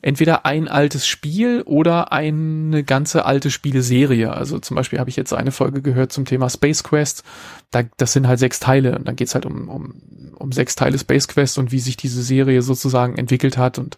Entweder 0.01 0.45
ein 0.45 0.67
altes 0.67 1.07
Spiel 1.07 1.61
oder 1.63 2.11
eine 2.11 2.83
ganze 2.83 3.25
alte 3.25 3.51
Spieleserie. 3.51 4.31
Also 4.31 4.59
zum 4.59 4.75
Beispiel 4.75 4.99
habe 4.99 5.09
ich 5.09 5.15
jetzt 5.15 5.33
eine 5.33 5.51
Folge 5.51 5.81
gehört 5.81 6.11
zum 6.11 6.25
Thema 6.25 6.49
Space 6.49 6.83
Quest. 6.83 7.23
Da, 7.71 7.83
das 7.97 8.13
sind 8.13 8.27
halt 8.27 8.39
sechs 8.39 8.59
Teile 8.59 8.97
und 8.97 9.07
dann 9.07 9.15
geht's 9.15 9.35
halt 9.35 9.45
um, 9.45 9.69
um, 9.69 10.01
um 10.35 10.51
sechs 10.51 10.75
Teile 10.75 10.97
Space 10.97 11.27
Quest 11.27 11.57
und 11.57 11.71
wie 11.71 11.79
sich 11.79 11.97
diese 11.97 12.23
Serie 12.23 12.61
sozusagen 12.61 13.17
entwickelt 13.17 13.57
hat 13.57 13.77
und 13.79 13.97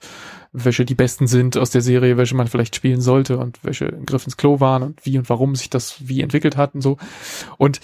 welche 0.51 0.85
die 0.85 0.95
besten 0.95 1.27
sind 1.27 1.57
aus 1.57 1.69
der 1.69 1.81
Serie, 1.81 2.17
welche 2.17 2.35
man 2.35 2.47
vielleicht 2.47 2.75
spielen 2.75 3.01
sollte 3.01 3.37
und 3.37 3.59
welche 3.63 3.85
ein 3.85 4.05
Griff 4.05 4.25
ins 4.25 4.37
Klo 4.37 4.59
waren 4.59 4.81
und 4.81 5.05
wie 5.05 5.17
und 5.17 5.29
warum 5.29 5.55
sich 5.55 5.69
das 5.69 6.07
wie 6.07 6.21
entwickelt 6.21 6.57
hat 6.57 6.73
und 6.73 6.81
so. 6.81 6.97
Und 7.57 7.79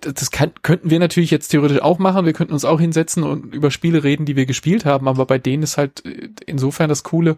das 0.00 0.30
kann, 0.30 0.52
könnten 0.62 0.90
wir 0.90 0.98
natürlich 0.98 1.30
jetzt 1.30 1.48
theoretisch 1.48 1.80
auch 1.80 1.98
machen. 1.98 2.26
Wir 2.26 2.32
könnten 2.32 2.52
uns 2.52 2.64
auch 2.64 2.80
hinsetzen 2.80 3.22
und 3.22 3.54
über 3.54 3.70
Spiele 3.70 4.02
reden, 4.04 4.26
die 4.26 4.36
wir 4.36 4.46
gespielt 4.46 4.84
haben. 4.84 5.08
Aber 5.08 5.26
bei 5.26 5.38
denen 5.38 5.62
ist 5.62 5.78
halt 5.78 6.04
äh, 6.04 6.30
insofern 6.46 6.88
das 6.88 7.02
Coole, 7.04 7.36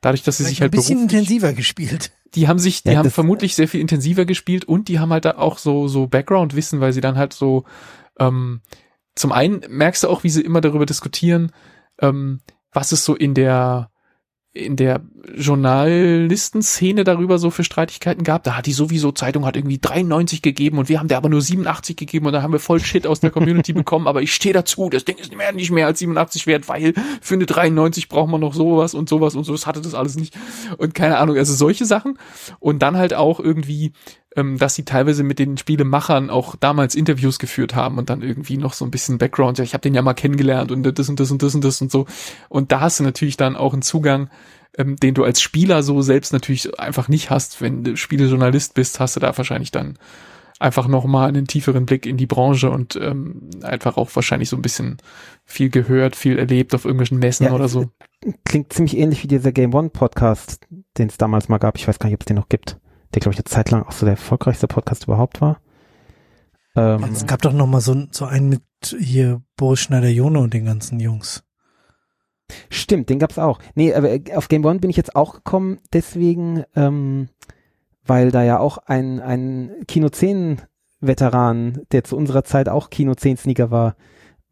dadurch, 0.00 0.22
dass 0.22 0.38
sie 0.38 0.44
sich 0.44 0.60
halt 0.60 0.72
ein 0.72 0.76
bisschen 0.76 1.02
intensiver 1.02 1.52
gespielt. 1.52 2.12
Die 2.34 2.46
haben 2.46 2.58
sich, 2.58 2.82
die 2.82 2.90
ja, 2.90 2.98
haben 2.98 3.10
vermutlich 3.10 3.54
sehr 3.54 3.68
viel 3.68 3.80
intensiver 3.80 4.24
gespielt 4.24 4.64
und 4.64 4.88
die 4.88 5.00
haben 5.00 5.10
halt 5.10 5.24
da 5.24 5.32
auch 5.32 5.58
so 5.58 5.88
so 5.88 6.06
Background-Wissen, 6.06 6.80
weil 6.80 6.92
sie 6.92 7.00
dann 7.00 7.16
halt 7.16 7.32
so 7.32 7.64
ähm, 8.18 8.60
zum 9.16 9.32
einen 9.32 9.62
merkst 9.68 10.04
du 10.04 10.08
auch, 10.08 10.22
wie 10.22 10.30
sie 10.30 10.42
immer 10.42 10.60
darüber 10.60 10.86
diskutieren, 10.86 11.52
ähm, 12.00 12.40
was 12.72 12.92
ist 12.92 13.04
so 13.04 13.16
in 13.16 13.34
der 13.34 13.90
in 14.52 14.76
der 14.76 15.00
Journalistenszene 15.36 17.04
darüber 17.04 17.38
so 17.38 17.50
für 17.50 17.64
Streitigkeiten 17.64 18.24
gab. 18.24 18.44
Da 18.44 18.56
hat 18.56 18.66
die 18.66 18.72
sowieso 18.72 19.12
Zeitung 19.12 19.44
hat 19.44 19.56
irgendwie 19.56 19.78
93 19.78 20.42
gegeben 20.42 20.78
und 20.78 20.88
wir 20.88 20.98
haben 20.98 21.08
der 21.08 21.16
aber 21.16 21.28
nur 21.28 21.40
87 21.40 21.96
gegeben 21.96 22.26
und 22.26 22.32
da 22.32 22.42
haben 22.42 22.52
wir 22.52 22.60
voll 22.60 22.80
Shit 22.80 23.06
aus 23.06 23.20
der 23.20 23.30
Community 23.30 23.72
bekommen. 23.74 24.06
Aber 24.06 24.22
ich 24.22 24.34
stehe 24.34 24.52
dazu, 24.52 24.90
das 24.90 25.04
Ding 25.04 25.16
ist 25.16 25.36
mehr, 25.36 25.52
nicht 25.52 25.70
mehr 25.70 25.86
als 25.86 25.98
87 25.98 26.46
wert, 26.46 26.68
weil 26.68 26.94
für 27.20 27.34
eine 27.34 27.46
93 27.46 28.08
braucht 28.08 28.30
man 28.30 28.40
noch 28.40 28.54
sowas 28.54 28.94
und 28.94 29.08
sowas 29.08 29.34
und 29.34 29.44
so. 29.44 29.52
Das 29.52 29.66
hatte 29.66 29.80
das 29.80 29.94
alles 29.94 30.16
nicht. 30.16 30.36
Und 30.78 30.94
keine 30.94 31.18
Ahnung, 31.18 31.36
also 31.36 31.54
solche 31.54 31.86
Sachen. 31.86 32.18
Und 32.58 32.80
dann 32.80 32.96
halt 32.96 33.14
auch 33.14 33.40
irgendwie 33.40 33.92
ähm, 34.36 34.58
dass 34.58 34.74
sie 34.74 34.84
teilweise 34.84 35.24
mit 35.24 35.38
den 35.38 35.56
Spielemachern 35.56 36.30
auch 36.30 36.54
damals 36.54 36.94
Interviews 36.94 37.38
geführt 37.38 37.74
haben 37.74 37.98
und 37.98 38.10
dann 38.10 38.22
irgendwie 38.22 38.56
noch 38.56 38.74
so 38.74 38.84
ein 38.84 38.90
bisschen 38.90 39.18
Background, 39.18 39.58
ja, 39.58 39.64
ich 39.64 39.74
habe 39.74 39.82
den 39.82 39.94
ja 39.94 40.02
mal 40.02 40.14
kennengelernt 40.14 40.70
und 40.70 40.84
das 40.84 41.08
und 41.08 41.18
das 41.18 41.30
und 41.30 41.42
das 41.42 41.54
und 41.54 41.64
das 41.64 41.80
und 41.82 41.90
so. 41.90 42.06
Und 42.48 42.70
da 42.70 42.80
hast 42.80 43.00
du 43.00 43.04
natürlich 43.04 43.36
dann 43.36 43.56
auch 43.56 43.72
einen 43.72 43.82
Zugang, 43.82 44.30
ähm, 44.80 44.96
den 44.96 45.14
du 45.14 45.24
als 45.24 45.40
Spieler 45.40 45.82
so 45.82 46.02
selbst 46.02 46.32
natürlich 46.32 46.78
einfach 46.78 47.08
nicht 47.08 47.30
hast. 47.30 47.60
Wenn 47.60 47.84
du 47.84 47.96
Spielejournalist 47.96 48.74
bist, 48.74 49.00
hast 49.00 49.16
du 49.16 49.20
da 49.20 49.36
wahrscheinlich 49.36 49.70
dann 49.70 49.98
einfach 50.58 50.88
nochmal 50.88 51.28
einen 51.28 51.46
tieferen 51.46 51.86
Blick 51.86 52.04
in 52.04 52.16
die 52.16 52.26
Branche 52.26 52.70
und 52.70 52.96
ähm, 52.96 53.50
einfach 53.62 53.96
auch 53.96 54.14
wahrscheinlich 54.14 54.50
so 54.50 54.56
ein 54.56 54.62
bisschen 54.62 54.98
viel 55.44 55.70
gehört, 55.70 56.16
viel 56.16 56.38
erlebt 56.38 56.74
auf 56.74 56.84
irgendwelchen 56.84 57.18
Messen 57.18 57.46
ja, 57.46 57.52
oder 57.52 57.68
so. 57.68 57.90
Klingt 58.44 58.72
ziemlich 58.72 58.96
ähnlich 58.96 59.22
wie 59.22 59.28
dieser 59.28 59.52
Game 59.52 59.74
One 59.74 59.88
Podcast, 59.88 60.66
den 60.98 61.08
es 61.08 61.16
damals 61.16 61.48
mal 61.48 61.58
gab. 61.58 61.78
Ich 61.78 61.88
weiß 61.88 61.98
gar 61.98 62.08
nicht, 62.08 62.14
ob 62.14 62.20
es 62.20 62.26
den 62.26 62.36
noch 62.36 62.50
gibt 62.50 62.76
der 63.14 63.20
glaube 63.20 63.34
ich 63.34 63.38
eine 63.38 63.44
Zeit 63.44 63.70
lang 63.70 63.82
auch 63.84 63.92
so 63.92 64.06
der 64.06 64.14
erfolgreichste 64.14 64.68
Podcast 64.68 65.04
überhaupt 65.04 65.40
war. 65.40 65.60
Ähm, 66.76 67.04
es 67.12 67.26
gab 67.26 67.42
doch 67.42 67.52
noch 67.52 67.66
mal 67.66 67.80
so, 67.80 68.06
so 68.10 68.24
einen 68.24 68.48
mit 68.48 68.62
hier 68.98 69.42
Boris 69.56 69.80
Schneider-Jone 69.80 70.38
und 70.38 70.54
den 70.54 70.64
ganzen 70.64 71.00
Jungs. 71.00 71.42
Stimmt, 72.68 73.10
den 73.10 73.18
gab's 73.18 73.38
auch. 73.38 73.58
Nee, 73.74 73.94
aber 73.94 74.10
äh, 74.10 74.22
auf 74.34 74.48
Game 74.48 74.64
One 74.64 74.80
bin 74.80 74.90
ich 74.90 74.96
jetzt 74.96 75.16
auch 75.16 75.34
gekommen, 75.34 75.78
deswegen, 75.92 76.64
ähm, 76.74 77.28
weil 78.04 78.30
da 78.30 78.42
ja 78.42 78.58
auch 78.58 78.78
ein, 78.78 79.20
ein 79.20 79.72
Kino 79.86 80.08
10 80.08 80.62
Veteran, 81.00 81.82
der 81.92 82.04
zu 82.04 82.16
unserer 82.16 82.44
Zeit 82.44 82.68
auch 82.68 82.90
Kino 82.90 83.14
10 83.14 83.38
Sneaker 83.38 83.70
war, 83.70 83.96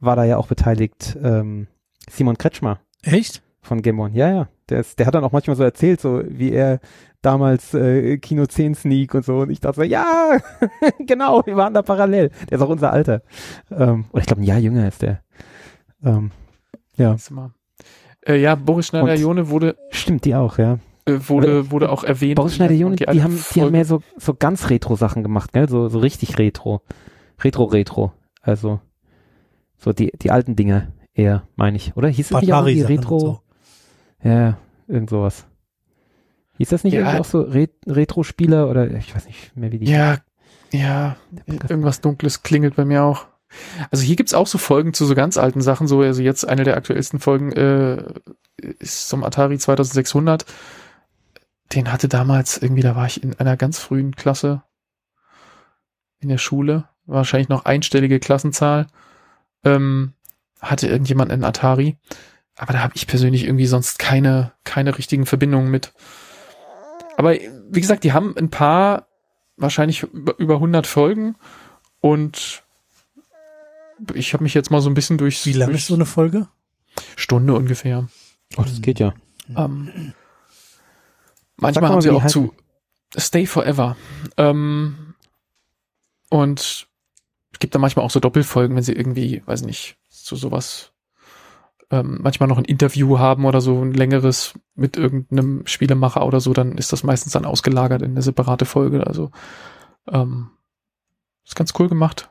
war 0.01 0.16
da 0.16 0.24
ja 0.24 0.36
auch 0.36 0.46
beteiligt, 0.46 1.18
ähm, 1.22 1.66
Simon 2.09 2.38
Kretschmer. 2.38 2.80
Echt? 3.03 3.42
Von 3.61 3.82
Game 3.82 4.01
One, 4.01 4.14
ja, 4.14 4.30
ja. 4.30 4.49
Der, 4.68 4.80
ist, 4.80 4.99
der 4.99 5.07
hat 5.07 5.14
dann 5.14 5.24
auch 5.24 5.32
manchmal 5.32 5.57
so 5.57 5.62
erzählt, 5.62 6.01
so 6.01 6.22
wie 6.26 6.53
er 6.53 6.80
damals 7.22 7.74
äh, 7.74 8.18
Kino 8.18 8.46
10 8.46 8.74
Sneak 8.74 9.14
und 9.14 9.24
so. 9.24 9.38
Und 9.38 9.51
ich 9.51 9.61
dachte 9.61 9.76
so, 9.76 9.82
ja, 9.82 10.38
genau, 11.01 11.42
wir 11.44 11.57
waren 11.57 11.74
da 11.74 11.82
parallel. 11.82 12.30
Der 12.49 12.59
ist 12.59 12.64
auch 12.64 12.68
unser 12.68 12.92
Alter. 12.92 13.22
Ähm, 13.70 14.07
oder 14.12 14.20
ich 14.20 14.26
glaube, 14.26 14.42
ein 14.42 14.46
Jahr 14.46 14.59
jünger 14.59 14.86
ist 14.88 15.03
der. 15.03 15.22
Ähm, 16.03 16.30
ja. 16.96 17.16
Äh, 18.28 18.36
ja, 18.36 18.54
Boris 18.54 18.88
Schneider-Jone 18.88 19.48
wurde. 19.48 19.76
Stimmt, 19.90 20.24
die 20.24 20.34
auch, 20.34 20.58
ja. 20.58 20.78
Äh, 21.06 21.18
wurde, 21.28 21.70
wurde 21.70 21.90
auch 21.90 22.04
erwähnt. 22.04 22.36
Boris 22.36 22.56
Schneider-Jone, 22.56 22.96
die, 22.96 23.06
die, 23.06 23.22
haben, 23.22 23.42
die 23.54 23.62
haben 23.62 23.72
mehr 23.72 23.86
so, 23.86 24.02
so 24.18 24.34
ganz 24.34 24.68
Retro-Sachen 24.68 25.22
gemacht, 25.22 25.52
gell? 25.52 25.68
So, 25.68 25.88
so 25.88 25.98
richtig 25.98 26.38
Retro. 26.38 26.82
Retro-Retro. 27.42 28.12
Also, 28.42 28.80
so 29.78 29.92
die, 29.92 30.12
die 30.20 30.30
alten 30.30 30.56
Dinge 30.56 30.92
eher, 31.14 31.48
meine 31.56 31.76
ich, 31.76 31.96
oder? 31.96 32.08
Hieß 32.08 32.30
es 32.30 32.40
nicht 32.42 32.52
auch 32.52 32.66
die 32.66 32.82
Retro? 32.82 33.18
So. 33.18 33.40
Ja, 34.22 34.58
irgend 34.86 35.10
sowas. 35.10 35.46
Hieß 36.58 36.68
das 36.68 36.84
nicht 36.84 36.94
ja. 36.94 37.00
irgendwie 37.00 37.20
auch 37.20 37.24
so 37.24 37.40
Re 37.40 37.68
Retro-Spieler 37.86 38.68
oder 38.68 38.90
ich 38.90 39.14
weiß 39.14 39.26
nicht 39.26 39.56
mehr, 39.56 39.72
wie 39.72 39.78
die. 39.78 39.86
Ja, 39.86 40.18
ja, 40.72 41.16
irgendwas 41.46 42.00
Dunkles 42.00 42.42
klingelt 42.42 42.76
bei 42.76 42.84
mir 42.84 43.04
auch. 43.04 43.26
Also 43.90 44.05
hier 44.05 44.16
gibt's 44.16 44.34
auch 44.34 44.46
so 44.46 44.59
Folgen 44.59 44.92
zu 44.92 45.07
so 45.07 45.14
ganz 45.14 45.36
alten 45.36 45.61
Sachen, 45.61 45.88
so, 45.88 46.01
also 46.01 46.22
jetzt 46.22 46.46
eine 46.46 46.64
der 46.64 46.76
aktuellsten 46.76 47.20
Folgen 47.20 47.53
äh, 47.53 48.05
ist 48.78 49.09
zum 49.09 49.24
Atari 49.24 49.59
2600. 49.59 50.44
Den 51.72 51.92
hatte 51.92 52.09
damals 52.09 52.59
irgendwie, 52.59 52.82
da 52.82 52.96
war 52.96 53.07
ich 53.07 53.22
in 53.22 53.38
einer 53.38 53.57
ganz 53.57 53.78
frühen 53.78 54.16
Klasse 54.16 54.62
in 56.20 56.28
der 56.28 56.38
Schule, 56.38 56.88
wahrscheinlich 57.07 57.49
noch 57.49 57.64
einstellige 57.64 58.20
Klassenzahl, 58.20 58.86
ähm, 59.64 60.14
hatte 60.61 60.88
irgendjemand 60.88 61.30
einen 61.30 61.44
Atari. 61.44 61.96
Aber 62.57 62.72
da 62.72 62.80
habe 62.80 62.94
ich 62.96 63.07
persönlich 63.07 63.44
irgendwie 63.44 63.66
sonst 63.66 63.99
keine, 63.99 64.53
keine 64.64 64.99
richtigen 64.99 65.26
Verbindungen 65.26 65.70
mit. 65.70 65.92
Aber 67.16 67.32
wie 67.34 67.80
gesagt, 67.80 68.05
die 68.05 68.12
haben 68.12 68.36
ein 68.36 68.51
paar, 68.51 69.07
wahrscheinlich 69.57 70.03
über 70.03 70.55
100 70.55 70.86
Folgen 70.86 71.36
und 72.01 72.64
ich 74.14 74.32
habe 74.32 74.42
mich 74.42 74.55
jetzt 74.55 74.70
mal 74.70 74.80
so 74.80 74.90
ein 74.90 74.94
bisschen 74.94 75.18
durch. 75.18 75.44
Wie 75.46 75.53
lange 75.53 75.74
ist 75.74 75.86
so 75.86 75.94
eine 75.94 76.07
Folge? 76.07 76.49
Stunde 77.16 77.55
ungefähr. 77.55 78.09
Oh, 78.57 78.62
das 78.62 78.80
geht 78.80 78.99
ja. 78.99 79.14
Ähm, 79.57 80.12
manchmal 81.57 81.90
haben 81.90 82.01
sie 82.01 82.11
auch 82.11 82.26
zu 82.26 82.55
Stay 83.16 83.46
Forever. 83.46 83.96
Ähm, 84.36 85.14
und 86.30 86.61
es 86.61 87.59
gibt 87.59 87.74
da 87.74 87.78
manchmal 87.78 88.05
auch 88.05 88.11
so 88.11 88.20
Doppelfolgen, 88.20 88.76
wenn 88.76 88.82
sie 88.82 88.92
irgendwie, 88.92 89.42
weiß 89.46 89.62
nicht, 89.62 89.96
so 90.09 90.36
sowas, 90.36 90.92
ähm, 91.90 92.18
manchmal 92.20 92.49
noch 92.49 92.59
ein 92.59 92.64
Interview 92.64 93.18
haben 93.18 93.46
oder 93.46 93.61
so 93.61 93.82
ein 93.82 93.94
längeres 93.94 94.55
mit 94.74 94.96
irgendeinem 94.96 95.66
Spielemacher 95.66 96.26
oder 96.26 96.40
so, 96.40 96.53
dann 96.53 96.76
ist 96.76 96.92
das 96.92 97.03
meistens 97.03 97.32
dann 97.32 97.46
ausgelagert 97.46 98.03
in 98.03 98.11
eine 98.11 98.22
separate 98.22 98.66
Folge. 98.66 99.07
Also 99.07 99.30
ähm, 100.07 100.51
ist 101.44 101.57
ganz 101.57 101.72
cool 101.78 101.88
gemacht 101.88 102.30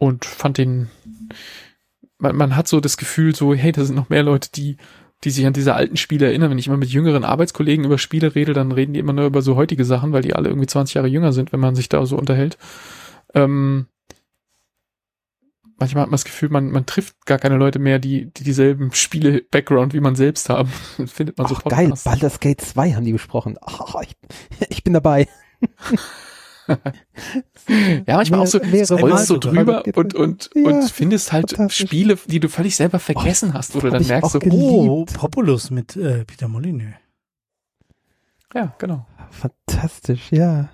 und 0.00 0.24
fand 0.24 0.56
den, 0.56 0.88
man, 2.16 2.34
man 2.34 2.56
hat 2.56 2.66
so 2.66 2.80
das 2.80 2.96
Gefühl 2.96 3.34
so, 3.34 3.54
hey, 3.54 3.70
da 3.70 3.84
sind 3.84 3.96
noch 3.96 4.08
mehr 4.08 4.22
Leute, 4.22 4.48
die, 4.50 4.78
die 5.24 5.30
sich 5.30 5.44
an 5.44 5.52
diese 5.52 5.74
alten 5.74 5.98
Spiele 5.98 6.24
erinnern. 6.24 6.50
Wenn 6.50 6.56
ich 6.56 6.68
immer 6.68 6.78
mit 6.78 6.88
jüngeren 6.88 7.22
Arbeitskollegen 7.22 7.84
über 7.84 7.98
Spiele 7.98 8.34
rede, 8.34 8.54
dann 8.54 8.72
reden 8.72 8.94
die 8.94 8.98
immer 8.98 9.12
nur 9.12 9.26
über 9.26 9.42
so 9.42 9.56
heutige 9.56 9.84
Sachen, 9.84 10.12
weil 10.12 10.22
die 10.22 10.34
alle 10.34 10.48
irgendwie 10.48 10.66
20 10.66 10.94
Jahre 10.94 11.06
jünger 11.06 11.32
sind, 11.32 11.52
wenn 11.52 11.60
man 11.60 11.74
sich 11.74 11.90
da 11.90 12.04
so 12.06 12.16
unterhält. 12.16 12.56
Ähm, 13.34 13.88
manchmal 15.76 16.04
hat 16.04 16.08
man 16.08 16.12
das 16.16 16.24
Gefühl, 16.24 16.48
man, 16.48 16.70
man 16.70 16.86
trifft 16.86 17.26
gar 17.26 17.38
keine 17.38 17.58
Leute 17.58 17.78
mehr, 17.78 17.98
die, 17.98 18.32
die 18.32 18.44
dieselben 18.44 18.92
Spiele-Background 18.92 19.92
wie 19.92 20.00
man 20.00 20.16
selbst 20.16 20.48
haben. 20.48 20.70
findet 21.06 21.36
man 21.36 21.46
so 21.46 21.56
geil, 21.56 21.92
Baldur's 22.02 22.40
Gate 22.40 22.62
2 22.62 22.94
haben 22.94 23.04
die 23.04 23.12
besprochen. 23.12 23.58
Oh, 23.60 24.00
ich, 24.02 24.16
ich 24.70 24.82
bin 24.82 24.94
dabei. 24.94 25.28
ja, 28.06 28.16
manchmal 28.16 28.40
auch 28.40 28.46
so, 28.46 28.58
rollst 28.58 29.26
so 29.26 29.38
drüber 29.38 29.82
und, 29.94 30.14
und, 30.14 30.50
ja, 30.54 30.68
und 30.68 30.90
findest 30.90 31.32
halt 31.32 31.56
Spiele, 31.72 32.18
die 32.26 32.40
du 32.40 32.48
völlig 32.48 32.76
selber 32.76 32.98
vergessen 32.98 33.50
oh, 33.52 33.54
hast, 33.54 33.74
wo 33.74 33.80
du 33.80 33.90
dann 33.90 34.06
merkst, 34.06 34.32
so, 34.32 34.40
oh, 34.50 35.04
Populus 35.04 35.70
mit 35.70 35.96
äh, 35.96 36.24
Peter 36.24 36.48
Molyneux. 36.48 36.94
Ja, 38.54 38.74
genau. 38.78 39.06
Fantastisch, 39.30 40.30
ja. 40.32 40.70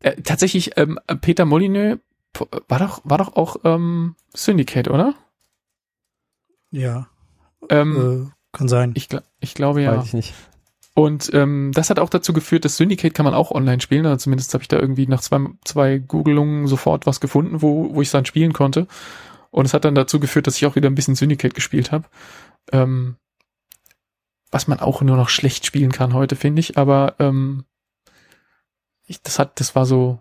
Äh, 0.00 0.20
tatsächlich, 0.22 0.72
ähm, 0.76 0.98
Peter 1.20 1.44
Molyneux 1.44 1.98
war 2.68 2.78
doch, 2.78 3.00
war 3.04 3.18
doch 3.18 3.36
auch 3.36 3.56
ähm, 3.64 4.16
Syndicate, 4.34 4.88
oder? 4.88 5.14
Ja. 6.70 7.08
Ähm, 7.70 8.30
äh, 8.30 8.56
kann 8.56 8.68
sein. 8.68 8.92
Ich, 8.96 9.08
ich 9.40 9.54
glaube 9.54 9.82
ja. 9.82 9.96
Weiß 9.96 10.06
ich 10.06 10.14
nicht. 10.14 10.34
Und 10.94 11.34
ähm, 11.34 11.72
das 11.74 11.90
hat 11.90 11.98
auch 11.98 12.08
dazu 12.08 12.32
geführt, 12.32 12.64
dass 12.64 12.76
Syndicate 12.76 13.12
kann 13.12 13.24
man 13.24 13.34
auch 13.34 13.50
online 13.50 13.80
spielen. 13.80 14.06
Also 14.06 14.24
zumindest 14.24 14.54
habe 14.54 14.62
ich 14.62 14.68
da 14.68 14.78
irgendwie 14.78 15.08
nach 15.08 15.20
zwei, 15.20 15.40
zwei 15.64 15.98
Googelungen 15.98 16.68
sofort 16.68 17.04
was 17.04 17.20
gefunden, 17.20 17.62
wo, 17.62 17.92
wo 17.94 18.00
ich 18.00 18.08
es 18.08 18.12
dann 18.12 18.26
spielen 18.26 18.52
konnte. 18.52 18.86
Und 19.50 19.66
es 19.66 19.74
hat 19.74 19.84
dann 19.84 19.96
dazu 19.96 20.20
geführt, 20.20 20.46
dass 20.46 20.56
ich 20.56 20.66
auch 20.66 20.76
wieder 20.76 20.88
ein 20.88 20.94
bisschen 20.94 21.16
Syndicate 21.16 21.54
gespielt 21.54 21.90
habe. 21.90 22.06
Ähm, 22.72 23.16
was 24.52 24.68
man 24.68 24.78
auch 24.78 25.02
nur 25.02 25.16
noch 25.16 25.30
schlecht 25.30 25.66
spielen 25.66 25.90
kann 25.90 26.14
heute, 26.14 26.36
finde 26.36 26.60
ich. 26.60 26.78
Aber 26.78 27.16
ähm, 27.18 27.64
ich, 29.04 29.20
das 29.20 29.40
hat, 29.40 29.58
das 29.58 29.74
war 29.74 29.86
so 29.86 30.20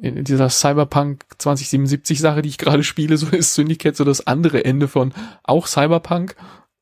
in 0.00 0.24
dieser 0.24 0.48
Cyberpunk 0.48 1.26
2077 1.38 2.20
Sache, 2.20 2.42
die 2.42 2.48
ich 2.48 2.58
gerade 2.58 2.84
spiele, 2.84 3.16
so 3.18 3.28
ist 3.28 3.54
Syndicate 3.54 3.96
so 3.96 4.04
das 4.04 4.26
andere 4.26 4.64
Ende 4.64 4.88
von 4.88 5.12
auch 5.42 5.66
Cyberpunk 5.66 6.36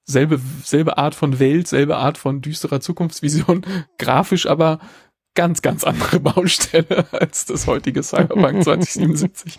selbe, 0.05 0.41
selbe 0.63 0.99
Art 0.99 1.15
von 1.15 1.39
Welt, 1.39 1.69
selbe 1.69 1.97
Art 1.97 2.19
von 2.19 2.41
düsterer 2.41 2.81
Zukunftsvision, 2.81 3.65
grafisch 3.99 4.47
aber 4.47 4.79
ganz, 5.35 5.63
ganz 5.63 5.85
andere 5.85 6.21
Baustelle 6.21 7.07
als 7.13 7.47
das 7.47 7.67
heutige 7.67 8.03
Cyberpunk 8.03 8.63
2077. 8.65 9.59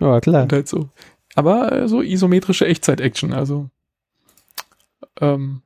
Ja, 0.00 0.20
klar. 0.20 0.42
Und 0.44 0.52
halt 0.52 0.68
so. 0.68 0.88
Aber 1.34 1.72
äh, 1.72 1.88
so 1.88 2.02
isometrische 2.02 2.66
Echtzeit-Action, 2.66 3.32
also 3.32 3.70
ähm, 5.20 5.62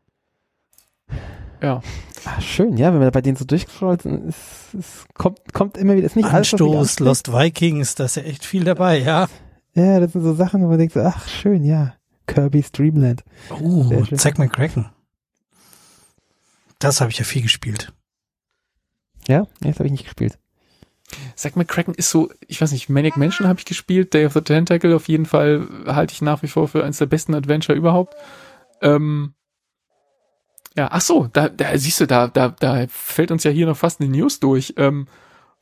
ja. 1.62 1.82
Ach, 2.24 2.42
schön, 2.42 2.76
ja, 2.76 2.92
wenn 2.92 3.00
wir 3.00 3.10
bei 3.10 3.20
denen 3.20 3.36
so 3.36 3.44
durchgeschaut 3.44 4.02
sind, 4.02 4.28
es, 4.28 4.74
es 4.78 5.06
kommt, 5.14 5.52
kommt 5.52 5.76
immer 5.76 5.94
wieder, 5.94 6.06
ist 6.06 6.16
nicht 6.16 6.28
Anstoß, 6.28 6.76
alles 6.76 7.00
Lost 7.00 7.32
Vikings, 7.32 7.94
da 7.94 8.04
ist 8.04 8.16
ja 8.16 8.22
echt 8.22 8.44
viel 8.44 8.64
dabei, 8.64 8.98
ja. 8.98 9.28
Ja, 9.74 10.00
das 10.00 10.12
sind 10.12 10.22
so 10.22 10.34
Sachen, 10.34 10.62
wo 10.62 10.66
man 10.66 10.78
denkt 10.78 10.94
so, 10.94 11.00
ach, 11.00 11.28
schön, 11.28 11.64
ja. 11.64 11.94
Kirby's 12.28 12.70
Dreamland. 12.70 13.24
Oh, 13.60 14.04
Zack 14.14 14.38
McCracken. 14.38 14.90
Das 16.78 17.00
habe 17.00 17.10
ich 17.10 17.18
ja 17.18 17.24
viel 17.24 17.42
gespielt. 17.42 17.92
Ja, 19.26 19.48
das 19.60 19.76
habe 19.76 19.86
ich 19.86 19.92
nicht 19.92 20.04
gespielt. 20.04 20.38
Zack 21.34 21.56
McCracken 21.56 21.94
ist 21.94 22.10
so, 22.10 22.30
ich 22.46 22.60
weiß 22.60 22.70
nicht, 22.72 22.88
Manic 22.88 23.16
Mansion 23.16 23.48
habe 23.48 23.58
ich 23.58 23.64
gespielt, 23.64 24.14
Day 24.14 24.26
of 24.26 24.34
the 24.34 24.42
Tentacle 24.42 24.94
auf 24.94 25.08
jeden 25.08 25.26
Fall 25.26 25.66
halte 25.86 26.12
ich 26.12 26.22
nach 26.22 26.42
wie 26.42 26.48
vor 26.48 26.68
für 26.68 26.84
eines 26.84 26.98
der 26.98 27.06
besten 27.06 27.34
Adventure 27.34 27.76
überhaupt. 27.76 28.14
Ähm, 28.82 29.34
ja, 30.76 30.88
ach 30.92 31.00
so, 31.00 31.26
da, 31.32 31.48
da 31.48 31.76
siehst 31.76 32.00
du, 32.00 32.06
da, 32.06 32.28
da, 32.28 32.50
da 32.50 32.86
fällt 32.88 33.30
uns 33.30 33.42
ja 33.44 33.50
hier 33.50 33.66
noch 33.66 33.76
fast 33.76 34.00
eine 34.00 34.10
News 34.10 34.38
durch. 34.38 34.74
Ähm, 34.76 35.08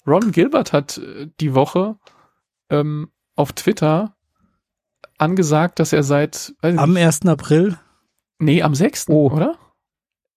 Ron 0.06 0.32
Gilbert 0.32 0.72
hat 0.72 0.98
äh, 0.98 1.28
die 1.40 1.54
Woche 1.54 1.96
ähm, 2.68 3.10
auf 3.36 3.52
Twitter 3.52 4.15
angesagt, 5.18 5.78
dass 5.78 5.92
er 5.92 6.02
seit 6.02 6.54
am 6.60 6.92
nicht, 6.94 7.04
1. 7.04 7.26
April? 7.26 7.78
Nee, 8.38 8.62
am 8.62 8.74
6. 8.74 9.08
Oh. 9.08 9.30
oder? 9.30 9.56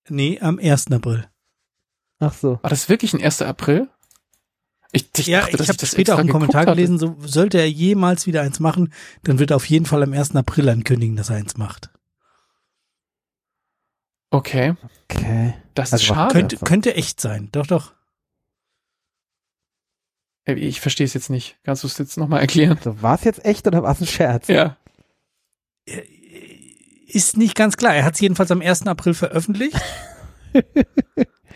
Nee, 0.07 0.39
am 0.39 0.59
1. 0.59 0.91
April. 0.91 1.27
Ach 2.19 2.33
so. 2.33 2.59
War 2.61 2.69
das 2.69 2.89
wirklich 2.89 3.13
ein 3.13 3.23
1. 3.23 3.41
April? 3.41 3.87
Ich, 4.91 5.07
ich 5.17 5.27
ja, 5.27 5.41
dachte, 5.41 5.61
ich 5.61 5.69
habe 5.69 5.85
später 5.85 6.15
auch 6.15 6.19
einen 6.19 6.29
Kommentar 6.29 6.65
gelesen, 6.65 6.97
so 6.97 7.15
sollte 7.19 7.59
er 7.59 7.69
jemals 7.69 8.25
wieder 8.25 8.41
eins 8.41 8.59
machen, 8.59 8.91
dann 9.23 9.37
wird 9.37 9.51
er 9.51 9.57
auf 9.57 9.69
jeden 9.69 9.85
Fall 9.85 10.01
am 10.01 10.13
1. 10.13 10.35
April 10.35 10.67
ankündigen, 10.67 11.15
dass 11.15 11.29
er 11.29 11.35
eins 11.35 11.57
macht. 11.57 11.91
Okay. 14.31 14.75
Okay. 15.09 15.53
Das 15.75 15.93
also 15.93 16.01
ist 16.01 16.07
schade. 16.07 16.33
Könnte, 16.33 16.57
könnte 16.57 16.95
echt 16.95 17.21
sein. 17.21 17.49
Doch, 17.51 17.67
doch. 17.67 17.93
Ich 20.57 20.81
verstehe 20.81 21.05
es 21.05 21.13
jetzt 21.13 21.29
nicht. 21.29 21.57
Kannst 21.63 21.83
du 21.83 21.87
es 21.87 21.97
jetzt 21.97 22.17
nochmal 22.17 22.41
erklären? 22.41 22.77
Also, 22.77 23.01
war 23.01 23.15
es 23.15 23.23
jetzt 23.23 23.45
echt 23.45 23.67
oder 23.67 23.83
war 23.83 23.91
es 23.91 24.01
ein 24.01 24.07
Scherz? 24.07 24.47
Ja. 24.47 24.77
Ist 27.07 27.37
nicht 27.37 27.55
ganz 27.55 27.77
klar. 27.77 27.95
Er 27.95 28.05
hat 28.05 28.15
es 28.15 28.19
jedenfalls 28.19 28.51
am 28.51 28.61
1. 28.61 28.87
April 28.87 29.13
veröffentlicht. 29.13 29.79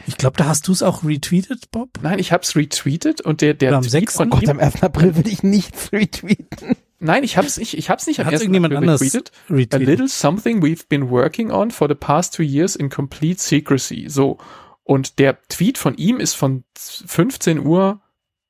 ich 0.08 0.18
glaube, 0.18 0.38
da 0.38 0.46
hast 0.46 0.68
du 0.68 0.72
es 0.72 0.82
auch 0.82 1.04
retweetet, 1.04 1.72
Bob? 1.72 2.00
Nein, 2.02 2.20
ich 2.20 2.32
habe 2.32 2.44
es 2.44 2.56
retweetet 2.56 3.22
und 3.22 3.42
der 3.42 3.54
der 3.54 3.74
am 3.74 3.84
6. 3.84 4.20
Oh 4.20 4.26
Gott, 4.26 4.50
am 4.50 4.60
1. 4.60 4.82
April 4.82 5.16
will 5.16 5.28
ich 5.28 5.44
nichts 5.44 5.92
retweeten. 5.92 6.76
Nein, 7.00 7.24
ich 7.24 7.38
hab's 7.38 7.58
ich 7.58 7.90
hab's 7.90 8.08
nicht 8.08 8.20
am 8.20 8.26
Hat's 8.26 8.36
1. 8.36 8.42
irgendjemand 8.44 8.74
April 8.74 8.90
retweetet. 8.90 9.32
retweetet. 9.50 9.74
A 9.74 9.92
little 9.92 10.08
something 10.08 10.64
we've 10.64 10.86
been 10.88 11.10
working 11.10 11.52
on 11.52 11.70
for 11.70 11.88
the 11.88 11.96
past 11.96 12.34
two 12.34 12.44
years 12.44 12.76
in 12.76 12.90
complete 12.90 13.42
secrecy. 13.42 14.06
So. 14.08 14.38
Und 14.84 15.20
der 15.20 15.42
Tweet 15.48 15.78
von 15.78 15.96
ihm 15.96 16.20
ist 16.20 16.34
von 16.34 16.64
15 16.76 17.60
Uhr 17.60 18.02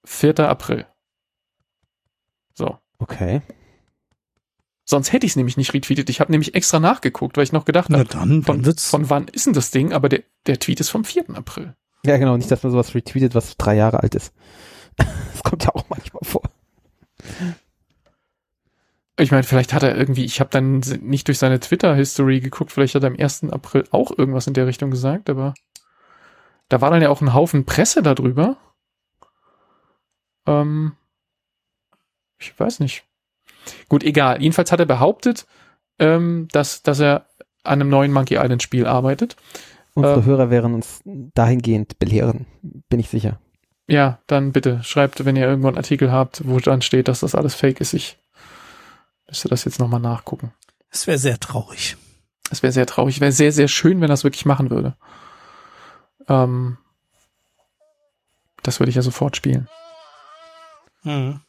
4. 0.05 0.39
April. 0.39 0.85
So. 2.53 2.77
Okay. 2.99 3.41
Sonst 4.85 5.13
hätte 5.13 5.25
ich 5.25 5.31
es 5.31 5.35
nämlich 5.37 5.57
nicht 5.57 5.73
retweetet. 5.73 6.09
Ich 6.09 6.19
habe 6.19 6.31
nämlich 6.31 6.55
extra 6.55 6.79
nachgeguckt, 6.79 7.37
weil 7.37 7.45
ich 7.45 7.53
noch 7.53 7.65
gedacht 7.65 7.89
habe, 7.89 8.05
von, 8.43 8.63
von 8.75 9.09
wann 9.09 9.27
ist 9.29 9.45
denn 9.45 9.53
das 9.53 9.71
Ding? 9.71 9.93
Aber 9.93 10.09
der, 10.09 10.23
der 10.45 10.59
Tweet 10.59 10.79
ist 10.81 10.89
vom 10.89 11.05
4. 11.05 11.29
April. 11.35 11.75
Ja, 12.05 12.17
genau. 12.17 12.35
Nicht, 12.35 12.51
dass 12.51 12.63
man 12.63 12.71
sowas 12.71 12.93
retweetet, 12.93 13.33
was 13.33 13.55
drei 13.57 13.75
Jahre 13.75 14.01
alt 14.01 14.15
ist. 14.15 14.33
Das 15.33 15.43
kommt 15.43 15.63
ja 15.65 15.75
auch 15.75 15.85
manchmal 15.89 16.21
vor. 16.23 16.43
ich 19.19 19.31
meine, 19.31 19.43
vielleicht 19.43 19.73
hat 19.73 19.83
er 19.83 19.97
irgendwie, 19.97 20.23
ich 20.23 20.39
habe 20.39 20.51
dann 20.51 20.79
nicht 21.01 21.27
durch 21.27 21.37
seine 21.37 21.59
Twitter-History 21.59 22.39
geguckt, 22.39 22.71
vielleicht 22.71 22.95
hat 22.95 23.03
er 23.03 23.09
am 23.09 23.19
1. 23.19 23.45
April 23.51 23.83
auch 23.91 24.17
irgendwas 24.17 24.47
in 24.47 24.53
der 24.53 24.67
Richtung 24.67 24.89
gesagt, 24.91 25.29
aber 25.29 25.53
da 26.69 26.79
war 26.79 26.91
dann 26.91 27.01
ja 27.01 27.09
auch 27.09 27.21
ein 27.21 27.33
Haufen 27.33 27.65
Presse 27.65 28.03
darüber. 28.03 28.57
Ähm, 30.45 30.93
ich 32.39 32.57
weiß 32.59 32.79
nicht. 32.79 33.03
Gut, 33.89 34.03
egal. 34.03 34.41
Jedenfalls 34.41 34.71
hat 34.71 34.79
er 34.79 34.85
behauptet, 34.85 35.45
ähm, 35.99 36.47
dass, 36.51 36.83
dass 36.83 36.99
er 36.99 37.25
an 37.63 37.81
einem 37.81 37.89
neuen 37.89 38.11
Monkey 38.11 38.35
Island 38.35 38.61
Spiel 38.61 38.85
arbeitet. 38.85 39.37
Unsere 39.93 40.21
äh, 40.21 40.23
Hörer 40.25 40.49
werden 40.49 40.73
uns 40.73 41.01
dahingehend 41.05 41.99
belehren, 41.99 42.45
bin 42.89 42.99
ich 42.99 43.09
sicher. 43.09 43.39
Ja, 43.87 44.19
dann 44.27 44.51
bitte 44.51 44.81
schreibt, 44.83 45.23
wenn 45.25 45.35
ihr 45.35 45.45
irgendwo 45.45 45.67
einen 45.67 45.77
Artikel 45.77 46.11
habt, 46.11 46.47
wo 46.47 46.59
dann 46.59 46.81
steht, 46.81 47.07
dass 47.07 47.19
das 47.19 47.35
alles 47.35 47.53
fake 47.53 47.81
ist. 47.81 47.93
Ich 47.93 48.17
müsste 49.27 49.49
das 49.49 49.65
jetzt 49.65 49.79
nochmal 49.79 49.99
nachgucken. 49.99 50.53
Es 50.89 51.07
wäre 51.07 51.17
sehr 51.17 51.39
traurig. 51.39 51.97
Es 52.49 52.63
wäre 52.63 52.73
sehr 52.73 52.85
traurig. 52.85 53.19
Wäre 53.19 53.31
sehr, 53.31 53.51
sehr 53.51 53.67
schön, 53.67 53.99
wenn 54.01 54.09
das 54.09 54.23
wirklich 54.23 54.45
machen 54.45 54.69
würde. 54.69 54.95
Ähm, 56.27 56.77
das 58.61 58.79
würde 58.79 58.89
ich 58.89 58.95
ja 58.95 59.01
sofort 59.01 59.35
spielen. 59.35 59.67
Mhm. 61.03 61.41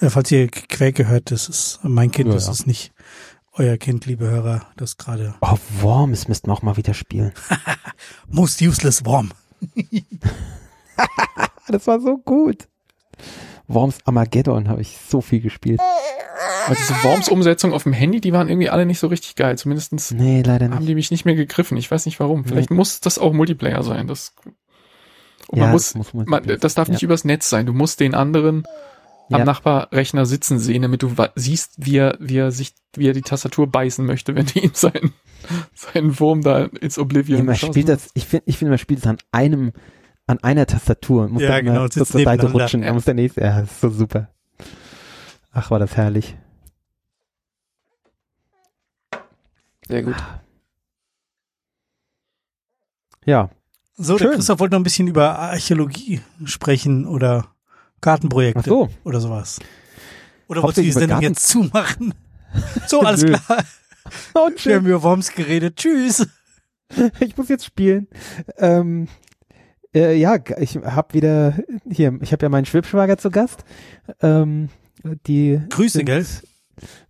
Äh, 0.00 0.10
falls 0.10 0.30
ihr 0.30 0.48
Quäke 0.48 1.06
hört, 1.06 1.30
das 1.30 1.48
ist 1.48 1.80
mein 1.82 2.10
Kind, 2.10 2.28
ja, 2.28 2.34
das 2.34 2.46
ja. 2.46 2.52
ist 2.52 2.66
nicht 2.66 2.92
euer 3.54 3.76
Kind, 3.76 4.06
liebe 4.06 4.26
Hörer, 4.28 4.66
das 4.76 4.96
gerade. 4.96 5.34
Oh, 5.40 5.56
Worms 5.80 6.28
müssten 6.28 6.48
wir 6.48 6.54
auch 6.54 6.62
mal 6.62 6.76
wieder 6.76 6.94
spielen. 6.94 7.32
Most 8.28 8.62
useless 8.62 9.04
Worm. 9.04 9.30
das 11.68 11.86
war 11.86 12.00
so 12.00 12.16
gut. 12.18 12.68
Worms 13.68 13.98
Armageddon 14.04 14.68
habe 14.68 14.80
ich 14.80 14.98
so 15.08 15.20
viel 15.20 15.40
gespielt. 15.40 15.80
Aber 16.66 16.74
diese 16.74 16.94
Worms-Umsetzung 17.02 17.72
auf 17.72 17.84
dem 17.84 17.92
Handy, 17.92 18.20
die 18.20 18.32
waren 18.32 18.48
irgendwie 18.48 18.70
alle 18.70 18.86
nicht 18.86 18.98
so 18.98 19.06
richtig 19.06 19.36
geil. 19.36 19.56
Zumindestens 19.58 20.10
nee, 20.10 20.42
leider 20.42 20.68
nicht. 20.68 20.76
haben 20.76 20.86
die 20.86 20.94
mich 20.94 21.10
nicht 21.10 21.24
mehr 21.24 21.34
gegriffen. 21.34 21.76
Ich 21.76 21.90
weiß 21.90 22.06
nicht 22.06 22.20
warum. 22.20 22.44
Vielleicht 22.44 22.70
nee. 22.70 22.76
muss 22.76 23.00
das 23.00 23.18
auch 23.18 23.32
Multiplayer 23.32 23.82
sein. 23.82 24.06
Das, 24.06 24.34
und 25.52 25.58
ja, 25.58 25.64
man 25.64 25.72
muss, 25.72 25.92
das, 25.92 26.14
muss 26.14 26.26
man, 26.26 26.42
das 26.60 26.74
darf 26.74 26.88
nicht 26.88 27.02
übers 27.02 27.24
Netz 27.24 27.50
sein. 27.50 27.66
Du 27.66 27.74
musst 27.74 28.00
den 28.00 28.14
anderen 28.14 28.64
am 29.30 29.40
ja. 29.40 29.44
Nachbarrechner 29.44 30.24
sitzen 30.24 30.58
sehen, 30.58 30.80
damit 30.80 31.02
du 31.02 31.14
siehst, 31.34 31.74
wie 31.76 31.98
er, 31.98 32.16
wie 32.20 32.38
er 32.38 32.50
sich, 32.52 32.72
wie 32.94 33.06
er 33.06 33.12
die 33.12 33.20
Tastatur 33.20 33.70
beißen 33.70 34.06
möchte, 34.06 34.34
wenn 34.34 34.46
du 34.54 34.60
ihm 34.60 34.70
seinen, 34.72 35.12
seinen 35.74 36.18
Wurm 36.18 36.40
da 36.40 36.64
ins 36.64 36.98
Oblivion 36.98 37.38
ja, 37.38 37.44
man 37.44 37.56
spielt 37.56 37.88
das, 37.88 38.10
Ich 38.14 38.26
finde, 38.26 38.44
ich 38.46 38.56
finde, 38.56 38.70
man 38.70 38.78
spielt 38.78 39.00
es 39.00 39.06
an 39.06 39.18
einem, 39.30 39.72
an 40.26 40.38
einer 40.42 40.66
Tastatur. 40.66 41.28
Muss 41.28 41.42
ja, 41.42 41.60
genau, 41.60 41.86
zur 41.88 42.06
Seite 42.06 42.50
rutschen. 42.50 42.82
Ja. 42.82 42.94
muss 42.94 43.04
der 43.04 43.14
nächste, 43.14 43.42
ja, 43.42 43.60
das 43.60 43.72
ist 43.72 43.80
so 43.82 43.90
super. 43.90 44.30
Ach, 45.52 45.70
war 45.70 45.78
das 45.78 45.98
herrlich. 45.98 46.34
Sehr 49.86 50.02
gut. 50.02 50.16
Ja. 53.26 53.50
So, 54.02 54.18
Schön. 54.18 54.28
der 54.28 54.36
Christoph 54.36 54.58
wollte 54.58 54.74
noch 54.74 54.80
ein 54.80 54.84
bisschen 54.84 55.06
über 55.06 55.38
Archäologie 55.38 56.20
sprechen 56.44 57.06
oder 57.06 57.46
Gartenprojekte 58.00 58.68
so. 58.68 58.88
oder 59.04 59.20
sowas. 59.20 59.60
Oder 60.48 60.62
wolltest 60.64 60.78
du 60.78 60.82
die 60.82 60.92
Sendung 60.92 61.20
jetzt 61.20 61.48
zumachen? 61.48 62.14
So, 62.86 63.00
alles 63.00 63.24
klar. 63.24 63.64
Und 64.44 64.62
Wir 64.66 64.76
haben 64.76 64.84
über 64.84 65.02
Worms 65.02 65.32
geredet. 65.32 65.76
Tschüss. 65.76 66.26
Ich 67.20 67.34
muss 67.38 67.48
jetzt 67.48 67.64
spielen. 67.64 68.08
Ähm, 68.58 69.08
äh, 69.94 70.14
ja, 70.14 70.36
ich 70.58 70.76
habe 70.76 71.14
wieder 71.14 71.56
hier, 71.90 72.18
ich 72.20 72.32
habe 72.32 72.44
ja 72.44 72.50
meinen 72.50 72.66
Schwibschwager 72.66 73.16
zu 73.16 73.30
Gast. 73.30 73.64
Ähm, 74.20 74.68
die 75.26 75.58
Grüße, 75.70 75.98
sind, 75.98 76.04
gell? 76.04 76.26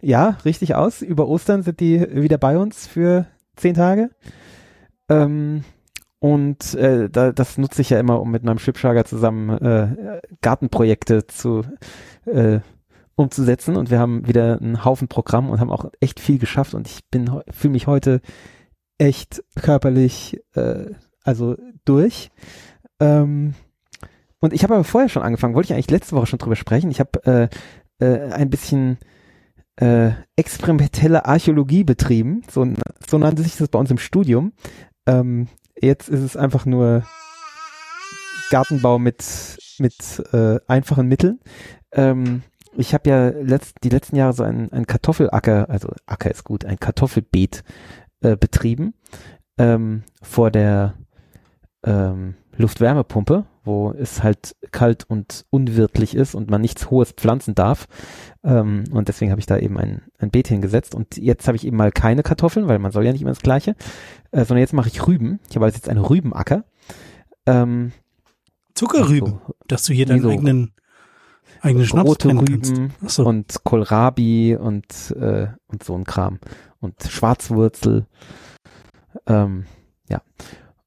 Ja, 0.01 0.39
richtig 0.45 0.77
aus. 0.77 1.03
Über 1.03 1.27
Ostern 1.27 1.65
sind 1.65 1.81
die 1.81 2.01
wieder 2.15 2.39
bei 2.39 2.57
uns 2.57 2.87
für 2.87 3.27
zehn 3.57 3.75
Tage. 3.75 4.11
Ähm, 5.09 5.65
und 6.23 6.75
äh, 6.75 7.11
da, 7.11 7.33
das 7.33 7.59
nutze 7.59 7.83
ich 7.83 7.91
ja 7.91 7.99
immer, 7.99 8.21
um 8.21 8.31
mit 8.31 8.45
meinem 8.45 8.61
Schwibschwager 8.61 9.05
zusammen 9.05 9.59
äh, 9.59 10.21
Gartenprojekte 10.41 11.27
zu 11.27 11.63
äh, 12.27 12.61
umzusetzen. 13.17 13.75
Und 13.75 13.91
wir 13.91 13.99
haben 13.99 14.29
wieder 14.29 14.61
einen 14.61 14.85
Haufen 14.85 15.09
Programm 15.09 15.51
und 15.51 15.59
haben 15.59 15.73
auch 15.73 15.87
echt 15.99 16.21
viel 16.21 16.39
geschafft. 16.39 16.75
Und 16.75 16.87
ich 16.87 17.01
bin 17.11 17.29
fühle 17.51 17.73
mich 17.73 17.89
heute 17.89 18.21
echt 18.99 19.43
körperlich 19.61 20.41
äh, 20.55 20.93
also 21.25 21.57
durch. 21.85 22.31
Ähm, 23.01 23.55
und 24.39 24.53
ich 24.53 24.63
habe 24.63 24.75
aber 24.75 24.85
vorher 24.85 25.09
schon 25.09 25.25
angefangen, 25.25 25.57
wollte 25.57 25.71
ich 25.71 25.75
eigentlich 25.75 25.91
letzte 25.91 26.15
Woche 26.15 26.27
schon 26.27 26.39
drüber 26.39 26.55
sprechen. 26.55 26.93
Ich 26.93 27.01
habe 27.01 27.51
äh, 27.99 28.05
äh, 28.05 28.31
ein 28.31 28.49
bisschen 28.49 28.99
äh, 29.75 30.13
experimentelle 30.37 31.25
Archäologie 31.25 31.83
betrieben, 31.83 32.43
so, 32.49 32.65
so 33.09 33.19
nannte 33.19 33.43
sich 33.43 33.57
das 33.57 33.67
bei 33.67 33.81
uns 33.81 33.91
im 33.91 33.99
Studium. 33.99 34.53
Ähm, 35.05 35.49
jetzt 35.81 36.09
ist 36.09 36.21
es 36.21 36.37
einfach 36.37 36.67
nur 36.67 37.05
Gartenbau 38.51 38.99
mit, 38.99 39.59
mit 39.79 40.23
äh, 40.33 40.59
einfachen 40.67 41.09
Mitteln. 41.09 41.41
Ähm, 41.93 42.43
ich 42.77 42.95
habe 42.95 43.09
ja 43.09 43.29
letzt, 43.29 43.79
die 43.85 43.89
letzten 43.89 44.17
Jahre 44.17 44.33
so 44.33 44.43
ein, 44.43 44.73
ein 44.73 44.87
Kartoffelacker, 44.87 45.69
also 45.69 45.89
Acker 46.07 46.31
ist 46.31 46.45
gut, 46.45 46.65
ein 46.65 46.81
Kartoffelbeet 46.81 47.65
äh, 48.21 48.37
betrieben 48.37 48.95
ähm, 49.59 50.05
vor 50.23 50.51
der 50.51 50.95
ähm, 51.85 52.35
Luftwärmepumpe, 52.57 53.45
wo 53.65 53.93
es 53.93 54.23
halt 54.23 54.57
kalt 54.71 55.05
und 55.09 55.47
unwirtlich 55.51 56.15
ist 56.15 56.35
und 56.35 56.51
man 56.51 56.61
nichts 56.61 56.91
Hohes 56.91 57.13
pflanzen 57.13 57.55
darf. 57.55 57.87
Ähm, 58.45 58.85
und 58.93 59.09
deswegen 59.09 59.31
habe 59.31 59.41
ich 59.41 59.47
da 59.47 59.59
eben 59.59 59.79
ein, 59.79 60.03
ein 60.19 60.31
Beet 60.31 60.49
hingesetzt. 60.49 60.95
Und 60.95 61.17
jetzt 61.17 61.47
habe 61.47 61.57
ich 61.57 61.67
eben 61.67 61.77
mal 61.77 61.93
keine 61.93 62.23
Kartoffeln, 62.23 62.69
weil 62.69 62.79
man 62.79 62.93
soll 62.93 63.05
ja 63.05 63.13
nicht 63.13 63.23
immer 63.23 63.31
das 63.31 63.41
Gleiche, 63.41 63.75
äh, 64.33 64.45
sondern 64.45 64.59
jetzt 64.59 64.73
mache 64.73 64.89
ich 64.89 65.07
Rüben. 65.07 65.41
Ich 65.49 65.57
habe 65.57 65.67
also 65.67 65.77
jetzt 65.77 65.89
einen 65.89 66.05
Rübenacker. 66.05 66.65
Ähm, 67.47 67.93
Zuckerrüben, 68.75 69.41
so, 69.47 69.55
dass 69.69 69.85
du 69.85 69.93
hier 69.93 70.07
deinen 70.07 70.23
so 70.23 70.31
eigenen 70.31 70.73
eigenen 71.61 71.87
Schnaps 71.87 72.09
rote 72.09 72.29
Rüben 72.29 72.93
so. 73.07 73.25
und 73.25 73.63
Kohlrabi 73.65 74.57
und 74.57 75.15
äh, 75.17 75.49
und 75.67 75.85
so 75.85 75.95
ein 75.95 76.05
Kram 76.05 76.39
und 76.81 77.03
Schwarzwurzel. 77.03 78.07
Ähm, 79.27 79.67
ja. 80.09 80.23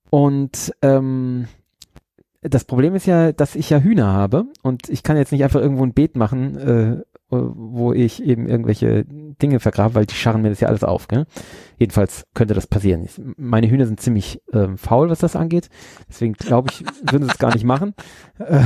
Und 0.10 0.74
ähm, 0.82 1.48
das 2.42 2.66
Problem 2.66 2.96
ist 2.96 3.06
ja, 3.06 3.32
dass 3.32 3.56
ich 3.56 3.70
ja 3.70 3.80
Hühner 3.80 4.08
habe 4.08 4.46
und 4.62 4.90
ich 4.90 5.04
kann 5.04 5.18
jetzt 5.18 5.32
nicht 5.32 5.44
einfach 5.44 5.62
irgendwo 5.62 5.84
ein 5.84 5.94
Beet 5.94 6.16
machen, 6.16 6.58
äh, 6.58 7.02
wo 7.56 7.94
ich 7.94 8.24
eben 8.24 8.48
irgendwelche 8.48 9.06
Dinge 9.06 9.60
vergrabe, 9.60 9.96
weil 9.96 10.06
die 10.06 10.16
scharren 10.16 10.42
mir 10.42 10.50
das 10.50 10.60
ja 10.60 10.68
alles 10.68 10.84
auf. 10.84 11.08
Gell? 11.08 11.26
Jedenfalls 11.78 12.26
könnte 12.34 12.54
das 12.54 12.68
passieren. 12.68 13.08
Meine 13.38 13.70
Hühner 13.70 13.86
sind 13.86 14.00
ziemlich 14.00 14.42
ähm, 14.54 14.78
faul, 14.78 15.10
was 15.10 15.20
das 15.20 15.36
angeht. 15.36 15.70
Deswegen 16.10 16.34
glaube 16.34 16.70
ich, 16.72 16.82
würden 17.12 17.24
sie 17.24 17.32
es 17.32 17.38
gar 17.38 17.54
nicht 17.54 17.66
machen. 17.66 17.94
Äh, 18.40 18.66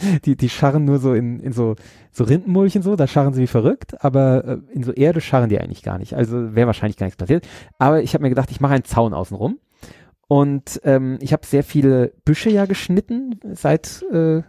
die, 0.24 0.36
die 0.36 0.48
scharren 0.48 0.84
nur 0.84 0.98
so 0.98 1.14
in, 1.14 1.40
in 1.40 1.52
so, 1.52 1.74
so 2.12 2.24
Rindenmulchen 2.24 2.82
so, 2.82 2.96
da 2.96 3.06
scharren 3.06 3.34
sie 3.34 3.42
wie 3.42 3.46
verrückt, 3.46 4.04
aber 4.04 4.44
äh, 4.44 4.58
in 4.72 4.82
so 4.82 4.92
Erde 4.92 5.20
scharren 5.20 5.48
die 5.48 5.60
eigentlich 5.60 5.82
gar 5.82 5.98
nicht. 5.98 6.14
Also 6.14 6.54
wäre 6.54 6.66
wahrscheinlich 6.66 6.96
gar 6.96 7.06
nichts 7.06 7.18
passiert. 7.18 7.46
Aber 7.78 8.02
ich 8.02 8.14
habe 8.14 8.22
mir 8.22 8.28
gedacht, 8.30 8.50
ich 8.50 8.60
mache 8.60 8.74
einen 8.74 8.84
Zaun 8.84 9.14
außenrum 9.14 9.58
und 10.28 10.80
ähm, 10.84 11.18
ich 11.20 11.32
habe 11.32 11.46
sehr 11.46 11.64
viele 11.64 12.12
Büsche 12.24 12.50
ja 12.50 12.66
geschnitten 12.66 13.40
seit, 13.52 14.04
äh, 14.12 14.42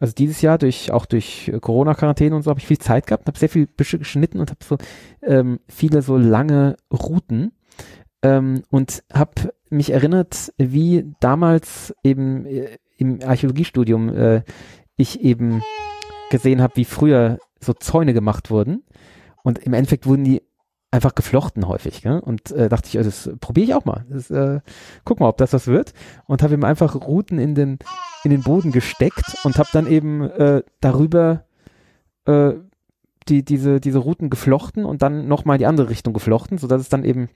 also 0.00 0.14
dieses 0.14 0.40
Jahr 0.42 0.58
durch 0.58 0.90
auch 0.90 1.06
durch 1.06 1.52
Corona-Quarantäne 1.60 2.34
und 2.34 2.42
so 2.42 2.50
habe 2.50 2.58
ich 2.58 2.66
viel 2.66 2.78
Zeit 2.78 3.06
gehabt, 3.06 3.26
habe 3.26 3.38
sehr 3.38 3.66
Büsche 3.66 3.98
geschnitten 3.98 4.40
und 4.40 4.50
habe 4.50 4.64
so 4.64 4.78
ähm, 5.22 5.60
viele 5.68 6.02
so 6.02 6.16
lange 6.16 6.76
Routen 6.92 7.52
ähm, 8.22 8.62
und 8.70 9.04
habe 9.12 9.52
mich 9.68 9.90
erinnert, 9.90 10.52
wie 10.56 11.14
damals 11.20 11.94
eben 12.02 12.46
äh, 12.46 12.78
im 12.96 13.20
Archäologiestudium 13.22 14.08
äh, 14.08 14.42
ich 14.96 15.20
eben 15.20 15.62
gesehen 16.30 16.60
habe, 16.60 16.76
wie 16.76 16.84
früher 16.84 17.38
so 17.60 17.72
Zäune 17.72 18.12
gemacht 18.12 18.50
wurden. 18.50 18.84
Und 19.42 19.58
im 19.58 19.72
Endeffekt 19.72 20.06
wurden 20.06 20.24
die 20.24 20.42
einfach 20.90 21.14
geflochten 21.14 21.66
häufig. 21.68 22.02
Gell? 22.02 22.18
Und 22.18 22.50
äh, 22.50 22.68
dachte 22.68 22.88
ich, 22.88 22.98
also 22.98 23.10
das 23.10 23.38
probiere 23.40 23.64
ich 23.64 23.74
auch 23.74 23.84
mal. 23.84 24.04
Das, 24.08 24.30
äh, 24.30 24.60
guck 25.04 25.20
mal, 25.20 25.28
ob 25.28 25.38
das 25.38 25.52
was 25.52 25.66
wird. 25.66 25.92
Und 26.26 26.42
habe 26.42 26.54
ihm 26.54 26.64
einfach 26.64 26.94
Routen 26.94 27.38
in 27.38 27.54
den, 27.54 27.78
in 28.24 28.30
den 28.30 28.42
Boden 28.42 28.72
gesteckt 28.72 29.36
und 29.44 29.58
habe 29.58 29.68
dann 29.72 29.86
eben 29.86 30.22
äh, 30.22 30.62
darüber 30.80 31.44
äh, 32.26 32.52
die, 33.28 33.44
diese, 33.44 33.80
diese 33.80 33.98
Routen 33.98 34.30
geflochten 34.30 34.84
und 34.84 35.02
dann 35.02 35.28
nochmal 35.28 35.58
die 35.58 35.66
andere 35.66 35.88
Richtung 35.90 36.12
geflochten, 36.12 36.58
sodass 36.58 36.80
es 36.80 36.88
dann 36.88 37.04
eben 37.04 37.28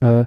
äh, 0.00 0.24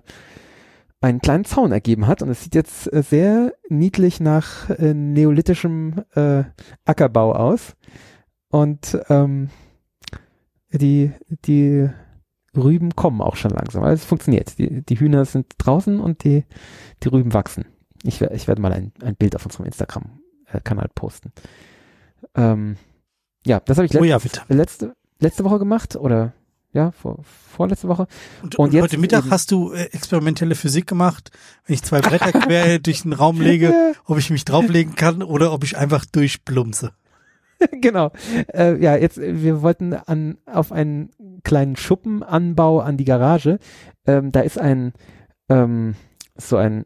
einen 1.02 1.20
kleinen 1.20 1.46
Zaun 1.46 1.72
ergeben 1.72 2.08
hat. 2.08 2.22
Und 2.22 2.30
es 2.30 2.44
sieht 2.44 2.56
jetzt 2.56 2.92
äh, 2.92 3.04
sehr 3.04 3.54
niedlich 3.70 4.20
nach 4.20 4.70
äh, 4.70 4.94
neolithischem 4.94 6.04
äh, 6.16 6.44
Ackerbau 6.86 7.34
aus. 7.34 7.76
Und 8.50 9.00
ähm, 9.10 9.50
die, 10.72 11.12
die 11.46 11.90
Rüben 12.56 12.96
kommen 12.96 13.22
auch 13.22 13.36
schon 13.36 13.52
langsam. 13.52 13.84
Also 13.84 14.02
es 14.02 14.06
funktioniert. 14.06 14.58
Die, 14.60 14.82
die 14.84 15.00
Hühner 15.00 15.26
sind 15.26 15.48
draußen 15.58 16.00
und 16.00 16.24
die, 16.24 16.46
die 17.04 17.08
Rüben 17.08 17.34
wachsen. 17.34 17.66
Ich, 18.04 18.22
ich 18.22 18.48
werde 18.48 18.62
mal 18.62 18.74
ein, 18.74 18.92
ein 19.02 19.16
Bild 19.16 19.36
auf 19.36 19.46
unserem 19.46 19.66
Instagram-Kanal 19.66 20.90
posten. 20.94 21.32
Ähm, 22.36 22.78
ja, 23.46 23.60
das 23.60 23.78
habe 23.78 23.86
ich 23.86 23.94
letzt, 23.94 24.02
oh 24.02 24.06
ja, 24.06 24.20
letzte, 24.50 24.96
letzte 25.20 25.44
Woche 25.44 25.60
gemacht 25.60 25.96
oder 25.96 26.34
ja, 26.74 26.92
vor, 26.92 27.20
vorletzte 27.24 27.88
Woche. 27.88 28.08
Und, 28.42 28.56
und, 28.56 28.74
und 28.74 28.82
heute 28.82 28.98
Mittag 28.98 29.26
hast 29.30 29.52
du 29.52 29.74
äh, 29.74 29.86
experimentelle 29.92 30.56
Physik 30.56 30.88
gemacht, 30.88 31.32
wenn 31.66 31.76
ich 31.76 31.84
zwei 31.84 32.02
Bretter 32.02 32.32
quer 32.40 32.80
durch 32.80 33.04
den 33.04 33.14
Raum 33.14 33.40
lege, 33.40 33.94
ob 34.06 34.18
ich 34.18 34.30
mich 34.32 34.44
drauflegen 34.44 34.96
kann 34.96 35.22
oder 35.22 35.54
ob 35.54 35.64
ich 35.64 35.78
einfach 35.78 36.06
durchplumse. 36.06 36.92
genau. 37.82 38.12
Äh, 38.54 38.82
ja, 38.82 38.96
jetzt, 38.96 39.20
wir 39.20 39.62
wollten 39.62 39.94
an, 39.94 40.38
auf 40.46 40.72
einen 40.72 41.12
kleinen 41.44 41.76
Schuppenanbau 41.76 42.80
an 42.80 42.98
die 42.98 43.06
Garage. 43.06 43.60
Ähm, 44.06 44.32
da 44.32 44.42
ist 44.42 44.58
ein, 44.58 44.94
ähm, 45.50 45.96
so 46.36 46.58
ein 46.58 46.86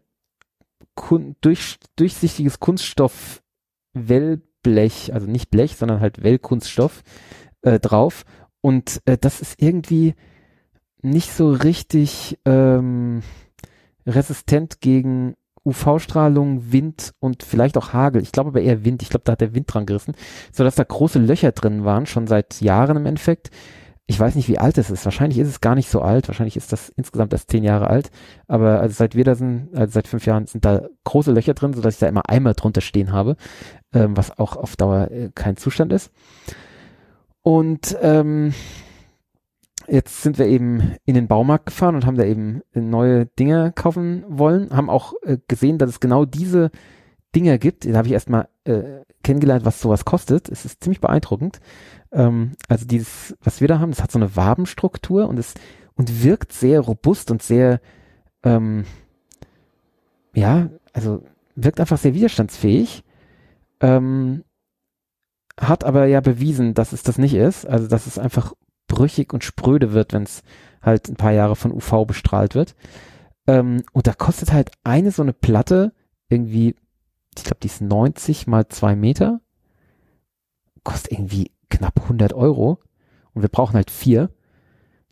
kun 0.98 1.38
durch, 1.40 1.78
durchsichtiges 1.96 2.60
Kunststoff 2.60 3.42
Wellblech, 3.94 5.14
also 5.14 5.28
nicht 5.28 5.50
Blech, 5.50 5.78
sondern 5.78 6.02
halt 6.02 6.22
Wellkunststoff 6.22 7.04
äh, 7.62 7.80
drauf. 7.80 8.26
Und 8.60 9.02
äh, 9.06 9.18
das 9.18 9.40
ist 9.40 9.62
irgendwie 9.62 10.16
nicht 11.02 11.32
so 11.32 11.52
richtig 11.52 12.38
ähm, 12.44 13.22
resistent 14.06 14.82
gegen 14.82 15.36
UV-Strahlung, 15.64 16.72
Wind 16.72 17.14
und 17.20 17.44
vielleicht 17.44 17.78
auch 17.78 17.94
Hagel. 17.94 18.22
Ich 18.22 18.32
glaube 18.32 18.50
aber 18.50 18.62
eher 18.62 18.84
Wind. 18.84 19.02
Ich 19.02 19.10
glaube, 19.10 19.24
da 19.26 19.34
hat 19.34 19.42
der 19.42 19.54
Wind 19.54 19.74
dran 19.74 19.86
gerissen, 19.86 20.16
sodass 20.52 20.76
da 20.76 20.84
große 20.84 21.20
Löcher 21.20 21.52
drin 21.52 21.86
waren, 21.86 22.06
schon 22.06 22.28
seit 22.28 22.62
Jahren 22.62 22.98
im 22.98 23.06
Endeffekt. 23.06 23.52
Ich 24.10 24.18
weiß 24.18 24.36
nicht, 24.36 24.48
wie 24.48 24.58
alt 24.58 24.78
es 24.78 24.90
ist. 24.90 25.04
Wahrscheinlich 25.04 25.38
ist 25.38 25.50
es 25.50 25.60
gar 25.60 25.76
nicht 25.76 25.90
so 25.90 26.02
alt. 26.02 26.30
Wahrscheinlich 26.30 26.56
ist 26.56 26.72
das 26.72 26.90
insgesamt 26.96 27.34
erst 27.34 27.52
zehn 27.52 27.64
Jahre 27.64 27.90
alt. 27.90 28.10
Aber 28.48 28.80
also 28.80 28.96
seit 28.96 29.16
wir 29.16 29.26
da 29.26 29.36
sind, 29.36 29.70
also 29.76 29.92
seit 29.92 30.08
fünf 30.08 30.26
Jahren 30.26 30.48
sind 30.48 30.64
da 30.64 30.88
große 31.04 31.34
Löcher 31.34 31.54
drin, 31.54 31.74
sodass 31.74 31.96
ich 31.96 32.00
da 32.00 32.08
immer 32.08 32.30
Eimer 32.30 32.54
drunter 32.54 32.80
stehen 32.80 33.12
habe, 33.12 33.36
ähm, 33.94 34.16
was 34.16 34.40
auch 34.40 34.56
auf 34.56 34.78
Dauer 34.78 35.12
äh, 35.12 35.30
kein 35.36 35.58
Zustand 35.58 35.92
ist. 35.92 36.12
Und 37.42 37.98
ähm, 38.02 38.54
jetzt 39.90 40.22
sind 40.22 40.38
wir 40.38 40.48
eben 40.48 40.96
in 41.06 41.16
den 41.16 41.28
Baumarkt 41.28 41.66
gefahren 41.66 41.96
und 41.96 42.06
haben 42.06 42.18
da 42.18 42.24
eben 42.24 42.62
neue 42.74 43.26
Dinge 43.26 43.74
kaufen 43.76 44.24
wollen, 44.28 44.70
haben 44.76 44.90
auch 44.90 45.14
äh, 45.24 45.38
gesehen, 45.50 45.78
dass 45.80 45.90
es 45.90 46.00
genau 46.00 46.24
diese 46.24 46.72
Dinger 47.36 47.58
gibt. 47.58 47.86
Da 47.86 47.98
habe 47.98 48.08
ich 48.08 48.14
erstmal 48.14 48.48
äh, 48.64 49.02
kennengelernt, 49.24 49.66
was 49.66 49.82
sowas 49.82 50.06
kostet. 50.06 50.50
Es 50.50 50.66
ist 50.66 50.84
ziemlich 50.84 51.02
beeindruckend. 51.02 51.60
Ähm, 52.12 52.54
also 52.68 52.86
dieses, 52.86 53.36
was 53.42 53.62
wir 53.62 53.68
da 53.68 53.80
haben, 53.80 53.92
das 53.92 54.02
hat 54.02 54.12
so 54.12 54.20
eine 54.20 54.36
Wabenstruktur 54.36 55.28
und 55.28 55.38
es 55.38 55.54
und 55.96 56.24
wirkt 56.24 56.54
sehr 56.54 56.80
robust 56.80 57.32
und 57.32 57.42
sehr, 57.42 57.82
ähm, 58.44 58.86
ja, 60.34 60.70
also 60.94 61.24
wirkt 61.56 61.80
einfach 61.80 61.98
sehr 61.98 62.14
widerstandsfähig. 62.14 63.04
Ähm, 63.82 64.44
hat 65.60 65.84
aber 65.84 66.06
ja 66.06 66.22
bewiesen, 66.22 66.76
dass 66.76 66.94
es 66.94 67.02
das 67.02 67.18
nicht 67.18 67.34
ist. 67.34 67.66
Also 67.66 67.88
dass 67.88 68.06
es 68.06 68.20
einfach 68.20 68.54
brüchig 68.88 69.34
und 69.34 69.44
spröde 69.44 69.92
wird, 69.92 70.14
wenn 70.14 70.24
es 70.24 70.44
halt 70.82 71.10
ein 71.10 71.16
paar 71.16 71.32
Jahre 71.32 71.56
von 71.56 71.72
UV 71.72 72.06
bestrahlt 72.06 72.54
wird. 72.54 72.76
Ähm, 73.48 73.84
und 73.92 74.08
da 74.08 74.14
kostet 74.14 74.54
halt 74.54 74.72
eine 74.84 75.12
so 75.12 75.24
eine 75.24 75.34
Platte 75.34 75.94
irgendwie, 76.30 76.76
ich 77.36 77.44
glaube, 77.44 77.58
die 77.62 77.68
ist 77.68 77.82
90 77.82 78.46
mal 78.46 78.68
zwei 78.68 78.96
Meter. 78.96 79.42
Kostet 80.84 81.12
irgendwie 81.12 81.52
knapp 81.70 82.02
100 82.02 82.34
Euro. 82.34 82.80
Und 83.34 83.42
wir 83.42 83.50
brauchen 83.50 83.76
halt 83.76 83.92
vier. 83.92 84.30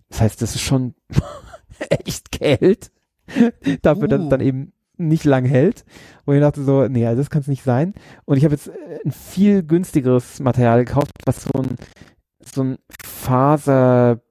Das 0.10 0.22
heißt, 0.22 0.42
das 0.42 0.56
ist 0.56 0.62
schon 0.62 0.96
echt 1.90 2.32
Geld. 2.32 2.92
Dafür, 3.82 4.04
uh. 4.04 4.08
dass 4.08 4.22
es 4.22 4.30
dann 4.30 4.42
uh. 4.42 4.46
eben 4.46 4.74
nicht 4.98 5.26
lang 5.26 5.46
hält. 5.46 5.86
Und 6.26 6.36
ich 6.36 6.42
dachte 6.42 6.64
so, 6.64 6.88
nee, 6.88 7.06
also 7.06 7.22
das 7.22 7.30
kann 7.30 7.42
es 7.42 7.48
nicht 7.48 7.64
sein. 7.64 7.94
Und 8.26 8.38
ich 8.38 8.46
habe 8.46 8.56
jetzt 8.56 8.68
äh, 8.68 9.00
ein 9.06 9.12
viel 9.12 9.64
günstigeres 9.64 10.40
Material 10.40 10.86
gekauft, 10.86 11.12
was 11.26 11.44
so 11.44 11.62
ein 11.62 11.76
so 12.54 12.64
ein 12.64 12.78
Faser, 13.04 14.22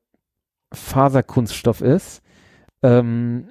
Faserkunststoff 0.72 1.80
ist, 1.80 2.22
ähm, 2.82 3.48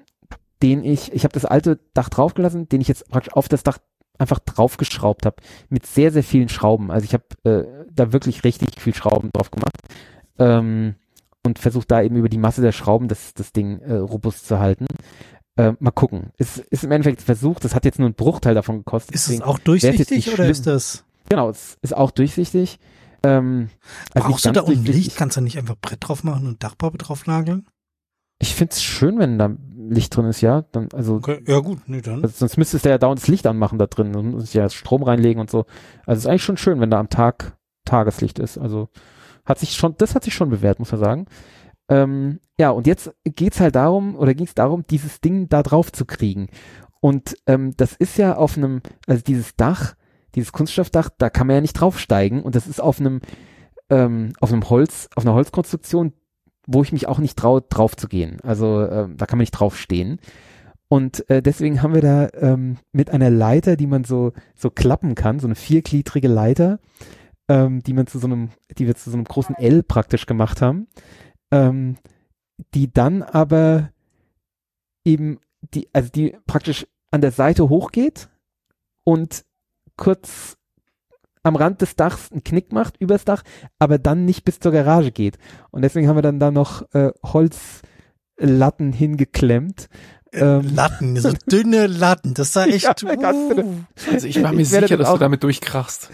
den 0.62 0.84
ich, 0.84 1.12
ich 1.14 1.24
habe 1.24 1.34
das 1.34 1.46
alte 1.46 1.80
Dach 1.94 2.10
draufgelassen, 2.10 2.70
den 2.70 2.82
ich 2.82 2.88
jetzt 2.88 3.10
praktisch 3.10 3.34
auf 3.34 3.48
das 3.48 3.64
Dach 3.64 3.80
einfach 4.18 4.40
draufgeschraubt 4.40 5.26
habe, 5.26 5.38
mit 5.70 5.86
sehr, 5.86 6.12
sehr 6.12 6.24
vielen 6.24 6.50
Schrauben. 6.50 6.92
Also 6.92 7.06
ich 7.06 7.14
habe 7.14 7.24
äh, 7.44 7.86
da 7.92 8.14
wirklich 8.14 8.44
richtig 8.44 8.80
viel 8.80 8.94
Schrauben 8.94 9.32
drauf 9.34 9.52
gemacht 9.52 9.76
ähm, 10.40 10.96
und 11.46 11.60
versucht 11.60 11.92
da 11.92 12.02
eben 12.02 12.16
über 12.16 12.30
die 12.30 12.38
Masse 12.38 12.62
der 12.62 12.72
Schrauben 12.72 13.08
das, 13.08 13.34
das 13.34 13.52
Ding 13.52 13.80
äh, 13.80 13.96
robust 13.96 14.48
zu 14.48 14.60
halten. 14.60 14.86
Äh, 15.56 15.74
mal 15.80 15.92
gucken. 15.92 16.32
Es 16.38 16.58
ist 16.58 16.84
im 16.84 16.92
Endeffekt 16.92 17.22
versucht, 17.22 17.64
das 17.64 17.76
hat 17.76 17.86
jetzt 17.86 18.00
nur 18.00 18.08
einen 18.08 18.16
Bruchteil 18.16 18.56
davon 18.56 18.80
gekostet. 18.80 19.14
Ist 19.14 19.30
es 19.30 19.42
auch 19.42 19.60
durchsichtig 19.60 20.34
oder 20.34 20.48
ist 20.48 20.66
das? 20.66 21.04
Genau, 21.30 21.50
es 21.50 21.78
ist 21.82 21.96
auch 21.96 22.12
durchsichtig. 22.12 22.80
Ähm, 23.24 23.70
also 24.14 24.30
Brauchst 24.30 24.46
du 24.46 24.52
da 24.52 24.62
unten 24.62 24.86
Licht? 24.86 25.16
Kannst 25.16 25.38
du 25.38 25.42
nicht 25.42 25.58
einfach 25.58 25.76
Brett 25.80 26.08
drauf 26.08 26.24
machen 26.24 26.48
und 26.48 26.64
Dachpappe 26.64 26.98
drauf 26.98 27.28
nageln? 27.28 27.68
Ich 28.40 28.56
find's 28.56 28.84
schön, 28.84 29.20
wenn 29.20 29.38
da 29.38 29.56
Licht 29.94 30.16
drin 30.16 30.26
ist, 30.26 30.42
ja. 30.42 30.64
Dann, 30.72 30.90
also, 30.94 31.16
okay. 31.16 31.44
Ja 31.48 31.60
gut, 31.60 31.80
nee, 31.88 32.02
dann. 32.02 32.24
Also 32.24 32.36
sonst 32.38 32.58
müsstest 32.58 32.86
du 32.86 32.90
ja 32.90 32.98
dauernd 32.98 33.20
das 33.20 33.28
Licht 33.28 33.48
anmachen 33.48 33.80
da 33.80 33.88
drin 33.88 34.16
und 34.16 34.32
muss 34.32 34.54
ja 34.54 34.70
Strom 34.70 35.04
reinlegen 35.04 35.40
und 35.40 35.50
so. 35.50 35.66
Also 36.06 36.18
es 36.18 36.26
ist 36.26 36.28
eigentlich 36.28 36.44
schon 36.44 36.58
schön, 36.58 36.80
wenn 36.80 36.90
da 36.90 37.00
am 37.00 37.10
Tag 37.10 37.58
Tageslicht 37.86 38.40
ist. 38.40 38.58
Also 38.58 38.90
hat 39.46 39.60
sich 39.60 39.76
schon, 39.76 39.96
das 39.98 40.16
hat 40.16 40.24
sich 40.24 40.34
schon 40.34 40.50
bewährt, 40.50 40.80
muss 40.80 40.92
man 40.92 41.02
sagen. 41.02 41.26
Ähm, 41.90 42.40
ja, 42.58 42.70
und 42.70 42.88
jetzt 42.88 43.14
geht's 43.24 43.60
halt 43.60 43.76
darum, 43.76 44.16
oder 44.16 44.34
ging's 44.34 44.56
darum, 44.56 44.86
dieses 44.90 45.22
Ding 45.22 45.50
da 45.50 45.64
drauf 45.64 45.92
zu 45.92 46.06
kriegen. 46.06 46.48
Und 47.02 47.36
ähm, 47.48 47.74
das 47.76 47.94
ist 47.94 48.18
ja 48.18 48.38
auf 48.38 48.58
einem, 48.58 48.82
also 49.08 49.22
dieses 49.22 49.56
Dach, 49.56 49.96
dieses 50.36 50.52
Kunststoffdach, 50.52 51.10
da 51.18 51.30
kann 51.30 51.48
man 51.48 51.56
ja 51.56 51.62
nicht 51.62 51.74
draufsteigen 51.74 52.42
und 52.42 52.56
das 52.56 52.68
ist 52.68 52.82
auf 52.82 53.00
einem, 53.00 53.20
ähm, 53.90 54.34
auf 54.40 54.52
einem 54.52 54.70
Holz, 54.70 55.10
auf 55.16 55.26
einer 55.26 55.36
Holzkonstruktion, 55.36 56.14
wo 56.68 56.82
ich 56.84 56.92
mich 56.92 57.08
auch 57.08 57.20
nicht 57.20 57.38
traue, 57.38 57.62
drauf 57.62 57.96
zu 57.96 58.08
gehen. 58.08 58.40
Also 58.44 58.82
äh, 58.82 59.08
da 59.16 59.26
kann 59.26 59.38
man 59.38 59.44
nicht 59.44 59.52
draufstehen. 59.52 60.20
Und 60.88 61.28
äh, 61.30 61.42
deswegen 61.42 61.82
haben 61.82 61.96
wir 61.96 62.02
da 62.02 62.30
ähm, 62.34 62.78
mit 62.92 63.10
einer 63.10 63.30
Leiter, 63.30 63.76
die 63.76 63.88
man 63.88 64.04
so 64.04 64.32
so 64.54 64.70
klappen 64.70 65.16
kann, 65.16 65.40
so 65.40 65.48
eine 65.48 65.56
viergliedrige 65.56 66.28
Leiter, 66.28 66.80
ähm, 67.48 67.82
die 67.82 67.94
man 67.94 68.08
zu 68.08 68.20
so 68.20 68.28
einem, 68.28 68.50
die 68.78 68.86
wir 68.86 68.96
zu 68.96 69.10
so 69.10 69.18
einem 69.18 69.26
großen 69.26 69.56
L 69.56 69.84
praktisch 69.84 70.26
gemacht 70.26 70.62
haben, 70.62 70.88
ähm, 71.52 71.98
die 72.74 72.92
dann 72.92 73.24
aber 73.24 73.90
eben 75.06 75.40
die, 75.74 75.90
also 75.94 76.10
die 76.10 76.38
praktisch 76.46 76.86
an 77.12 77.22
der 77.22 77.32
Seite 77.32 77.70
hochgeht 77.70 78.30
und 79.04 79.46
kurz 79.98 80.58
am 81.44 81.56
Rand 81.56 81.82
des 81.82 81.96
Dachs 81.96 82.32
einen 82.32 82.44
Knick 82.44 82.72
macht, 82.72 82.98
übers 83.00 83.26
Dach, 83.26 83.44
aber 83.78 83.98
dann 83.98 84.26
nicht 84.26 84.46
bis 84.46 84.60
zur 84.60 84.72
Garage 84.72 85.12
geht. 85.12 85.38
Und 85.72 85.82
deswegen 85.84 86.08
haben 86.08 86.18
wir 86.18 86.22
dann 86.22 86.40
da 86.40 86.52
noch 86.52 86.84
äh, 86.94 87.12
Holzlatten 87.24 88.94
hingeklemmt. 88.94 89.90
Äh, 90.32 90.40
ähm, 90.40 90.76
Latten, 90.76 91.18
so 91.18 91.32
dünne 91.46 91.88
Latten, 91.88 92.34
das 92.34 92.54
sah 92.54 92.66
echt. 92.66 93.02
Ja, 93.02 93.34
uh. 93.34 93.64
Also 94.12 94.28
ich 94.28 94.42
war 94.42 94.52
mir 94.54 94.62
ich 94.62 94.70
sicher, 94.70 94.98
dass 94.98 95.12
du 95.12 95.18
damit 95.18 95.44
durchkrachst. 95.44 96.10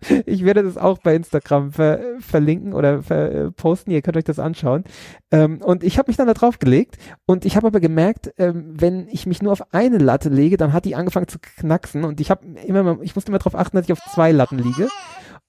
Ich 0.26 0.44
werde 0.44 0.62
das 0.62 0.76
auch 0.76 0.98
bei 0.98 1.14
Instagram 1.14 1.72
ver 1.72 2.00
verlinken 2.20 2.72
oder 2.72 3.02
ver 3.02 3.32
äh, 3.32 3.50
posten. 3.50 3.90
Ihr 3.90 4.02
könnt 4.02 4.16
euch 4.16 4.24
das 4.24 4.38
anschauen. 4.38 4.84
Ähm, 5.30 5.60
und 5.62 5.82
ich 5.84 5.98
habe 5.98 6.10
mich 6.10 6.16
dann 6.16 6.26
da 6.26 6.34
drauf 6.34 6.58
gelegt 6.58 6.96
und 7.26 7.44
ich 7.44 7.56
habe 7.56 7.66
aber 7.66 7.80
gemerkt, 7.80 8.32
ähm, 8.38 8.74
wenn 8.76 9.08
ich 9.08 9.26
mich 9.26 9.42
nur 9.42 9.52
auf 9.52 9.72
eine 9.72 9.98
Latte 9.98 10.28
lege, 10.28 10.56
dann 10.56 10.72
hat 10.72 10.84
die 10.84 10.94
angefangen 10.94 11.28
zu 11.28 11.38
knacksen 11.38 12.04
und 12.04 12.20
ich 12.20 12.30
habe 12.30 12.46
immer, 12.66 12.82
mal, 12.82 12.98
ich 13.02 13.14
musste 13.14 13.30
immer 13.30 13.38
darauf 13.38 13.54
achten, 13.54 13.76
dass 13.76 13.86
ich 13.86 13.92
auf 13.92 14.00
zwei 14.12 14.32
Latten 14.32 14.58
liege. 14.58 14.88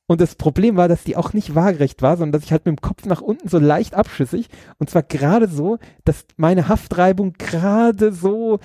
Und 0.07 0.19
das 0.19 0.36
Problem 0.36 0.76
war, 0.76 0.90
dass 0.90 1.06
die 1.06 1.15
auch 1.15 1.32
nicht 1.32 1.56
waagerecht 1.56 2.02
war, 2.02 2.18
sondern 2.18 2.34
dass 2.34 2.44
ich 2.44 2.52
halt 2.52 2.65
mit 2.65 2.78
dem 2.78 2.82
Kopf 2.82 3.06
nach 3.06 3.22
unten 3.22 3.48
so 3.48 3.60
leicht 3.60 3.94
abschüssig 3.94 4.49
und 4.78 4.90
zwar 4.90 5.03
gerade 5.03 5.48
so, 5.48 5.78
dass 6.03 6.26
meine 6.36 6.68
Haftreibung 6.68 7.34
gerade 7.34 8.11
so 8.11 8.60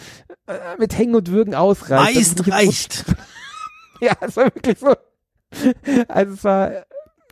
äh, 0.47 0.55
mit 0.79 0.99
Hängen 0.99 1.15
und 1.15 1.31
Würgen 1.31 1.55
ausreicht. 1.55 2.17
Meist 2.17 2.51
reicht. 2.51 3.05
ja, 4.01 4.13
es 4.21 4.37
war 4.37 4.47
wirklich 4.47 4.79
so. 4.79 4.97
Also 6.09 6.35
es 6.35 6.45
war 6.45 6.71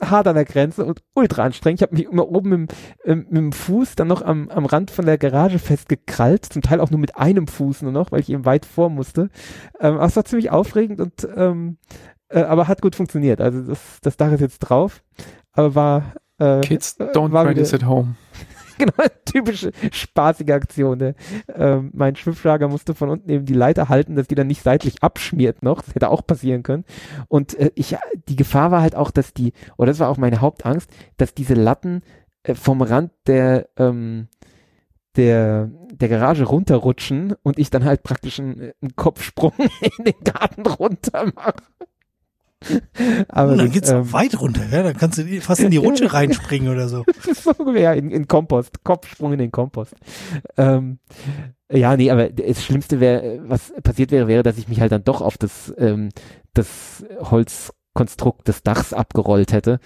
hart 0.01 0.27
an 0.27 0.35
der 0.35 0.45
Grenze 0.45 0.85
und 0.85 1.03
ultra 1.15 1.45
anstrengend. 1.45 1.81
Ich 1.81 1.83
habe 1.83 1.95
mich 1.95 2.07
immer 2.07 2.29
oben 2.29 2.51
mit, 2.51 2.75
ähm, 3.05 3.27
mit, 3.29 3.37
dem 3.37 3.53
Fuß 3.53 3.95
dann 3.97 4.09
noch 4.09 4.23
am, 4.23 4.49
am 4.49 4.67
Rand 4.67 4.91
von 4.91 5.07
der 5.07 5.19
Garage 5.19 5.59
festgekrallt, 5.59 6.47
zum 6.47 6.63
Teil 6.63 6.81
auch 6.81 6.91
nur 6.91 7.01
mit 7.01 7.17
einem 7.17 7.47
Fuß 7.47 7.83
nur 7.83 7.93
noch, 7.93 8.13
weil 8.13 8.21
ich 8.21 8.31
eben 8.31 8.45
weit 8.45 8.67
vor 8.67 8.91
musste. 8.91 9.31
Ähm, 9.81 9.95
aber 9.95 10.07
es 10.07 10.17
war 10.17 10.25
ziemlich 10.25 10.51
aufregend 10.51 11.01
und 11.01 11.29
ähm, 11.37 11.79
äh, 12.29 12.43
aber 12.43 12.69
hat 12.69 12.83
gut 12.83 12.97
funktioniert. 12.97 13.41
Also 13.41 13.63
das, 13.63 14.01
das 14.03 14.17
Dach 14.17 14.33
ist 14.33 14.41
jetzt 14.41 14.59
drauf, 14.59 15.03
aber 15.53 15.75
war 15.75 16.15
äh, 16.39 16.61
Kids 16.61 16.99
don't 16.99 17.33
war 17.33 17.45
try 17.45 17.55
this 17.55 17.73
at 17.73 17.87
home. 17.87 18.17
genau, 18.79 18.93
typische 19.25 19.73
spaßige 19.91 20.51
Aktion. 20.51 20.99
Ne? 20.99 21.15
Ähm, 21.49 21.91
mein 21.93 22.17
Schwimmschlager 22.17 22.69
musste 22.69 22.95
von 22.95 23.11
unten 23.11 23.31
eben 23.31 23.47
die 23.47 23.55
Leiter 23.55 23.89
halten, 23.89 24.17
dass 24.17 24.29
die 24.29 24.35
dann 24.35 24.47
nicht 24.47 24.63
seitlich 24.63 25.03
abschmiert 25.03 25.63
noch. 25.63 25.83
Das 25.83 25.95
hätte 25.95 26.09
auch 26.11 26.27
passieren 26.27 26.63
können. 26.63 26.85
Und 27.29 27.55
äh, 27.59 27.71
ich, 27.75 27.97
die 28.29 28.37
Gefahr 28.37 28.71
war 28.71 28.83
halt 28.83 28.95
auch, 28.97 29.11
dass 29.11 29.35
die, 29.35 29.53
oder 29.77 29.89
das 29.89 30.01
war 30.01 30.09
auch 30.09 30.17
meine 30.17 30.41
Hauptangst, 30.41 30.91
dass 31.17 31.35
diese 31.35 31.55
Latten 31.55 32.03
äh, 32.43 32.55
vom 32.55 32.83
Rand 32.83 33.13
der, 33.27 33.69
ähm, 33.77 34.29
der, 35.17 35.71
der 35.93 36.09
Garage 36.09 36.45
runterrutschen 36.45 37.35
und 37.43 37.59
ich 37.59 37.71
dann 37.71 37.85
halt 37.85 38.03
praktisch 38.03 38.41
einen, 38.41 38.73
einen 38.81 38.97
Kopfsprung 38.97 39.53
in 39.99 40.05
den 40.05 40.25
Garten 40.25 40.67
runter 40.67 41.31
mache. 41.35 41.55
Aber 43.29 43.53
und 43.53 43.59
dann 43.59 43.71
geht's 43.71 43.91
ähm, 43.91 44.13
weit 44.13 44.41
runter, 44.41 44.63
ja? 44.71 44.83
Dann 44.83 44.97
kannst 44.97 45.19
du 45.19 45.41
fast 45.41 45.61
in 45.61 45.71
die 45.71 45.77
Rutsche 45.77 46.13
reinspringen 46.13 46.73
oder 46.73 46.89
so. 46.89 47.05
ja, 47.75 47.93
in, 47.93 48.11
in 48.11 48.29
Kompost, 48.29 48.85
Kopfsprung 48.85 49.33
in 49.33 49.39
den 49.39 49.53
Kompost. 49.53 49.95
Ähm, 50.57 50.99
ja, 51.73 51.97
nee, 51.97 52.11
aber 52.11 52.29
das 52.29 52.65
Schlimmste 52.65 53.01
wäre, 53.01 53.41
was 53.47 53.73
passiert 53.83 54.11
wäre, 54.11 54.29
wäre, 54.29 54.43
dass 54.43 54.59
ich 54.59 54.69
mich 54.69 54.81
halt 54.81 54.93
dann 54.93 55.05
doch 55.05 55.21
auf 55.21 55.39
das, 55.39 55.73
ähm, 55.79 56.11
das 56.53 57.05
Holzkonstrukt 57.21 58.49
des 58.49 58.63
Dachs 58.63 58.93
abgerollt 58.93 59.53
hätte. 59.53 59.81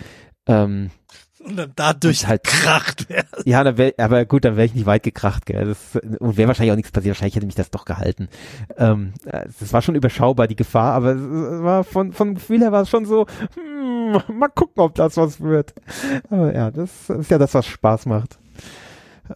Ähm, 0.46 0.90
und 1.40 1.56
dann 1.56 1.72
dadurch 1.76 2.26
halt 2.26 2.44
kracht 2.44 3.08
wäre. 3.08 3.26
Ja, 3.44 3.62
dann 3.64 3.78
wär, 3.78 3.94
aber 3.98 4.24
gut, 4.24 4.44
dann 4.44 4.56
wäre 4.56 4.66
ich 4.66 4.74
nicht 4.74 4.86
weit 4.86 5.02
gekracht, 5.02 5.46
gell. 5.46 5.64
Das, 5.64 5.96
und 6.18 6.36
wäre 6.36 6.48
wahrscheinlich 6.48 6.72
auch 6.72 6.76
nichts 6.76 6.90
passiert. 6.90 7.14
Wahrscheinlich 7.14 7.36
hätte 7.36 7.46
mich 7.46 7.54
das 7.54 7.70
doch 7.70 7.84
gehalten. 7.84 8.28
Ähm, 8.76 9.12
es 9.60 9.72
war 9.72 9.82
schon 9.82 9.94
überschaubar, 9.94 10.48
die 10.48 10.56
Gefahr, 10.56 10.94
aber 10.94 11.12
es 11.12 11.62
war 11.62 11.84
von, 11.84 12.12
vom 12.12 12.34
Gefühl 12.34 12.60
her 12.60 12.72
war 12.72 12.82
es 12.82 12.90
schon 12.90 13.06
so, 13.06 13.26
hm, 13.54 14.38
mal 14.38 14.48
gucken, 14.48 14.82
ob 14.82 14.94
das 14.94 15.16
was 15.16 15.40
wird. 15.40 15.74
Aber 16.30 16.54
ja, 16.54 16.70
das 16.70 17.10
ist 17.10 17.30
ja 17.30 17.38
das, 17.38 17.54
was 17.54 17.66
Spaß 17.66 18.06
macht. 18.06 18.38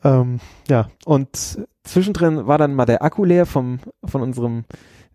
Ähm, 0.04 0.40
ja, 0.68 0.88
und 1.04 1.58
zwischendrin 1.84 2.46
war 2.46 2.58
dann 2.58 2.74
mal 2.74 2.86
der 2.86 3.02
Akku 3.02 3.24
leer 3.24 3.46
vom, 3.46 3.80
von 4.04 4.22
unserem 4.22 4.64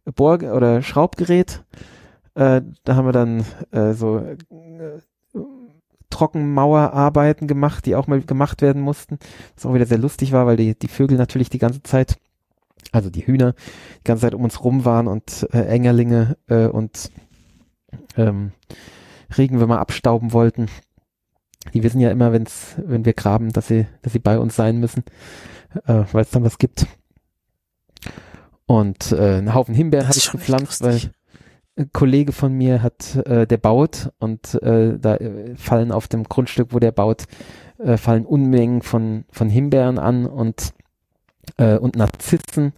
Bohr- 0.05 0.53
oder 0.53 0.81
Schraubgerät. 0.81 1.64
Äh, 2.35 2.61
da 2.84 2.95
haben 2.95 3.07
wir 3.07 3.14
dann 3.14 3.45
äh, 3.72 3.93
so 3.93 4.19
äh, 4.19 4.38
Trockenmauerarbeiten 6.10 7.48
gemacht, 7.48 7.86
die 7.86 7.96
auch 7.96 8.08
mal 8.08 8.22
gemacht 8.22 8.62
werden 8.62 8.82
mussten. 8.82 9.20
Was 9.56 9.66
auch 9.66 9.74
wieder 9.74 9.86
sehr 9.86 9.98
lustig 9.98 10.32
war, 10.32 10.46
weil 10.46 10.58
die, 10.58 10.78
die 10.78 10.88
Vögel 10.88 11.18
natürlich 11.18 11.50
die 11.50 11.60
ganze 11.60 11.84
Zeit, 11.84 12.18
also 12.92 13.10
die 13.10 13.26
Hühner, 13.26 13.54
die 14.00 14.04
ganze 14.06 14.22
Zeit 14.22 14.34
um 14.34 14.44
uns 14.44 14.64
rum 14.64 14.86
waren 14.86 15.08
und 15.08 15.48
äh, 15.52 15.66
Engerlinge 15.66 16.38
äh, 16.48 16.68
und 16.68 17.12
ähm, 18.16 18.52
Regenwürmer 19.38 19.80
abstauben 19.80 20.34
wollten. 20.34 20.68
Die 21.74 21.84
wissen 21.84 22.00
ja 22.00 22.12
immer, 22.12 22.32
wenn's, 22.32 22.76
wenn 22.78 23.06
wir 23.06 23.14
graben, 23.14 23.52
dass 23.52 23.68
sie, 23.68 23.88
dass 24.02 24.14
sie 24.14 24.20
bei 24.20 24.40
uns 24.40 24.56
sein 24.56 24.78
müssen, 24.78 25.04
äh, 25.86 26.04
weil 26.12 26.22
es 26.22 26.32
dann 26.32 26.44
was 26.44 26.58
gibt. 26.58 26.88
Und 28.66 29.12
äh, 29.12 29.38
einen 29.38 29.54
Haufen 29.54 29.76
Himbeeren 29.76 30.08
habe 30.08 30.18
ich 30.18 30.32
gepflanzt, 30.32 30.82
weil 30.82 31.12
Kollege 31.94 32.32
von 32.32 32.54
mir 32.54 32.82
hat, 32.82 33.16
äh, 33.28 33.45
der 33.45 33.58
baut 33.58 34.12
und 34.20 34.56
äh, 34.62 34.98
da 34.99 35.16
äh, 35.16 35.56
fallen 35.56 35.91
auf 35.91 36.08
dem 36.08 36.24
Grundstück, 36.24 36.74
wo 36.74 36.80
der 36.80 36.91
baut, 36.91 37.26
äh, 37.78 37.98
fallen 37.98 38.26
Unmengen 38.26 38.82
von, 38.82 39.26
von 39.32 39.49
Himbeeren 39.49 39.99
an 39.99 40.26
und, 40.26 40.74
äh, 41.58 41.78
und 41.78 41.95
Narzissen. 41.95 42.74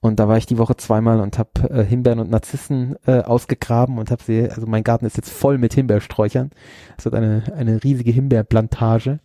Und 0.00 0.18
da 0.18 0.26
war 0.26 0.36
ich 0.36 0.46
die 0.46 0.58
Woche 0.58 0.76
zweimal 0.76 1.20
und 1.20 1.38
habe 1.38 1.70
äh, 1.70 1.84
Himbeeren 1.84 2.18
und 2.18 2.30
Narzissen 2.30 2.96
äh, 3.06 3.20
ausgegraben 3.20 3.98
und 3.98 4.10
habe 4.10 4.22
sie, 4.22 4.50
also 4.50 4.66
mein 4.66 4.82
Garten 4.82 5.06
ist 5.06 5.16
jetzt 5.16 5.30
voll 5.30 5.58
mit 5.58 5.74
Himbeersträuchern. 5.74 6.50
Es 6.98 7.06
hat 7.06 7.14
eine, 7.14 7.44
eine 7.54 7.84
riesige 7.84 8.10
Himbeerplantage. 8.10 9.20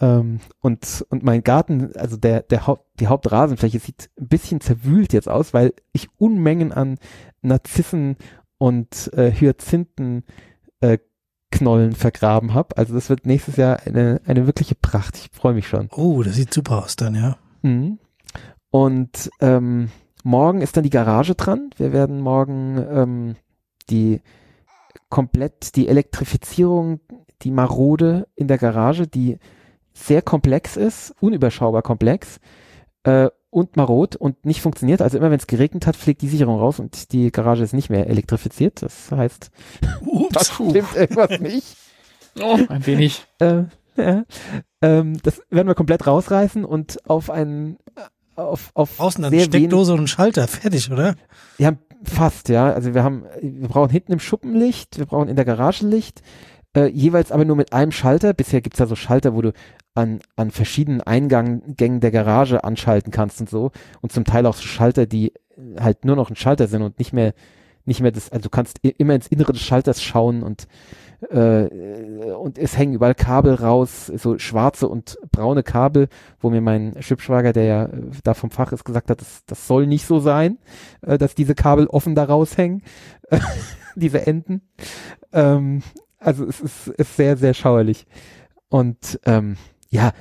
Ähm, 0.00 0.40
und, 0.60 1.04
und 1.10 1.22
mein 1.22 1.42
Garten, 1.42 1.94
also 1.96 2.16
der, 2.16 2.42
der 2.42 2.66
Haupt, 2.66 2.86
die 3.00 3.08
Hauptrasenfläche 3.08 3.78
sieht 3.78 4.10
ein 4.18 4.28
bisschen 4.28 4.60
zerwühlt 4.60 5.12
jetzt 5.12 5.28
aus, 5.28 5.52
weil 5.54 5.74
ich 5.92 6.08
Unmengen 6.18 6.72
an 6.72 6.98
Narzissen 7.42 8.16
und 8.58 9.12
äh, 9.14 9.32
Hyazinthen 9.32 10.24
äh, 10.80 10.98
Knollen 11.50 11.92
vergraben 11.92 12.54
habe. 12.54 12.76
Also 12.76 12.94
das 12.94 13.10
wird 13.10 13.26
nächstes 13.26 13.56
Jahr 13.56 13.80
eine, 13.84 14.20
eine 14.24 14.46
wirkliche 14.46 14.74
Pracht. 14.74 15.16
Ich 15.16 15.30
freue 15.32 15.54
mich 15.54 15.68
schon. 15.68 15.88
Oh, 15.92 16.22
das 16.22 16.34
sieht 16.34 16.52
super 16.52 16.84
aus 16.84 16.96
dann, 16.96 17.14
ja. 17.14 17.36
Mhm. 17.62 17.98
Und 18.70 19.30
ähm, 19.40 19.90
morgen 20.24 20.62
ist 20.62 20.76
dann 20.76 20.84
die 20.84 20.90
Garage 20.90 21.34
dran. 21.34 21.70
Wir 21.76 21.92
werden 21.92 22.20
morgen 22.20 22.78
ähm, 22.90 23.36
die 23.90 24.22
komplett 25.10 25.76
die 25.76 25.88
Elektrifizierung, 25.88 27.00
die 27.42 27.50
Marode 27.50 28.28
in 28.34 28.48
der 28.48 28.58
Garage, 28.58 29.06
die 29.06 29.38
sehr 29.94 30.22
komplex 30.22 30.76
ist, 30.76 31.14
unüberschaubar 31.20 31.82
komplex 31.82 32.40
äh, 33.04 33.28
und 33.50 33.76
marot 33.76 34.16
und 34.16 34.46
nicht 34.46 34.62
funktioniert. 34.62 35.02
Also 35.02 35.18
immer 35.18 35.30
wenn 35.30 35.38
es 35.38 35.46
geregnet 35.46 35.86
hat, 35.86 35.96
fliegt 35.96 36.22
die 36.22 36.28
Sicherung 36.28 36.58
raus 36.58 36.80
und 36.80 37.12
die 37.12 37.30
Garage 37.30 37.62
ist 37.62 37.74
nicht 37.74 37.90
mehr 37.90 38.08
elektrifiziert. 38.08 38.82
Das 38.82 39.10
heißt, 39.10 39.50
Ups, 40.06 40.32
das 40.32 40.48
stimmt 40.48 40.96
irgendwas 40.96 41.40
nicht. 41.40 41.76
Oh, 42.40 42.58
ein 42.68 42.86
wenig. 42.86 43.26
Äh, 43.40 43.64
ja. 43.96 44.24
ähm, 44.80 45.18
das 45.22 45.42
werden 45.50 45.68
wir 45.68 45.74
komplett 45.74 46.06
rausreißen 46.06 46.64
und 46.64 47.08
auf 47.08 47.28
einen 47.28 47.76
auf, 48.34 48.70
auf 48.74 48.98
Außen 48.98 49.24
eine 49.24 49.40
Steckdose 49.40 49.92
und 49.92 49.98
einen 49.98 50.08
Schalter, 50.08 50.48
fertig, 50.48 50.90
oder? 50.90 51.16
Ja, 51.58 51.72
fast, 52.02 52.48
ja. 52.48 52.72
Also 52.72 52.94
wir 52.94 53.04
haben, 53.04 53.24
wir 53.40 53.68
brauchen 53.68 53.90
hinten 53.90 54.12
im 54.12 54.20
Schuppenlicht, 54.20 54.98
wir 54.98 55.06
brauchen 55.06 55.28
in 55.28 55.36
der 55.36 55.44
Garage 55.44 55.86
Licht, 55.86 56.22
äh, 56.74 56.86
jeweils 56.86 57.32
aber 57.32 57.44
nur 57.44 57.56
mit 57.56 57.72
einem 57.72 57.92
Schalter. 57.92 58.32
Bisher 58.32 58.60
gibt's 58.60 58.78
ja 58.78 58.86
so 58.86 58.96
Schalter, 58.96 59.34
wo 59.34 59.42
du 59.42 59.52
an, 59.94 60.20
an 60.36 60.50
verschiedenen 60.50 61.00
Eingängen 61.00 62.00
der 62.00 62.10
Garage 62.10 62.64
anschalten 62.64 63.12
kannst 63.12 63.40
und 63.40 63.50
so. 63.50 63.72
Und 64.00 64.12
zum 64.12 64.24
Teil 64.24 64.46
auch 64.46 64.54
so 64.54 64.62
Schalter, 64.62 65.06
die 65.06 65.32
halt 65.78 66.04
nur 66.04 66.16
noch 66.16 66.30
ein 66.30 66.36
Schalter 66.36 66.66
sind 66.66 66.82
und 66.82 66.98
nicht 66.98 67.12
mehr, 67.12 67.34
nicht 67.84 68.00
mehr 68.00 68.12
das, 68.12 68.30
also 68.30 68.44
du 68.44 68.50
kannst 68.50 68.78
immer 68.82 69.14
ins 69.14 69.26
Innere 69.26 69.52
des 69.52 69.62
Schalters 69.62 70.02
schauen 70.02 70.42
und 70.42 70.66
äh, 71.30 71.68
und 72.34 72.58
es 72.58 72.76
hängen 72.76 72.94
überall 72.94 73.14
Kabel 73.14 73.54
raus, 73.54 74.06
so 74.06 74.38
schwarze 74.38 74.88
und 74.88 75.18
braune 75.30 75.62
Kabel, 75.62 76.08
wo 76.40 76.50
mir 76.50 76.60
mein 76.60 77.00
Schwibschwager, 77.00 77.52
der 77.52 77.64
ja 77.64 77.84
äh, 77.84 78.10
da 78.24 78.34
vom 78.34 78.50
Fach 78.50 78.72
ist, 78.72 78.84
gesagt 78.84 79.08
hat, 79.08 79.20
das, 79.20 79.44
das 79.46 79.68
soll 79.68 79.86
nicht 79.86 80.06
so 80.06 80.18
sein, 80.18 80.58
äh, 81.02 81.18
dass 81.18 81.34
diese 81.34 81.54
Kabel 81.54 81.86
offen 81.86 82.16
da 82.16 82.24
raushängen, 82.24 82.82
diese 83.94 84.26
Enden. 84.26 84.62
Ähm, 85.32 85.82
also 86.22 86.46
es 86.46 86.60
ist, 86.60 86.88
ist 86.88 87.16
sehr, 87.16 87.36
sehr 87.36 87.54
schauerlich. 87.54 88.06
Und 88.68 89.20
ähm, 89.26 89.56
ja, 89.90 90.12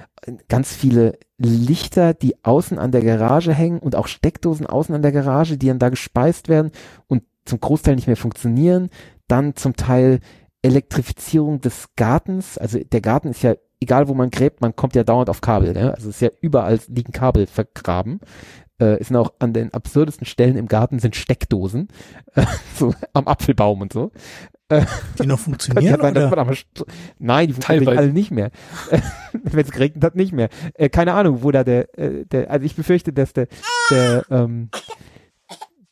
ganz 0.49 0.73
viele 0.73 1.17
Lichter, 1.37 2.13
die 2.13 2.43
außen 2.43 2.77
an 2.77 2.91
der 2.91 3.01
Garage 3.01 3.53
hängen 3.53 3.79
und 3.79 3.95
auch 3.95 4.07
Steckdosen 4.07 4.65
außen 4.65 4.93
an 4.93 5.01
der 5.01 5.13
Garage, 5.13 5.57
die 5.57 5.67
dann 5.67 5.79
da 5.79 5.89
gespeist 5.89 6.49
werden 6.49 6.71
und 7.07 7.23
zum 7.45 7.59
Großteil 7.59 7.95
nicht 7.95 8.07
mehr 8.07 8.17
funktionieren. 8.17 8.89
Dann 9.27 9.55
zum 9.55 9.75
Teil 9.75 10.19
Elektrifizierung 10.61 11.61
des 11.61 11.89
Gartens. 11.95 12.57
Also 12.57 12.79
der 12.79 13.01
Garten 13.01 13.29
ist 13.29 13.41
ja, 13.41 13.55
egal 13.79 14.07
wo 14.07 14.13
man 14.13 14.29
gräbt, 14.29 14.61
man 14.61 14.75
kommt 14.75 14.95
ja 14.95 15.03
dauernd 15.03 15.29
auf 15.29 15.41
Kabel. 15.41 15.73
Ne? 15.73 15.93
Also 15.93 16.09
es 16.09 16.15
ist 16.15 16.21
ja 16.21 16.29
überall 16.41 16.79
liegen 16.87 17.13
Kabel 17.13 17.47
vergraben. 17.47 18.19
Äh, 18.79 18.99
es 18.99 19.07
sind 19.07 19.17
auch 19.17 19.33
an 19.39 19.53
den 19.53 19.73
absurdesten 19.73 20.25
Stellen 20.25 20.57
im 20.57 20.67
Garten 20.67 20.99
sind 20.99 21.15
Steckdosen, 21.15 21.87
so 22.75 22.93
am 23.13 23.27
Apfelbaum 23.27 23.81
und 23.81 23.93
so. 23.93 24.11
Äh, 24.71 24.85
die 25.21 25.27
noch 25.27 25.39
funktionieren? 25.39 25.99
Sein, 25.99 26.17
oder? 26.17 26.53
nein, 27.19 27.47
die 27.47 27.53
funktionieren 27.53 27.97
alle 27.97 28.13
nicht 28.13 28.31
mehr. 28.31 28.51
Wenn 29.33 29.65
es 29.65 29.71
geregnet 29.71 30.03
hat, 30.03 30.15
nicht 30.15 30.31
mehr. 30.31 30.49
Äh, 30.75 30.89
keine 30.89 31.13
Ahnung, 31.13 31.43
wo 31.43 31.51
da 31.51 31.63
der, 31.63 31.97
äh, 31.97 32.25
der, 32.25 32.49
also 32.49 32.65
ich 32.65 32.75
befürchte, 32.75 33.11
dass 33.11 33.33
der, 33.33 33.47
der, 33.89 34.25
ähm, 34.29 34.69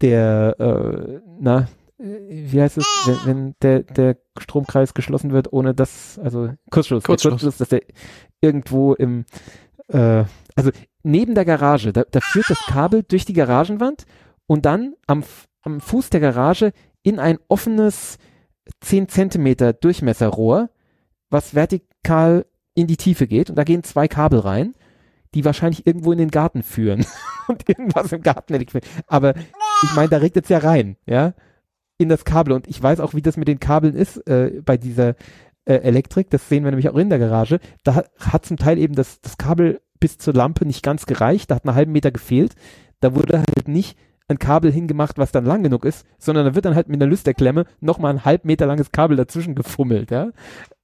der, 0.02 0.56
äh, 0.60 1.20
na, 1.40 1.68
wie 1.98 2.62
heißt 2.62 2.78
es, 2.78 2.86
wenn, 3.06 3.18
wenn 3.26 3.56
der, 3.62 3.84
der 3.84 4.18
Stromkreis 4.38 4.94
geschlossen 4.94 5.32
wird, 5.32 5.52
ohne 5.52 5.74
dass, 5.74 6.18
also 6.20 6.54
Kurzschluss, 6.70 7.04
Kurzschluss. 7.04 7.34
Kurzschluss 7.34 7.58
dass 7.58 7.70
der 7.70 7.82
irgendwo 8.40 8.94
im, 8.94 9.26
äh, 9.90 10.24
also 10.56 10.72
neben 11.04 11.36
der 11.36 11.44
Garage, 11.44 11.92
da, 11.92 12.04
da 12.10 12.22
führt 12.22 12.50
das 12.50 12.60
Kabel 12.68 13.04
durch 13.04 13.26
die 13.26 13.34
Garagenwand 13.34 14.06
und 14.48 14.66
dann 14.66 14.94
am, 15.08 15.24
am 15.62 15.82
Fuß 15.82 16.10
der 16.10 16.22
Garage 16.22 16.72
in 17.04 17.20
ein 17.20 17.38
offenes 17.50 18.18
10 18.82 19.10
Zentimeter 19.10 19.74
Durchmesserrohr, 19.74 20.70
was 21.30 21.54
vertikal 21.54 22.46
in 22.76 22.88
die 22.88 22.98
Tiefe 22.98 23.28
geht 23.28 23.50
und 23.50 23.56
da 23.56 23.64
gehen 23.64 23.84
zwei 23.84 24.08
Kabel 24.08 24.40
rein, 24.40 24.76
die 25.34 25.46
wahrscheinlich 25.46 25.86
irgendwo 25.86 26.12
in 26.12 26.18
den 26.18 26.32
Garten 26.32 26.64
führen 26.64 27.06
und 27.48 27.68
irgendwas 27.68 28.12
im 28.12 28.22
Garten 28.22 28.56
Aber 29.08 29.36
ich 29.84 29.96
meine, 29.96 30.10
da 30.10 30.18
regnet 30.18 30.46
es 30.46 30.50
ja 30.50 30.60
rein, 30.60 30.98
ja, 31.06 31.34
in 31.98 32.10
das 32.10 32.26
Kabel 32.26 32.54
und 32.54 32.68
ich 32.68 32.82
weiß 32.82 33.02
auch, 33.02 33.14
wie 33.14 33.22
das 33.22 33.38
mit 33.38 33.48
den 33.48 33.60
Kabeln 33.60 33.96
ist 33.96 34.26
äh, 34.28 34.62
bei 34.64 34.78
dieser 34.78 35.16
äh, 35.66 35.76
Elektrik. 35.76 36.30
Das 36.30 36.48
sehen 36.48 36.64
wir 36.64 36.72
nämlich 36.72 36.90
auch 36.90 36.98
in 36.98 37.10
der 37.10 37.20
Garage. 37.20 37.60
Da 37.84 38.04
hat 38.20 38.46
zum 38.46 38.58
Teil 38.58 38.78
eben 38.78 38.96
das, 38.96 39.20
das 39.22 39.38
Kabel 39.38 39.82
bis 40.00 40.18
zur 40.18 40.34
Lampe 40.34 40.66
nicht 40.66 40.82
ganz 40.82 41.06
gereicht. 41.06 41.52
Da 41.52 41.56
hat 41.56 41.66
einen 41.66 41.76
halben 41.76 41.92
Meter 41.92 42.12
gefehlt. 42.12 42.56
Da 43.02 43.16
wurde 43.16 43.40
halt 43.40 43.68
nicht 43.68 43.98
ein 44.30 44.40
Kabel 44.40 44.72
hingemacht, 44.72 45.18
was 45.18 45.32
dann 45.32 45.44
lang 45.44 45.64
genug 45.64 45.84
ist, 45.84 46.06
sondern 46.18 46.46
da 46.46 46.56
wird 46.56 46.66
dann 46.66 46.76
halt 46.76 46.88
mit 46.88 47.02
einer 47.02 47.10
Lüsterklemme 47.10 47.66
nochmal 47.82 48.14
ein 48.14 48.26
halb 48.26 48.46
Meter 48.46 48.68
langes 48.68 48.92
Kabel 48.92 49.18
dazwischen 49.18 49.56
gefummelt, 49.56 50.12
ja. 50.12 50.30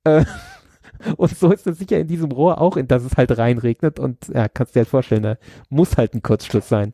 Äh, 0.03 0.25
und 1.17 1.37
so 1.37 1.51
ist 1.51 1.67
es 1.67 1.77
sicher 1.77 1.99
in 1.99 2.07
diesem 2.07 2.31
Rohr 2.31 2.59
auch, 2.59 2.75
in 2.75 2.87
das 2.87 3.03
es 3.03 3.15
halt 3.17 3.37
reinregnet 3.37 3.99
und 3.99 4.27
ja, 4.33 4.49
kannst 4.49 4.75
dir 4.75 4.79
halt 4.79 4.89
vorstellen, 4.89 5.23
da 5.23 5.37
muss 5.69 5.95
halt 5.95 6.15
ein 6.15 6.23
Kurzschluss 6.23 6.67
sein. 6.67 6.93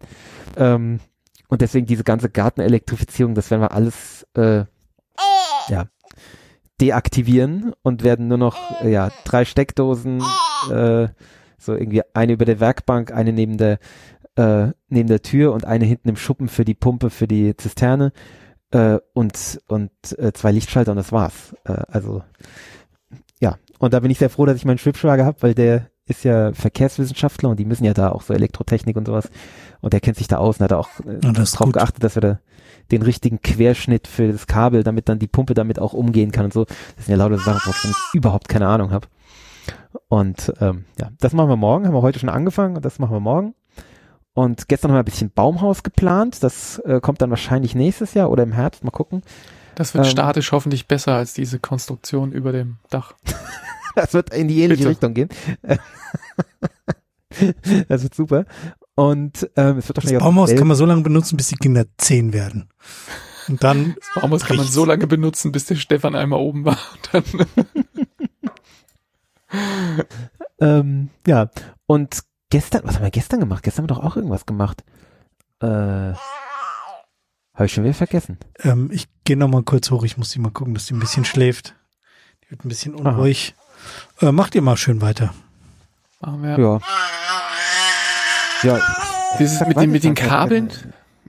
Ähm, 0.57 0.99
und 1.47 1.61
deswegen 1.61 1.85
diese 1.85 2.03
ganze 2.03 2.29
Gartenelektrifizierung, 2.29 3.33
das 3.33 3.49
werden 3.49 3.61
wir 3.61 3.71
alles 3.71 4.27
äh, 4.35 4.65
ja, 5.69 5.87
deaktivieren 6.81 7.73
und 7.81 8.03
werden 8.03 8.27
nur 8.27 8.37
noch 8.37 8.57
ja, 8.83 9.09
drei 9.23 9.45
Steckdosen, 9.45 10.21
äh, 10.69 11.07
so 11.61 11.73
irgendwie 11.73 12.01
eine 12.13 12.33
über 12.33 12.45
der 12.45 12.59
Werkbank, 12.59 13.11
eine 13.11 13.33
neben 13.33 13.57
der 13.57 13.79
äh, 14.35 14.69
neben 14.89 15.09
der 15.09 15.21
Tür 15.21 15.53
und 15.53 15.65
eine 15.65 15.85
hinten 15.85 16.09
im 16.09 16.15
Schuppen 16.15 16.47
für 16.47 16.65
die 16.65 16.73
Pumpe, 16.73 17.09
für 17.09 17.27
die 17.27 17.55
Zisterne 17.57 18.13
äh, 18.71 18.97
und, 19.13 19.61
und 19.67 19.91
äh, 20.17 20.31
zwei 20.33 20.51
Lichtschalter 20.51 20.91
und 20.91 20.97
das 20.97 21.11
war's. 21.11 21.53
Äh, 21.65 21.73
also 21.87 22.23
ja, 23.39 23.57
und 23.79 23.93
da 23.93 23.99
bin 23.99 24.11
ich 24.11 24.19
sehr 24.19 24.29
froh, 24.29 24.45
dass 24.45 24.55
ich 24.55 24.65
meinen 24.65 24.77
Schwibschwager 24.77 25.25
habe, 25.25 25.41
weil 25.41 25.53
der 25.53 25.89
ist 26.05 26.23
ja 26.23 26.53
Verkehrswissenschaftler 26.53 27.49
und 27.49 27.59
die 27.59 27.65
müssen 27.65 27.83
ja 27.83 27.93
da 27.93 28.09
auch 28.09 28.21
so 28.21 28.33
Elektrotechnik 28.33 28.95
und 28.97 29.05
sowas. 29.05 29.29
Und 29.81 29.93
der 29.93 29.99
kennt 29.99 30.17
sich 30.17 30.27
da 30.27 30.37
aus 30.37 30.57
und 30.59 30.63
hat 30.63 30.73
auch 30.73 30.89
äh, 31.01 31.19
Ja, 31.23 31.31
gut. 31.57 31.73
geachtet, 31.73 32.03
dass 32.03 32.15
wir 32.15 32.21
da 32.21 32.39
den 32.91 33.01
richtigen 33.01 33.41
Querschnitt 33.41 34.07
für 34.07 34.31
das 34.31 34.47
Kabel, 34.47 34.83
damit 34.83 35.07
dann 35.09 35.19
die 35.19 35.27
Pumpe 35.27 35.53
damit 35.53 35.79
auch 35.79 35.93
umgehen 35.93 36.31
kann 36.31 36.45
und 36.45 36.53
so. 36.53 36.65
Das 36.65 37.05
sind 37.05 37.09
ja 37.09 37.15
lauter 37.17 37.37
Sachen, 37.37 37.61
wovon 37.65 37.91
ich 37.91 38.13
überhaupt 38.13 38.49
keine 38.49 38.67
Ahnung 38.67 38.91
habe. 38.91 39.07
Und 40.07 40.53
ähm, 40.59 40.85
ja, 40.99 41.09
das 41.19 41.33
machen 41.33 41.49
wir 41.49 41.55
morgen, 41.57 41.85
haben 41.85 41.93
wir 41.93 42.01
heute 42.01 42.19
schon 42.19 42.29
angefangen 42.29 42.75
und 42.75 42.85
das 42.85 42.99
machen 42.99 43.15
wir 43.15 43.19
morgen. 43.19 43.53
Und 44.33 44.67
gestern 44.69 44.91
haben 44.91 44.95
wir 44.95 45.01
ein 45.01 45.05
bisschen 45.05 45.31
Baumhaus 45.31 45.83
geplant. 45.83 46.41
Das 46.43 46.79
äh, 46.79 47.01
kommt 47.01 47.21
dann 47.21 47.29
wahrscheinlich 47.29 47.75
nächstes 47.75 48.13
Jahr 48.13 48.29
oder 48.29 48.43
im 48.43 48.53
Herbst. 48.53 48.83
Mal 48.83 48.91
gucken. 48.91 49.23
Das 49.75 49.93
wird 49.93 50.05
Ähm. 50.05 50.11
statisch 50.11 50.51
hoffentlich 50.51 50.87
besser 50.87 51.15
als 51.15 51.33
diese 51.33 51.59
Konstruktion 51.59 52.31
über 52.31 52.51
dem 52.51 52.77
Dach. 52.89 53.13
Das 53.93 54.13
wird 54.13 54.33
in 54.33 54.47
die 54.47 54.61
ähnliche 54.61 54.83
Bitte. 54.83 54.89
Richtung 54.91 55.13
gehen. 55.13 55.27
das 57.89 58.03
wird 58.03 58.15
super. 58.15 58.45
Und 58.95 59.49
ähm, 59.57 59.77
es 59.79 59.89
wird 59.89 59.97
Das 59.97 60.05
wahrscheinlich 60.05 60.21
auch 60.21 60.25
Baumhaus 60.27 60.55
kann 60.55 60.67
man 60.67 60.77
so 60.77 60.85
lange 60.85 61.01
benutzen, 61.01 61.35
bis 61.35 61.47
die 61.49 61.57
Kinder 61.57 61.85
zehn 61.97 62.31
werden. 62.31 62.69
Und 63.49 63.63
dann, 63.65 63.95
Das 63.99 64.21
Baumhaus 64.21 64.45
kann 64.45 64.55
man 64.55 64.65
so 64.65 64.85
lange 64.85 65.07
benutzen, 65.07 65.51
bis 65.51 65.65
der 65.65 65.75
Stefan 65.75 66.15
einmal 66.15 66.39
oben 66.39 66.63
war. 66.63 66.77
Und 66.93 67.09
dann 67.35 67.45
Ähm, 70.61 71.09
ja, 71.25 71.49
und 71.87 72.19
gestern, 72.51 72.81
was 72.83 72.95
haben 72.95 73.03
wir 73.03 73.09
gestern 73.09 73.39
gemacht? 73.39 73.63
Gestern 73.63 73.83
haben 73.83 73.89
wir 73.89 73.95
doch 73.95 74.03
auch 74.03 74.15
irgendwas 74.15 74.45
gemacht. 74.45 74.83
Äh, 75.59 75.65
habe 75.65 76.15
ich 77.65 77.73
schon 77.73 77.83
wieder 77.83 77.95
vergessen. 77.95 78.37
ähm, 78.59 78.89
ich 78.91 79.07
gehe 79.23 79.35
noch 79.35 79.47
mal 79.47 79.63
kurz 79.63 79.89
hoch. 79.89 80.03
Ich 80.03 80.17
muss 80.17 80.29
die 80.29 80.39
mal 80.39 80.51
gucken, 80.51 80.75
dass 80.75 80.85
die 80.85 80.93
ein 80.93 80.99
bisschen 80.99 81.25
schläft. 81.25 81.73
Die 82.43 82.51
wird 82.51 82.63
ein 82.63 82.69
bisschen 82.69 82.93
unruhig. 82.93 83.55
Äh, 84.19 84.31
macht 84.31 84.53
ihr 84.53 84.61
mal 84.61 84.77
schön 84.77 85.01
weiter. 85.01 85.33
machen 86.19 86.43
wir 86.43 86.59
Ja. 86.59 86.79
Ja. 88.61 88.79
Dieses 89.39 89.57
Sag 89.57 89.67
mit 89.67 89.77
weiter, 89.77 89.87
den, 89.87 89.91
mit 89.91 90.03
den. 90.03 90.13
Kabeln, 90.13 90.69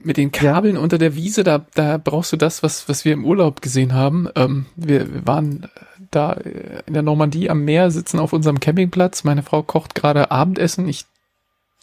mit 0.05 0.17
den 0.17 0.31
Kabeln 0.31 0.77
unter 0.77 0.97
der 0.97 1.15
Wiese, 1.15 1.43
da, 1.43 1.65
da 1.73 1.97
brauchst 1.97 2.31
du 2.31 2.37
das, 2.37 2.63
was, 2.63 2.87
was 2.89 3.05
wir 3.05 3.13
im 3.13 3.25
Urlaub 3.25 3.61
gesehen 3.61 3.93
haben. 3.93 4.27
Ähm, 4.35 4.65
wir, 4.75 5.13
wir 5.13 5.25
waren 5.27 5.69
da 6.11 6.33
äh, 6.33 6.83
in 6.85 6.93
der 6.93 7.03
Normandie 7.03 7.49
am 7.49 7.65
Meer, 7.65 7.91
sitzen 7.91 8.19
auf 8.19 8.33
unserem 8.33 8.59
Campingplatz. 8.59 9.23
Meine 9.23 9.43
Frau 9.43 9.63
kocht 9.63 9.95
gerade 9.95 10.31
Abendessen. 10.31 10.87
Ich 10.87 11.05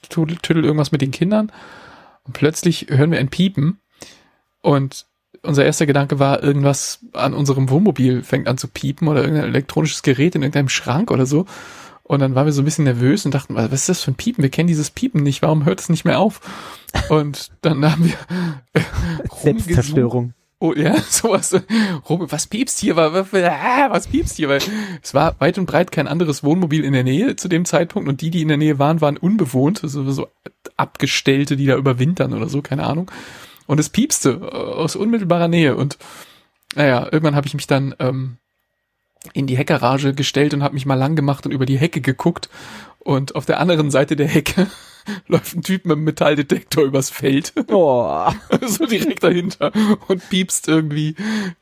tüdel, 0.09 0.37
tüdel 0.39 0.65
irgendwas 0.65 0.93
mit 0.93 1.03
den 1.03 1.11
Kindern. 1.11 1.53
Und 2.25 2.33
plötzlich 2.35 2.87
hören 2.89 3.11
wir 3.11 3.19
ein 3.19 3.31
Piepen. 3.31 3.81
Und 4.63 5.07
unser 5.43 5.65
erster 5.65 5.87
Gedanke 5.87 6.19
war, 6.19 6.43
irgendwas 6.43 7.01
an 7.13 7.35
unserem 7.35 7.71
Wohnmobil 7.71 8.23
fängt 8.23 8.49
an 8.49 8.59
zu 8.59 8.69
piepen 8.69 9.09
oder 9.09 9.23
irgendein 9.23 9.49
elektronisches 9.49 10.03
Gerät 10.03 10.35
in 10.35 10.43
irgendeinem 10.43 10.69
Schrank 10.69 11.11
oder 11.11 11.27
so. 11.27 11.47
Und 12.11 12.19
dann 12.19 12.35
waren 12.35 12.45
wir 12.45 12.53
so 12.53 12.62
ein 12.62 12.65
bisschen 12.65 12.87
nervös 12.87 13.24
und 13.24 13.32
dachten, 13.37 13.55
was 13.55 13.73
ist 13.73 13.89
das 13.89 14.03
für 14.03 14.11
ein 14.11 14.16
Piepen? 14.16 14.43
Wir 14.43 14.51
kennen 14.51 14.66
dieses 14.66 14.91
Piepen 14.91 15.23
nicht. 15.23 15.43
Warum 15.43 15.65
hört 15.65 15.78
es 15.78 15.89
nicht 15.89 16.05
mehr 16.05 16.19
auf? 16.19 16.41
Und 17.09 17.53
dann 17.61 17.85
haben 17.89 18.05
wir. 18.05 18.82
Selbstzerstörung. 19.32 20.35
Oh 20.59 20.73
ja, 20.74 21.01
sowas. 21.09 21.55
Was 22.03 22.49
piepst 22.49 22.81
hier? 22.81 22.97
Was, 22.97 23.32
ah, 23.32 23.91
was 23.91 24.09
piepst 24.09 24.39
hier? 24.39 24.49
Weil 24.49 24.61
es 25.01 25.15
war 25.15 25.37
weit 25.39 25.57
und 25.57 25.66
breit 25.66 25.93
kein 25.93 26.09
anderes 26.09 26.43
Wohnmobil 26.43 26.82
in 26.82 26.95
der 26.95 27.05
Nähe 27.05 27.37
zu 27.37 27.47
dem 27.47 27.65
Zeitpunkt 27.65 28.09
und 28.09 28.23
die, 28.23 28.31
die 28.31 28.43
in 28.43 28.49
der 28.49 28.57
Nähe 28.57 28.81
waren, 28.81 29.01
waren 29.01 29.16
unbewohnt, 29.16 29.78
so, 29.85 30.11
so 30.11 30.27
Abgestellte, 30.77 31.57
die 31.57 31.66
da 31.66 31.77
überwintern 31.77 32.35
oder 32.35 32.49
so, 32.49 32.61
keine 32.61 32.89
Ahnung. 32.89 33.09
Und 33.69 33.78
es 33.78 33.89
piepste 33.89 34.31
äh, 34.31 34.57
aus 34.57 34.97
unmittelbarer 34.97 35.47
Nähe 35.47 35.77
und 35.77 35.97
naja, 36.74 37.05
irgendwann 37.05 37.37
habe 37.37 37.47
ich 37.47 37.55
mich 37.55 37.69
dann 37.69 37.95
ähm, 38.01 38.39
in 39.33 39.47
die 39.47 39.57
Heckgarage 39.57 40.15
gestellt 40.15 40.55
und 40.55 40.63
habe 40.63 40.75
mich 40.75 40.87
mal 40.87 40.95
lang 40.95 41.15
gemacht 41.17 41.45
und 41.47 41.53
über 41.53 41.67
die 41.67 41.79
Hecke 41.79 42.01
geguckt 42.01 42.49
und 42.99 43.35
auf 43.35 43.47
der 43.47 43.61
anderen 43.61 43.91
Seite 43.91 44.17
der 44.17 44.29
Hecke 44.29 44.67
läuft 45.29 45.55
ein 45.57 45.63
Typ 45.63 45.85
mit 45.85 45.97
einem 45.97 46.05
Metalldetektor 46.05 46.85
übers 46.85 47.11
Feld 47.11 47.53
Oh. 47.69 48.31
so 48.67 48.87
direkt 48.87 49.23
dahinter 49.23 49.73
und 50.09 50.29
piepst 50.31 50.69
irgendwie 50.69 51.17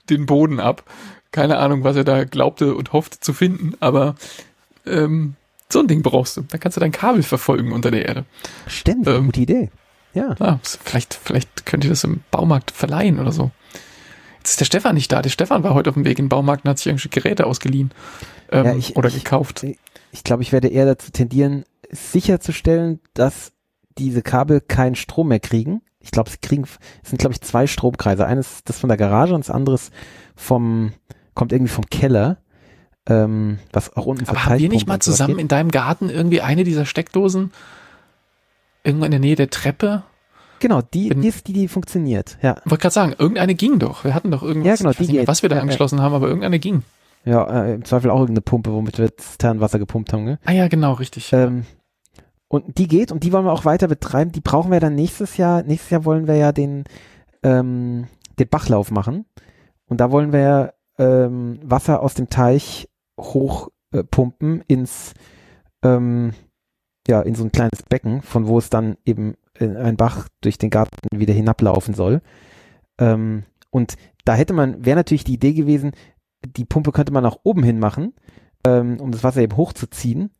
den 0.09 0.27
Boden 0.27 0.61
ab. 0.61 0.85
Keine 1.31 1.59
Ahnung, 1.59 1.85
was 1.85 1.97
er 1.97 2.05
da 2.05 2.25
glaubte 2.25 2.75
und 2.75 2.93
hoffte 2.93 3.21
zu 3.21 3.33
finden, 3.33 3.75
aber 3.81 4.15
ähm, 4.87 5.35
so 5.69 5.81
ein 5.81 5.87
Ding 5.87 6.03
brauchst 6.03 6.37
du. 6.39 6.43
Da 6.49 6.57
kannst 6.59 6.77
du 6.77 6.81
dein 6.81 6.93
Kabel 6.93 7.23
verfolgen 7.23 7.73
unter 7.73 7.91
der 7.91 8.07
Erde. 8.07 8.25
Ständig, 8.67 9.15
Ähm. 9.15 9.27
gute 9.27 9.41
Idee. 9.41 9.71
Ja. 10.15 10.35
Ah, 10.39 10.59
vielleicht, 10.63 11.15
vielleicht 11.23 11.67
könnt 11.67 11.85
ihr 11.85 11.91
das 11.91 12.03
im 12.05 12.21
Baumarkt 12.31 12.71
verleihen 12.71 13.21
oder 13.21 13.31
so. 13.31 13.51
Jetzt 14.49 14.53
ist 14.55 14.61
der 14.61 14.65
Stefan 14.65 14.95
nicht 14.95 15.13
da. 15.13 15.21
Der 15.21 15.29
Stefan 15.29 15.63
war 15.63 15.75
heute 15.75 15.91
auf 15.91 15.95
dem 15.95 16.07
Weg 16.07 16.19
in 16.19 16.25
den 16.25 16.29
Baumarkt 16.31 16.65
und 16.65 16.71
hat 16.71 16.79
sich 16.79 16.87
irgendwelche 16.87 17.11
Geräte 17.11 17.47
ausgeliehen 17.47 17.91
ähm, 18.51 18.65
Ja, 18.65 18.75
ich- 18.75 18.97
oder 18.97 19.09
ich- 19.11 19.23
gekauft. 19.23 19.67
Ich 20.11 20.25
glaube, 20.25 20.43
ich 20.43 20.53
werde 20.53 20.69
eher 20.69 20.87
dazu 20.87 21.11
tendieren, 21.13 21.65
sicherzustellen, 21.91 23.01
dass 23.13 23.53
diese 23.99 24.23
Kabel 24.23 24.63
keinen 24.63 24.95
Strom 24.95 25.29
mehr 25.29 25.41
kriegen. 25.41 25.83
Ich 26.01 26.13
glaube, 26.13 26.31
sie 26.31 26.39
kriegen, 26.39 26.65
es 26.65 27.11
sind 27.11 27.19
glaube 27.19 27.35
ich 27.35 27.43
zwei 27.43 27.67
Stromkreise. 27.67 28.25
Eines 28.27 28.65
das 28.65 28.79
von 28.81 28.89
der 28.89 28.97
Garage 28.97 29.35
und 29.35 29.41
das 29.47 29.55
andere 29.55 29.75
ist 29.75 29.93
vom, 30.35 30.93
kommt 31.35 31.53
irgendwie 31.53 31.73
vom 31.73 31.85
Keller, 31.87 32.39
ähm, 33.07 33.59
was 33.73 33.95
auch 33.97 34.07
unten 34.07 34.27
Aber 34.29 34.47
haben 34.47 34.59
wir 34.59 34.69
nicht 34.71 34.87
mal 34.87 34.99
zusammen 35.01 35.39
in 35.39 35.49
deinem 35.49 35.71
Garten 35.71 36.09
irgendwie 36.09 36.41
eine 36.41 36.65
dieser 36.65 36.87
Steckdosen 36.87 37.53
irgendwo 38.83 39.05
in 39.05 39.11
der 39.11 39.21
Nähe 39.21 39.37
der 39.37 39.51
Treppe? 39.51 40.05
Genau, 40.61 40.81
die, 40.83 41.09
bin- 41.09 41.21
die 41.23 41.29
ist 41.29 41.47
die, 41.49 41.53
die 41.53 41.69
funktioniert. 41.69 42.39
Ja, 42.43 42.57
Wollte 42.65 42.83
gerade 42.83 42.93
sagen, 42.95 43.15
irgendeine 43.19 43.55
ging 43.55 43.79
doch. 43.79 44.05
Wir 44.05 44.15
hatten 44.15 44.31
doch 44.31 44.43
irgendwas, 44.43 44.81
Ja, 44.81 44.91
genau, 44.91 45.05
die 45.05 45.13
mehr, 45.13 45.27
was 45.29 45.43
wir 45.43 45.49
da 45.49 45.57
Ja, 45.57 45.59
ja. 45.59 45.63
angeschlossen 45.63 46.01
haben, 46.01 46.15
aber 46.15 46.27
irgendeine 46.29 46.59
ging. 46.59 46.83
ja, 47.25 47.65
äh, 47.65 47.75
im 47.75 47.85
Zweifel 47.85 48.11
auch 48.11 48.21
irgendeine 48.21 48.43
Pumpe, 48.43 48.73
womit 48.73 48.99
wir 48.99 49.17
Ziternwasser 49.17 49.79
gepumpt 49.79 50.13
haben. 50.13 50.25
Ne? 50.25 50.39
Ah 50.45 50.53
ja, 50.53 50.69
genau, 50.69 50.93
richtig. 50.95 51.33
Ähm, 51.33 51.65
und 52.49 52.79
die 52.79 52.89
geht 52.89 53.13
und 53.13 53.25
die 53.25 53.33
wollen 53.33 53.45
wir 53.45 53.53
auch 53.53 53.65
weiter 53.67 53.89
betreiben. 53.89 54.33
Die 54.33 54.41
brauchen 54.41 54.71
wir 54.71 54.81
dann 54.81 54.95
nächstes 54.95 55.37
Jahr. 55.37 55.63
Nächstes 55.63 55.91
Jahr 55.91 56.05
wollen 56.07 56.27
wir 56.27 56.37
ja 56.37 56.53
den, 56.53 56.85
ähm, 57.43 58.07
den 58.39 58.49
Bachlauf 58.49 58.91
machen. 58.91 59.27
Und 59.87 60.01
da 60.01 60.11
wollen 60.11 60.33
wir 60.33 60.75
ähm, 60.99 61.61
Wasser 61.63 62.03
aus 62.03 62.15
dem 62.15 62.31
Teich 62.31 62.89
hochpumpen 63.21 64.61
äh, 64.63 64.65
ins, 64.73 65.13
ähm, 65.83 66.33
ja, 67.07 67.21
in 67.23 67.35
so 67.35 67.45
ein 67.45 67.53
kleines 67.53 67.83
Becken, 67.89 68.23
von 68.23 68.47
wo 68.47 68.59
es 68.59 68.71
dann 68.71 68.97
eben 69.05 69.35
ein 69.61 69.97
Bach 69.97 70.29
durch 70.41 70.59
den 70.59 70.71
Garten 70.71 70.97
wieder 71.13 71.35
hinablaufen 71.35 71.95
soll. 71.95 72.21
Ähm, 72.99 73.45
und 73.71 73.97
da 74.25 74.35
hätte 74.35 74.53
man, 74.53 74.85
wäre 74.85 74.97
natürlich 74.97 75.25
die 75.25 75.35
Idee 75.35 75.53
gewesen, 75.53 75.93
die 76.45 76.65
Pumpe 76.65 76.93
könnte 76.93 77.13
man 77.13 77.23
nach 77.23 77.39
oben 77.43 77.63
hin 77.63 77.79
machen, 77.79 78.15
ähm, 78.65 79.01
um 79.01 79.11
das 79.11 79.25
Wasser 79.25 79.41
eben 79.41 79.57
hochzuziehen. 79.57 80.31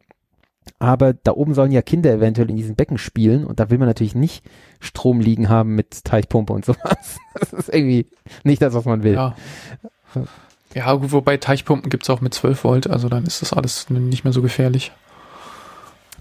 Aber 0.79 1.15
da 1.15 1.33
oben 1.33 1.55
sollen 1.55 1.73
ja 1.73 1.81
Kinder 1.81 2.13
eventuell 2.13 2.51
in 2.51 2.57
diesem 2.57 2.77
Becken 2.77 2.99
spielen 2.99 3.45
und 3.45 3.59
da 3.59 3.71
will 3.71 3.79
man 3.79 3.89
natürlich 3.89 4.15
nicht 4.15 4.45
Strom 4.81 5.21
liegen 5.21 5.49
haben 5.49 5.75
mit 5.75 6.05
Teichpumpe 6.05 6.53
und 6.53 6.65
sowas. 6.67 7.19
Das 7.35 7.53
ist 7.53 7.69
irgendwie 7.69 8.07
nicht 8.45 8.61
das, 8.63 8.75
was 8.75 8.85
man 8.85 9.03
will. 9.03 9.15
ja. 9.15 9.35
Ja, 10.75 11.13
wobei 11.13 11.39
Teichpumpen 11.39 11.89
gibt's 11.89 12.11
auch 12.11 12.21
mit 12.21 12.35
12 12.35 12.63
Volt, 12.63 12.91
also 12.91 13.09
dann 13.09 13.25
ist 13.25 13.41
das 13.41 13.55
alles 13.55 13.89
nicht 13.89 14.25
mehr 14.25 14.35
so 14.35 14.43
gefährlich. 14.43 14.93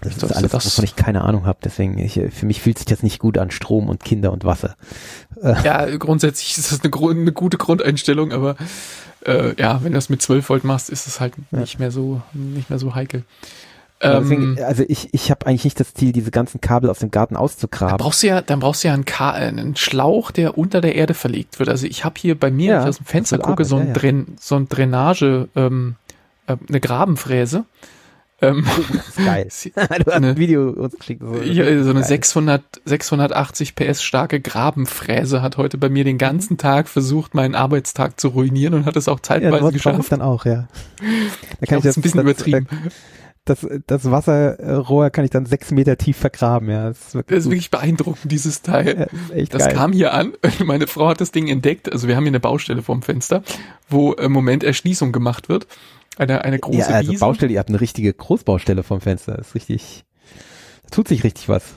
Das 0.00 0.16
ist 0.16 0.32
alles, 0.36 0.52
das- 0.52 0.66
wovon 0.66 0.84
ich 0.84 0.96
keine 0.96 1.22
Ahnung 1.22 1.46
habe. 1.46 1.58
Deswegen, 1.64 1.98
ich, 1.98 2.20
für 2.30 2.46
mich 2.46 2.60
fühlt 2.62 2.78
sich 2.78 2.86
das 2.86 3.02
nicht 3.02 3.18
gut 3.18 3.38
an, 3.38 3.50
Strom 3.50 3.88
und 3.88 4.04
Kinder 4.04 4.32
und 4.32 4.44
Wasser. 4.44 4.76
Ja, 5.42 5.86
grundsätzlich 5.96 6.56
ist 6.58 6.72
das 6.72 6.80
eine, 6.84 7.10
eine 7.10 7.32
gute 7.32 7.58
Grundeinstellung, 7.58 8.32
aber 8.32 8.56
äh, 9.26 9.54
ja, 9.60 9.82
wenn 9.82 9.92
du 9.92 9.96
das 9.98 10.08
mit 10.08 10.22
12 10.22 10.48
Volt 10.48 10.64
machst, 10.64 10.90
ist 10.90 11.06
es 11.06 11.20
halt 11.20 11.34
Ja. 11.50 11.60
nicht 11.60 11.78
mehr 11.78 11.90
so 11.90 12.22
nicht 12.32 12.70
mehr 12.70 12.78
so 12.78 12.94
heikel. 12.94 13.24
Ähm, 14.00 14.22
Deswegen, 14.22 14.62
also 14.62 14.84
ich, 14.86 15.12
ich 15.12 15.28
habe 15.32 15.44
eigentlich 15.46 15.64
nicht 15.64 15.80
das 15.80 15.92
Ziel, 15.92 16.12
diese 16.12 16.30
ganzen 16.30 16.60
Kabel 16.60 16.88
aus 16.88 17.00
dem 17.00 17.10
Garten 17.10 17.34
Dann 17.34 17.42
auszugraben. 17.42 17.96
brauchst 17.96 18.22
du 18.22 18.28
ja, 18.28 18.40
dann 18.42 18.60
brauchst 18.60 18.84
du 18.84 18.88
ja 18.88 18.94
einen, 18.94 19.04
Ka 19.04 19.36
äh, 19.36 19.48
einen 19.48 19.74
Schlauch, 19.74 20.30
der 20.30 20.56
unter 20.56 20.80
der 20.80 20.94
Erde 20.94 21.14
verlegt 21.14 21.58
wird. 21.58 21.68
Also 21.68 21.86
ich 21.86 22.04
habe 22.04 22.14
hier 22.16 22.38
bei 22.38 22.48
mir, 22.52 22.66
Ja, 22.66 22.74
wenn 22.76 22.82
ich 22.84 22.88
aus 22.90 22.96
dem 22.98 23.06
Fenster 23.06 23.38
gucke, 23.38 23.58
wird 23.58 23.68
so, 23.68 23.74
ein 23.76 23.82
Arbeit, 23.90 23.96
ja, 23.96 24.00
Drain, 24.00 24.26
so 24.40 24.54
ein 24.54 24.68
Drainage, 24.68 25.48
ähm, 25.56 25.96
äh, 26.46 26.56
eine 26.68 26.78
Grabenfräse. 26.80 27.64
Ähm, 28.40 28.64
Das 28.92 29.08
ist 29.08 29.16
geil. 29.24 29.48
du 29.74 29.80
hast 29.80 30.08
Eine- 30.10 30.28
ein 30.28 30.36
Video 30.36 30.70
uns 30.70 30.96
geschickt. 30.96 31.22
So, 31.24 31.36
ja, 31.42 31.64
so 31.82 31.90
eine 31.90 32.00
geil. 32.00 32.08
600, 32.08 32.62
680 32.84 33.74
PS 33.74 34.02
starke 34.02 34.40
Grabenfräse 34.40 35.42
hat 35.42 35.56
heute 35.56 35.76
bei 35.78 35.88
mir 35.88 36.04
den 36.04 36.18
ganzen 36.18 36.56
Tag 36.56 36.88
versucht, 36.88 37.34
meinen 37.34 37.54
Arbeitstag 37.54 38.20
zu 38.20 38.28
ruinieren 38.28 38.74
und 38.74 38.86
hat 38.86 38.96
es 38.96 39.08
auch 39.08 39.18
Ja, 39.18 39.22
zeitweise 39.22 39.50
das 39.50 39.60
brauche 39.60 39.70
ich 39.70 39.82
geschafft. 39.82 40.12
dann 40.12 40.22
auch, 40.22 40.44
ja. 40.44 40.68
Da 40.98 41.04
Ich 41.60 41.68
kann 41.68 41.78
ich 41.78 41.84
das 41.84 41.96
ist 41.96 41.96
ein 41.98 42.02
bisschen 42.02 42.24
das, 42.24 42.32
übertrieben. 42.32 42.68
Das, 43.44 43.66
das 43.86 44.10
Wasserrohr 44.10 45.08
kann 45.10 45.24
ich 45.24 45.30
dann 45.30 45.46
sechs 45.46 45.70
Meter 45.70 45.96
tief 45.96 46.18
vergraben, 46.18 46.68
ja. 46.70 46.88
Das 46.88 46.98
ist 47.08 47.14
wirklich, 47.14 47.36
Das 47.38 47.44
ist 47.46 47.50
wirklich 47.50 47.70
beeindruckend, 47.70 48.30
dieses 48.30 48.60
Teil. 48.62 49.08
ja, 49.34 49.44
Das 49.46 49.64
geil. 49.64 49.74
kam 49.74 49.92
hier 49.92 50.12
an. 50.12 50.34
Meine 50.64 50.86
Frau 50.86 51.08
hat 51.08 51.20
das 51.22 51.32
Ding 51.32 51.48
entdeckt. 51.48 51.90
Also 51.90 52.08
wir 52.08 52.14
haben 52.16 52.24
hier 52.24 52.30
eine 52.30 52.40
Baustelle 52.40 52.82
vorm 52.82 53.00
Fenster, 53.02 53.42
wo 53.88 54.12
im 54.12 54.32
Moment 54.32 54.62
Erschließung 54.64 55.12
gemacht 55.12 55.48
wird. 55.48 55.66
Eine, 56.16 56.44
eine 56.44 56.58
große 56.58 56.78
ja, 56.78 56.86
also 56.86 57.12
Wiese. 57.12 57.20
Baustelle, 57.20 57.52
ihr 57.52 57.58
habt 57.58 57.68
eine 57.68 57.80
richtige 57.80 58.12
Großbaustelle 58.12 58.82
vom 58.82 59.00
Fenster. 59.00 59.36
Das 59.36 59.48
ist 59.48 59.54
richtig, 59.54 60.04
da 60.84 60.90
tut 60.90 61.08
sich 61.08 61.22
richtig 61.22 61.48
was. 61.48 61.74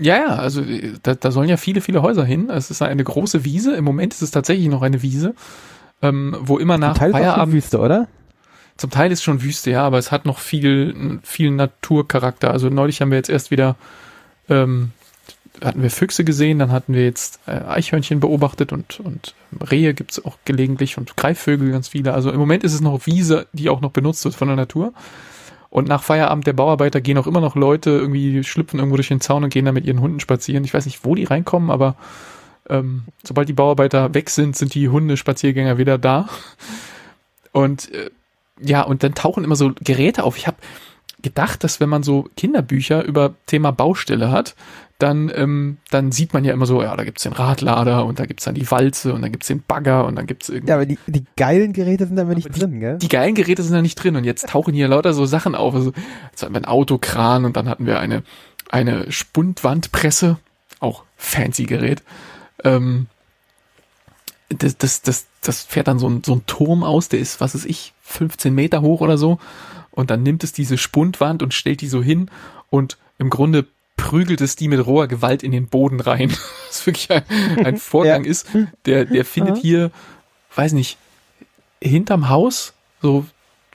Ja, 0.00 0.16
ja, 0.16 0.26
also 0.36 0.62
da, 1.02 1.14
da 1.14 1.30
sollen 1.30 1.48
ja 1.48 1.56
viele, 1.56 1.80
viele 1.80 2.02
Häuser 2.02 2.24
hin. 2.24 2.50
Es 2.50 2.70
ist 2.70 2.82
eine 2.82 3.04
große 3.04 3.44
Wiese. 3.44 3.74
Im 3.74 3.84
Moment 3.84 4.12
ist 4.12 4.22
es 4.22 4.30
tatsächlich 4.30 4.68
noch 4.68 4.82
eine 4.82 5.02
Wiese, 5.02 5.34
ähm, 6.02 6.36
wo 6.40 6.58
immer 6.58 6.78
nach 6.78 6.96
Teil 6.96 7.12
Feierabend. 7.12 7.54
Wüste, 7.54 7.78
oder? 7.78 8.08
Zum 8.76 8.90
Teil 8.90 9.12
ist 9.12 9.22
schon 9.22 9.42
Wüste, 9.42 9.70
ja, 9.70 9.82
aber 9.82 9.98
es 9.98 10.10
hat 10.10 10.24
noch 10.24 10.38
viel, 10.38 11.20
viel 11.22 11.50
Naturcharakter. 11.50 12.50
Also 12.50 12.70
neulich 12.70 13.00
haben 13.00 13.10
wir 13.10 13.18
jetzt 13.18 13.28
erst 13.28 13.50
wieder, 13.50 13.76
ähm, 14.48 14.92
hatten 15.62 15.82
wir 15.82 15.90
Füchse 15.90 16.24
gesehen, 16.24 16.58
dann 16.58 16.72
hatten 16.72 16.94
wir 16.94 17.04
jetzt 17.04 17.40
äh, 17.46 17.52
Eichhörnchen 17.52 18.20
beobachtet 18.20 18.72
und, 18.72 19.00
und 19.00 19.34
Rehe 19.70 19.94
gibt's 19.94 20.24
auch 20.24 20.38
gelegentlich 20.44 20.96
und 20.96 21.16
Greifvögel 21.16 21.70
ganz 21.70 21.88
viele. 21.88 22.14
Also 22.14 22.30
im 22.30 22.38
Moment 22.38 22.64
ist 22.64 22.74
es 22.74 22.80
noch 22.80 23.06
Wiese, 23.06 23.46
die 23.52 23.68
auch 23.68 23.80
noch 23.80 23.90
benutzt 23.90 24.24
wird 24.24 24.34
von 24.34 24.48
der 24.48 24.56
Natur. 24.56 24.92
Und 25.68 25.86
nach 25.88 26.02
Feierabend 26.02 26.46
der 26.46 26.52
Bauarbeiter 26.52 27.00
gehen 27.00 27.18
auch 27.18 27.28
immer 27.28 27.40
noch 27.40 27.54
Leute 27.54 27.90
irgendwie 27.90 28.42
schlüpfen 28.42 28.80
irgendwo 28.80 28.96
durch 28.96 29.08
den 29.08 29.20
Zaun 29.20 29.44
und 29.44 29.52
gehen 29.52 29.64
da 29.64 29.72
mit 29.72 29.84
ihren 29.84 30.00
Hunden 30.00 30.18
spazieren. 30.18 30.64
Ich 30.64 30.74
weiß 30.74 30.84
nicht, 30.86 31.04
wo 31.04 31.14
die 31.14 31.24
reinkommen, 31.24 31.70
aber 31.70 31.94
ähm, 32.68 33.04
sobald 33.22 33.48
die 33.48 33.54
Bauarbeiter 33.54 34.12
weg 34.14 34.30
sind, 34.30 34.56
sind 34.56 34.74
die 34.74 34.88
Hundespaziergänger 34.88 35.78
wieder 35.78 35.96
da. 35.96 36.28
Und 37.52 37.92
äh, 37.92 38.10
ja, 38.60 38.82
und 38.82 39.02
dann 39.02 39.14
tauchen 39.14 39.44
immer 39.44 39.56
so 39.56 39.72
Geräte 39.80 40.24
auf. 40.24 40.36
Ich 40.36 40.46
habe 40.46 40.58
gedacht, 41.22 41.62
dass 41.64 41.80
wenn 41.80 41.88
man 41.88 42.02
so 42.02 42.28
Kinderbücher 42.36 43.04
über 43.04 43.34
Thema 43.46 43.70
Baustelle 43.70 44.30
hat, 44.30 44.54
dann, 45.02 45.32
ähm, 45.34 45.78
dann 45.90 46.12
sieht 46.12 46.34
man 46.34 46.44
ja 46.44 46.52
immer 46.52 46.66
so, 46.66 46.82
ja, 46.82 46.94
da 46.94 47.04
gibt's 47.04 47.22
den 47.22 47.32
Radlader 47.32 48.04
und 48.04 48.18
da 48.18 48.26
gibt's 48.26 48.44
dann 48.44 48.54
die 48.54 48.70
Walze 48.70 49.14
und 49.14 49.22
dann 49.22 49.32
gibt's 49.32 49.46
den 49.48 49.62
Bagger 49.62 50.06
und 50.06 50.16
dann 50.16 50.26
gibt's 50.26 50.48
irgendwie. 50.48 50.70
Ja, 50.70 50.76
aber 50.76 50.86
die, 50.86 50.98
die 51.06 51.24
geilen 51.36 51.72
Geräte 51.72 52.06
sind 52.06 52.16
da 52.16 52.22
immer 52.22 52.34
nicht 52.34 52.50
Aber 52.50 52.58
drin, 52.58 52.80
gell? 52.80 52.98
Die 52.98 53.08
geilen 53.08 53.34
Geräte 53.34 53.62
sind 53.62 53.72
da 53.72 53.82
nicht 53.82 53.96
drin 53.96 54.16
und 54.16 54.24
jetzt 54.24 54.48
tauchen 54.48 54.74
hier 54.74 54.88
lauter 54.88 55.14
so 55.14 55.24
Sachen 55.26 55.54
auf. 55.54 55.74
Also 55.74 55.92
jetzt 56.30 56.42
hatten 56.42 56.54
wir 56.54 56.60
ein 56.60 56.66
Autokran 56.66 57.44
und 57.44 57.56
dann 57.56 57.68
hatten 57.68 57.86
wir 57.86 57.98
eine, 57.98 58.22
eine 58.70 59.10
Spundwandpresse, 59.10 60.38
auch 60.80 61.04
fancy 61.16 61.64
Gerät. 61.64 62.02
Ähm, 62.62 63.06
das, 64.50 64.76
das, 64.76 65.02
das, 65.02 65.26
das 65.40 65.62
fährt 65.62 65.88
dann 65.88 65.98
so 65.98 66.08
ein, 66.08 66.22
so 66.24 66.34
ein 66.34 66.46
Turm 66.46 66.84
aus, 66.84 67.08
der 67.08 67.20
ist, 67.20 67.40
was 67.40 67.54
weiß 67.54 67.64
ich, 67.64 67.94
15 68.02 68.54
Meter 68.54 68.82
hoch 68.82 69.00
oder 69.00 69.16
so. 69.16 69.38
Und 69.92 70.10
dann 70.10 70.22
nimmt 70.22 70.44
es 70.44 70.52
diese 70.52 70.78
Spundwand 70.78 71.42
und 71.42 71.54
stellt 71.54 71.80
die 71.80 71.88
so 71.88 72.02
hin 72.02 72.30
und 72.68 72.98
im 73.18 73.30
Grunde 73.30 73.66
prügelt 74.00 74.40
es 74.40 74.56
die 74.56 74.68
mit 74.68 74.84
roher 74.86 75.08
Gewalt 75.08 75.42
in 75.42 75.52
den 75.52 75.68
Boden 75.68 76.00
rein. 76.00 76.30
Was 76.68 76.86
wirklich 76.86 77.10
ein, 77.10 77.22
ein 77.64 77.76
Vorgang 77.78 78.24
Ja. 78.24 78.30
ist, 78.30 78.46
der, 78.86 79.04
der 79.04 79.24
findet 79.24 79.56
Ja. 79.56 79.62
hier, 79.62 79.90
weiß 80.54 80.72
nicht, 80.72 80.98
hinterm 81.82 82.28
Haus, 82.28 82.72
so 83.02 83.26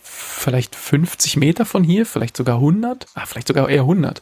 vielleicht 0.01 0.75
50 0.75 1.37
Meter 1.37 1.65
von 1.65 1.83
hier, 1.83 2.05
vielleicht 2.05 2.37
sogar 2.37 2.55
100, 2.55 3.07
ah, 3.15 3.25
vielleicht 3.25 3.47
sogar 3.47 3.69
eher 3.69 3.81
100, 3.81 4.21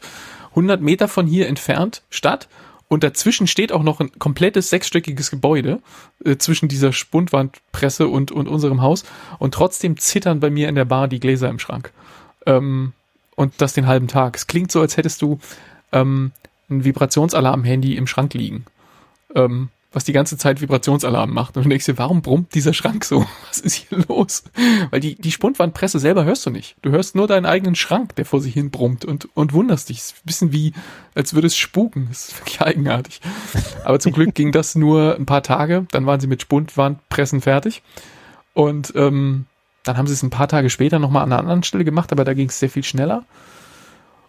100 0.51 0.81
Meter 0.81 1.07
von 1.07 1.27
hier 1.27 1.47
entfernt 1.47 2.03
statt. 2.09 2.47
Und 2.89 3.03
dazwischen 3.03 3.47
steht 3.47 3.71
auch 3.71 3.81
noch 3.81 3.99
ein 3.99 4.11
komplettes 4.19 4.69
sechsstöckiges 4.69 5.31
Gebäude 5.31 5.79
äh, 6.23 6.37
zwischen 6.37 6.67
dieser 6.67 6.93
Spundwandpresse 6.93 8.07
und, 8.07 8.31
und 8.31 8.47
unserem 8.47 8.81
Haus. 8.81 9.03
Und 9.39 9.53
trotzdem 9.55 9.97
zittern 9.97 10.39
bei 10.39 10.51
mir 10.51 10.69
in 10.69 10.75
der 10.75 10.85
Bar 10.85 11.07
die 11.07 11.19
Gläser 11.19 11.49
im 11.49 11.57
Schrank. 11.59 11.91
Ähm, 12.45 12.93
und 13.35 13.53
das 13.57 13.73
den 13.73 13.87
halben 13.87 14.07
Tag. 14.07 14.35
Es 14.35 14.45
klingt 14.45 14.71
so, 14.71 14.79
als 14.79 14.95
hättest 14.95 15.23
du 15.23 15.39
ähm, 15.93 16.31
ein 16.69 16.83
Vibrationsalarm-Handy 16.83 17.95
im 17.95 18.07
Schrank 18.07 18.33
liegen. 18.33 18.65
Ähm, 19.35 19.69
was 19.93 20.03
die 20.03 20.13
ganze 20.13 20.37
Zeit 20.37 20.59
Vibrationsalarm 20.59 21.31
macht. 21.31 21.55
Und 21.55 21.63
du 21.63 21.69
denkst 21.69 21.85
dir, 21.85 21.97
warum 21.97 22.23
brummt 22.23 22.55
dieser 22.55 22.73
Schrank 22.73 23.05
so? 23.05 23.25
Was 23.47 23.59
ist 23.59 23.75
hier 23.75 23.99
los? 24.07 24.43
Weil 24.89 24.99
die, 24.99 25.15
die 25.15 25.31
Spundwandpresse 25.31 25.99
selber 25.99 26.25
hörst 26.25 26.45
du 26.45 26.49
nicht. 26.49 26.75
Du 26.81 26.89
hörst 26.89 27.15
nur 27.15 27.27
deinen 27.27 27.45
eigenen 27.45 27.75
Schrank, 27.75 28.15
der 28.15 28.25
vor 28.25 28.41
sich 28.41 28.53
hin 28.53 28.71
brummt 28.71 29.05
und, 29.05 29.29
und 29.35 29.53
wunderst 29.53 29.89
dich. 29.89 29.99
Ist 29.99 30.15
ein 30.15 30.25
bisschen 30.25 30.51
wie, 30.51 30.73
als 31.13 31.35
würde 31.35 31.47
es 31.47 31.55
spuken. 31.55 32.07
Das 32.09 32.29
ist 32.29 32.39
wirklich 32.39 32.61
eigenartig. 32.61 33.21
Aber 33.85 33.99
zum 33.99 34.11
Glück 34.11 34.33
ging 34.33 34.51
das 34.51 34.75
nur 34.75 35.15
ein 35.15 35.27
paar 35.27 35.43
Tage. 35.43 35.85
Dann 35.91 36.05
waren 36.07 36.19
sie 36.19 36.27
mit 36.27 36.41
Spundwandpressen 36.41 37.41
fertig. 37.41 37.83
Und 38.53 38.93
ähm, 38.95 39.45
dann 39.83 39.97
haben 39.97 40.07
sie 40.07 40.13
es 40.13 40.23
ein 40.23 40.29
paar 40.29 40.47
Tage 40.47 40.69
später 40.69 40.97
nochmal 40.97 41.23
an 41.23 41.31
einer 41.31 41.39
anderen 41.39 41.63
Stelle 41.63 41.85
gemacht, 41.85 42.11
aber 42.11 42.23
da 42.23 42.33
ging 42.33 42.49
es 42.49 42.59
sehr 42.59 42.69
viel 42.69 42.83
schneller. 42.83 43.25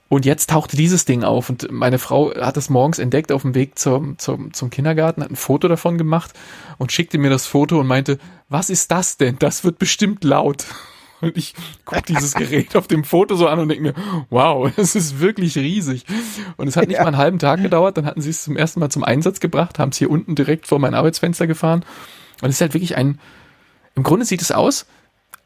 Und 0.08 0.26
jetzt 0.26 0.50
tauchte 0.50 0.76
dieses 0.76 1.06
Ding 1.06 1.24
auf 1.24 1.48
und 1.48 1.72
meine 1.72 1.98
Frau 1.98 2.32
hat 2.34 2.56
es 2.56 2.70
morgens 2.70 2.98
entdeckt 2.98 3.32
auf 3.32 3.42
dem 3.42 3.54
Weg 3.54 3.78
zum, 3.78 4.18
zum, 4.18 4.52
zum 4.52 4.70
Kindergarten, 4.70 5.22
hat 5.22 5.30
ein 5.30 5.36
Foto 5.36 5.66
davon 5.66 5.98
gemacht 5.98 6.32
und 6.78 6.92
schickte 6.92 7.18
mir 7.18 7.30
das 7.30 7.46
Foto 7.46 7.80
und 7.80 7.86
meinte, 7.86 8.18
was 8.48 8.70
ist 8.70 8.90
das 8.90 9.16
denn? 9.16 9.36
Das 9.38 9.64
wird 9.64 9.78
bestimmt 9.78 10.22
laut. 10.24 10.66
Und 11.20 11.38
ich 11.38 11.54
gucke 11.86 12.02
dieses 12.02 12.34
Gerät 12.34 12.76
auf 12.76 12.86
dem 12.86 13.02
Foto 13.02 13.34
so 13.34 13.46
an 13.48 13.58
und 13.58 13.68
denke 13.68 13.82
mir, 13.82 13.94
wow, 14.28 14.70
das 14.76 14.94
ist 14.94 15.20
wirklich 15.20 15.56
riesig. 15.56 16.04
Und 16.58 16.66
es 16.66 16.76
hat 16.76 16.88
nicht 16.88 16.96
Ja. 16.96 17.02
mal 17.02 17.08
einen 17.08 17.16
halben 17.16 17.38
Tag 17.38 17.62
gedauert, 17.62 17.96
dann 17.96 18.04
hatten 18.04 18.20
sie 18.20 18.28
es 18.28 18.42
zum 18.42 18.56
ersten 18.58 18.80
Mal 18.80 18.90
zum 18.90 19.04
Einsatz 19.04 19.40
gebracht, 19.40 19.78
haben 19.78 19.88
es 19.90 19.96
hier 19.96 20.10
unten 20.10 20.34
direkt 20.34 20.66
vor 20.66 20.80
mein 20.80 20.92
Arbeitsfenster 20.92 21.46
gefahren. 21.46 21.82
Und 22.42 22.50
es 22.50 22.56
ist 22.56 22.60
halt 22.60 22.74
wirklich 22.74 22.96
ein, 22.96 23.20
im 23.94 24.02
Grunde 24.02 24.26
sieht 24.26 24.42
es 24.42 24.52
aus, 24.52 24.84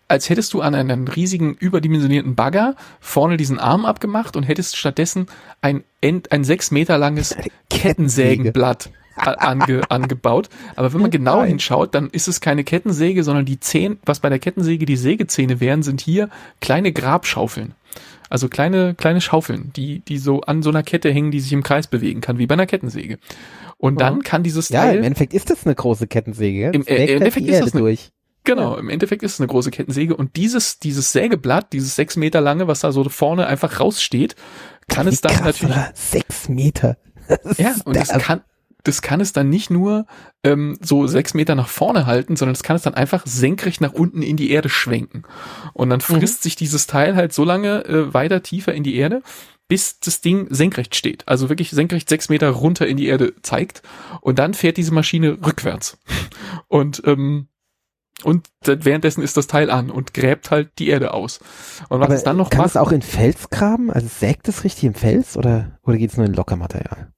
als 0.08 0.30
hättest 0.30 0.54
du 0.54 0.62
an 0.62 0.74
einen 0.74 1.06
riesigen 1.06 1.54
überdimensionierten 1.54 2.34
Bagger 2.34 2.74
vorne 3.00 3.36
diesen 3.36 3.58
Arm 3.58 3.84
abgemacht 3.84 4.36
und 4.36 4.42
hättest 4.44 4.76
stattdessen 4.76 5.26
ein, 5.60 5.84
End, 6.00 6.32
ein 6.32 6.44
sechs 6.44 6.70
Meter 6.70 6.96
langes 6.98 7.36
Kettensägenblatt 7.92 8.90
ange, 9.16 9.82
angebaut. 9.90 10.48
Aber 10.76 10.92
wenn 10.92 11.00
man 11.00 11.10
genau 11.10 11.40
Nein. 11.40 11.48
hinschaut, 11.48 11.94
dann 11.94 12.08
ist 12.10 12.28
es 12.28 12.40
keine 12.40 12.64
Kettensäge, 12.64 13.24
sondern 13.24 13.44
die 13.44 13.60
Zehen, 13.60 13.98
was 14.04 14.20
bei 14.20 14.28
der 14.28 14.38
Kettensäge 14.38 14.86
die 14.86 14.96
Sägezähne 14.96 15.60
wären, 15.60 15.82
sind 15.82 16.00
hier 16.00 16.28
kleine 16.60 16.92
Grabschaufeln. 16.92 17.74
Also 18.30 18.48
kleine, 18.48 18.94
kleine 18.94 19.20
Schaufeln, 19.22 19.72
die, 19.74 20.00
die 20.00 20.18
so 20.18 20.42
an 20.42 20.62
so 20.62 20.68
einer 20.68 20.82
Kette 20.82 21.10
hängen, 21.10 21.30
die 21.30 21.40
sich 21.40 21.52
im 21.52 21.62
Kreis 21.62 21.86
bewegen 21.86 22.20
kann, 22.20 22.38
wie 22.38 22.46
bei 22.46 22.52
einer 22.54 22.66
Kettensäge. 22.66 23.18
Und 23.78 24.00
dann 24.00 24.22
kann 24.22 24.42
dieses 24.42 24.68
Ja, 24.68 24.82
Teil 24.82 24.98
im 24.98 25.04
Endeffekt 25.04 25.32
ist 25.32 25.48
das 25.50 25.64
eine 25.64 25.74
große 25.74 26.06
Kettensäge. 26.08 26.70
Im- 26.74 26.82
äh, 26.86 26.94
im 26.94 26.98
halt 26.98 27.10
Endeffekt 27.10 27.46
ist 27.48 27.60
das 27.62 27.72
eine- 27.72 27.80
durch. 27.80 28.10
Genau, 28.48 28.76
im 28.76 28.88
Endeffekt 28.88 29.22
ist 29.22 29.34
es 29.34 29.40
eine 29.40 29.46
große 29.46 29.70
Kettensäge 29.70 30.16
und 30.16 30.36
dieses, 30.36 30.78
dieses 30.78 31.12
Sägeblatt, 31.12 31.74
dieses 31.74 31.94
sechs 31.94 32.16
Meter 32.16 32.40
lange, 32.40 32.66
was 32.66 32.80
da 32.80 32.92
so 32.92 33.06
vorne 33.10 33.46
einfach 33.46 33.78
raussteht, 33.78 34.36
kann 34.88 35.04
Wie 35.04 35.10
es 35.10 35.20
dann 35.20 35.32
krass, 35.32 35.60
natürlich? 35.60 35.76
Sechs 35.94 36.48
Meter. 36.48 36.96
Ja, 37.58 37.74
und 37.84 37.94
das 37.94 38.08
kann, 38.08 38.40
das 38.84 39.02
kann 39.02 39.20
es 39.20 39.34
dann 39.34 39.50
nicht 39.50 39.68
nur 39.68 40.06
ähm, 40.44 40.78
so 40.80 41.06
sechs 41.06 41.34
Meter 41.34 41.54
nach 41.54 41.68
vorne 41.68 42.06
halten, 42.06 42.36
sondern 42.36 42.54
es 42.54 42.62
kann 42.62 42.74
es 42.74 42.80
dann 42.80 42.94
einfach 42.94 43.26
senkrecht 43.26 43.82
nach 43.82 43.92
unten 43.92 44.22
in 44.22 44.38
die 44.38 44.50
Erde 44.50 44.70
schwenken. 44.70 45.24
Und 45.74 45.90
dann 45.90 46.00
frisst 46.00 46.42
sich 46.42 46.56
dieses 46.56 46.86
Teil 46.86 47.16
halt 47.16 47.34
so 47.34 47.44
lange 47.44 47.84
äh, 47.84 48.14
weiter 48.14 48.42
tiefer 48.42 48.72
in 48.72 48.82
die 48.82 48.96
Erde, 48.96 49.20
bis 49.68 50.00
das 50.00 50.22
Ding 50.22 50.46
senkrecht 50.48 50.96
steht. 50.96 51.28
Also 51.28 51.50
wirklich 51.50 51.68
senkrecht 51.68 52.08
sechs 52.08 52.30
Meter 52.30 52.48
runter 52.48 52.86
in 52.86 52.96
die 52.96 53.08
Erde 53.08 53.34
zeigt. 53.42 53.82
Und 54.22 54.38
dann 54.38 54.54
fährt 54.54 54.78
diese 54.78 54.94
Maschine 54.94 55.36
rückwärts. 55.44 55.98
Und 56.68 57.02
ähm, 57.04 57.48
und 58.24 58.48
währenddessen 58.64 59.22
ist 59.22 59.36
das 59.36 59.46
Teil 59.46 59.70
an 59.70 59.90
und 59.90 60.12
gräbt 60.14 60.50
halt 60.50 60.70
die 60.78 60.88
Erde 60.88 61.14
aus. 61.14 61.38
Und 61.88 62.00
was 62.00 62.06
Aber 62.06 62.14
es 62.14 62.24
dann 62.24 62.36
noch 62.36 62.50
kann 62.50 62.62
macht, 62.62 62.70
es 62.70 62.76
auch 62.76 62.92
in 62.92 63.02
Fels 63.02 63.50
graben? 63.50 63.90
Also 63.90 64.08
sägt 64.08 64.48
es 64.48 64.64
richtig 64.64 64.84
im 64.84 64.94
Fels 64.94 65.36
oder, 65.36 65.78
oder 65.82 65.96
geht 65.98 66.10
es 66.10 66.16
nur 66.16 66.26
in 66.26 66.34
Lockermaterial? 66.34 67.12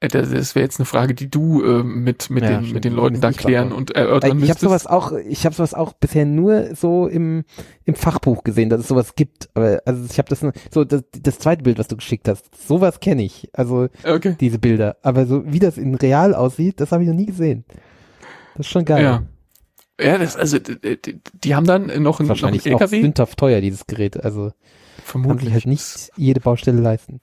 äh, 0.00 0.08
das, 0.08 0.30
das 0.30 0.54
wäre 0.54 0.64
jetzt 0.64 0.78
eine 0.78 0.86
Frage, 0.86 1.14
die 1.14 1.30
du 1.30 1.62
äh, 1.62 1.82
mit 1.82 2.30
mit 2.30 2.44
Ja, 2.44 2.48
den 2.48 2.66
stimmt. 2.66 2.74
mit 2.74 2.84
den 2.84 2.92
Leuten 2.92 3.20
da 3.20 3.32
klären 3.32 3.72
und 3.72 3.92
erörtern 3.92 4.38
ich 4.38 4.50
habe 4.50 4.60
müsstest. 4.60 4.60
sowas 4.60 4.86
auch, 4.86 5.12
ich 5.12 5.44
habe 5.46 5.54
sowas 5.54 5.74
auch 5.74 5.92
bisher 5.94 6.26
nur 6.26 6.74
so 6.74 7.06
im, 7.06 7.44
im 7.84 7.94
Fachbuch 7.94 8.44
gesehen, 8.44 8.68
dass 8.68 8.80
es 8.80 8.88
sowas 8.88 9.14
gibt. 9.16 9.48
Aber 9.54 9.80
also 9.86 10.04
ich 10.10 10.18
habe 10.18 10.28
das 10.28 10.44
so 10.70 10.84
das, 10.84 11.02
das 11.22 11.38
zweite 11.38 11.62
Bild, 11.62 11.78
was 11.78 11.88
du 11.88 11.96
geschickt 11.96 12.28
hast, 12.28 12.54
sowas 12.66 13.00
kenne 13.00 13.22
ich. 13.24 13.48
Also 13.54 13.88
okay. 14.04 14.36
diese 14.40 14.58
Bilder. 14.58 14.96
Aber 15.02 15.26
so 15.26 15.44
wie 15.46 15.58
das 15.60 15.78
in 15.78 15.94
real 15.94 16.34
aussieht, 16.34 16.80
das 16.80 16.92
habe 16.92 17.02
ich 17.04 17.08
noch 17.08 17.16
nie 17.16 17.26
gesehen. 17.26 17.64
Das 18.54 18.66
ist 18.66 18.72
schon 18.72 18.84
geil. 18.84 19.02
Ja. 19.02 19.22
Ja, 20.00 20.18
das, 20.18 20.36
also 20.36 20.58
die, 20.58 21.20
die, 21.32 21.54
haben 21.54 21.66
dann 21.66 21.86
noch 21.86 21.94
einen, 21.94 22.02
noch 22.02 22.20
einen 22.20 22.28
Wahrscheinlich 22.28 22.62
auch 22.66 22.80
LKW. 22.80 23.00
sündhaft 23.00 23.38
teuer, 23.38 23.60
dieses 23.60 23.86
Gerät. 23.86 24.22
Also 24.22 24.52
Vermutlich. 25.04 25.52
halt 25.52 25.66
nicht 25.66 26.10
jede 26.16 26.40
Baustelle 26.40 26.80
leisten. 26.80 27.20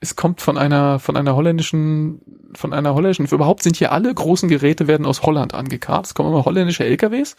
Es 0.00 0.16
kommt 0.16 0.40
von 0.40 0.58
einer 0.58 0.98
von 0.98 1.16
einer 1.16 1.36
holländischen 1.36 2.20
von 2.54 2.72
einer 2.72 2.94
holländischen. 2.94 3.26
Überhaupt 3.26 3.62
sind 3.62 3.76
hier 3.76 3.92
alle 3.92 4.12
großen 4.12 4.48
Geräte 4.48 4.88
werden 4.88 5.06
aus 5.06 5.22
Holland 5.22 5.54
angekarrt. 5.54 6.06
Es 6.06 6.14
kommen 6.14 6.30
immer 6.30 6.44
holländische 6.44 6.84
LKWs 6.84 7.36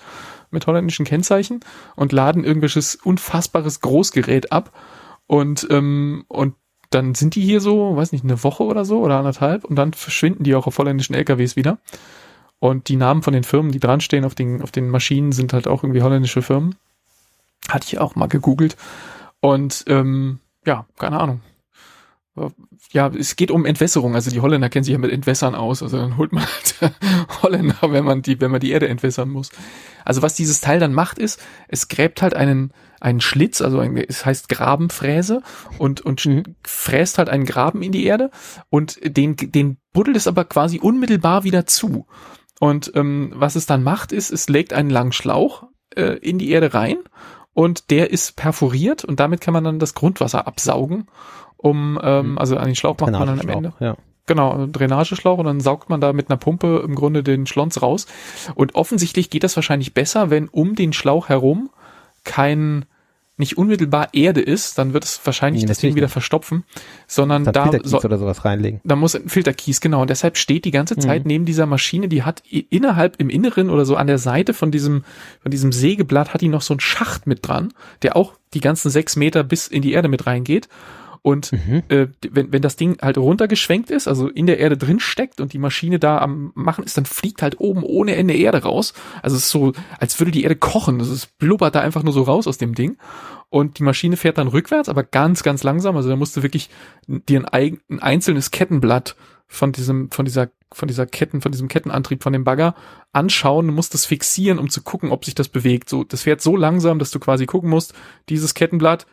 mit 0.51 0.65
holländischen 0.65 1.05
Kennzeichen 1.05 1.59
und 1.95 2.14
laden 2.14 2.43
irgendwelches 2.43 2.95
unfassbares 2.95 3.81
Großgerät 3.81 4.51
ab 4.51 4.72
und 5.27 5.68
ähm, 5.69 6.23
und 6.30 6.55
dann 6.89 7.15
sind 7.15 7.35
die 7.35 7.41
hier 7.41 7.59
so, 7.59 7.97
weiß 7.97 8.14
nicht, 8.14 8.23
eine 8.23 8.43
Woche 8.43 8.64
oder 8.64 8.85
so 8.85 9.01
oder 9.01 9.18
anderthalb 9.18 9.65
und 9.65 9.76
dann 9.76 9.93
verschwinden 9.93 10.43
die 10.43 10.55
auch 10.55 10.68
auf 10.68 10.77
holländischen 10.77 11.15
LKWs 11.15 11.57
wieder. 11.57 11.80
Und 12.60 12.90
die 12.90 12.96
Namen 12.96 13.22
von 13.22 13.34
den 13.34 13.44
Firmen, 13.44 13.72
die 13.72 13.80
dran 13.80 14.02
stehen 14.02 14.26
auf 14.26 14.36
den, 14.36 14.62
auf 14.62 14.72
den 14.72 14.90
Maschinen, 14.90 15.32
sind 15.32 15.54
halt 15.54 15.68
auch 15.68 15.84
irgendwie 15.84 16.02
holländische 16.02 16.42
Firmen. 16.42 16.76
Hatte 17.70 17.86
ich 17.88 18.00
auch 18.00 18.16
mal 18.16 18.28
gegoogelt. 18.28 18.78
Und 19.40 19.86
ähm, 19.88 20.40
ja, 20.66 20.86
keine 20.98 21.20
Ahnung. 21.20 21.42
ja, 22.92 23.08
es 23.10 23.36
geht 23.36 23.52
um 23.52 23.66
Entwässerung. 23.66 24.16
Also 24.16 24.32
die 24.32 24.42
Holländer 24.42 24.70
kennen 24.70 24.84
sich 24.84 24.94
ja 24.94 24.98
mit 24.98 25.12
Entwässern 25.12 25.54
aus. 25.54 25.84
Also 25.84 25.98
dann 25.98 26.18
holt 26.18 26.32
man 26.32 26.44
halt 26.82 26.94
Holländer, 27.44 27.78
wenn 27.82 28.06
man 28.06 28.24
die, 28.24 28.42
wenn 28.42 28.52
man 28.52 28.60
die 28.60 28.72
Erde 28.72 28.88
entwässern 28.88 29.30
muss. 29.30 29.52
Also 30.04 30.22
was 30.24 30.34
dieses 30.34 30.60
Teil 30.60 30.80
dann 30.80 30.94
macht, 30.94 31.20
ist, 31.20 31.40
es 31.68 31.90
gräbt 31.90 32.22
halt 32.22 32.34
einen, 32.34 32.72
einen 33.00 33.22
Schlitz, 33.22 33.62
also 33.62 33.80
ein, 33.80 33.98
es 33.98 34.26
heißt 34.26 34.50
Grabenfräse 34.50 35.44
und, 35.78 36.02
und 36.02 36.26
mhm. 36.26 36.44
fräst 36.64 37.20
halt 37.20 37.30
einen 37.30 37.46
Graben 37.46 37.84
in 37.84 37.92
die 37.92 38.06
Erde 38.06 38.32
und 38.70 39.00
den, 39.04 39.36
den 39.36 39.78
buddelt 39.94 40.18
es 40.18 40.28
aber 40.28 40.46
quasi 40.46 40.80
unmittelbar 40.80 41.44
wieder 41.44 41.68
zu. 41.68 42.08
Und 42.60 42.92
ähm, 42.96 43.34
was 43.36 43.56
es 43.56 43.66
dann 43.66 43.84
macht, 43.84 44.12
ist, 44.12 44.32
es 44.32 44.50
legt 44.50 44.74
einen 44.74 44.90
langen 44.90 45.12
Schlauch 45.12 45.64
äh, 45.96 46.18
in 46.18 46.40
die 46.40 46.50
Erde 46.50 46.74
rein 46.74 46.98
und 47.54 47.92
der 47.92 48.12
ist 48.12 48.36
perforiert 48.36 49.06
und 49.06 49.20
damit 49.20 49.42
kann 49.42 49.54
man 49.54 49.64
dann 49.64 49.80
das 49.80 49.94
Grundwasser 49.94 50.48
absaugen 50.48 51.08
um, 51.58 52.00
ähm, 52.02 52.32
mhm. 52.32 52.38
also 52.38 52.58
an 52.58 52.68
den 52.68 52.76
Schlauch 52.76 52.98
macht 53.00 53.12
man 53.12 53.28
dann 53.28 53.42
am 53.42 53.50
Ende. 53.50 53.74
Ja. 53.80 53.98
Genau, 54.28 54.68
Drainageschlauch 54.68 55.40
und 55.40 55.46
dann 55.46 55.62
saugt 55.62 55.90
man 55.90 56.02
da 56.02 56.14
mit 56.14 56.30
einer 56.30 56.38
Pumpe 56.38 56.84
im 56.86 56.96
Grunde 56.96 57.24
den 57.24 57.48
Schlons 57.48 57.82
raus. 57.82 58.08
Und 58.56 58.76
offensichtlich 58.76 59.30
geht 59.30 59.44
das 59.44 59.56
wahrscheinlich 59.56 59.94
besser, 59.94 60.30
wenn 60.30 60.50
um 60.50 60.76
den 60.76 60.92
Schlauch 60.92 61.30
herum 61.30 61.70
kein 62.26 62.86
nicht 63.38 63.57
unmittelbar 63.57 64.09
Erde 64.14 64.41
ist, 64.41 64.77
dann 64.77 64.93
wird 64.93 65.03
es 65.03 65.22
wahrscheinlich 65.23 65.64
nee, 65.64 65.68
das 65.68 65.77
Ding 65.77 65.95
wieder 65.95 66.09
verstopfen, 66.09 66.64
sondern 67.05 67.45
da 67.45 67.64
Filterkies 67.64 67.93
oder 67.93 68.18
sowas 68.18 68.43
reinlegen. 68.43 68.81
Da 68.84 68.95
muss 68.95 69.15
ein 69.15 69.30
Filterkies 69.30 69.80
genau 69.80 70.01
und 70.01 70.09
deshalb 70.09 70.38
steht 70.38 70.65
die 70.65 70.72
ganze 70.72 70.97
Zeit 70.97 71.23
mhm. 71.23 71.27
neben 71.27 71.45
dieser 71.45 71.68
Maschine, 71.68 72.07
die 72.07 72.23
hat 72.23 72.41
innerhalb 72.47 73.19
im 73.19 73.30
Inneren 73.30 73.69
oder 73.69 73.85
so 73.85 73.95
an 73.95 74.07
der 74.07 74.18
Seite 74.18 74.53
von 74.53 74.72
diesem 74.72 75.03
von 75.41 75.51
diesem 75.51 75.72
Sägeblatt 75.72 76.34
hat 76.34 76.41
die 76.41 76.49
noch 76.49 76.64
so 76.64 76.73
einen 76.73 76.80
Schacht 76.80 77.27
mit 77.27 77.47
dran, 77.47 77.73
der 78.01 78.15
auch 78.15 78.34
die 78.53 78.59
ganzen 78.59 78.89
sechs 78.89 79.15
Meter 79.15 79.43
bis 79.43 79.68
in 79.68 79.81
die 79.81 79.91
Erde 79.91 80.07
mit 80.07 80.26
reingeht 80.26 80.68
und 81.28 81.52
mhm. 81.52 81.84
äh, 81.90 82.08
wenn, 82.32 82.54
wenn 82.54 82.62
das 82.62 82.78
Ding 82.78 82.99
halt 83.02 83.18
runtergeschwenkt 83.18 83.91
ist, 83.91 84.08
also 84.08 84.30
in 84.30 84.48
der 84.48 84.60
Erde 84.60 84.78
drin 84.78 85.02
steckt 85.02 85.41
und 85.41 85.52
die 85.52 85.58
Maschine 85.58 85.99
da 85.99 86.20
am 86.20 86.54
machen 86.56 86.86
ist, 86.86 86.95
dann 86.95 87.04
fliegt 87.04 87.41
halt 87.41 87.60
oben 87.60 87.84
ohne 87.84 88.16
Ende 88.16 88.34
Erde 88.34 88.64
raus. 88.64 88.94
Also 89.22 89.36
es 89.36 89.44
ist 89.44 89.49
so, 89.49 89.74
als 89.99 90.18
würde 90.22 90.32
die 90.32 90.44
Erde 90.44 90.56
kochen. 90.56 91.02
Ist 91.02 91.38
blubbert 91.38 91.76
da 91.76 91.82
einfach 91.82 92.02
nur 92.02 92.14
so 92.14 92.22
raus 92.22 92.48
aus 92.48 92.58
dem 92.58 92.76
Ding. 92.76 92.95
Und 93.49 93.78
die 93.78 93.84
Maschine 93.84 94.16
fährt 94.16 94.38
dann 94.38 94.48
rückwärts, 94.48 94.88
aber 94.88 95.04
ganz, 95.04 95.44
ganz 95.44 95.64
langsam. 95.64 95.98
Also 95.98 96.08
da 96.08 96.16
musst 96.16 96.38
du 96.38 96.44
wirklich 96.44 96.70
dir 97.08 97.44
ein, 97.54 97.80
ein 97.90 97.99
einzelnes 97.99 98.52
Kettenblatt 98.52 99.18
von 99.48 99.74
diesem, 99.74 100.10
von 100.12 100.24
dieser, 100.24 100.49
von 100.72 100.88
dieser 100.88 101.08
Ketten, 101.08 101.41
von 101.41 101.52
diesem 101.52 101.68
Kettenantrieb 101.68 102.24
von 102.24 102.32
dem 102.32 102.45
Bagger 102.45 102.74
anschauen, 103.12 103.68
du 103.68 103.74
musst 103.74 103.94
das 103.94 104.06
fixieren, 104.06 104.60
um 104.60 104.70
zu 104.70 104.82
gucken, 104.82 105.12
ob 105.12 105.26
sich 105.26 105.36
das 105.36 105.49
bewegt. 105.49 105.90
So, 105.90 106.06
das 106.06 106.22
fährt 106.22 106.40
so 106.40 106.56
langsam, 106.56 106.99
dass 106.99 107.12
du 107.12 107.20
quasi 107.20 107.45
gucken 107.48 107.70
musst, 107.70 107.94
dieses 108.30 108.54
Kettenblatt 108.54 109.08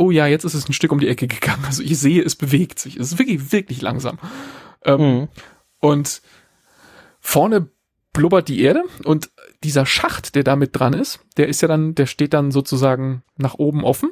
oh 0.00 0.10
ja, 0.10 0.26
jetzt 0.26 0.44
ist 0.44 0.54
es 0.54 0.68
ein 0.68 0.72
Stück 0.72 0.92
um 0.92 0.98
die 0.98 1.08
Ecke 1.08 1.28
gegangen. 1.28 1.64
Also 1.66 1.82
ich 1.82 1.98
sehe, 1.98 2.22
es 2.22 2.34
bewegt 2.34 2.78
sich. 2.78 2.96
Es 2.96 3.12
ist 3.12 3.18
wirklich, 3.18 3.52
wirklich 3.52 3.82
langsam. 3.82 4.18
Ähm, 4.84 5.00
mhm. 5.00 5.28
Und 5.78 6.22
vorne 7.20 7.68
blubbert 8.12 8.48
die 8.48 8.62
Erde 8.62 8.82
und 9.04 9.30
dieser 9.62 9.86
Schacht, 9.86 10.34
der 10.34 10.42
da 10.42 10.56
mit 10.56 10.70
dran 10.72 10.94
ist, 10.94 11.20
der 11.36 11.48
ist 11.48 11.60
ja 11.60 11.68
dann, 11.68 11.94
der 11.94 12.06
steht 12.06 12.32
dann 12.32 12.50
sozusagen 12.50 13.22
nach 13.36 13.54
oben 13.54 13.84
offen. 13.84 14.10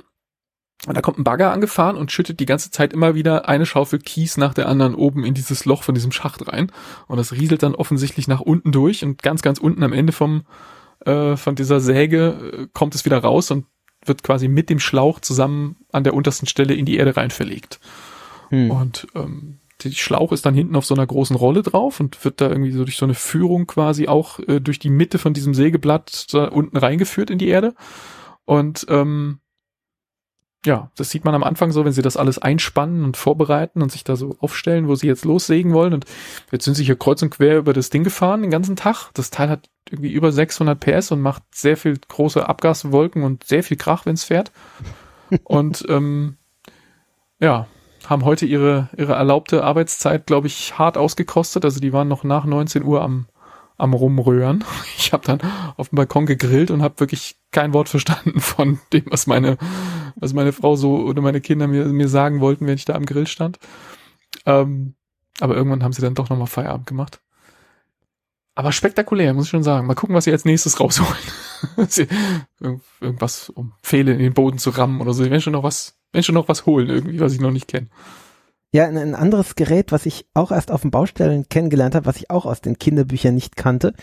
Und 0.86 0.96
da 0.96 1.00
kommt 1.00 1.18
ein 1.18 1.24
Bagger 1.24 1.50
angefahren 1.50 1.96
und 1.96 2.12
schüttet 2.12 2.38
die 2.38 2.46
ganze 2.46 2.70
Zeit 2.70 2.92
immer 2.92 3.16
wieder 3.16 3.48
eine 3.48 3.66
Schaufel 3.66 3.98
Kies 3.98 4.36
nach 4.36 4.54
der 4.54 4.68
anderen 4.68 4.94
oben 4.94 5.24
in 5.24 5.34
dieses 5.34 5.64
Loch 5.64 5.82
von 5.82 5.94
diesem 5.94 6.12
Schacht 6.12 6.46
rein. 6.46 6.70
Und 7.08 7.16
das 7.16 7.32
rieselt 7.32 7.64
dann 7.64 7.74
offensichtlich 7.74 8.28
nach 8.28 8.40
unten 8.40 8.70
durch 8.70 9.04
und 9.04 9.20
ganz, 9.20 9.42
ganz 9.42 9.58
unten 9.58 9.82
am 9.82 9.92
Ende 9.92 10.12
vom, 10.12 10.44
äh, 11.04 11.36
von 11.36 11.56
dieser 11.56 11.80
Säge 11.80 12.28
äh, 12.52 12.66
kommt 12.72 12.94
es 12.94 13.04
wieder 13.04 13.18
raus 13.18 13.50
und 13.50 13.64
wird 14.08 14.22
quasi 14.22 14.48
mit 14.48 14.70
dem 14.70 14.80
Schlauch 14.80 15.20
zusammen 15.20 15.76
an 15.92 16.04
der 16.04 16.14
untersten 16.14 16.46
Stelle 16.46 16.74
in 16.74 16.86
die 16.86 16.96
Erde 16.96 17.16
rein 17.16 17.30
verlegt. 17.30 17.80
Hm. 18.50 18.70
Und 18.70 19.06
ähm, 19.14 19.58
der 19.84 19.90
Schlauch 19.90 20.32
ist 20.32 20.44
dann 20.44 20.54
hinten 20.54 20.76
auf 20.76 20.86
so 20.86 20.94
einer 20.94 21.06
großen 21.06 21.36
Rolle 21.36 21.62
drauf 21.62 22.00
und 22.00 22.24
wird 22.24 22.40
da 22.40 22.48
irgendwie 22.48 22.72
so 22.72 22.84
durch 22.84 22.96
so 22.96 23.06
eine 23.06 23.14
Führung 23.14 23.66
quasi 23.66 24.08
auch 24.08 24.40
äh, 24.40 24.60
durch 24.60 24.78
die 24.78 24.90
Mitte 24.90 25.18
von 25.18 25.34
diesem 25.34 25.54
Sägeblatt 25.54 26.32
da 26.32 26.46
unten 26.46 26.76
reingeführt 26.76 27.30
in 27.30 27.38
die 27.38 27.48
Erde. 27.48 27.74
Und 28.44 28.86
ähm, 28.88 29.40
ja, 30.68 30.90
das 30.96 31.08
sieht 31.08 31.24
man 31.24 31.34
am 31.34 31.44
Anfang 31.44 31.72
so, 31.72 31.86
wenn 31.86 31.94
sie 31.94 32.02
das 32.02 32.18
alles 32.18 32.38
einspannen 32.38 33.02
und 33.02 33.16
vorbereiten 33.16 33.80
und 33.80 33.90
sich 33.90 34.04
da 34.04 34.16
so 34.16 34.36
aufstellen, 34.38 34.86
wo 34.86 34.94
sie 34.94 35.06
jetzt 35.06 35.24
lossägen 35.24 35.72
wollen. 35.72 35.94
Und 35.94 36.04
jetzt 36.52 36.66
sind 36.66 36.74
sie 36.74 36.84
hier 36.84 36.96
kreuz 36.96 37.22
und 37.22 37.30
quer 37.30 37.56
über 37.56 37.72
das 37.72 37.88
Ding 37.88 38.04
gefahren 38.04 38.42
den 38.42 38.50
ganzen 38.50 38.76
Tag. 38.76 39.10
Das 39.14 39.30
Teil 39.30 39.48
hat 39.48 39.70
irgendwie 39.88 40.12
über 40.12 40.30
600 40.30 40.78
PS 40.78 41.10
und 41.10 41.22
macht 41.22 41.42
sehr 41.54 41.78
viel 41.78 41.96
große 42.08 42.46
Abgaswolken 42.46 43.22
und 43.22 43.44
sehr 43.44 43.62
viel 43.62 43.78
Krach, 43.78 44.04
wenn 44.04 44.12
es 44.12 44.24
fährt. 44.24 44.52
und 45.44 45.86
ähm, 45.88 46.36
ja, 47.40 47.66
haben 48.04 48.26
heute 48.26 48.44
ihre 48.44 48.90
ihre 48.94 49.14
erlaubte 49.14 49.64
Arbeitszeit, 49.64 50.26
glaube 50.26 50.48
ich, 50.48 50.78
hart 50.78 50.98
ausgekostet. 50.98 51.64
Also 51.64 51.80
die 51.80 51.94
waren 51.94 52.08
noch 52.08 52.24
nach 52.24 52.44
19 52.44 52.84
Uhr 52.84 53.00
am 53.00 53.24
am 53.78 53.94
Rumröhren. 53.94 54.64
Ich 54.98 55.12
habe 55.14 55.24
dann 55.24 55.40
auf 55.78 55.88
dem 55.88 55.96
Balkon 55.96 56.26
gegrillt 56.26 56.70
und 56.70 56.82
habe 56.82 57.00
wirklich 57.00 57.36
kein 57.50 57.72
Wort 57.72 57.88
verstanden 57.88 58.40
von 58.40 58.78
dem, 58.92 59.04
was 59.06 59.26
meine, 59.26 59.56
was 60.16 60.34
meine 60.34 60.52
Frau 60.52 60.76
so 60.76 60.98
oder 60.98 61.22
meine 61.22 61.40
Kinder 61.40 61.66
mir, 61.66 61.86
mir 61.86 62.08
sagen 62.08 62.40
wollten, 62.40 62.66
wenn 62.66 62.74
ich 62.74 62.84
da 62.84 62.94
am 62.94 63.06
Grill 63.06 63.26
stand. 63.26 63.58
Ähm, 64.44 64.96
aber 65.40 65.56
irgendwann 65.56 65.82
haben 65.82 65.92
sie 65.92 66.02
dann 66.02 66.14
doch 66.14 66.28
nochmal 66.28 66.46
Feierabend 66.46 66.86
gemacht. 66.86 67.22
Aber 68.54 68.72
spektakulär, 68.72 69.32
muss 69.34 69.44
ich 69.44 69.50
schon 69.50 69.62
sagen. 69.62 69.86
Mal 69.86 69.94
gucken, 69.94 70.16
was 70.16 70.24
sie 70.24 70.32
als 70.32 70.44
nächstes 70.44 70.80
rausholen. 70.80 71.16
Irgendwas, 73.00 73.50
um 73.50 73.72
Pfähle 73.82 74.12
in 74.12 74.18
den 74.18 74.34
Boden 74.34 74.58
zu 74.58 74.70
rammen 74.70 75.00
oder 75.00 75.14
so. 75.14 75.22
Die 75.22 75.30
werden 75.30 75.40
schon 75.40 75.52
noch 75.52 75.62
was, 75.62 75.96
werden 76.12 76.24
schon 76.24 76.34
noch 76.34 76.48
was 76.48 76.66
holen 76.66 76.88
irgendwie, 76.88 77.20
was 77.20 77.32
ich 77.32 77.40
noch 77.40 77.52
nicht 77.52 77.68
kenne. 77.68 77.86
Ja, 78.70 78.86
ein, 78.86 79.14
anderes 79.14 79.54
Gerät, 79.54 79.92
was 79.92 80.04
ich 80.04 80.26
auch 80.34 80.52
erst 80.52 80.70
auf 80.70 80.82
den 80.82 80.90
Baustellen 80.90 81.48
kennengelernt 81.48 81.94
habe, 81.94 82.04
was 82.04 82.16
ich 82.16 82.30
auch 82.30 82.44
aus 82.44 82.60
den 82.60 82.78
Kinderbüchern 82.78 83.34
nicht 83.34 83.56
kannte, 83.56 83.94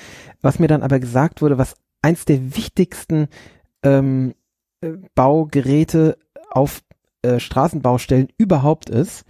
was 0.42 0.58
mir 0.58 0.68
dann 0.68 0.82
aber 0.82 1.00
gesagt 1.00 1.42
wurde, 1.42 1.60
was 1.60 1.76
eins 2.02 2.26
der 2.26 2.56
wichtigsten 2.56 3.28
ähm, 3.84 4.34
äh, 4.82 4.94
Baugeräte 5.14 6.18
auf 6.50 6.82
äh, 7.22 7.40
Straßenbaustellen 7.40 8.30
überhaupt 8.38 8.90
ist, 8.90 9.26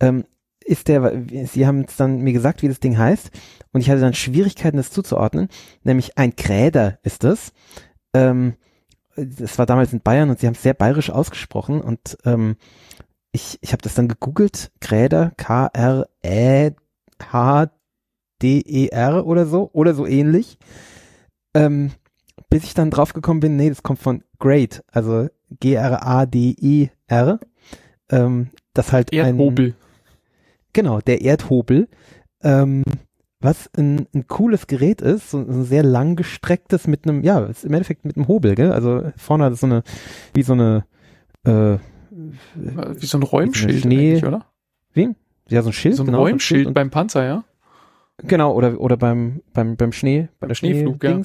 ähm, 0.00 0.24
ist 0.64 0.88
der, 0.88 1.24
Sie 1.46 1.66
haben 1.66 1.84
es 1.88 1.96
dann 1.96 2.20
mir 2.20 2.32
gesagt, 2.32 2.62
wie 2.62 2.68
das 2.68 2.80
Ding 2.80 2.98
heißt, 2.98 3.30
und 3.72 3.80
ich 3.80 3.90
hatte 3.90 4.00
dann 4.00 4.14
Schwierigkeiten, 4.14 4.76
das 4.76 4.90
zuzuordnen, 4.90 5.48
nämlich 5.82 6.18
ein 6.18 6.36
Kräder 6.36 6.98
ist 7.02 7.24
es. 7.24 7.52
Ähm, 8.14 8.54
das 9.16 9.58
war 9.58 9.66
damals 9.66 9.92
in 9.92 10.00
Bayern 10.00 10.30
und 10.30 10.38
sie 10.38 10.46
haben 10.46 10.54
es 10.54 10.62
sehr 10.62 10.74
bayerisch 10.74 11.10
ausgesprochen 11.10 11.80
und 11.80 12.16
ähm, 12.24 12.56
ich, 13.32 13.58
ich 13.62 13.72
habe 13.72 13.82
das 13.82 13.94
dann 13.94 14.08
gegoogelt, 14.08 14.70
Kräder, 14.80 15.32
K-R-E-H-D-E-R 15.36 16.76
oder 19.26 19.46
so, 19.46 19.70
oder 19.72 19.94
so 19.94 20.06
ähnlich, 20.06 20.58
ähm, 21.54 21.92
bis 22.50 22.64
ich 22.64 22.74
dann 22.74 22.90
drauf 22.90 23.14
gekommen 23.14 23.40
bin, 23.40 23.56
nee, 23.56 23.70
das 23.70 23.82
kommt 23.82 23.98
von 23.98 24.22
Great, 24.38 24.84
also 24.92 25.28
G-R-A-D-E-R, 25.60 27.40
ähm, 28.10 28.50
das 28.74 28.92
halt 28.92 29.12
Erdhobel. 29.12 29.68
Ein, 29.68 29.74
genau, 30.74 31.00
der 31.00 31.22
Erdhobel, 31.22 31.88
ähm, 32.42 32.84
was 33.40 33.70
ein, 33.76 34.06
ein 34.14 34.26
cooles 34.28 34.66
Gerät 34.66 35.00
ist, 35.00 35.30
so, 35.30 35.42
so 35.44 35.50
ein 35.60 35.64
sehr 35.64 35.82
lang 35.82 36.16
gestrecktes 36.16 36.86
mit 36.86 37.08
einem, 37.08 37.22
ja, 37.24 37.40
ist 37.46 37.64
im 37.64 37.72
Endeffekt 37.72 38.04
mit 38.04 38.16
einem 38.16 38.28
Hobel, 38.28 38.54
gell? 38.54 38.72
Also 38.72 39.10
vorne 39.16 39.44
hat 39.44 39.54
es 39.54 39.60
so 39.60 39.66
eine, 39.66 39.82
wie 40.34 40.42
so 40.42 40.52
eine, 40.52 40.84
äh, 41.44 41.78
wie 42.54 43.06
so 43.06 43.18
ein 43.18 43.22
Räumschild 43.22 43.82
Schnee, 43.82 44.22
oder? 44.24 44.46
Wie? 44.92 45.10
Ja, 45.48 45.62
so 45.62 45.70
ein 45.70 45.72
Schild. 45.72 45.96
So 45.96 46.02
ein 46.02 46.06
genau, 46.06 46.22
Räumschild 46.22 46.66
so 46.66 46.72
beim 46.72 46.90
Panzer, 46.90 47.24
ja? 47.24 47.44
Genau, 48.18 48.54
oder, 48.54 48.80
oder 48.80 48.96
beim, 48.96 49.42
beim, 49.52 49.76
beim 49.76 49.92
Schnee, 49.92 50.28
beim 50.38 50.48
der 50.48 50.54
Schneeflug, 50.54 50.96
Schnee 51.00 51.10
ja. 51.10 51.22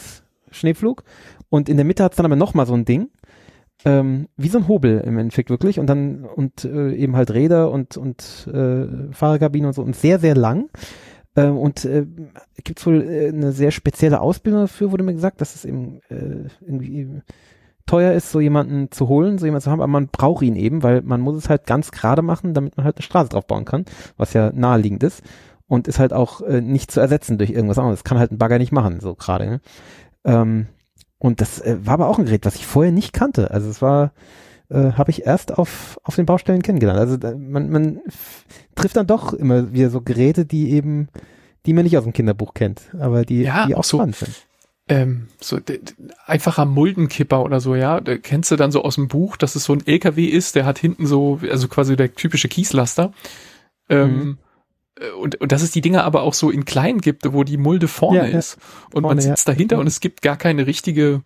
Schneeflug. 0.51 1.03
Und 1.49 1.69
in 1.69 1.77
der 1.77 1.85
Mitte 1.85 2.03
hat 2.03 2.13
es 2.13 2.17
dann 2.17 2.25
aber 2.25 2.35
nochmal 2.35 2.65
so 2.65 2.73
ein 2.73 2.85
Ding, 2.85 3.09
ähm, 3.85 4.27
wie 4.37 4.49
so 4.49 4.57
ein 4.57 4.67
Hobel 4.67 5.01
im 5.01 5.17
Endeffekt 5.17 5.49
wirklich. 5.49 5.79
Und 5.79 5.87
dann, 5.87 6.23
und 6.23 6.65
äh, 6.65 6.93
eben 6.93 7.15
halt 7.15 7.31
Räder 7.31 7.71
und, 7.71 7.97
und 7.97 8.49
äh, 8.51 9.11
Fahrerkabine 9.11 9.67
und 9.67 9.73
so 9.73 9.83
und 9.83 9.95
sehr, 9.95 10.19
sehr 10.19 10.35
lang. 10.35 10.69
Ähm, 11.35 11.57
und 11.57 11.85
äh, 11.85 12.05
gibt 12.63 12.83
wohl 12.85 13.03
äh, 13.03 13.27
eine 13.27 13.51
sehr 13.51 13.71
spezielle 13.71 14.21
Ausbildung 14.21 14.61
dafür, 14.61 14.91
wurde 14.91 15.03
mir 15.03 15.13
gesagt, 15.13 15.39
dass 15.39 15.55
es 15.55 15.65
eben 15.65 15.99
äh, 16.09 16.49
irgendwie 16.65 17.21
teuer 17.87 18.13
ist, 18.13 18.31
so 18.31 18.39
jemanden 18.39 18.91
zu 18.91 19.07
holen, 19.07 19.39
so 19.39 19.45
jemanden 19.45 19.63
zu 19.63 19.71
haben, 19.71 19.81
aber 19.81 19.91
man 19.91 20.09
braucht 20.09 20.43
ihn 20.43 20.55
eben, 20.55 20.83
weil 20.83 21.01
man 21.01 21.21
muss 21.21 21.35
es 21.35 21.49
halt 21.49 21.65
ganz 21.65 21.91
gerade 21.91 22.21
machen, 22.21 22.53
damit 22.53 22.77
man 22.77 22.85
halt 22.85 22.97
eine 22.97 23.03
Straße 23.03 23.29
drauf 23.29 23.47
bauen 23.47 23.65
kann, 23.65 23.85
was 24.17 24.33
ja 24.33 24.51
naheliegend 24.53 25.01
ist 25.03 25.23
und 25.67 25.87
ist 25.87 25.99
halt 25.99 26.13
auch 26.13 26.41
äh, 26.41 26.61
nicht 26.61 26.91
zu 26.91 26.99
ersetzen 26.99 27.37
durch 27.37 27.49
irgendwas 27.49 27.79
anderes. 27.79 27.99
Das 27.99 28.03
kann 28.03 28.19
halt 28.19 28.31
ein 28.31 28.37
Bagger 28.37 28.59
nicht 28.59 28.71
machen, 28.71 28.99
so 28.99 29.15
gerade. 29.15 29.47
Ne? 29.47 29.61
Ähm, 30.25 30.67
und 31.17 31.41
das 31.41 31.59
äh, 31.61 31.77
war 31.81 31.95
aber 31.95 32.07
auch 32.07 32.19
ein 32.19 32.25
Gerät, 32.25 32.45
was 32.45 32.55
ich 32.55 32.67
vorher 32.67 32.91
nicht 32.91 33.13
kannte. 33.13 33.51
Also 33.51 33.69
es 33.69 33.81
war, 33.81 34.11
äh, 34.69 34.91
habe 34.91 35.09
ich 35.09 35.25
erst 35.25 35.57
auf, 35.57 35.99
auf 36.03 36.15
den 36.15 36.25
Baustellen 36.25 36.61
kennengelernt. 36.61 36.99
Also 36.99 37.17
da, 37.17 37.35
man, 37.35 37.69
man 37.69 37.99
trifft 38.75 38.97
dann 38.97 39.07
doch 39.07 39.33
immer 39.33 39.73
wieder 39.73 39.89
so 39.89 40.01
Geräte, 40.01 40.45
die 40.45 40.71
eben, 40.71 41.07
die 41.65 41.73
man 41.73 41.83
nicht 41.83 41.97
aus 41.97 42.03
dem 42.03 42.13
Kinderbuch 42.13 42.53
kennt, 42.53 42.81
aber 42.99 43.25
die, 43.25 43.43
ja, 43.43 43.65
die 43.65 43.75
auch 43.75 43.83
so, 43.83 43.97
spannend 43.97 44.15
sind 44.15 44.47
ähm, 44.89 45.27
so 45.39 45.59
einfacher 46.25 46.65
Muldenkipper 46.65 47.43
oder 47.43 47.59
so, 47.59 47.75
ja, 47.75 47.99
da 47.99 48.17
kennst 48.17 48.51
du 48.51 48.55
dann 48.55 48.71
so 48.71 48.83
aus 48.83 48.95
dem 48.95 49.07
Buch, 49.07 49.35
dass 49.37 49.55
es 49.55 49.65
so 49.65 49.73
ein 49.73 49.85
LKW 49.85 50.25
ist, 50.25 50.55
der 50.55 50.65
hat 50.65 50.79
hinten 50.79 51.05
so, 51.05 51.39
also 51.49 51.67
quasi 51.67 51.95
der 51.95 52.15
typische 52.15 52.47
Kieslaster, 52.47 53.11
Ähm, 53.89 54.11
mhm. 54.11 54.37
Äh, 54.99 55.11
und, 55.11 55.35
und 55.35 55.51
dass 55.51 55.61
es 55.61 55.71
die 55.71 55.81
Dinger 55.81 56.03
aber 56.03 56.21
auch 56.23 56.33
so 56.33 56.49
in 56.49 56.65
klein 56.65 56.99
gibt, 56.99 57.31
wo 57.31 57.43
die 57.43 57.57
Mulde 57.57 57.87
vorne 57.87 58.29
ja, 58.29 58.37
ist. 58.37 58.57
Und 58.93 59.03
vorne, 59.03 59.07
man 59.07 59.21
sitzt 59.21 59.47
ja. 59.47 59.53
dahinter 59.53 59.79
und 59.79 59.87
es 59.87 59.99
gibt 59.99 60.21
gar 60.21 60.37
keine 60.37 60.67
richtige, 60.67 61.21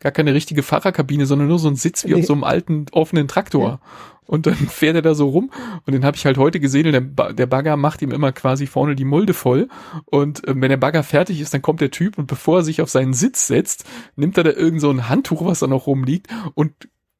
gar 0.00 0.12
keine 0.12 0.34
richtige 0.34 0.62
Fahrerkabine, 0.62 1.26
sondern 1.26 1.48
nur 1.48 1.58
so 1.58 1.68
ein 1.68 1.76
Sitz 1.76 2.04
wie 2.04 2.14
nee. 2.14 2.20
auf 2.20 2.26
so 2.26 2.32
einem 2.32 2.44
alten 2.44 2.86
offenen 2.92 3.28
Traktor. 3.28 3.80
Und 4.26 4.46
dann 4.46 4.54
fährt 4.68 4.96
er 4.96 5.02
da 5.02 5.14
so 5.14 5.28
rum 5.28 5.50
und 5.86 5.92
den 5.92 6.04
habe 6.04 6.16
ich 6.16 6.26
halt 6.26 6.38
heute 6.38 6.60
gesehen 6.60 6.86
und 6.86 6.92
der, 6.92 7.32
der 7.32 7.46
Bagger 7.46 7.76
macht 7.76 8.02
ihm 8.02 8.10
immer 8.10 8.32
quasi 8.32 8.66
vorne 8.66 8.96
die 8.96 9.04
Mulde 9.04 9.34
voll 9.34 9.68
und 10.04 10.46
äh, 10.46 10.54
wenn 10.56 10.68
der 10.68 10.76
Bagger 10.76 11.02
fertig 11.02 11.40
ist, 11.40 11.54
dann 11.54 11.62
kommt 11.62 11.80
der 11.80 11.90
Typ 11.90 12.18
und 12.18 12.26
bevor 12.26 12.58
er 12.58 12.64
sich 12.64 12.80
auf 12.80 12.90
seinen 12.90 13.14
Sitz 13.14 13.46
setzt, 13.46 13.84
nimmt 14.16 14.36
er 14.36 14.44
da 14.44 14.50
irgend 14.50 14.80
so 14.80 14.90
ein 14.90 15.08
Handtuch, 15.08 15.44
was 15.44 15.60
da 15.60 15.66
noch 15.66 15.86
rumliegt 15.86 16.28
und 16.54 16.72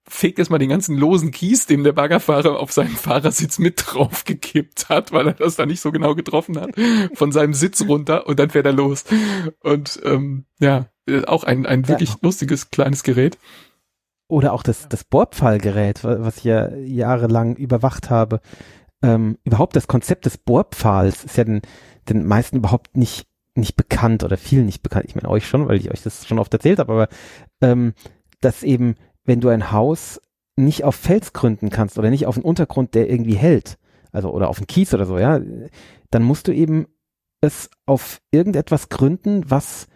fegt 0.08 0.38
erstmal 0.38 0.58
den 0.58 0.68
ganzen 0.68 0.96
losen 0.96 1.32
Kies, 1.32 1.66
den 1.66 1.82
der 1.84 1.92
Baggerfahrer 1.92 2.60
auf 2.60 2.72
seinen 2.72 2.96
Fahrersitz 2.96 3.58
mit 3.58 3.82
draufgekippt 3.84 4.88
hat, 4.88 5.12
weil 5.12 5.28
er 5.28 5.34
das 5.34 5.56
da 5.56 5.66
nicht 5.66 5.80
so 5.80 5.90
genau 5.90 6.14
getroffen 6.14 6.60
hat, 6.60 6.70
von 7.14 7.32
seinem 7.32 7.54
Sitz 7.54 7.82
runter 7.82 8.26
und 8.26 8.38
dann 8.38 8.50
fährt 8.50 8.66
er 8.66 8.72
los. 8.72 9.04
Und 9.60 10.00
ähm, 10.04 10.44
ja, 10.60 10.86
auch 11.26 11.44
ein, 11.44 11.66
ein 11.66 11.88
wirklich 11.88 12.10
ja. 12.10 12.16
lustiges 12.22 12.70
kleines 12.70 13.02
Gerät. 13.02 13.38
Oder 14.28 14.52
auch 14.52 14.62
das, 14.62 14.88
das 14.88 15.04
Bohrpfahlgerät, 15.04 16.02
was 16.02 16.38
ich 16.38 16.44
ja 16.44 16.74
jahrelang 16.74 17.56
überwacht 17.56 18.10
habe. 18.10 18.40
Ähm, 19.02 19.38
überhaupt 19.44 19.76
das 19.76 19.86
Konzept 19.86 20.26
des 20.26 20.38
Bohrpfahls 20.38 21.24
ist 21.24 21.36
ja 21.36 21.44
den, 21.44 21.62
den 22.08 22.26
meisten 22.26 22.56
überhaupt 22.56 22.96
nicht, 22.96 23.28
nicht 23.54 23.76
bekannt 23.76 24.24
oder 24.24 24.36
vielen 24.36 24.66
nicht 24.66 24.82
bekannt. 24.82 25.04
Ich 25.06 25.14
meine 25.14 25.28
euch 25.28 25.46
schon, 25.46 25.68
weil 25.68 25.76
ich 25.76 25.90
euch 25.90 26.02
das 26.02 26.26
schon 26.26 26.38
oft 26.38 26.52
erzählt 26.52 26.78
habe, 26.78 26.92
aber 26.92 27.08
ähm, 27.60 27.94
dass 28.40 28.62
eben 28.62 28.96
wenn 29.24 29.40
du 29.40 29.48
ein 29.48 29.72
Haus 29.72 30.20
nicht 30.56 30.84
auf 30.84 30.94
Fels 30.94 31.32
gründen 31.32 31.68
kannst 31.68 31.98
oder 31.98 32.10
nicht 32.10 32.26
auf 32.26 32.36
einen 32.36 32.44
Untergrund, 32.44 32.94
der 32.94 33.10
irgendwie 33.10 33.34
hält, 33.34 33.76
also 34.12 34.30
oder 34.30 34.48
auf 34.48 34.58
einen 34.58 34.66
Kies 34.66 34.94
oder 34.94 35.04
so, 35.04 35.18
ja, 35.18 35.40
dann 36.10 36.22
musst 36.22 36.48
du 36.48 36.52
eben 36.52 36.86
es 37.42 37.70
auf 37.84 38.22
irgendetwas 38.30 38.88
gründen, 38.88 39.50
was 39.50 39.88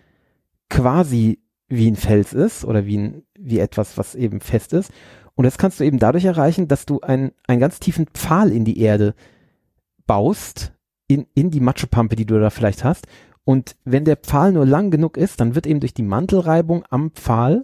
quasi 0.68 1.42
wie 1.70 1.90
ein 1.90 1.96
Fels 1.96 2.34
ist 2.34 2.64
oder 2.64 2.84
wie, 2.84 2.98
ein, 2.98 3.22
wie 3.38 3.58
etwas, 3.58 3.96
was 3.96 4.14
eben 4.14 4.40
fest 4.40 4.72
ist. 4.72 4.92
Und 5.34 5.44
das 5.44 5.56
kannst 5.56 5.80
du 5.80 5.84
eben 5.84 5.98
dadurch 5.98 6.26
erreichen, 6.26 6.68
dass 6.68 6.84
du 6.84 7.00
einen, 7.00 7.32
einen 7.46 7.60
ganz 7.60 7.80
tiefen 7.80 8.06
Pfahl 8.12 8.52
in 8.52 8.66
die 8.66 8.78
Erde 8.78 9.14
baust, 10.06 10.74
in, 11.06 11.26
in 11.34 11.50
die 11.50 11.60
Matschepampe, 11.60 12.16
die 12.16 12.26
du 12.26 12.38
da 12.38 12.50
vielleicht 12.50 12.84
hast. 12.84 13.06
Und 13.44 13.76
wenn 13.84 14.04
der 14.04 14.16
Pfahl 14.16 14.52
nur 14.52 14.66
lang 14.66 14.90
genug 14.90 15.16
ist, 15.16 15.40
dann 15.40 15.54
wird 15.54 15.66
eben 15.66 15.80
durch 15.80 15.94
die 15.94 16.02
Mantelreibung 16.02 16.84
am 16.90 17.12
Pfahl 17.12 17.62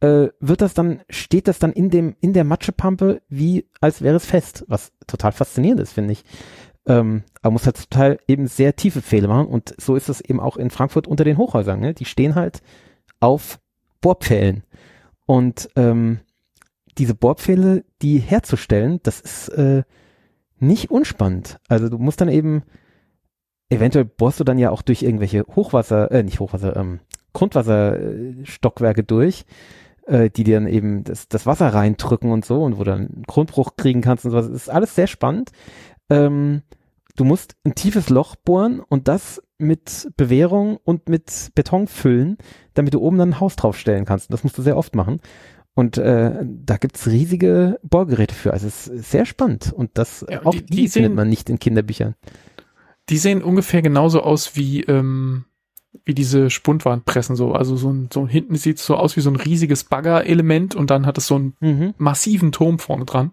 äh, 0.00 0.28
wird 0.40 0.60
das 0.60 0.74
dann, 0.74 1.00
steht 1.10 1.48
das 1.48 1.58
dann 1.58 1.72
in 1.72 1.90
dem, 1.90 2.16
in 2.20 2.32
der 2.32 2.44
Matschepampe 2.44 3.22
wie, 3.28 3.66
als 3.80 4.02
wäre 4.02 4.16
es 4.16 4.26
fest, 4.26 4.64
was 4.68 4.92
total 5.06 5.32
faszinierend 5.32 5.80
ist, 5.80 5.92
finde 5.92 6.12
ich. 6.12 6.24
Ähm, 6.86 7.24
aber 7.42 7.52
muss 7.52 7.66
halt 7.66 7.76
zum 7.76 7.90
Teil 7.90 8.18
eben 8.26 8.46
sehr 8.46 8.74
tiefe 8.76 9.02
Pfähle 9.02 9.28
machen 9.28 9.46
und 9.46 9.74
so 9.78 9.96
ist 9.96 10.08
es 10.08 10.20
eben 10.20 10.40
auch 10.40 10.56
in 10.56 10.70
Frankfurt 10.70 11.06
unter 11.06 11.24
den 11.24 11.36
Hochhäusern, 11.36 11.80
ne? 11.80 11.92
Die 11.92 12.06
stehen 12.06 12.34
halt 12.34 12.62
auf 13.20 13.60
Bohrpfählen 14.00 14.64
und 15.26 15.70
ähm, 15.76 16.20
diese 16.98 17.14
Bohrpfähle, 17.14 17.84
die 18.02 18.18
herzustellen, 18.18 19.00
das 19.02 19.20
ist 19.20 19.48
äh, 19.50 19.84
nicht 20.58 20.90
unspannend. 20.90 21.58
Also 21.68 21.88
du 21.88 21.98
musst 21.98 22.20
dann 22.20 22.28
eben, 22.28 22.62
eventuell 23.68 24.04
bohrst 24.04 24.40
du 24.40 24.44
dann 24.44 24.58
ja 24.58 24.70
auch 24.70 24.82
durch 24.82 25.02
irgendwelche 25.02 25.44
Hochwasser, 25.54 26.10
äh, 26.10 26.22
nicht 26.22 26.40
Hochwasser, 26.40 26.76
ähm, 26.76 27.00
Grundwasserstockwerke 27.32 29.04
durch 29.04 29.46
äh, 30.10 30.30
die 30.30 30.44
dir 30.44 30.56
dann 30.60 30.68
eben 30.68 31.04
das, 31.04 31.28
das 31.28 31.46
Wasser 31.46 31.68
reindrücken 31.68 32.30
und 32.30 32.44
so 32.44 32.62
und 32.62 32.74
wo 32.74 32.84
du 32.84 32.90
dann 32.90 33.00
einen 33.00 33.24
Grundbruch 33.26 33.76
kriegen 33.76 34.00
kannst 34.00 34.24
und 34.24 34.32
so. 34.32 34.36
Das 34.38 34.48
ist 34.48 34.68
alles 34.68 34.94
sehr 34.94 35.06
spannend. 35.06 35.52
Ähm, 36.10 36.62
du 37.16 37.24
musst 37.24 37.56
ein 37.64 37.74
tiefes 37.74 38.10
Loch 38.10 38.36
bohren 38.36 38.80
und 38.80 39.08
das 39.08 39.42
mit 39.60 40.10
Bewährung 40.16 40.78
und 40.84 41.08
mit 41.08 41.50
Beton 41.54 41.86
füllen, 41.86 42.38
damit 42.74 42.94
du 42.94 43.00
oben 43.00 43.18
dann 43.18 43.30
ein 43.30 43.40
Haus 43.40 43.56
draufstellen 43.56 44.04
kannst. 44.04 44.32
Das 44.32 44.44
musst 44.44 44.58
du 44.58 44.62
sehr 44.62 44.76
oft 44.76 44.94
machen. 44.94 45.20
Und 45.74 45.98
äh, 45.98 46.44
da 46.44 46.76
gibt's 46.76 47.06
riesige 47.06 47.78
Bohrgeräte 47.82 48.34
für. 48.34 48.52
Also 48.52 48.66
es 48.66 48.88
ist 48.88 49.10
sehr 49.10 49.24
spannend. 49.24 49.72
Und 49.72 49.90
das 49.94 50.26
ja, 50.28 50.44
auch 50.44 50.52
die, 50.52 50.64
die, 50.64 50.76
die 50.76 50.88
findet 50.88 51.14
man 51.14 51.28
nicht 51.28 51.48
in 51.48 51.58
Kinderbüchern. 51.58 52.14
Die 53.08 53.18
sehen 53.18 53.42
ungefähr 53.42 53.82
genauso 53.82 54.22
aus 54.22 54.56
wie 54.56 54.82
ähm, 54.82 55.44
wie 56.04 56.14
diese 56.14 56.50
Spundwandpressen 56.50 57.36
so. 57.36 57.52
Also 57.52 57.76
so, 57.76 57.90
ein, 57.90 58.08
so 58.12 58.26
hinten 58.26 58.56
sieht 58.56 58.78
es 58.78 58.86
so 58.86 58.96
aus 58.96 59.16
wie 59.16 59.20
so 59.20 59.30
ein 59.30 59.36
riesiges 59.36 59.84
Bagger-Element 59.84 60.74
und 60.74 60.90
dann 60.90 61.06
hat 61.06 61.18
es 61.18 61.26
so 61.26 61.36
einen 61.36 61.56
mhm. 61.60 61.94
massiven 61.98 62.52
Turm 62.52 62.78
vorne 62.78 63.04
dran. 63.04 63.32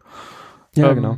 Ja, 0.75 0.89
ähm, 0.89 0.95
genau. 0.95 1.17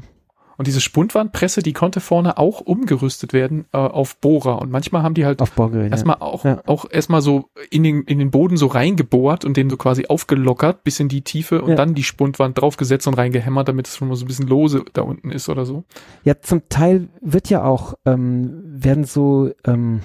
Und 0.60 0.68
diese 0.68 0.81
Spundwandpresse, 0.81 1.64
die 1.64 1.72
konnte 1.72 2.02
vorne 2.02 2.38
auch 2.38 2.60
umgerüstet 2.60 3.31
werden 3.31 3.64
äh, 3.72 3.77
auf 3.77 4.18
Bohrer. 4.18 4.61
Und 4.61 4.69
manchmal 4.69 5.03
haben 5.03 5.14
die 5.14 5.26
halt 5.26 5.40
erstmal 5.40 6.18
ja. 6.18 6.22
auch, 6.22 6.44
ja. 6.44 6.61
auch 6.65 6.86
erstmal 6.91 7.22
so 7.22 7.45
in 7.72 7.84
den, 7.84 8.03
in 8.03 8.19
den 8.19 8.30
Boden 8.30 8.57
so 8.57 8.68
reingebohrt 8.68 9.45
und 9.45 9.56
den 9.56 9.69
so 9.69 9.77
quasi 9.77 10.07
aufgelockert 10.07 10.84
bis 10.84 10.99
in 10.99 11.07
die 11.07 11.22
Tiefe 11.22 11.61
und 11.61 11.69
ja. 11.69 11.76
dann 11.76 11.95
die 11.95 12.03
Spundwand 12.03 12.60
draufgesetzt 12.60 13.07
und 13.07 13.14
reingehämmert, 13.14 13.69
damit 13.69 13.88
es 13.88 13.95
schon 13.95 14.10
mal 14.10 14.15
so 14.15 14.26
ein 14.26 14.27
bisschen 14.27 14.49
lose 14.49 14.84
da 14.91 15.03
unten 15.03 15.31
ist 15.31 15.48
oder 15.48 15.65
so. 15.65 15.86
Ja, 16.26 16.41
zum 16.41 16.68
Teil 16.68 17.07
wird 17.22 17.49
ja 17.49 17.64
auch, 17.64 17.94
ähm, 18.06 18.61
werden 18.65 19.06
so, 19.06 19.52
ähm, 19.65 20.02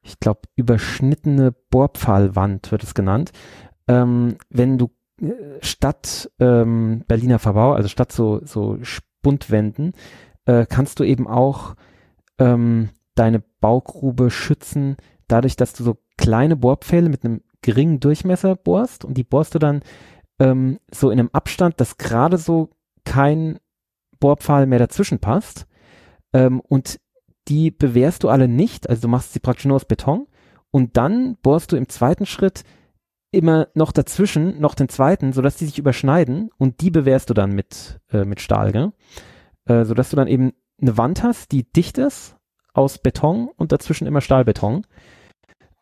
ich 0.00 0.18
glaube, 0.18 0.40
überschnittene 0.56 1.52
Bohrpfahlwand 1.68 2.72
wird 2.72 2.84
es 2.84 2.94
genannt. 2.94 3.32
Ähm, 3.86 4.36
wenn 4.48 4.78
du 4.78 4.88
äh, 5.20 5.32
statt 5.60 6.30
ähm, 6.40 7.04
Berliner 7.06 7.38
Verbau, 7.38 7.72
also 7.72 7.90
statt 7.90 8.12
so, 8.12 8.40
so 8.46 8.78
Spundwänden, 9.18 9.92
äh, 10.46 10.66
kannst 10.66 11.00
du 11.00 11.04
eben 11.04 11.26
auch 11.26 11.74
ähm, 12.38 12.90
deine 13.14 13.42
Baugrube 13.60 14.30
schützen, 14.30 14.96
dadurch, 15.26 15.56
dass 15.56 15.72
du 15.72 15.84
so 15.84 15.98
kleine 16.16 16.56
Bohrpfähle 16.56 17.08
mit 17.08 17.24
einem 17.24 17.42
geringen 17.62 18.00
Durchmesser 18.00 18.56
bohrst 18.56 19.04
und 19.04 19.14
die 19.14 19.24
bohrst 19.24 19.54
du 19.54 19.58
dann 19.58 19.82
ähm, 20.38 20.78
so 20.92 21.10
in 21.10 21.18
einem 21.18 21.30
Abstand, 21.32 21.80
dass 21.80 21.98
gerade 21.98 22.38
so 22.38 22.70
kein 23.04 23.58
Bohrpfahl 24.20 24.66
mehr 24.66 24.78
dazwischen 24.78 25.18
passt. 25.18 25.66
Ähm, 26.32 26.60
und 26.60 27.00
die 27.48 27.70
bewehrst 27.70 28.22
du 28.22 28.28
alle 28.28 28.48
nicht, 28.48 28.88
also 28.88 29.02
du 29.02 29.08
machst 29.08 29.32
sie 29.32 29.40
praktisch 29.40 29.64
nur 29.64 29.76
aus 29.76 29.86
Beton. 29.86 30.26
Und 30.70 30.96
dann 30.96 31.36
bohrst 31.42 31.72
du 31.72 31.76
im 31.76 31.88
zweiten 31.88 32.26
Schritt 32.26 32.62
immer 33.30 33.68
noch 33.74 33.92
dazwischen, 33.92 34.60
noch 34.60 34.74
den 34.74 34.88
zweiten, 34.88 35.32
sodass 35.32 35.56
die 35.56 35.66
sich 35.66 35.78
überschneiden 35.78 36.50
und 36.58 36.80
die 36.80 36.90
bewehrst 36.90 37.28
du 37.30 37.34
dann 37.34 37.52
mit, 37.52 38.00
äh, 38.10 38.24
mit 38.24 38.40
Stahl, 38.40 38.72
gell? 38.72 38.92
Äh, 39.66 39.84
sodass 39.84 40.10
du 40.10 40.16
dann 40.16 40.28
eben 40.28 40.52
eine 40.80 40.96
Wand 40.96 41.22
hast, 41.22 41.52
die 41.52 41.70
dicht 41.70 41.98
ist, 41.98 42.36
aus 42.72 42.98
Beton 42.98 43.48
und 43.56 43.72
dazwischen 43.72 44.06
immer 44.06 44.20
Stahlbeton. 44.20 44.86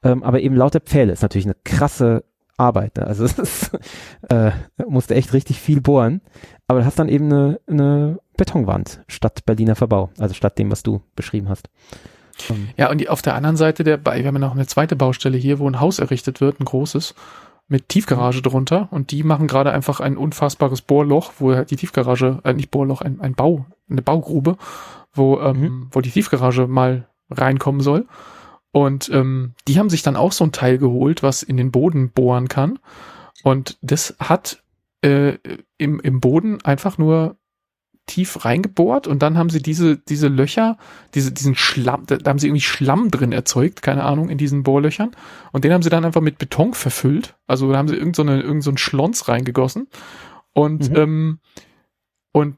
Ähm, 0.03 0.23
aber 0.23 0.41
eben 0.41 0.57
lauter 0.57 0.81
Pfähle 0.81 1.13
ist 1.13 1.23
natürlich 1.23 1.47
eine 1.47 1.57
krasse 1.63 2.25
Arbeit. 2.57 2.97
Ne? 2.97 3.07
Also 3.07 3.25
es 3.27 3.39
ist, 3.39 3.71
äh, 4.29 4.53
musste 4.87 5.15
echt 5.15 5.33
richtig 5.33 5.61
viel 5.61 5.81
bohren. 5.81 6.23
Aber 6.67 6.81
du 6.81 6.87
hast 6.87 6.99
dann 6.99 7.09
eben 7.09 7.27
eine, 7.27 7.61
eine 7.67 8.19
Betonwand 8.37 9.03
statt 9.09 9.45
Berliner 9.47 9.77
Verbau, 9.77 10.11
also 10.19 10.35
statt 10.35 10.59
dem, 10.59 10.71
was 10.71 10.83
du 10.83 11.03
beschrieben 11.15 11.49
hast. 11.49 11.69
Ja, 12.77 12.91
und 12.91 12.99
die, 12.99 13.09
auf 13.09 13.23
der 13.23 13.35
anderen 13.35 13.57
Seite 13.57 13.85
der, 13.85 14.05
wir 14.05 14.13
haben 14.13 14.25
ja 14.25 14.39
noch 14.39 14.55
eine 14.55 14.67
zweite 14.67 14.97
Baustelle 14.97 15.39
hier, 15.39 15.59
wo 15.59 15.69
ein 15.69 15.81
Haus 15.81 15.99
errichtet 15.99 16.41
wird, 16.41 16.61
ein 16.61 16.65
großes, 16.65 17.15
mit 17.69 17.89
Tiefgarage 17.89 18.43
drunter 18.43 18.89
und 18.91 19.11
die 19.11 19.23
machen 19.23 19.49
gerade 19.49 19.73
einfach 19.73 20.01
ein 20.01 20.17
unfassbares 20.17 20.83
Bohrloch, 20.83 21.33
wo 21.39 21.53
die 21.65 21.77
Tiefgarage, 21.77 22.41
äh, 22.45 22.53
nicht 22.53 22.71
Bohrloch, 22.71 23.01
ein, 23.01 23.21
ein 23.21 23.35
Bau, 23.35 23.67
eine 23.91 24.03
Baugrube, 24.03 24.57
wo, 25.13 25.41
ähm, 25.41 25.61
mhm. 25.61 25.89
wo 25.91 26.01
die 26.01 26.11
Tiefgarage 26.11 26.67
mal 26.69 27.09
reinkommen 27.31 27.81
soll. 27.81 28.07
Und 28.71 29.09
ähm, 29.09 29.55
die 29.67 29.79
haben 29.79 29.91
sich 29.91 30.03
dann 30.03 30.17
auch 30.17 30.33
so 30.33 30.45
ein 30.45 30.53
Teil 30.53 30.79
geholt, 30.79 31.23
was 31.23 31.43
in 31.43 31.57
den 31.57 31.73
Boden 31.73 32.11
bohren 32.11 32.49
kann. 32.49 32.79
Und 33.43 33.79
das 33.81 34.15
hat 34.21 34.63
äh, 35.03 35.39
im, 35.79 35.99
im 36.01 36.21
Boden 36.21 36.63
einfach 36.63 36.99
nur 36.99 37.37
tief 38.07 38.45
reingebohrt 38.45 39.09
und 39.09 39.21
dann 39.23 39.37
haben 39.37 39.51
sie 39.51 39.61
diese, 39.61 39.97
diese 39.97 40.29
Löcher, 40.29 40.79
diese, 41.15 41.33
diesen 41.33 41.57
Schlamm, 41.57 42.07
da 42.07 42.19
haben 42.31 42.39
sie 42.39 42.47
irgendwie 42.47 42.63
Schlamm 42.63 43.11
drin 43.11 43.33
erzeugt, 43.33 43.83
keine 43.83 44.05
Ahnung, 44.05 44.29
in 44.29 44.39
diesen 44.39 44.63
Bohrlöchern. 44.63 45.11
Und 45.53 45.65
den 45.65 45.73
haben 45.73 45.83
sie 45.83 45.91
dann 45.91 46.05
einfach 46.05 46.21
mit 46.21 46.39
Beton 46.39 46.73
verfüllt. 46.73 47.35
Also 47.49 47.71
da 47.71 47.79
haben 47.79 47.89
sie 47.89 47.97
irgendeinen 47.97 48.41
so 48.41 48.47
irgend 48.47 48.63
so 48.63 48.71
einen 48.71 48.79
Schlons 48.79 49.29
reingegossen. 49.29 49.89
Und, 50.53 50.91
mhm. 50.91 50.97
ähm, 50.97 51.39
und 52.33 52.57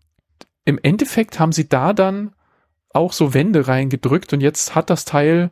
im 0.67 0.79
Endeffekt 0.83 1.41
haben 1.41 1.53
sie 1.53 1.69
da 1.69 1.95
dann 1.95 2.35
auch 2.91 3.15
so 3.15 3.33
Wände 3.33 3.69
reingedrückt 3.69 4.33
und 4.33 4.41
jetzt 4.41 4.75
hat 4.75 4.91
das 4.91 5.05
Teil 5.05 5.51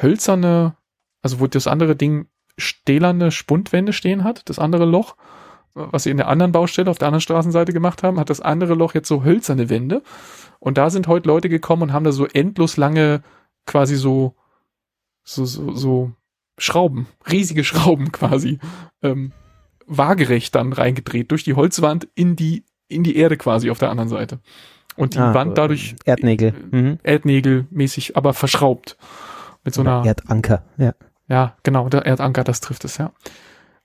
hölzerne, 0.00 0.76
also 1.22 1.40
wo 1.40 1.46
das 1.46 1.66
andere 1.66 1.96
Ding 1.96 2.26
stählerne 2.58 3.30
Spundwände 3.30 3.92
stehen 3.92 4.24
hat, 4.24 4.48
das 4.48 4.58
andere 4.58 4.84
Loch 4.84 5.16
was 5.74 6.04
sie 6.04 6.10
in 6.10 6.16
der 6.18 6.28
anderen 6.28 6.52
Baustelle 6.52 6.90
auf 6.90 6.98
der 6.98 7.08
anderen 7.08 7.20
Straßenseite 7.20 7.72
gemacht 7.72 8.02
haben, 8.02 8.18
hat 8.18 8.30
das 8.30 8.40
andere 8.40 8.74
Loch 8.74 8.94
jetzt 8.94 9.08
so 9.08 9.24
hölzerne 9.24 9.70
Wände. 9.70 10.02
Und 10.58 10.78
da 10.78 10.90
sind 10.90 11.08
heute 11.08 11.28
Leute 11.28 11.48
gekommen 11.48 11.82
und 11.82 11.92
haben 11.92 12.04
da 12.04 12.12
so 12.12 12.26
endlos 12.26 12.76
lange 12.76 13.22
quasi 13.66 13.96
so, 13.96 14.34
so, 15.24 15.44
so, 15.44 15.72
so 15.72 16.12
Schrauben, 16.58 17.06
riesige 17.30 17.64
Schrauben 17.64 18.12
quasi, 18.12 18.58
ähm, 19.02 19.32
waagerecht 19.86 20.54
dann 20.54 20.72
reingedreht 20.72 21.30
durch 21.30 21.44
die 21.44 21.54
Holzwand 21.54 22.08
in 22.14 22.36
die, 22.36 22.64
in 22.88 23.02
die 23.02 23.16
Erde 23.16 23.36
quasi 23.36 23.70
auf 23.70 23.78
der 23.78 23.90
anderen 23.90 24.08
Seite. 24.08 24.40
Und 24.96 25.14
die 25.14 25.18
Ah, 25.18 25.32
Wand 25.32 25.56
dadurch 25.56 25.96
Erdnägel. 26.04 26.52
Mhm. 26.70 26.98
Erdnägelmäßig, 27.02 28.16
aber 28.16 28.34
verschraubt. 28.34 28.98
Mit 29.64 29.74
so 29.74 29.80
einer, 29.80 30.04
Erdanker, 30.04 30.64
ja. 30.76 30.92
ja, 31.28 31.56
genau, 31.62 31.88
der 31.88 32.04
Erdanker, 32.04 32.44
das 32.44 32.60
trifft 32.60 32.84
es, 32.84 32.98
ja. 32.98 33.12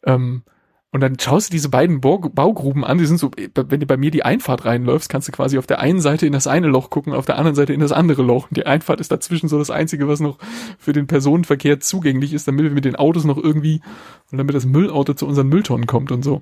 Ähm, 0.04 0.44
und 0.92 1.02
dann 1.02 1.20
schaust 1.20 1.50
du 1.50 1.52
diese 1.52 1.70
beiden 1.70 2.00
Bau 2.00 2.18
Baugruben 2.18 2.86
an, 2.86 2.98
die 2.98 3.06
sind 3.06 3.20
so, 3.20 3.30
wenn 3.56 3.80
du 3.80 3.86
bei 3.86 3.98
mir 3.98 4.10
die 4.10 4.24
Einfahrt 4.24 4.64
reinläufst, 4.64 5.10
kannst 5.10 5.28
du 5.28 5.34
quasi 5.34 5.58
auf 5.58 5.68
der 5.68 5.80
einen 5.80 6.00
Seite 6.00 6.26
in 6.26 6.32
das 6.32 6.48
eine 6.48 6.68
Loch 6.68 6.90
gucken, 6.90 7.14
auf 7.14 7.26
der 7.26 7.38
anderen 7.38 7.56
Seite 7.56 7.74
in 7.74 7.82
das 7.82 7.92
andere 7.92 8.24
Loch. 8.24 8.48
Und 8.50 8.56
die 8.58 8.66
Einfahrt 8.66 9.02
ist 9.02 9.12
dazwischen 9.12 9.50
so 9.50 9.58
das 9.60 9.70
Einzige, 9.70 10.08
was 10.08 10.22
noch 10.22 10.38
für 10.80 10.94
den 10.94 11.06
Personenverkehr 11.08 11.82
zugänglich 11.82 12.34
ist, 12.34 12.48
damit 12.48 12.64
wir 12.64 12.72
mit 12.72 12.86
den 12.86 12.96
Autos 12.96 13.26
noch 13.26 13.38
irgendwie, 13.38 13.82
und 14.32 14.38
damit 14.38 14.56
das 14.56 14.66
Müllauto 14.66 15.14
zu 15.14 15.28
unseren 15.28 15.50
Mülltonnen 15.50 15.88
kommt 15.88 16.12
und 16.12 16.24
so. 16.24 16.42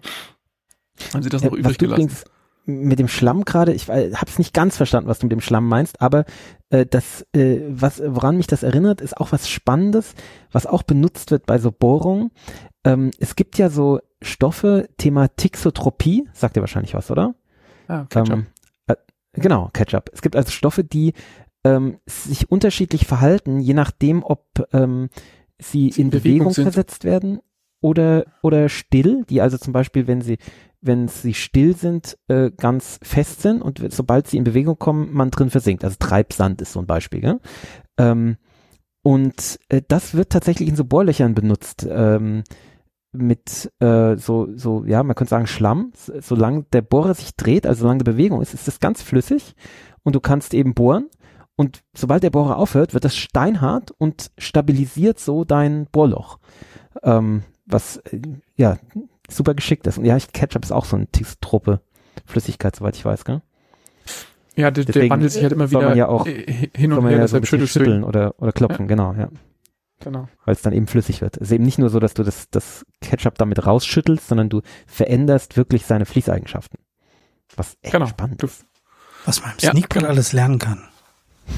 Haben 1.14 1.24
sie 1.24 1.30
das 1.30 1.44
noch 1.44 1.52
Ja, 1.52 1.58
übrig 1.58 1.66
was 1.66 1.78
du 1.78 1.86
gelassen. 1.88 2.12
mit 2.66 3.00
dem 3.00 3.08
Schlamm 3.08 3.46
gerade, 3.46 3.74
ich 3.74 3.90
habe 3.90 4.28
es 4.28 4.38
nicht 4.38 4.54
ganz 4.54 4.78
verstanden, 4.78 5.10
was 5.10 5.20
du 5.20 5.26
mit 5.26 5.32
dem 5.32 5.42
Schlamm 5.42 5.68
meinst, 5.68 6.02
aber 6.02 6.24
äh, 6.70 6.86
das, 6.86 7.26
äh, 7.34 7.62
was, 7.70 8.02
woran 8.06 8.38
mich 8.38 8.48
das 8.48 8.62
erinnert, 8.64 9.02
ist 9.02 9.18
auch 9.18 9.32
was 9.32 9.50
Spannendes, 9.50 10.14
was 10.52 10.68
auch 10.68 10.84
benutzt 10.84 11.32
wird 11.32 11.48
bei 11.48 11.58
so 11.58 11.72
Bohrungen. 11.72 12.32
Ähm, 12.84 13.10
es 13.20 13.36
gibt 13.36 13.58
ja 13.58 13.70
so 13.72 14.00
Stoffe, 14.26 14.90
Thema 14.98 15.28
Tixotropie, 15.30 16.28
sagt 16.34 16.56
dir 16.56 16.62
wahrscheinlich 16.62 16.94
was, 16.94 17.12
oder? 17.12 17.36
Ah, 17.88 18.06
Ketchup. 18.10 18.34
Ähm, 18.34 18.46
äh, 18.88 18.96
genau, 19.34 19.70
Ketchup. 19.74 20.10
Es 20.14 20.22
gibt 20.22 20.36
also 20.36 20.52
Stoffe, 20.52 20.84
die 20.84 21.14
ähm, 21.64 22.00
sich 22.06 22.52
unterschiedlich 22.52 23.06
verhalten, 23.08 23.60
je 23.60 23.74
nachdem, 23.74 24.24
ob 24.24 24.68
ähm, 24.74 25.10
sie 25.58 25.92
Sie 25.92 26.02
in 26.02 26.08
in 26.08 26.10
Bewegung 26.12 26.48
Bewegung 26.50 26.54
versetzt 26.54 27.04
werden 27.04 27.40
oder, 27.82 28.26
oder 28.42 28.70
still, 28.70 29.26
die 29.30 29.42
also 29.42 29.58
zum 29.58 29.74
Beispiel, 29.74 30.08
wenn 30.08 30.22
sie, 30.22 30.38
wenn 30.82 31.08
sie 31.08 31.34
still 31.34 31.76
sind, 31.76 32.18
äh, 32.28 32.52
ganz 32.52 33.00
fest 33.04 33.42
sind 33.42 33.62
und 33.62 33.82
sobald 33.94 34.28
sie 34.28 34.38
in 34.38 34.44
Bewegung 34.44 34.78
kommen, 34.78 35.14
man 35.14 35.32
drin 35.32 35.50
versinkt. 35.50 35.84
Also 35.84 35.98
Treibsand 36.00 36.62
ist 36.62 36.74
so 36.74 36.80
ein 36.80 36.88
Beispiel. 36.88 37.22
Gell? 37.22 37.40
Ähm, 37.98 38.38
und 39.04 39.60
äh, 39.70 39.82
das 39.88 40.16
wird 40.16 40.32
tatsächlich 40.32 40.68
in 40.68 40.76
so 40.76 40.84
Bohrlöchern 40.84 41.36
benutzt. 41.36 41.88
Ähm, 41.88 42.44
mit 43.16 43.72
äh, 43.80 44.16
so, 44.18 44.48
so, 44.56 44.84
ja, 44.86 45.04
man 45.04 45.16
könnte 45.16 45.30
sagen 45.32 45.48
Schlamm. 45.48 45.92
Solange 45.96 46.64
der 46.74 46.82
Bohrer 46.82 47.14
sich 47.14 47.36
dreht, 47.36 47.66
also 47.68 47.82
solange 47.82 48.00
die 48.00 48.12
Bewegung 48.12 48.42
ist, 48.42 48.54
ist 48.54 48.68
das 48.68 48.80
ganz 48.80 49.02
flüssig 49.02 49.56
und 50.04 50.16
du 50.16 50.20
kannst 50.20 50.54
eben 50.54 50.74
bohren. 50.74 51.10
Und 51.58 51.84
sobald 51.96 52.22
der 52.24 52.32
Bohrer 52.32 52.58
aufhört, 52.58 52.94
wird 52.94 53.06
das 53.06 53.16
steinhart 53.16 53.92
und 53.98 54.30
stabilisiert 54.38 55.20
so 55.20 55.46
dein 55.46 55.88
Bohrloch. 55.92 56.38
Ähm, 57.04 57.44
was, 57.66 57.98
äh, 58.12 58.20
ja, 58.58 58.78
super 59.30 59.54
geschickt 59.56 59.88
ist. 59.88 59.98
Und 59.98 60.06
ja, 60.06 60.18
ich- 60.18 60.32
Ketchup 60.34 60.64
ist 60.64 60.72
auch 60.72 60.86
so 60.86 60.98
eine 60.98 61.08
Truppe 61.42 61.80
Flüssigkeit, 62.26 62.76
soweit 62.76 62.96
ich 62.96 63.06
weiß, 63.06 63.26
gell? 63.26 63.42
Ja, 64.58 64.72
der, 64.72 64.86
der 64.86 65.10
wandelt 65.10 65.32
sich 65.34 65.44
halt 65.44 65.52
immer 65.54 65.70
wieder 65.70 65.90
man 65.90 65.98
ja 65.98 66.08
auch- 66.08 66.26
hin 66.26 66.94
und 66.94 67.04
her, 67.08 67.18
ja 67.18 67.28
so 67.28 67.38
ein 67.38 67.42
deshalb 67.42 67.48
schüttelst 67.48 67.76
du 67.76 67.80
ihn. 67.80 67.86
schütteln 67.86 68.04
oder, 68.04 68.36
oder 68.42 68.52
klopfen, 68.54 68.88
genau, 68.88 69.14
ja. 69.14 69.30
Genau. 70.02 70.28
Weil 70.46 70.54
es 70.56 70.62
dann 70.62 70.74
eben 70.74 70.88
flüssig 70.88 71.22
wird. 71.22 71.38
Es 71.38 71.44
ist 71.48 71.52
eben 71.54 71.64
nicht 71.64 71.80
nur 71.80 71.90
so, 71.90 72.00
dass 72.00 72.14
du 72.14 72.24
das, 72.24 72.50
das 72.52 72.86
Ketchup 73.02 73.38
damit 73.38 73.66
rausschüttelst, 73.66 74.28
sondern 74.28 74.50
du 74.50 74.62
veränderst 74.88 75.56
wirklich 75.58 75.86
seine 75.86 76.06
Fließeigenschaften. 76.06 76.80
Was 77.56 77.78
echt 77.82 77.94
Genau. 77.94 78.06
spannend 78.08 78.42
Du, 78.42 78.48
ist. 78.48 78.66
Was 79.26 79.42
man 79.42 79.52
im 79.52 79.58
Ja, 79.62 79.72
Sneakpot 79.72 80.00
genau. 80.02 80.10
alles 80.10 80.34
lernen 80.34 80.60
kann. 80.60 80.84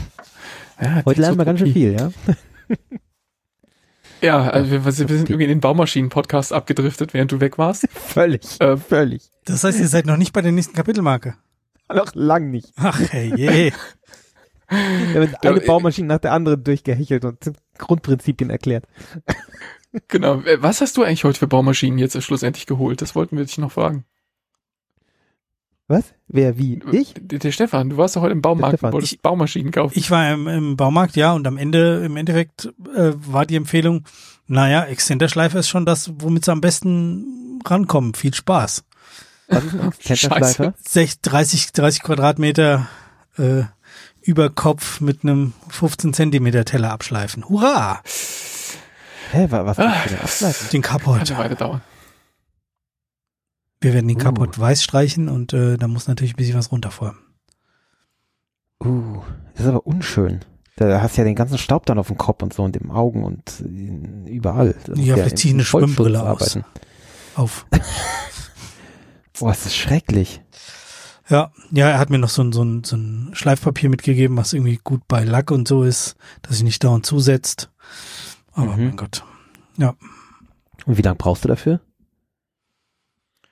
ja, 0.82 1.02
Heute 1.06 1.22
lernen 1.22 1.38
wir 1.38 1.46
ganz 1.46 1.60
schön 1.60 1.74
viel, 1.74 1.94
ja? 2.00 2.12
Ja, 4.22 4.50
also 4.50 4.72
wir, 4.72 4.84
wir 4.84 4.92
sind 4.92 5.10
irgendwie 5.12 5.44
in 5.44 5.50
den 5.50 5.60
Baumaschinen-Podcast 5.60 6.52
abgedriftet, 6.52 7.14
während 7.14 7.32
du 7.32 7.40
weg 7.40 7.60
warst. 7.60 7.88
Völlig, 7.94 8.60
Äh, 8.60 8.76
völlig. 8.78 9.30
Das 9.46 9.64
heißt, 9.64 9.80
ihr 9.80 9.88
seid 9.88 10.08
noch 10.08 10.18
nicht 10.18 10.34
bei 10.34 10.42
der 10.42 10.52
nächsten 10.52 10.74
Kapitelmarke. 10.74 11.36
Noch 11.94 12.16
lang 12.16 12.50
nicht. 12.50 12.74
Ach 12.78 13.00
hey, 13.12 13.32
je. 13.36 13.72
Da 14.70 15.14
wird 15.14 15.36
Da- 15.42 15.50
eine 15.52 15.62
Baumaschine 15.62 16.08
nach 16.08 16.20
der 16.20 16.34
anderen 16.34 16.64
durchgehechelt 16.64 17.24
und 17.26 17.52
Grundprinzipien 17.78 18.50
erklärt. 18.50 18.86
Genau. 20.10 20.42
Äh, 20.42 20.62
Was 20.62 20.82
hast 20.82 20.98
du 20.98 21.04
eigentlich 21.04 21.24
heute 21.24 21.40
für 21.40 21.48
Baumaschinen 21.48 21.98
jetzt 21.98 22.22
schlussendlich 22.22 22.66
geholt? 22.68 23.02
Das 23.02 23.16
wollten 23.16 23.38
wir 23.38 23.46
dich 23.46 23.58
noch 23.58 23.72
fragen. 23.72 24.04
Was? 25.88 26.04
Wer, 26.28 26.58
wie? 26.58 26.82
Ich? 26.92 27.14
Der, 27.20 27.40
der 27.40 27.52
Stefan, 27.54 27.90
du 27.90 27.98
warst 27.98 28.16
doch 28.18 28.22
heute 28.22 28.34
im 28.34 28.42
Baumarkt 28.42 28.74
Stefan. 28.74 28.90
und 28.90 28.94
wolltest 28.94 29.14
Ich- 29.14 29.22
Baumaschinen 29.22 29.72
kaufen. 29.72 29.94
Ich 29.98 30.12
war 30.12 30.30
im, 30.32 30.48
im 30.48 30.76
Baumarkt, 30.78 31.16
ja, 31.16 31.32
und 31.34 31.48
am 31.48 31.58
Ende, 31.58 32.04
im 32.06 32.18
Endeffekt, 32.18 32.66
äh, 32.96 33.14
war 33.16 33.46
die 33.46 33.56
Empfehlung, 33.56 34.04
naja, 34.48 34.84
Exzenterschleifer 34.84 35.60
ist 35.60 35.70
schon 35.70 35.86
das, 35.86 36.12
womit 36.20 36.44
sie 36.46 36.52
am 36.52 36.60
besten 36.62 37.60
rankommen. 37.66 38.14
Viel 38.14 38.34
Spaß. 38.34 38.84
Was 39.48 39.64
ist 39.64 39.74
ein 39.74 39.88
Exzenterschleifer? 39.88 40.74
Sech- 40.86 41.20
30, 41.22 41.72
30 41.72 42.04
Quadratmeter 42.04 42.88
äh, 43.38 43.64
über 44.28 44.50
Kopf 44.50 45.00
mit 45.02 45.24
einem 45.24 45.54
15 45.70 46.14
Zentimeter 46.14 46.66
Teller 46.66 46.92
abschleifen. 46.92 47.48
Hurra! 47.48 48.02
Hä, 49.32 49.48
wa- 49.50 49.66
was 49.66 49.80
Ah, 49.80 50.04
ist 50.04 50.12
denn 50.12 50.20
abschleifen? 50.20 50.70
Den 50.72 50.82
Kann 50.82 50.98
Kapport. 51.00 51.32
eine 51.32 51.40
Weile 51.40 51.56
dauern. 51.56 51.82
Wir 53.82 53.94
werden 53.94 54.08
den 54.08 54.18
Uh. 54.18 54.22
Kapport 54.24 54.58
weiß 54.60 54.84
streichen 54.84 55.30
und 55.30 55.54
äh, 55.54 55.78
da 55.78 55.88
muss 55.88 56.08
natürlich 56.08 56.34
ein 56.34 56.38
bisschen 56.38 56.58
was 56.58 56.72
runterfallen. 56.72 57.18
Uh, 58.84 59.22
das 59.54 59.62
ist 59.66 59.68
aber 59.70 59.86
unschön. 59.88 60.42
Da 60.76 61.02
hast 61.02 61.18
du 61.18 61.22
ja 61.22 61.26
den 61.26 61.36
ganzen 61.36 61.58
Staub 61.58 61.86
dann 61.88 61.98
auf 61.98 62.08
dem 62.08 62.18
Kopf 62.18 62.44
und 62.44 62.54
so 62.54 62.64
und 62.64 62.76
im 62.78 62.92
Augen 62.92 63.24
und 63.24 63.62
äh, 63.62 64.30
überall. 64.30 64.76
Da 64.86 64.92
musst 64.94 65.04
Ja, 65.08 65.16
vielleicht 65.16 65.38
zieh 65.40 65.48
ich 65.48 65.52
im 65.54 65.58
eine 65.58 65.66
Schwimmbrille 65.66 66.22
aus. 66.24 66.60
Auf. 67.36 67.66
Boah, 69.40 69.52
ist 69.52 69.66
das 69.66 69.76
schrecklich. 69.76 70.42
Ja, 71.30 71.52
ja, 71.72 71.90
er 71.90 72.00
hat 72.00 72.10
mir 72.10 72.20
noch 72.20 72.30
so 72.30 72.42
ein, 72.42 72.54
so 72.54 72.64
ein, 72.64 72.84
so 72.84 72.96
ein 72.96 73.32
Schleifpapier 73.34 73.90
mitgegeben, 73.90 74.38
was 74.38 74.54
irgendwie 74.54 74.80
gut 74.84 75.02
bei 75.08 75.24
Lack 75.26 75.52
und 75.52 75.68
so 75.68 75.84
ist, 75.84 76.16
dass 76.42 76.54
sich 76.54 76.64
nicht 76.64 76.84
dauernd 76.84 77.06
zusetzt. 77.06 77.70
Aber 78.54 78.78
Mhm. 78.78 78.86
mein 78.88 78.96
Gott, 78.98 79.24
Und 80.86 80.98
wie 80.98 81.02
lange 81.02 81.18
brauchst 81.18 81.44
du 81.44 81.50
dafür? 81.50 81.82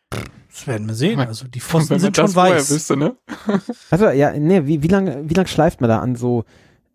das 0.09 0.67
werden 0.67 0.87
wir 0.87 0.93
sehen. 0.95 1.19
Also 1.19 1.47
die 1.49 1.59
Pfosten 1.59 1.99
sind 1.99 2.15
schon 2.15 2.33
weiß. 2.33 2.69
wüsste, 2.71 2.95
ne? 2.95 3.17
Also 3.91 4.07
ja, 4.09 4.31
nee, 4.31 4.65
wie, 4.65 4.81
wie 4.83 4.87
lange 4.87 5.29
wie 5.29 5.33
lang 5.33 5.47
schleift 5.47 5.81
man 5.81 5.89
da 5.89 5.99
an 5.99 6.15
so 6.15 6.45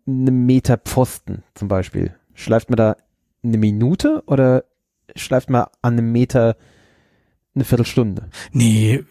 einem 0.07 0.47
Meter 0.47 0.77
Pfosten 0.77 1.43
zum 1.53 1.67
Beispiel? 1.67 2.15
Schleift 2.33 2.71
man 2.71 2.77
da 2.77 2.95
eine 3.43 3.57
Minute 3.59 4.23
oder 4.25 4.63
schleift 5.15 5.51
man 5.51 5.65
an 5.83 5.93
einem 5.93 6.11
Meter 6.11 6.55
eine 7.55 7.63
Viertelstunde? 7.65 8.29
Nee, 8.51 9.03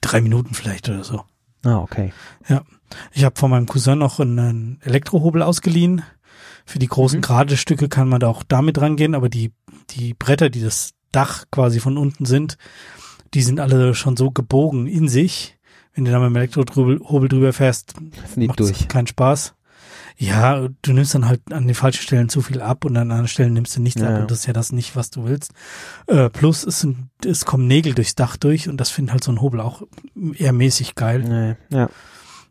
drei 0.00 0.20
Minuten 0.20 0.54
vielleicht 0.54 0.88
oder 0.88 1.04
so. 1.04 1.22
Ah, 1.64 1.78
okay. 1.78 2.12
Ich 3.12 3.24
habe 3.24 3.38
von 3.38 3.50
meinem 3.50 3.66
Cousin 3.66 3.98
noch 3.98 4.18
einen 4.20 4.78
Elektrohobel 4.82 5.42
ausgeliehen. 5.42 6.02
Für 6.64 6.78
die 6.78 6.88
großen 6.88 7.18
Mhm. 7.18 7.22
gerade 7.22 7.56
Stücke 7.56 7.88
kann 7.88 8.08
man 8.08 8.20
da 8.20 8.28
auch 8.28 8.42
damit 8.42 8.80
rangehen, 8.80 9.14
aber 9.14 9.28
die, 9.28 9.52
die 9.90 10.14
Bretter, 10.14 10.50
die 10.50 10.60
das 10.62 10.92
Dach 11.12 11.44
quasi 11.50 11.80
von 11.80 11.98
unten 11.98 12.24
sind, 12.24 12.56
die 13.34 13.42
sind 13.42 13.60
alle 13.60 13.94
schon 13.94 14.16
so 14.16 14.30
gebogen 14.30 14.86
in 14.86 15.08
sich. 15.08 15.56
Wenn 15.94 16.04
du 16.06 16.10
da 16.10 16.18
mit 16.20 16.30
dem 16.30 16.36
Elektrohobel 16.36 17.28
drüber 17.28 17.52
fährst, 17.52 17.94
macht 18.36 18.60
durch. 18.60 18.88
keinen 18.88 19.06
Spaß. 19.06 19.54
Ja, 20.16 20.68
du 20.82 20.92
nimmst 20.92 21.14
dann 21.14 21.28
halt 21.28 21.40
an 21.50 21.66
den 21.66 21.74
falschen 21.74 22.02
Stellen 22.02 22.28
zu 22.28 22.42
viel 22.42 22.60
ab 22.60 22.84
und 22.84 22.96
an 22.96 23.10
anderen 23.10 23.28
Stellen 23.28 23.52
nimmst 23.52 23.76
du 23.76 23.80
nichts 23.80 24.00
Ja, 24.00 24.08
ab 24.08 24.20
und 24.20 24.30
das 24.30 24.40
ist 24.40 24.46
ja 24.46 24.52
das 24.52 24.72
nicht, 24.72 24.96
was 24.96 25.10
du 25.10 25.24
willst. 25.24 25.52
Äh, 26.06 26.28
plus 26.28 26.64
es, 26.64 26.80
sind, 26.80 27.08
es 27.24 27.44
kommen 27.44 27.66
Nägel 27.66 27.94
durchs 27.94 28.14
Dach 28.14 28.36
durch 28.36 28.68
und 28.68 28.76
das 28.78 28.90
findet 28.90 29.12
halt 29.12 29.24
so 29.24 29.32
ein 29.32 29.40
Hobel 29.40 29.60
auch 29.60 29.82
eher 30.34 30.52
mäßig 30.52 30.94
geil. 30.94 31.56
Nee, 31.70 31.76
ja. 31.76 31.88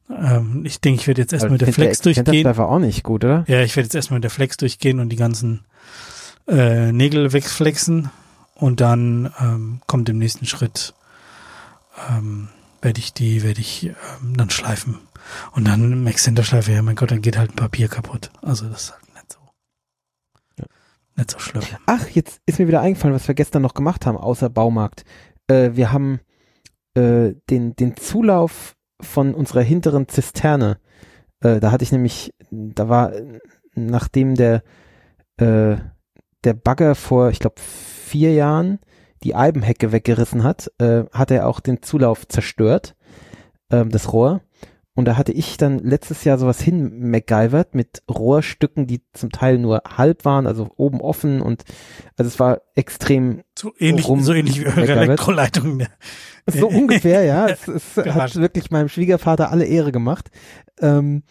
Ähm, 0.10 0.64
ich 0.66 0.82
denke, 0.82 1.02
ich 1.02 1.08
werde 1.08 1.22
jetzt 1.22 1.34
erstmal 1.34 1.54
mit 1.54 1.62
der 1.62 1.74
Flex 1.74 2.02
durchgehen. 2.02 2.26
Exzenterschleifer 2.26 2.68
auch 2.68 2.80
nicht 2.80 3.04
gut, 3.04 3.24
oder? 3.24 3.46
Ja, 3.48 3.62
ich 3.62 3.76
werde 3.76 3.86
jetzt 3.86 3.96
erstmal 3.96 4.18
mit 4.18 4.26
der 4.26 4.32
Flex 4.32 4.58
durchgehen 4.58 5.00
und 5.00 5.10
die 5.10 5.16
ganzen 5.16 5.62
äh, 6.48 6.92
Nägel 6.92 7.32
wegflexen 7.32 8.10
und 8.56 8.82
dann 8.82 9.32
ähm, 9.40 9.82
kommt 9.88 10.10
im 10.10 10.18
nächsten 10.18 10.46
Schritt 10.46 10.94
ähm, 12.10 12.50
werde 12.82 13.00
ich 13.00 13.14
die, 13.14 13.44
werde 13.44 13.62
ich 13.62 13.86
ähm, 13.86 14.36
dann 14.36 14.50
schleifen. 14.50 15.00
Und 15.54 15.68
dann 15.68 15.92
im 15.92 16.08
Exzenterschleifer, 16.08 16.72
ja 16.72 16.82
mein 16.82 16.96
Gott, 16.96 17.12
dann 17.12 17.22
geht 17.22 17.38
halt 17.38 17.52
ein 17.52 17.56
Papier 17.56 17.88
kaputt. 17.88 18.32
Also 18.42 18.68
das 18.70 18.84
ist 18.84 18.92
halt 18.94 19.14
nicht 19.14 19.32
so, 19.34 19.40
Ja. 20.58 20.66
nicht 21.16 21.32
so 21.32 21.40
schlimm. 21.40 21.64
Ach, 21.86 22.08
jetzt 22.10 22.42
ist 22.46 22.60
mir 22.60 22.68
wieder 22.68 22.82
eingefallen, 22.82 23.16
was 23.16 23.28
wir 23.28 23.36
gestern 23.36 23.62
noch 23.62 23.74
gemacht 23.74 24.06
haben, 24.06 24.18
außer 24.18 24.50
Baumarkt. 24.50 25.04
Äh, 25.48 25.72
wir 25.74 25.92
haben 25.92 26.20
äh, 26.96 27.34
den, 27.50 27.76
den 27.76 27.96
Zulauf 27.98 28.76
von 29.02 29.34
unserer 29.34 29.62
hinteren 29.62 30.08
Zisterne. 30.08 30.78
Äh, 31.42 31.60
da 31.60 31.72
hatte 31.72 31.84
ich 31.84 31.92
nämlich, 31.92 32.34
da 32.52 32.90
war, 32.90 33.14
nachdem 33.74 34.36
der, 34.36 34.64
äh, 35.38 35.78
der 36.44 36.54
Bagger 36.54 36.96
vor, 36.96 37.30
ich 37.30 37.40
glaube, 37.40 37.60
vier 37.60 38.34
Jahren 38.34 38.80
die 39.24 39.36
Eibenhecke 39.36 39.92
weggerissen 39.92 40.44
hat, 40.44 40.72
äh, 40.80 41.04
hat 41.12 41.32
er 41.32 41.48
auch 41.48 41.60
den 41.60 41.82
Zulauf 41.82 42.28
zerstört, 42.28 42.96
ähm, 43.72 43.90
das 43.90 44.12
Rohr. 44.14 44.42
Und 45.02 45.06
da 45.06 45.18
hatte 45.18 45.32
ich 45.32 45.58
dann 45.58 45.80
letztes 45.80 46.26
Jahr 46.26 46.38
sowas 46.38 46.62
hin 46.62 47.10
MacGyvert 47.10 47.74
mit 47.74 48.04
Rohrstücken, 48.08 48.86
die 48.86 49.02
zum 49.14 49.32
Teil 49.32 49.58
nur 49.58 49.82
halb 49.98 50.26
waren, 50.26 50.46
also 50.46 50.70
oben 50.78 51.02
offen 51.02 51.42
und 51.42 51.64
also 52.18 52.28
es 52.28 52.40
war 52.40 52.62
extrem 52.76 53.42
so 53.58 53.72
ähnlich, 53.80 54.08
rum 54.08 54.22
so 54.22 54.32
ähnlich 54.32 54.62
wie 54.62 54.68
eure. 54.68 54.92
Elektroleitung. 54.92 55.78
ne? 55.78 55.88
so 56.46 56.68
ungefähr, 56.68 57.24
ja. 57.24 57.48
Es, 57.50 57.68
es 57.68 58.14
hat 58.14 58.36
wirklich 58.36 58.70
meinem 58.70 58.90
Schwiegervater 58.90 59.50
alle 59.50 59.66
Ehre 59.66 59.92
gemacht. 59.92 60.30
Ähm, 60.80 61.24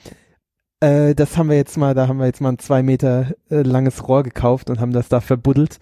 äh, 0.80 1.14
das 1.14 1.38
haben 1.38 1.48
wir 1.48 1.56
jetzt 1.56 1.76
mal, 1.76 1.94
da 1.94 2.09
haben 2.09 2.18
wir 2.18 2.26
jetzt 2.26 2.40
mal 2.40 2.48
ein 2.48 2.59
zwei 2.59 2.82
Meter 2.82 3.34
äh, 3.51 3.62
langes 3.62 4.09
Rohr 4.09 4.24
gekauft 4.24 4.68
und 4.68 4.80
haben 4.80 4.92
das 4.92 5.09
da 5.09 5.20
verbuddelt. 5.20 5.78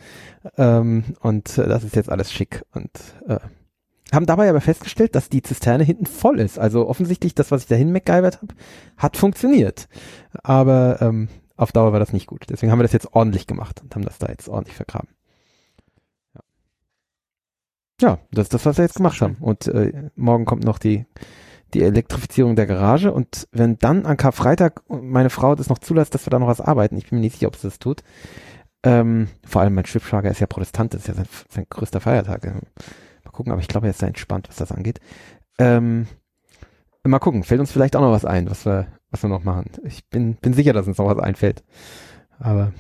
Ähm, 0.59 1.05
und 1.20 1.56
äh, 1.56 1.66
das 1.66 1.85
ist 1.85 1.97
jetzt 1.97 2.12
alles 2.12 2.31
schick. 2.31 2.66
Und 2.74 2.90
äh, 3.27 3.39
haben 4.12 4.26
dabei 4.26 4.48
aber 4.48 4.60
festgestellt, 4.60 5.14
dass 5.14 5.28
die 5.28 5.43
Zisterne 5.43 5.85
hinten 5.85 6.06
voll 6.06 6.40
ist. 6.40 6.59
Also 6.59 6.89
offensichtlich 6.89 7.35
das, 7.35 7.51
was 7.51 7.62
ich 7.62 7.68
dahin 7.68 7.93
MacGyvert 7.93 8.40
habe, 8.40 8.55
hat 8.97 9.16
funktioniert. 9.16 9.89
Aber 10.43 11.01
ähm, 11.01 11.28
auf 11.56 11.72
Dauer 11.72 11.93
war 11.93 12.01
das 12.01 12.12
nicht 12.12 12.26
gut. 12.26 12.47
Deswegen 12.48 12.72
haben 12.72 12.78
wir 12.78 12.85
das 12.85 12.93
jetzt 12.93 13.12
ordentlich 13.12 13.47
gemacht 13.47 13.82
und 13.82 13.94
haben 13.94 14.05
das 14.05 14.18
da 14.18 14.28
jetzt 14.28 14.48
ordentlich 14.48 14.76
vergraben. 14.76 15.09
Ja, 18.01 18.18
das 18.30 18.44
ist 18.44 18.55
das, 18.55 18.64
was 18.64 18.78
wir 18.78 18.85
jetzt 18.85 18.97
gemacht 18.97 19.20
haben. 19.20 19.36
Und 19.40 19.66
äh, 19.66 20.10
morgen 20.14 20.44
kommt 20.44 20.64
noch 20.64 20.78
die, 20.78 21.05
die 21.74 21.82
Elektrifizierung 21.82 22.55
der 22.55 22.66
Garage. 22.66 23.12
Und 23.12 23.48
wenn 23.51 23.78
dann 23.78 24.06
an 24.06 24.16
Karfreitag 24.16 24.82
meine 24.89 25.30
Frau 25.30 25.56
das 25.56 25.68
noch 25.68 25.78
zulässt, 25.78 26.14
dass 26.14 26.24
wir 26.24 26.30
da 26.30 26.39
noch 26.39 26.47
was 26.47 26.60
arbeiten, 26.60 26.97
ich 26.97 27.10
bin 27.10 27.18
mir 27.18 27.24
nicht 27.24 27.35
sicher, 27.35 27.48
ob 27.48 27.56
sie 27.56 27.66
das 27.66 27.80
tut. 27.80 28.05
Ähm, 28.85 29.28
vor 29.44 29.62
allem 29.62 29.74
mein 29.74 29.85
Schwibschwager 29.85 30.30
ist 30.30 30.39
ja 30.39 30.47
Protestant, 30.47 30.94
das 30.94 31.02
ist 31.02 31.09
ja 31.09 31.14
sein, 31.14 31.26
sein 31.51 31.66
größter 31.68 32.01
Feiertag. 32.01 32.52
Gucken, 33.39 33.52
aber 33.52 33.62
ich 33.62 33.69
glaube, 33.69 33.86
er 33.86 33.93
ist 33.93 34.02
da 34.02 34.09
entspannt, 34.09 34.48
was 34.48 34.56
das 34.56 34.73
angeht. 34.73 34.98
Ähm, 35.60 36.09
mal 37.05 37.20
gucken, 37.20 37.44
fällt 37.44 37.60
uns 37.60 37.70
vielleicht 37.70 37.94
auch 37.94 38.01
noch 38.01 38.10
was 38.10 38.24
ein, 38.24 38.51
was 38.51 38.66
wir, 38.66 38.89
was 39.12 39.23
wir 39.23 39.31
noch 39.31 39.44
machen. 39.44 39.70
Ich 39.85 40.05
bin, 40.09 40.35
bin 40.35 40.55
sicher, 40.55 40.73
dass 40.73 40.89
uns 40.89 40.98
noch 40.98 41.06
was 41.06 41.23
einfällt. 41.23 41.62
Aber 42.40 42.73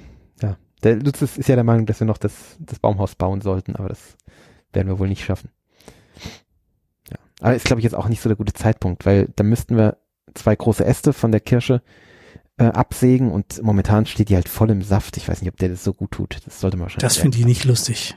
ja, 0.42 0.56
der 0.82 0.96
Lutz 0.96 1.22
ist, 1.22 1.38
ist 1.38 1.48
ja 1.48 1.54
der 1.54 1.62
Meinung, 1.62 1.86
dass 1.86 2.00
wir 2.00 2.08
noch 2.08 2.18
das, 2.18 2.56
das 2.58 2.80
Baumhaus 2.80 3.14
bauen 3.14 3.40
sollten, 3.40 3.76
aber 3.76 3.88
das 3.88 4.16
werden 4.72 4.88
wir 4.88 4.98
wohl 4.98 5.06
nicht 5.06 5.24
schaffen. 5.24 5.52
Ja. 7.08 7.18
Aber 7.40 7.54
ist, 7.54 7.66
glaube 7.66 7.78
ich, 7.78 7.84
jetzt 7.84 7.94
auch 7.94 8.08
nicht 8.08 8.20
so 8.20 8.28
der 8.28 8.34
gute 8.34 8.52
Zeitpunkt, 8.52 9.06
weil 9.06 9.28
da 9.36 9.44
müssten 9.44 9.76
wir 9.76 9.98
zwei 10.34 10.56
große 10.56 10.84
Äste 10.84 11.12
von 11.12 11.30
der 11.30 11.40
Kirsche 11.40 11.82
äh, 12.56 12.64
absägen 12.64 13.30
und 13.30 13.62
momentan 13.62 14.06
steht 14.06 14.28
die 14.28 14.34
halt 14.34 14.48
voll 14.48 14.70
im 14.70 14.82
Saft. 14.82 15.18
Ich 15.18 15.28
weiß 15.28 15.40
nicht, 15.40 15.52
ob 15.52 15.56
der 15.58 15.68
das 15.68 15.84
so 15.84 15.92
gut 15.92 16.10
tut. 16.10 16.40
Das 16.44 16.58
sollte 16.58 16.78
man 16.78 16.86
wahrscheinlich. 16.86 17.04
Das 17.04 17.16
finde 17.16 17.38
ich 17.38 17.44
nicht 17.44 17.64
lustig. 17.64 18.16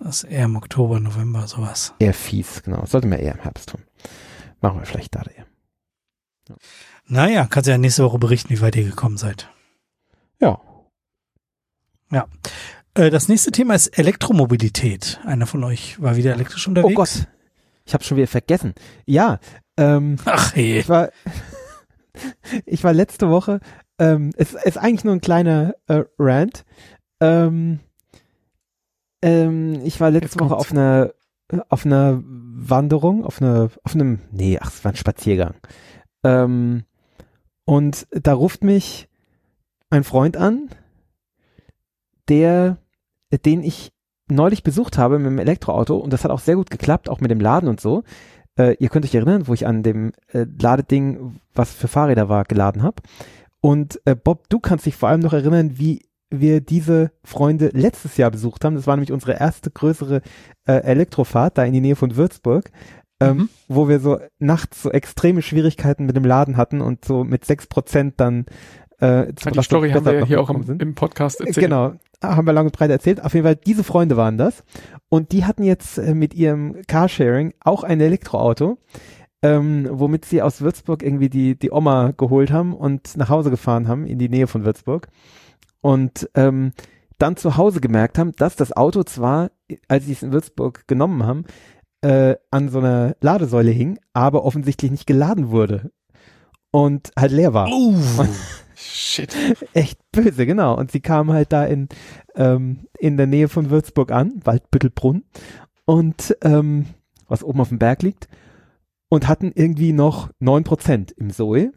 Das 0.00 0.22
ist 0.22 0.30
eher 0.30 0.44
im 0.44 0.56
Oktober, 0.56 1.00
November, 1.00 1.46
sowas. 1.46 1.94
Eher 1.98 2.14
fies, 2.14 2.62
genau. 2.62 2.80
Das 2.80 2.90
sollte 2.90 3.06
man 3.06 3.18
eher 3.18 3.34
im 3.34 3.40
Herbst 3.40 3.70
tun. 3.70 3.82
Machen 4.60 4.80
wir 4.80 4.86
vielleicht 4.86 5.14
da 5.14 5.22
eher. 5.22 5.46
Naja, 7.06 7.46
kannst 7.48 7.68
ja 7.68 7.78
nächste 7.78 8.04
Woche 8.04 8.18
berichten, 8.18 8.50
wie 8.50 8.60
weit 8.60 8.76
ihr 8.76 8.84
gekommen 8.84 9.16
seid. 9.16 9.48
Ja. 12.10 12.26
Äh, 12.94 13.10
das 13.10 13.28
nächste 13.28 13.50
Thema 13.50 13.74
ist 13.74 13.88
Elektromobilität. 13.98 15.20
Einer 15.24 15.46
von 15.46 15.62
euch 15.64 16.00
war 16.00 16.16
wieder 16.16 16.32
elektrisch 16.32 16.66
unterwegs. 16.66 16.92
Oh 16.92 16.96
Gott. 16.96 17.28
Ich 17.84 17.94
habe 17.94 18.04
schon 18.04 18.16
wieder 18.16 18.26
vergessen. 18.26 18.74
Ja, 19.04 19.38
ähm, 19.76 20.16
Ach 20.24 20.54
hey. 20.54 20.78
ich 20.78 20.88
war, 20.88 21.10
ich 22.64 22.82
war 22.82 22.92
letzte 22.92 23.28
Woche, 23.28 23.60
ähm, 23.98 24.32
es 24.36 24.54
ist 24.54 24.78
eigentlich 24.78 25.04
nur 25.04 25.14
ein 25.14 25.20
kleiner 25.20 25.74
äh, 25.86 26.04
Rant. 26.18 26.64
Ähm, 27.20 27.80
ähm, 29.22 29.80
ich 29.84 30.00
war 30.00 30.10
letzte 30.10 30.40
Woche 30.40 30.56
auf 30.56 30.72
einer 30.72 31.12
auf 31.68 31.86
einer 31.86 32.22
Wanderung, 32.24 33.24
auf 33.24 33.40
einer, 33.40 33.70
auf 33.84 33.94
einem, 33.94 34.20
nee, 34.32 34.58
ach, 34.60 34.72
es 34.72 34.84
war 34.84 34.92
ein 34.92 34.96
Spaziergang. 34.96 35.54
Ähm, 36.24 36.84
und 37.64 38.06
da 38.10 38.34
ruft 38.34 38.64
mich 38.64 39.08
ein 39.90 40.04
Freund 40.04 40.36
an, 40.36 40.68
der, 42.28 42.78
den 43.44 43.62
ich 43.62 43.92
neulich 44.28 44.64
besucht 44.64 44.98
habe 44.98 45.18
mit 45.18 45.28
dem 45.28 45.38
Elektroauto 45.38 45.96
und 45.96 46.12
das 46.12 46.24
hat 46.24 46.32
auch 46.32 46.40
sehr 46.40 46.56
gut 46.56 46.70
geklappt, 46.70 47.08
auch 47.08 47.20
mit 47.20 47.30
dem 47.30 47.40
Laden 47.40 47.68
und 47.68 47.80
so. 47.80 48.02
Äh, 48.58 48.76
ihr 48.80 48.88
könnt 48.88 49.04
euch 49.04 49.14
erinnern, 49.14 49.46
wo 49.46 49.54
ich 49.54 49.66
an 49.66 49.84
dem 49.84 50.12
äh, 50.32 50.46
Ladeding, 50.60 51.40
was 51.54 51.72
für 51.72 51.88
Fahrräder 51.88 52.28
war, 52.28 52.44
geladen 52.44 52.82
habe. 52.82 53.02
Und 53.60 54.00
äh, 54.04 54.16
Bob, 54.16 54.48
du 54.48 54.58
kannst 54.58 54.86
dich 54.86 54.96
vor 54.96 55.08
allem 55.08 55.20
noch 55.20 55.32
erinnern, 55.32 55.78
wie 55.78 56.05
wir 56.30 56.60
diese 56.60 57.12
Freunde 57.24 57.70
letztes 57.72 58.16
Jahr 58.16 58.30
besucht 58.30 58.64
haben. 58.64 58.74
Das 58.74 58.86
war 58.86 58.96
nämlich 58.96 59.12
unsere 59.12 59.38
erste 59.38 59.70
größere 59.70 60.22
äh, 60.66 60.72
Elektrofahrt 60.72 61.56
da 61.58 61.64
in 61.64 61.72
die 61.72 61.80
Nähe 61.80 61.96
von 61.96 62.16
Würzburg, 62.16 62.70
ähm, 63.20 63.36
Mhm. 63.36 63.48
wo 63.68 63.88
wir 63.88 64.00
so 64.00 64.18
nachts 64.38 64.82
so 64.82 64.90
extreme 64.90 65.40
Schwierigkeiten 65.42 66.04
mit 66.06 66.16
dem 66.16 66.24
Laden 66.24 66.56
hatten 66.56 66.80
und 66.80 67.04
so 67.04 67.24
mit 67.24 67.44
sechs 67.44 67.66
Prozent 67.66 68.14
dann 68.18 68.46
äh, 68.98 69.32
zum 69.36 69.52
Ja, 69.52 69.60
die 69.60 69.62
Story 69.62 69.90
haben 69.90 70.04
wir 70.06 70.24
hier 70.26 70.40
auch 70.40 70.50
im, 70.50 70.78
im 70.80 70.94
Podcast 70.94 71.40
erzählt. 71.40 71.56
Genau, 71.66 71.92
haben 72.22 72.46
wir 72.46 72.52
lang 72.52 72.66
und 72.66 72.76
breit 72.76 72.90
erzählt. 72.90 73.22
Auf 73.22 73.34
jeden 73.34 73.44
Fall, 73.44 73.56
diese 73.56 73.84
Freunde 73.84 74.16
waren 74.16 74.38
das. 74.38 74.64
Und 75.08 75.32
die 75.32 75.44
hatten 75.44 75.62
jetzt 75.62 75.98
äh, 75.98 76.14
mit 76.14 76.34
ihrem 76.34 76.82
Carsharing 76.88 77.52
auch 77.60 77.84
ein 77.84 78.00
Elektroauto, 78.00 78.78
ähm, 79.42 79.86
womit 79.90 80.24
sie 80.24 80.40
aus 80.42 80.60
Würzburg 80.62 81.02
irgendwie 81.02 81.28
die, 81.28 81.58
die 81.58 81.70
Oma 81.70 82.12
geholt 82.16 82.50
haben 82.50 82.74
und 82.74 83.16
nach 83.16 83.28
Hause 83.28 83.50
gefahren 83.50 83.86
haben, 83.86 84.06
in 84.06 84.18
die 84.18 84.28
Nähe 84.30 84.46
von 84.46 84.64
Würzburg. 84.64 85.08
Und 85.80 86.28
ähm, 86.34 86.72
dann 87.18 87.36
zu 87.36 87.56
Hause 87.56 87.80
gemerkt 87.80 88.18
haben, 88.18 88.32
dass 88.32 88.56
das 88.56 88.76
Auto 88.76 89.02
zwar, 89.04 89.50
als 89.88 90.06
sie 90.06 90.12
es 90.12 90.22
in 90.22 90.32
Würzburg 90.32 90.86
genommen 90.86 91.24
haben, 91.24 91.44
äh, 92.02 92.36
an 92.50 92.68
so 92.68 92.78
einer 92.78 93.16
Ladesäule 93.20 93.70
hing, 93.70 93.98
aber 94.12 94.44
offensichtlich 94.44 94.90
nicht 94.90 95.06
geladen 95.06 95.50
wurde. 95.50 95.90
Und 96.70 97.10
halt 97.16 97.32
leer 97.32 97.54
war 97.54 97.68
Uh, 97.68 97.96
Shit. 98.74 99.34
echt 99.72 99.98
böse, 100.12 100.44
genau. 100.46 100.76
Und 100.76 100.92
sie 100.92 101.00
kamen 101.00 101.32
halt 101.32 101.52
da 101.52 101.64
in, 101.64 101.88
ähm, 102.34 102.86
in 102.98 103.16
der 103.16 103.26
Nähe 103.26 103.48
von 103.48 103.70
Würzburg 103.70 104.12
an, 104.12 104.40
Waldbüttelbrunn, 104.44 105.24
und 105.86 106.36
ähm, 106.42 106.86
was 107.28 107.42
oben 107.42 107.60
auf 107.60 107.70
dem 107.70 107.78
Berg 107.78 108.02
liegt, 108.02 108.28
und 109.08 109.28
hatten 109.28 109.52
irgendwie 109.54 109.92
noch 109.92 110.30
neun 110.38 110.64
Prozent 110.64 111.12
im 111.12 111.30
Zoe. 111.30 111.72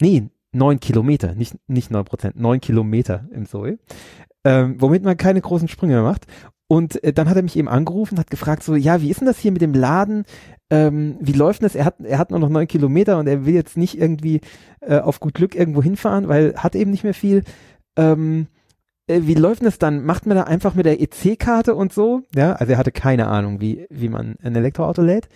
Nee, 0.00 0.28
neun 0.52 0.80
Kilometer, 0.80 1.34
nicht, 1.34 1.56
nicht 1.68 1.90
neun 1.90 2.04
Prozent, 2.04 2.36
neun 2.36 2.60
Kilometer 2.60 3.28
im 3.32 3.46
Zoe. 3.46 3.78
Ähm, 4.44 4.76
womit 4.78 5.02
man 5.02 5.16
keine 5.16 5.40
großen 5.40 5.68
Sprünge 5.68 5.94
mehr 5.94 6.02
macht. 6.02 6.26
Und 6.68 7.02
äh, 7.02 7.12
dann 7.12 7.28
hat 7.28 7.36
er 7.36 7.42
mich 7.42 7.56
eben 7.56 7.68
angerufen, 7.68 8.18
hat 8.18 8.30
gefragt 8.30 8.62
so, 8.62 8.74
ja, 8.74 9.00
wie 9.00 9.10
ist 9.10 9.20
denn 9.20 9.26
das 9.26 9.38
hier 9.38 9.52
mit 9.52 9.62
dem 9.62 9.74
Laden? 9.74 10.24
Ähm, 10.70 11.16
wie 11.20 11.32
läuft 11.32 11.60
denn 11.60 11.66
das? 11.66 11.74
Er 11.74 11.86
hat, 11.86 11.96
er 12.02 12.18
hat 12.18 12.30
nur 12.30 12.38
noch 12.38 12.50
neun 12.50 12.68
Kilometer 12.68 13.18
und 13.18 13.26
er 13.26 13.46
will 13.46 13.54
jetzt 13.54 13.76
nicht 13.76 13.98
irgendwie 13.98 14.40
äh, 14.80 14.98
auf 14.98 15.18
gut 15.18 15.34
Glück 15.34 15.54
irgendwo 15.54 15.82
hinfahren, 15.82 16.28
weil 16.28 16.54
hat 16.56 16.74
eben 16.74 16.90
nicht 16.90 17.04
mehr 17.04 17.14
viel. 17.14 17.42
Ähm, 17.96 18.48
äh, 19.06 19.22
wie 19.24 19.34
läuft 19.34 19.60
denn 19.60 19.66
das 19.66 19.78
dann? 19.78 20.04
Macht 20.04 20.26
man 20.26 20.36
da 20.36 20.44
einfach 20.44 20.74
mit 20.74 20.84
der 20.84 21.00
EC-Karte 21.00 21.74
und 21.74 21.92
so? 21.92 22.22
Ja, 22.34 22.52
also 22.52 22.72
er 22.72 22.78
hatte 22.78 22.92
keine 22.92 23.28
Ahnung, 23.28 23.60
wie, 23.60 23.86
wie 23.90 24.10
man 24.10 24.36
ein 24.42 24.54
Elektroauto 24.54 25.02
lädt. 25.02 25.28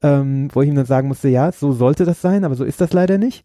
Ähm, 0.00 0.48
wo 0.52 0.62
ich 0.62 0.68
ihm 0.68 0.76
dann 0.76 0.86
sagen 0.86 1.08
musste, 1.08 1.28
ja, 1.28 1.50
so 1.50 1.72
sollte 1.72 2.04
das 2.04 2.22
sein, 2.22 2.44
aber 2.44 2.54
so 2.54 2.62
ist 2.62 2.80
das 2.80 2.92
leider 2.92 3.18
nicht. 3.18 3.44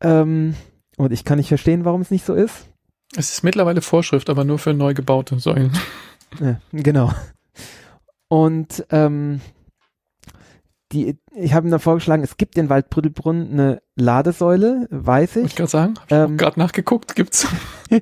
Ähm, 0.00 0.54
und 0.96 1.12
ich 1.12 1.24
kann 1.24 1.38
nicht 1.38 1.48
verstehen, 1.48 1.84
warum 1.84 2.00
es 2.00 2.10
nicht 2.10 2.24
so 2.24 2.34
ist. 2.34 2.68
Es 3.16 3.32
ist 3.32 3.42
mittlerweile 3.42 3.82
Vorschrift, 3.82 4.30
aber 4.30 4.44
nur 4.44 4.58
für 4.58 4.74
neu 4.74 4.94
gebaute 4.94 5.38
Säulen. 5.38 5.72
Ja, 6.40 6.60
genau. 6.72 7.12
Und 8.28 8.86
ähm, 8.90 9.40
die, 10.92 11.18
ich 11.34 11.54
habe 11.54 11.68
ihm 11.68 11.70
dann 11.70 11.80
vorgeschlagen, 11.80 12.22
es 12.22 12.36
gibt 12.36 12.58
in 12.58 12.68
Waldbrüttelbrunn 12.68 13.52
eine 13.52 13.82
Ladesäule, 13.94 14.88
weiß 14.90 15.36
Wollte 15.36 15.46
ich, 15.46 15.52
ich 15.52 15.56
gerade 15.56 15.70
sagen, 15.70 15.94
hab 15.98 16.10
ich 16.10 16.16
Ähm, 16.16 16.36
gerade 16.36 16.58
nachgeguckt, 16.58 17.14
gibt's. 17.14 17.46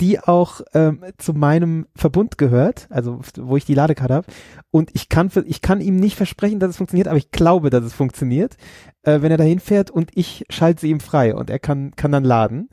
die 0.00 0.20
auch 0.20 0.60
ähm, 0.74 1.04
zu 1.18 1.34
meinem 1.34 1.86
Verbund 1.94 2.38
gehört, 2.38 2.86
also 2.90 3.20
wo 3.36 3.56
ich 3.56 3.64
die 3.64 3.74
Ladekarte 3.74 4.14
habe. 4.14 4.26
Und 4.70 4.90
ich 4.94 5.08
kann, 5.08 5.30
ich 5.46 5.60
kann 5.60 5.80
ihm 5.80 5.96
nicht 5.96 6.16
versprechen, 6.16 6.60
dass 6.60 6.70
es 6.70 6.76
funktioniert, 6.76 7.08
aber 7.08 7.18
ich 7.18 7.30
glaube, 7.30 7.70
dass 7.70 7.84
es 7.84 7.92
funktioniert, 7.92 8.56
äh, 9.02 9.20
wenn 9.20 9.30
er 9.30 9.36
dahin 9.36 9.60
fährt 9.60 9.90
und 9.90 10.10
ich 10.14 10.46
schalte 10.50 10.82
sie 10.82 10.90
ihm 10.90 11.00
frei 11.00 11.34
und 11.34 11.50
er 11.50 11.58
kann, 11.58 11.94
kann 11.96 12.12
dann 12.12 12.24
laden. 12.24 12.68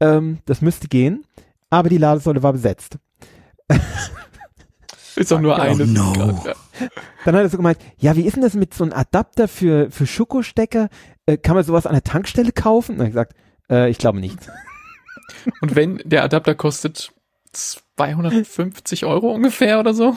Ähm, 0.00 0.38
das 0.44 0.60
müsste 0.60 0.88
gehen, 0.88 1.24
aber 1.70 1.88
die 1.88 1.98
Ladesäule 1.98 2.42
war 2.42 2.52
besetzt. 2.52 2.98
Ist 5.20 5.32
auch 5.32 5.40
nur 5.40 5.54
Genau. 5.56 5.62
eine. 5.70 5.82
Oh 5.84 5.86
no. 6.26 6.42
ja. 6.46 6.54
Dann 7.24 7.34
hat 7.36 7.42
er 7.42 7.48
so 7.50 7.56
gemeint, 7.58 7.78
ja, 7.98 8.16
wie 8.16 8.22
ist 8.26 8.36
denn 8.36 8.42
das 8.42 8.54
mit 8.54 8.72
so 8.72 8.84
einem 8.84 8.92
Adapter 8.94 9.48
für, 9.48 9.90
für 9.90 10.06
Schokostecker? 10.06 10.88
Äh, 11.26 11.36
kann 11.36 11.54
man 11.54 11.64
sowas 11.64 11.86
an 11.86 11.92
der 11.92 12.02
Tankstelle 12.04 12.52
kaufen? 12.52 12.94
Und 12.94 13.00
hab 13.00 13.06
ich 13.08 13.12
gesagt, 13.12 13.34
äh, 13.70 13.90
ich 13.90 13.98
glaube 13.98 14.18
nicht. 14.20 14.38
Und 15.60 15.76
wenn 15.76 16.00
der 16.04 16.24
Adapter 16.24 16.54
kostet 16.54 17.12
250 17.52 19.04
Euro 19.04 19.30
ungefähr 19.32 19.78
oder 19.78 19.92
so, 19.94 20.16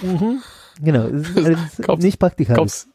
Genau, 0.81 1.03
es 1.07 1.29
ist, 1.29 1.81
Kauf's- 1.83 2.01
nicht 2.03 2.17
praktikabel. 2.19 2.61
kauf's. 2.63 2.87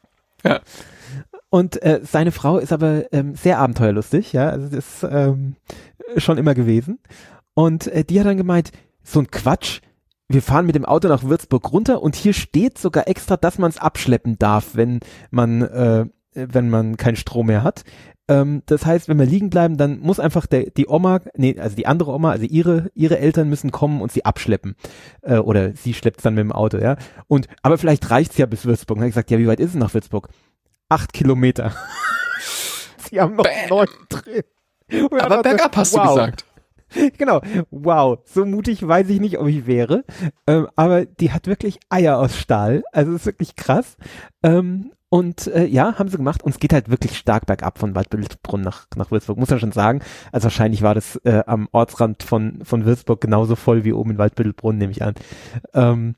Und 1.51 1.81
äh, 1.83 2.01
seine 2.05 2.33
Frau 2.33 2.59
ist 2.59 2.73
aber 2.73 3.05
ähm, 3.13 3.35
sehr 3.35 3.59
abenteuerlustig, 3.59 4.33
ja, 4.33 4.51
also 4.51 4.67
das 4.69 5.03
ist 5.03 5.07
ähm, 5.11 5.57
schon 6.17 6.37
immer 6.39 6.55
gewesen. 6.55 6.99
Und 7.55 7.87
äh, 7.87 8.05
die 8.05 8.19
hat 8.21 8.27
dann 8.27 8.37
gemeint, 8.37 8.71
so 9.03 9.21
ein 9.21 9.31
Quatsch, 9.31 9.81
wir 10.29 10.43
fahren 10.43 10.67
mit 10.67 10.75
dem 10.75 10.85
Auto 10.85 11.09
nach 11.09 11.25
Würzburg 11.25 11.73
runter 11.73 12.03
und 12.03 12.15
hier 12.15 12.35
steht 12.35 12.79
sogar 12.79 13.09
extra, 13.09 13.37
dass 13.37 13.59
man 13.59 13.71
es 13.71 13.79
abschleppen 13.79 14.39
darf, 14.39 14.75
wenn 14.75 15.01
man 15.31 15.63
äh, 15.63 16.07
wenn 16.35 16.71
man 16.71 16.97
keinen 16.97 17.17
Strom 17.17 17.47
mehr 17.47 17.63
hat. 17.63 17.85
Ähm, 18.29 18.63
das 18.67 18.85
heißt, 18.85 19.09
wenn 19.09 19.19
wir 19.19 19.27
liegen 19.27 19.51
bleiben, 19.51 19.77
dann 19.79 20.01
muss 20.01 20.21
einfach 20.21 20.47
der, 20.47 20.71
die 20.71 20.87
Oma, 20.87 21.21
nee, 21.35 21.59
also 21.59 21.75
die 21.75 21.87
andere 21.87 22.13
Oma, 22.13 22.31
also 22.31 22.45
ihre, 22.45 22.91
ihre 22.95 23.19
Eltern 23.19 23.49
müssen 23.49 23.73
kommen 23.73 24.03
und 24.03 24.13
sie 24.13 24.25
abschleppen. 24.25 24.77
Äh, 25.23 25.39
oder 25.39 25.73
sie 25.75 25.95
schleppt 25.95 26.25
dann 26.25 26.35
mit 26.35 26.43
dem 26.43 26.53
Auto, 26.53 26.79
ja. 26.79 26.97
Und, 27.27 27.49
aber 27.63 27.79
vielleicht 27.79 28.11
reicht's 28.11 28.37
ja 28.37 28.47
bis 28.47 28.67
Würzburg. 28.67 28.97
Und 28.97 29.01
dann 29.01 29.05
habe 29.05 29.09
ich 29.09 29.15
gesagt, 29.15 29.31
ja, 29.31 29.39
wie 29.39 29.49
weit 29.49 29.61
ist 29.61 29.71
es 29.71 29.77
nach 29.77 29.95
Würzburg? 29.95 30.29
Acht 30.91 31.13
Kilometer. 31.13 31.73
sie 33.11 33.21
haben 33.21 33.35
noch 33.35 33.45
Bam. 33.45 33.69
neun 33.71 33.89
drin. 34.09 34.43
Aber 35.21 35.43
bergab 35.43 35.77
hast 35.77 35.95
du 35.95 35.99
wow. 35.99 36.09
gesagt. 36.09 36.45
Genau. 37.19 37.41
Wow. 37.71 38.21
So 38.25 38.45
mutig 38.45 38.87
weiß 38.87 39.09
ich 39.11 39.21
nicht, 39.21 39.39
ob 39.39 39.49
ich 39.49 39.67
wäre. 39.67 40.05
Ähm, 40.47 40.69
aber 40.77 41.07
die 41.07 41.33
hat 41.33 41.47
wirklich 41.47 41.79
Eier 41.89 42.19
aus 42.19 42.37
Stahl. 42.37 42.83
Also 42.93 43.15
ist 43.15 43.27
wirklich 43.27 43.57
krass. 43.57 43.97
Ähm, 44.43 44.93
und 45.11 45.47
äh, 45.47 45.65
ja, 45.65 45.99
haben 45.99 46.09
sie 46.09 46.19
gemacht. 46.19 46.43
Und 46.43 46.53
es 46.53 46.59
geht 46.59 46.73
halt 46.73 46.91
wirklich 46.91 47.17
stark 47.17 47.47
bergab 47.47 47.79
von 47.79 47.95
Waldbildbrunn 47.95 48.61
nach, 48.61 48.87
nach 48.97 49.11
Würzburg, 49.11 49.39
muss 49.39 49.51
man 49.51 49.61
schon 49.61 49.73
sagen. 49.73 50.01
Also 50.33 50.45
wahrscheinlich 50.45 50.83
war 50.83 50.95
das 50.95 51.17
äh, 51.25 51.43
am 51.47 51.69
Ortsrand 51.73 52.23
von, 52.23 52.61
von 52.65 52.85
Würzburg 52.85 53.21
genauso 53.21 53.57
voll 53.57 53.85
wie 53.85 53.93
oben 53.93 54.13
in 54.13 54.19
Waldbildbrunn, 54.19 54.77
nehme 54.77 54.93
ich 54.93 55.03
an. 55.03 55.15
Ähm, 55.73 56.15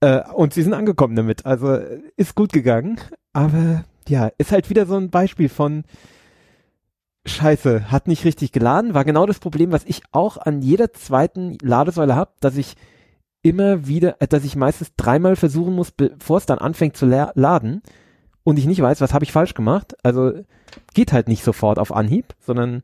äh, 0.00 0.20
und 0.34 0.52
sie 0.52 0.62
sind 0.62 0.74
angekommen 0.74 1.16
damit. 1.16 1.46
Also 1.46 1.72
äh, 1.72 2.02
ist 2.16 2.34
gut 2.34 2.52
gegangen. 2.52 3.00
Aber 3.32 3.84
ja, 4.08 4.30
ist 4.36 4.52
halt 4.52 4.68
wieder 4.68 4.84
so 4.84 4.96
ein 4.96 5.10
Beispiel 5.10 5.48
von 5.48 5.84
Scheiße, 7.24 7.90
hat 7.90 8.08
nicht 8.08 8.24
richtig 8.24 8.50
geladen, 8.50 8.94
war 8.94 9.04
genau 9.04 9.26
das 9.26 9.38
Problem, 9.38 9.70
was 9.70 9.84
ich 9.84 10.02
auch 10.10 10.38
an 10.38 10.60
jeder 10.60 10.92
zweiten 10.92 11.56
Ladesäule 11.62 12.16
habe, 12.16 12.32
dass 12.40 12.56
ich 12.56 12.74
immer 13.42 13.86
wieder, 13.86 14.20
äh, 14.20 14.26
dass 14.26 14.44
ich 14.44 14.56
meistens 14.56 14.92
dreimal 14.96 15.36
versuchen 15.36 15.74
muss, 15.74 15.92
bevor 15.92 16.38
es 16.38 16.46
dann 16.46 16.58
anfängt 16.58 16.96
zu 16.96 17.06
la- 17.06 17.32
laden 17.34 17.82
und 18.44 18.58
ich 18.58 18.66
nicht 18.66 18.80
weiß, 18.82 19.00
was 19.00 19.14
habe 19.14 19.24
ich 19.24 19.32
falsch 19.32 19.54
gemacht. 19.54 19.96
Also 20.02 20.32
geht 20.94 21.12
halt 21.12 21.28
nicht 21.28 21.44
sofort 21.44 21.78
auf 21.78 21.94
Anhieb, 21.94 22.34
sondern 22.40 22.82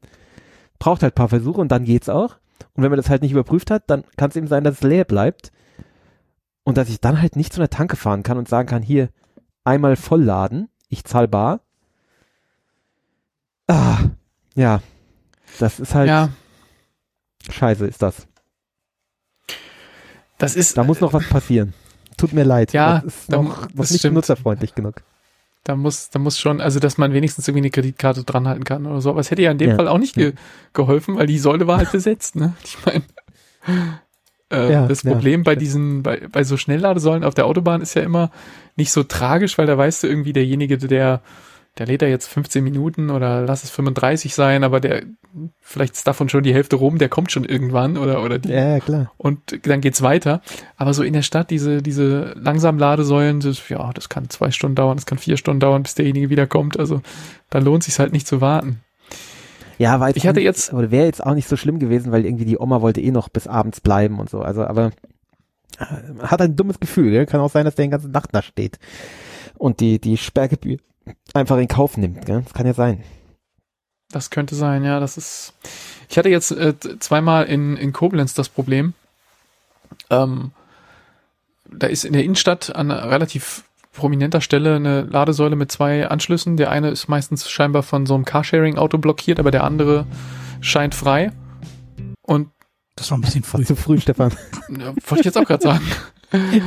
braucht 0.78 1.02
halt 1.02 1.16
paar 1.16 1.28
Versuche 1.28 1.60
und 1.60 1.72
dann 1.72 1.84
geht's 1.84 2.08
auch. 2.08 2.36
Und 2.74 2.82
wenn 2.84 2.90
man 2.90 2.96
das 2.96 3.10
halt 3.10 3.22
nicht 3.22 3.32
überprüft 3.32 3.70
hat, 3.70 3.84
dann 3.88 4.04
kann 4.16 4.30
es 4.30 4.36
eben 4.36 4.46
sein, 4.46 4.62
dass 4.62 4.76
es 4.76 4.82
leer 4.82 5.04
bleibt 5.04 5.50
und 6.62 6.76
dass 6.76 6.88
ich 6.88 7.00
dann 7.00 7.20
halt 7.20 7.34
nicht 7.34 7.52
zu 7.52 7.60
einer 7.60 7.70
Tanke 7.70 7.96
fahren 7.96 8.22
kann 8.22 8.38
und 8.38 8.48
sagen 8.48 8.68
kann, 8.68 8.82
hier 8.82 9.08
einmal 9.64 9.96
vollladen, 9.96 10.68
ich 10.88 11.04
zahl 11.04 11.26
bar. 11.26 11.60
Ah, 13.68 13.98
ja, 14.58 14.82
das 15.58 15.80
ist 15.80 15.94
halt 15.94 16.08
Ja, 16.08 16.28
scheiße, 17.50 17.86
ist 17.86 18.02
das. 18.02 18.26
das 20.38 20.54
ist, 20.56 20.76
Da 20.76 20.84
muss 20.84 21.00
noch 21.00 21.12
was 21.12 21.28
passieren. 21.28 21.74
Tut 22.16 22.32
mir 22.32 22.44
leid. 22.44 22.72
Ja, 22.72 23.00
das 23.00 23.14
ist 23.14 23.32
da- 23.32 23.36
noch, 23.36 23.62
noch 23.62 23.68
das 23.74 23.90
nicht 23.90 24.00
stimmt. 24.00 24.14
nutzerfreundlich 24.16 24.74
genug. 24.74 25.02
da 25.64 25.76
muss, 25.76 26.10
da 26.10 26.18
muss 26.18 26.38
schon, 26.38 26.60
also 26.60 26.80
dass 26.80 26.96
man 26.98 27.12
wenigstens 27.12 27.46
irgendwie 27.46 27.60
eine 27.64 27.70
Kreditkarte 27.70 28.24
dranhalten 28.24 28.64
kann 28.64 28.86
oder 28.86 29.00
so. 29.00 29.10
Aber 29.10 29.20
es 29.20 29.30
hätte 29.30 29.42
ja 29.42 29.50
in 29.50 29.58
dem 29.58 29.70
Ja. 29.70 29.76
Fall 29.76 29.88
auch 29.88 29.98
nicht 29.98 30.14
ge 30.14 30.32
geholfen, 30.72 31.16
weil 31.16 31.26
die 31.26 31.38
Säule 31.38 31.66
war 31.66 31.78
halt 31.78 31.92
besetzt, 31.92 32.36
ne? 32.36 32.54
Ich 32.64 32.78
meine, 32.86 33.02
äh, 34.50 34.72
Ja, 34.72 34.86
das 34.86 35.02
ja. 35.02 35.12
Problem 35.12 35.42
bei 35.42 35.56
diesen, 35.56 36.02
bei, 36.02 36.26
bei 36.32 36.42
so 36.44 36.56
Schnellladesäulen 36.56 37.22
auf 37.24 37.34
der 37.34 37.46
Autobahn 37.46 37.82
ist 37.82 37.94
ja 37.94 38.02
immer 38.02 38.30
nicht 38.76 38.90
so 38.92 39.02
tragisch, 39.02 39.58
weil 39.58 39.66
da 39.66 39.76
weißt 39.76 40.02
du 40.04 40.06
irgendwie 40.06 40.32
derjenige, 40.32 40.78
der, 40.78 41.20
der 41.78 41.86
lädt 41.86 42.02
da 42.02 42.06
jetzt 42.06 42.26
15 42.28 42.62
Minuten 42.64 43.10
oder 43.10 43.42
lass 43.42 43.64
es 43.64 43.70
35 43.70 44.34
sein, 44.34 44.64
aber 44.64 44.80
der, 44.80 45.02
vielleicht 45.60 45.94
ist 45.94 46.06
davon 46.06 46.28
schon 46.28 46.42
die 46.42 46.52
Hälfte 46.52 46.76
rum, 46.76 46.98
der 46.98 47.08
kommt 47.08 47.30
schon 47.30 47.44
irgendwann 47.44 47.96
oder, 47.96 48.22
oder 48.22 48.38
die, 48.38 48.50
Ja, 48.50 48.80
klar. 48.80 49.12
und 49.16 49.66
dann 49.66 49.80
geht's 49.80 50.02
weiter. 50.02 50.42
Aber 50.76 50.92
so 50.94 51.02
in 51.02 51.12
der 51.12 51.22
Stadt, 51.22 51.50
diese, 51.50 51.82
diese 51.82 52.34
langsam 52.36 52.78
Ladesäulen, 52.78 53.40
das, 53.40 53.68
ja, 53.68 53.92
das 53.92 54.08
kann 54.08 54.28
zwei 54.28 54.50
Stunden 54.50 54.74
dauern, 54.74 54.96
das 54.96 55.06
kann 55.06 55.18
vier 55.18 55.36
Stunden 55.36 55.60
dauern, 55.60 55.82
bis 55.84 55.94
derjenige 55.94 56.30
wiederkommt. 56.30 56.78
Also 56.78 57.00
da 57.50 57.58
lohnt 57.60 57.84
sich 57.84 57.98
halt 57.98 58.12
nicht 58.12 58.26
zu 58.26 58.40
warten. 58.40 58.80
Ja, 59.78 60.04
jetzt 60.08 60.16
Ich 60.16 60.26
hatte 60.26 60.40
jetzt- 60.40 60.72
oder 60.72 60.90
wäre 60.90 61.06
jetzt 61.06 61.24
auch 61.24 61.34
nicht 61.34 61.48
so 61.48 61.56
schlimm 61.56 61.78
gewesen, 61.78 62.10
weil 62.10 62.24
irgendwie 62.24 62.44
die 62.44 62.58
Oma 62.58 62.82
wollte 62.82 63.00
eh 63.00 63.12
noch 63.12 63.28
bis 63.28 63.46
abends 63.46 63.80
bleiben 63.80 64.18
und 64.18 64.28
so. 64.28 64.40
Also, 64.40 64.64
aber 64.64 64.90
äh, 65.78 65.84
hat 66.22 66.42
ein 66.42 66.56
dummes 66.56 66.80
Gefühl. 66.80 67.12
Gell? 67.12 67.26
Kann 67.26 67.40
auch 67.40 67.50
sein, 67.50 67.64
dass 67.64 67.76
der 67.76 67.84
den 67.86 67.92
ganzen 67.92 68.10
Nacht 68.10 68.30
da 68.32 68.42
steht 68.42 68.78
und 69.56 69.78
die 69.78 70.00
die 70.00 70.16
Sperrgebühr 70.16 70.78
einfach 71.34 71.56
in 71.58 71.68
Kauf 71.68 71.96
nimmt. 71.96 72.26
Gell? 72.26 72.42
Das 72.42 72.54
kann 72.54 72.66
ja 72.66 72.74
sein. 72.74 73.02
Das 74.10 74.30
könnte 74.30 74.54
sein, 74.54 74.84
ja. 74.84 75.00
Das 75.00 75.16
ist. 75.16 75.52
Ich 76.08 76.16
hatte 76.16 76.30
jetzt 76.30 76.50
äh, 76.50 76.74
zweimal 76.98 77.44
in, 77.44 77.76
in 77.76 77.92
Koblenz 77.92 78.34
das 78.34 78.48
Problem. 78.48 78.94
Ähm, 80.10 80.52
da 81.70 81.86
ist 81.86 82.04
in 82.04 82.14
der 82.14 82.24
Innenstadt 82.24 82.74
an 82.74 82.90
relativ 82.90 83.64
prominenter 83.92 84.40
Stelle 84.40 84.76
eine 84.76 85.02
Ladesäule 85.02 85.56
mit 85.56 85.70
zwei 85.70 86.08
Anschlüssen. 86.08 86.56
Der 86.56 86.70
eine 86.70 86.88
ist 86.90 87.08
meistens 87.08 87.50
scheinbar 87.50 87.82
von 87.82 88.06
so 88.06 88.14
einem 88.14 88.24
Carsharing-Auto 88.24 88.98
blockiert, 88.98 89.38
aber 89.38 89.50
der 89.50 89.64
andere 89.64 90.06
scheint 90.60 90.94
frei. 90.94 91.32
Und 92.22 92.48
Das 92.96 93.10
war 93.10 93.18
ein 93.18 93.22
bisschen 93.22 93.42
früh. 93.42 93.64
Zu 93.64 93.76
früh, 93.76 94.00
Stefan. 94.00 94.32
ja, 94.70 94.86
wollte 94.86 95.20
ich 95.20 95.24
jetzt 95.24 95.36
auch 95.38 95.44
gerade 95.44 95.62
sagen. 95.62 95.84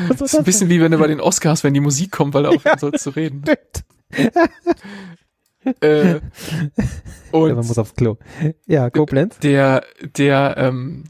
Das 0.09 0.21
ist 0.21 0.35
ein 0.35 0.43
bisschen 0.43 0.69
wie 0.69 0.81
wenn 0.81 0.91
du 0.91 0.97
bei 0.97 1.05
den 1.05 1.19
Oscars, 1.21 1.63
wenn 1.63 1.75
die 1.75 1.81
Musik 1.81 2.11
kommt, 2.11 2.33
weil 2.33 2.41
du 2.41 2.49
aufhören 2.55 2.79
sollst 2.79 3.03
zu 3.03 3.11
reden. 3.11 3.43
Äh, 5.81 6.19
und 7.31 7.55
muss 7.55 7.77
aufs 7.77 7.95
Klo. 7.95 8.17
Ja, 8.65 8.89
Koblenz. 8.89 9.37
der, 9.39 9.83
der, 10.17 10.55
ähm, 10.57 11.03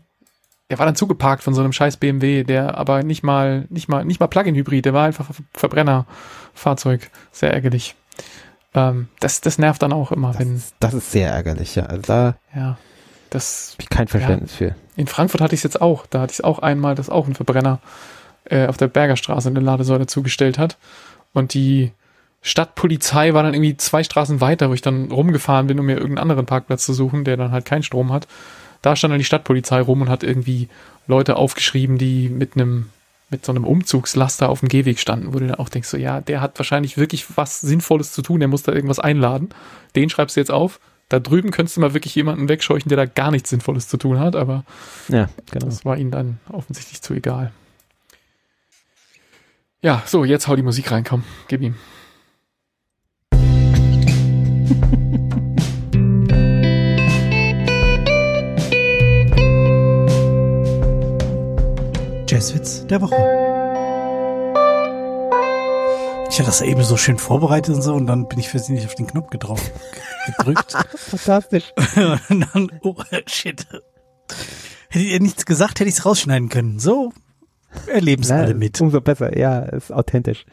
der 0.70 0.80
war 0.80 0.86
dann 0.86 0.96
zugeparkt 0.96 1.44
von 1.44 1.54
so 1.54 1.62
einem 1.62 1.74
scheiß 1.74 1.98
BMW, 1.98 2.44
der 2.44 2.78
aber 2.78 3.04
nicht 3.04 3.24
mal, 3.24 3.66
nicht 3.70 3.88
mal, 3.90 4.06
nicht 4.06 4.20
mal 4.20 4.28
Plug-in-Hybrid, 4.28 4.86
der 4.86 4.94
war 4.94 5.06
einfach 5.06 5.26
Ver- 5.26 5.44
Verbrennerfahrzeug. 5.54 7.10
Sehr 7.32 7.54
ärgerlich. 7.54 7.96
Ähm, 8.74 9.08
das, 9.20 9.42
das 9.42 9.58
nervt 9.58 9.82
dann 9.82 9.92
auch 9.94 10.12
immer, 10.12 10.30
Das, 10.32 10.40
wenn, 10.40 10.56
ist- 10.56 10.76
das 10.80 10.94
ist 10.94 11.12
sehr 11.12 11.30
ärgerlich, 11.32 11.76
ja. 11.76 11.86
Also 11.88 12.02
da 12.08 12.36
ja, 12.56 12.78
das, 13.30 13.76
ich 13.80 13.90
kein 13.90 14.08
Verständnis 14.08 14.54
für. 14.54 14.76
in 14.96 15.08
Frankfurt 15.08 15.42
hatte 15.42 15.56
ich 15.56 15.60
es 15.60 15.64
jetzt 15.64 15.82
auch. 15.82 16.06
Da 16.06 16.22
hatte 16.22 16.32
ich 16.32 16.40
es 16.40 16.44
auch 16.44 16.60
einmal, 16.60 16.96
dass 16.96 17.10
auch 17.10 17.28
ein 17.28 17.36
Verbrenner 17.36 17.80
äh, 18.46 18.68
auf 18.68 18.78
der 18.78 18.88
Bergerstraße 18.88 19.50
eine 19.50 19.60
Ladesäule 19.60 20.08
zugestellt 20.08 20.58
hat. 20.58 20.78
Und 21.34 21.54
die 21.54 21.92
Stadtpolizei 22.42 23.34
war 23.34 23.44
dann 23.44 23.54
irgendwie 23.54 23.78
zwei 23.78 24.04
Straßen 24.04 24.42
weiter, 24.42 24.70
wo 24.70 24.74
ich 24.74 24.82
dann 24.82 25.12
rumgefahren 25.12 25.68
bin, 25.68 25.80
um 25.80 25.86
mir 25.86 25.94
irgendeinen 25.94 26.18
anderen 26.30 26.46
Parkplatz 26.46 26.86
zu 26.86 26.94
suchen, 26.94 27.24
der 27.24 27.38
dann 27.38 27.52
halt 27.52 27.66
keinen 27.66 27.84
Strom 27.84 28.12
hat. 28.12 28.28
Da 28.82 28.96
stand 28.96 29.12
dann 29.12 29.20
die 29.20 29.26
Stadtpolizei 29.26 29.80
rum 29.82 30.02
und 30.02 30.10
hat 30.10 30.24
irgendwie 30.24 30.68
Leute 31.08 31.36
aufgeschrieben, 31.36 31.98
die 31.98 32.30
mit 32.30 32.56
einem 32.56 32.90
mit 33.30 33.46
so 33.46 33.54
einem 33.54 33.64
Umzugslaster 33.64 34.50
auf 34.50 34.60
dem 34.60 34.68
Gehweg 34.68 35.00
standen, 35.00 35.34
wo 35.34 35.40
du 35.40 35.48
dann 35.48 35.56
auch 35.56 35.70
denkst, 35.70 35.88
so 35.88 35.96
ja, 35.96 36.20
der 36.20 36.42
hat 36.42 36.60
wahrscheinlich 36.60 36.98
wirklich 36.98 37.26
was 37.38 37.62
Sinnvolles 37.62 38.12
zu 38.12 38.22
tun, 38.22 38.40
der 38.40 38.50
muss 38.50 38.64
da 38.64 38.74
irgendwas 38.74 39.00
einladen. 39.00 39.50
Den 39.96 40.10
schreibst 40.10 40.36
du 40.36 40.42
jetzt 40.42 40.52
auf. 40.52 40.82
Da 41.08 41.20
drüben 41.20 41.52
könntest 41.52 41.78
du 41.78 41.82
mal 41.82 41.94
wirklich 41.94 42.14
jemanden 42.16 42.50
wegscheuchen, 42.50 42.90
der 42.90 42.98
da 42.98 43.06
gar 43.06 43.32
nichts 43.32 43.50
Sinnvolles 43.50 43.88
zu 43.88 43.96
tun 43.98 44.20
hat, 44.20 44.36
aber 44.36 44.66
Ja, 45.08 45.30
genau. 45.50 45.66
das 45.66 45.86
war 45.86 45.98
ihnen 45.98 46.12
dann 46.12 46.40
offensichtlich 46.50 47.02
zu 47.02 47.14
egal. 47.14 47.52
Ja, 49.82 50.04
so, 50.06 50.26
jetzt 50.26 50.48
hau 50.48 50.56
die 50.56 50.62
Musik 50.62 50.92
rein, 50.92 51.04
komm, 51.04 51.24
gib 51.48 51.62
ihm. 51.62 51.76
Jazzwitz 62.28 62.86
der 62.88 63.02
Woche. 63.02 63.16
Ich 66.30 66.40
hatte 66.40 66.46
das 66.48 66.62
eben 66.62 66.82
so 66.84 66.96
schön 66.96 67.18
vorbereitet 67.18 67.76
und 67.76 67.82
so 67.82 67.94
und 67.94 68.08
dann 68.08 68.28
bin 68.30 68.40
ich 68.40 68.48
versehentlich 68.50 68.86
auf 68.86 68.96
den 68.96 69.08
Knopf 69.08 69.30
gedrauf, 69.30 69.62
ge- 69.62 70.34
gedrückt. 70.38 70.74
Fantastisch. 70.96 71.74
und 72.30 72.48
dann, 72.54 72.72
oh 72.84 72.96
shit. 73.28 73.66
Hättet 74.90 75.08
ihr 75.10 75.20
nichts 75.20 75.46
gesagt, 75.46 75.80
hätte 75.80 75.90
ich 75.90 75.96
es 75.98 76.06
rausschneiden 76.06 76.48
können. 76.50 76.80
So 76.80 77.12
erleben 77.88 78.24
es 78.24 78.32
alle 78.32 78.54
mit. 78.54 78.80
Umso 78.80 79.02
besser, 79.02 79.38
ja, 79.38 79.60
ist 79.60 79.92
authentisch. 79.92 80.46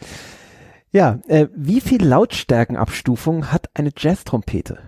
Ja, 0.90 1.18
äh, 1.28 1.48
wie 1.54 1.80
viel 1.80 2.04
Lautstärkenabstufung 2.04 3.52
hat 3.52 3.68
eine 3.74 3.90
Jazz-Trompete? 3.96 4.78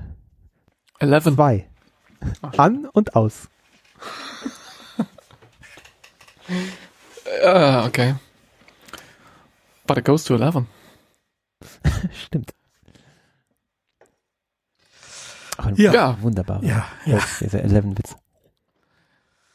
Eleven. 0.98 1.34
Zwei. 1.34 1.68
An 2.56 2.86
und 2.86 3.16
aus. 3.16 3.48
Ah, 7.44 7.86
okay. 7.86 8.16
But 9.86 9.98
it 9.98 10.04
goes 10.04 10.24
to 10.24 10.34
eleven. 10.34 10.66
Stimmt. 12.12 12.52
Ach, 15.56 15.70
Ja. 15.76 15.92
Ja. 15.92 16.18
Wunderbar. 16.22 16.62
Ja, 16.64 16.86
ja. 17.06 17.20
Dieser 17.40 17.62
Eleven-Witz. 17.62 18.16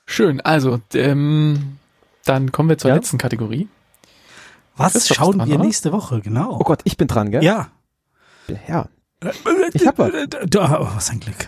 Schön, 0.06 0.40
also, 0.42 0.80
ähm, 0.94 1.78
dann 2.24 2.52
kommen 2.52 2.70
wir 2.70 2.78
zur 2.78 2.90
Ja? 2.90 2.96
letzten 2.96 3.18
Kategorie. 3.18 3.68
Was 4.78 5.08
schauen 5.08 5.38
dran, 5.40 5.48
wir 5.50 5.56
oder? 5.56 5.66
nächste 5.66 5.92
Woche, 5.92 6.22
genau. 6.22 6.58
Oh 6.60 6.64
Gott, 6.64 6.82
ich 6.84 6.98
bin 6.98 7.08
dran, 7.08 7.32
gell? 7.32 7.44
Ja. 7.44 7.70
Ja. 8.68 8.88
Ich 9.74 9.88
hab 9.88 9.98
was. 9.98 10.12
Da, 10.48 10.80
oh, 10.82 10.88
was 10.96 11.10
ein 11.10 11.20
Glück. 11.20 11.48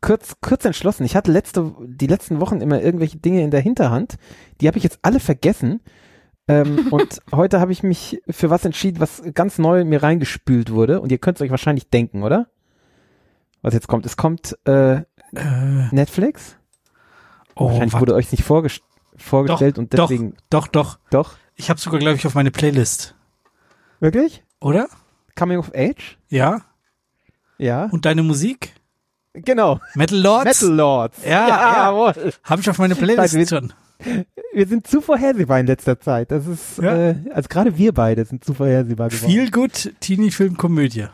Kurz, 0.00 0.36
kurz 0.40 0.64
entschlossen. 0.64 1.04
Ich 1.04 1.16
hatte 1.16 1.32
letzte, 1.32 1.74
die 1.80 2.06
letzten 2.06 2.40
Wochen 2.40 2.60
immer 2.60 2.80
irgendwelche 2.80 3.16
Dinge 3.18 3.42
in 3.42 3.50
der 3.50 3.60
Hinterhand. 3.60 4.16
Die 4.60 4.68
habe 4.68 4.78
ich 4.78 4.84
jetzt 4.84 5.00
alle 5.02 5.18
vergessen. 5.20 5.80
Ähm, 6.46 6.86
und 6.90 7.20
heute 7.32 7.58
habe 7.60 7.72
ich 7.72 7.82
mich 7.82 8.20
für 8.28 8.50
was 8.50 8.64
entschieden, 8.64 9.00
was 9.00 9.22
ganz 9.34 9.58
neu 9.58 9.84
mir 9.84 10.02
reingespült 10.02 10.70
wurde. 10.70 11.00
Und 11.00 11.10
ihr 11.10 11.18
könnt 11.18 11.38
es 11.38 11.42
euch 11.42 11.50
wahrscheinlich 11.50 11.90
denken, 11.90 12.22
oder? 12.22 12.46
Was 13.62 13.74
jetzt 13.74 13.88
kommt. 13.88 14.06
Es 14.06 14.16
kommt 14.16 14.56
äh, 14.66 14.98
Äh, 14.98 15.04
Netflix. 15.90 16.56
oh, 17.56 17.66
wahrscheinlich 17.66 17.92
warte. 17.94 18.02
wurde 18.02 18.14
euch 18.14 18.30
nicht 18.30 18.44
vorges 18.44 18.80
vorgestellt 19.18 19.78
und 19.78 19.92
deswegen 19.92 20.34
Doch, 20.50 20.66
doch. 20.68 20.98
doch. 21.10 21.34
Ich 21.56 21.70
habe 21.70 21.80
sogar, 21.80 21.98
glaube 22.00 22.16
ich, 22.16 22.26
auf 22.26 22.34
meine 22.34 22.50
Playlist. 22.50 23.14
Wirklich? 24.00 24.44
Oder? 24.60 24.88
Coming 25.36 25.58
of 25.58 25.72
Age? 25.74 26.18
Ja. 26.28 26.62
Ja. 27.58 27.86
Und 27.86 28.04
deine 28.04 28.22
Musik? 28.22 28.72
Genau. 29.34 29.80
Metal 29.94 30.18
Lords? 30.18 30.44
Metal 30.62 30.76
Lords. 30.76 31.18
Ja, 31.24 31.48
ja. 31.48 31.76
jawohl. 31.90 32.32
Habe 32.44 32.60
ich 32.60 32.70
auf 32.70 32.78
meine 32.78 32.94
Playlist 32.94 33.34
Scheiße, 33.34 33.46
schon. 33.48 33.72
Wir 34.52 34.66
sind 34.66 34.86
zu 34.86 35.00
vorhersehbar 35.00 35.58
in 35.60 35.66
letzter 35.66 35.98
Zeit. 36.00 36.30
Das 36.30 36.46
ist, 36.46 36.78
Ja. 36.78 36.94
äh, 37.10 37.16
also 37.32 37.48
gerade 37.48 37.76
wir 37.76 37.92
beide 37.92 38.24
sind 38.24 38.44
zu 38.44 38.54
vorhersehbar 38.54 39.08
geworden. 39.08 39.30
Feel 39.30 39.50
Good 39.50 39.94
Teenie-Film 40.00 40.56
Komödie. 40.56 41.06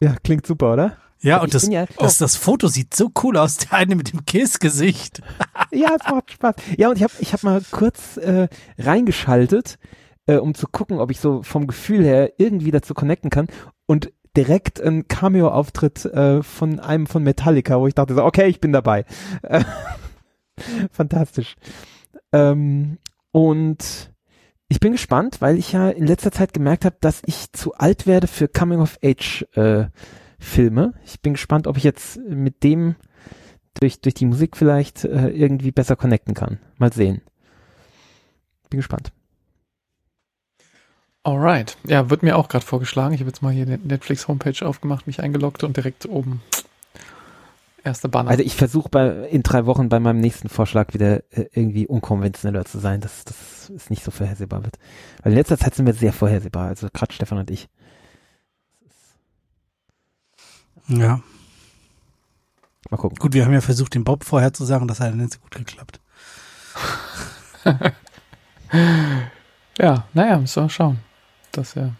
Ja, 0.00 0.14
klingt 0.22 0.46
super, 0.46 0.72
oder? 0.72 0.96
Ja, 1.20 1.40
und 1.40 1.54
das, 1.54 1.66
ja- 1.68 1.86
das, 1.98 2.18
das 2.18 2.36
Foto 2.36 2.68
sieht 2.68 2.94
so 2.94 3.10
cool 3.22 3.36
aus. 3.36 3.56
Der 3.56 3.72
eine 3.74 3.96
mit 3.96 4.12
dem 4.12 4.24
Kiss-Gesicht. 4.24 5.22
Ja, 5.72 5.96
es 6.00 6.10
macht 6.10 6.30
Spaß. 6.30 6.54
Ja, 6.78 6.88
und 6.90 6.96
ich 6.96 7.02
habe 7.02 7.12
ich 7.18 7.32
hab 7.32 7.42
mal 7.42 7.60
kurz 7.72 8.16
äh, 8.18 8.48
reingeschaltet, 8.78 9.78
äh, 10.26 10.36
um 10.36 10.54
zu 10.54 10.68
gucken, 10.68 11.00
ob 11.00 11.10
ich 11.10 11.18
so 11.18 11.42
vom 11.42 11.66
Gefühl 11.66 12.04
her 12.04 12.34
irgendwie 12.38 12.70
dazu 12.70 12.94
connecten 12.94 13.30
kann. 13.30 13.48
Und 13.86 14.12
direkt 14.36 14.80
ein 14.80 15.08
Cameo-Auftritt 15.08 16.04
äh, 16.04 16.42
von 16.42 16.78
einem 16.78 17.06
von 17.06 17.22
Metallica, 17.24 17.80
wo 17.80 17.86
ich 17.88 17.94
dachte 17.94 18.14
so, 18.14 18.22
okay, 18.24 18.46
ich 18.46 18.60
bin 18.60 18.72
dabei. 18.72 19.04
Äh, 19.42 19.64
Fantastisch. 20.92 21.56
Ähm, 22.32 22.98
und 23.32 24.12
ich 24.68 24.80
bin 24.80 24.92
gespannt, 24.92 25.40
weil 25.40 25.58
ich 25.58 25.72
ja 25.72 25.90
in 25.90 26.06
letzter 26.06 26.32
Zeit 26.32 26.52
gemerkt 26.54 26.84
habe, 26.84 26.96
dass 27.00 27.22
ich 27.26 27.52
zu 27.52 27.74
alt 27.74 28.06
werde 28.06 28.26
für 28.26 28.48
Coming-of-Age-Filme. 30.46 30.94
ich 31.04 31.20
bin 31.20 31.34
gespannt, 31.34 31.66
ob 31.66 31.76
ich 31.76 31.84
jetzt 31.84 32.18
mit 32.28 32.62
dem 32.62 32.96
durch, 33.74 34.00
durch 34.00 34.14
die 34.14 34.26
Musik 34.26 34.56
vielleicht 34.56 35.04
äh, 35.04 35.28
irgendwie 35.28 35.70
besser 35.70 35.96
connecten 35.96 36.34
kann. 36.34 36.58
Mal 36.78 36.92
sehen. 36.92 37.20
Bin 38.70 38.78
gespannt. 38.78 39.12
Alright. 41.22 41.76
Ja, 41.84 42.08
wird 42.08 42.22
mir 42.22 42.36
auch 42.36 42.48
gerade 42.48 42.64
vorgeschlagen. 42.64 43.14
Ich 43.14 43.20
habe 43.20 43.28
jetzt 43.28 43.42
mal 43.42 43.52
hier 43.52 43.66
die 43.66 43.76
Netflix 43.76 44.28
Homepage 44.28 44.66
aufgemacht, 44.66 45.06
mich 45.06 45.20
eingeloggt 45.20 45.64
und 45.64 45.76
direkt 45.76 46.06
oben 46.06 46.40
erster 47.86 48.08
Banner. 48.08 48.30
Also 48.30 48.42
ich 48.42 48.56
versuche 48.56 48.88
bei 48.88 49.28
in 49.28 49.42
drei 49.42 49.66
Wochen 49.66 49.88
bei 49.88 50.00
meinem 50.00 50.20
nächsten 50.20 50.48
Vorschlag 50.48 50.94
wieder 50.94 51.18
äh, 51.30 51.46
irgendwie 51.52 51.86
unkonventioneller 51.86 52.64
zu 52.64 52.78
sein, 52.78 53.00
dass 53.00 53.24
das 53.24 53.70
ist 53.70 53.90
nicht 53.90 54.04
so 54.04 54.10
vorhersehbar 54.10 54.64
wird. 54.64 54.78
Weil 55.22 55.32
in 55.32 55.38
letzter 55.38 55.58
Zeit 55.58 55.74
sind 55.74 55.86
wir 55.86 55.94
sehr 55.94 56.12
vorhersehbar, 56.12 56.68
also 56.68 56.88
gerade 56.92 57.12
Stefan 57.12 57.38
und 57.38 57.50
ich. 57.50 57.68
Ja. 60.88 61.20
Mal 62.90 62.96
gucken. 62.96 63.18
Gut, 63.18 63.32
wir 63.32 63.44
haben 63.44 63.52
ja 63.52 63.60
versucht, 63.60 63.94
den 63.94 64.04
Bob 64.04 64.24
vorher 64.24 64.52
zu 64.52 64.64
sagen, 64.64 64.86
das 64.86 65.00
hat 65.00 65.10
ja 65.10 65.16
nicht 65.16 65.32
so 65.32 65.40
gut 65.40 65.52
geklappt. 65.52 66.00
ja, 69.78 70.06
naja, 70.12 70.38
müssen 70.38 70.62
wir 70.62 70.70
schauen. 70.70 70.98
Das 71.52 71.74
ja. 71.74 71.90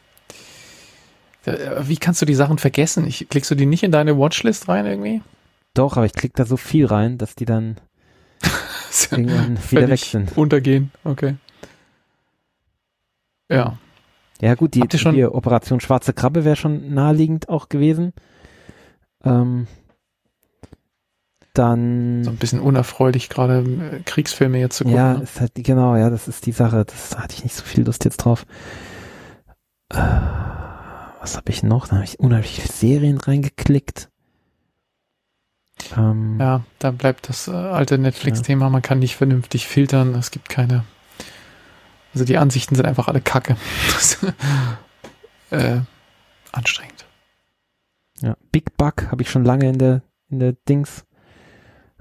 Ja, 1.45 1.89
Wie 1.89 1.97
kannst 1.97 2.23
du 2.23 2.27
die 2.27 2.35
Sachen 2.35 2.59
vergessen? 2.59 3.07
Ich, 3.07 3.29
klickst 3.29 3.51
du 3.51 3.55
die 3.55 3.67
nicht 3.67 3.83
in 3.83 3.93
deine 3.93 4.19
Watchlist 4.19 4.69
rein 4.69 4.87
irgendwie? 4.87 5.23
Doch, 5.75 5.97
aber 5.97 6.07
ich 6.07 6.13
klicke 6.13 6.35
da 6.37 6.45
so 6.45 6.57
viel 6.57 6.87
rein, 6.87 7.19
dass 7.19 7.35
die 7.35 7.45
dann 7.45 7.77
irgendwann 9.11 9.59
wieder 9.71 9.89
weg 9.89 10.01
sind. 10.01 10.37
Untergehen, 10.37 10.91
okay. 11.05 11.37
Ja. 13.49 13.79
Ja 14.41 14.55
gut, 14.55 14.75
die, 14.75 14.87
die 14.87 15.25
Operation 15.25 15.81
Schwarze 15.81 16.13
Krabbe 16.13 16.45
wäre 16.45 16.57
schon 16.57 16.93
naheliegend 16.93 17.49
auch 17.49 17.69
gewesen. 17.69 18.13
Ähm, 19.27 19.66
dann 21.55 22.23
So 22.24 22.31
ein 22.31 22.36
bisschen 22.36 22.61
unerfreulich, 22.61 23.28
gerade 23.28 23.59
äh, 23.61 24.01
Kriegsfilme 24.05 24.59
jetzt 24.59 24.77
zu 24.77 24.85
gucken. 24.85 24.97
Ja, 24.98 25.15
ne? 25.15 25.23
ist 25.23 25.40
halt, 25.40 25.53
genau, 25.55 25.97
ja, 25.97 26.11
das 26.11 26.28
ist 26.28 26.47
die 26.47 26.53
Sache. 26.53 26.85
Das 26.85 27.11
da 27.11 27.23
hatte 27.23 27.35
ich 27.35 27.44
nicht 27.44 27.55
so 27.55 27.65
viel 27.65 27.85
Lust 27.85 28.05
jetzt 28.05 28.19
drauf. 28.19 28.47
Äh, 29.89 29.97
was 31.20 31.36
habe 31.36 31.51
ich 31.51 31.62
noch? 31.62 31.89
Da 31.89 31.97
habe 31.97 32.05
ich 32.05 32.20
unheimlich 32.20 32.51
viele 32.61 32.69
Serien 32.69 33.19
reingeklickt. 33.19 34.11
Ähm, 35.97 36.39
Ja, 36.40 36.62
da 36.78 36.90
bleibt 36.90 37.28
das 37.28 37.48
äh, 37.48 37.53
alte 37.53 37.98
Netflix-Thema. 37.98 38.70
Man 38.70 38.82
kann 38.82 38.98
nicht 38.98 39.16
vernünftig 39.16 39.66
filtern. 39.66 40.15
Es 40.15 40.31
gibt 40.31 40.48
keine. 40.48 40.85
Also 42.15 42.24
die 42.24 42.39
Ansichten 42.39 42.74
sind 42.74 42.86
einfach 42.86 43.09
alle 43.09 43.20
Kacke. 43.20 43.57
Das, 43.94 44.19
äh, 45.51 45.81
anstrengend. 46.53 46.95
Ja. 48.20 48.36
Big 48.52 48.76
Bug 48.76 49.10
habe 49.10 49.22
ich 49.22 49.30
schon 49.30 49.44
lange 49.44 49.68
in 49.68 49.78
der, 49.78 50.02
in 50.28 50.38
der 50.38 50.52
Dings. 50.52 51.05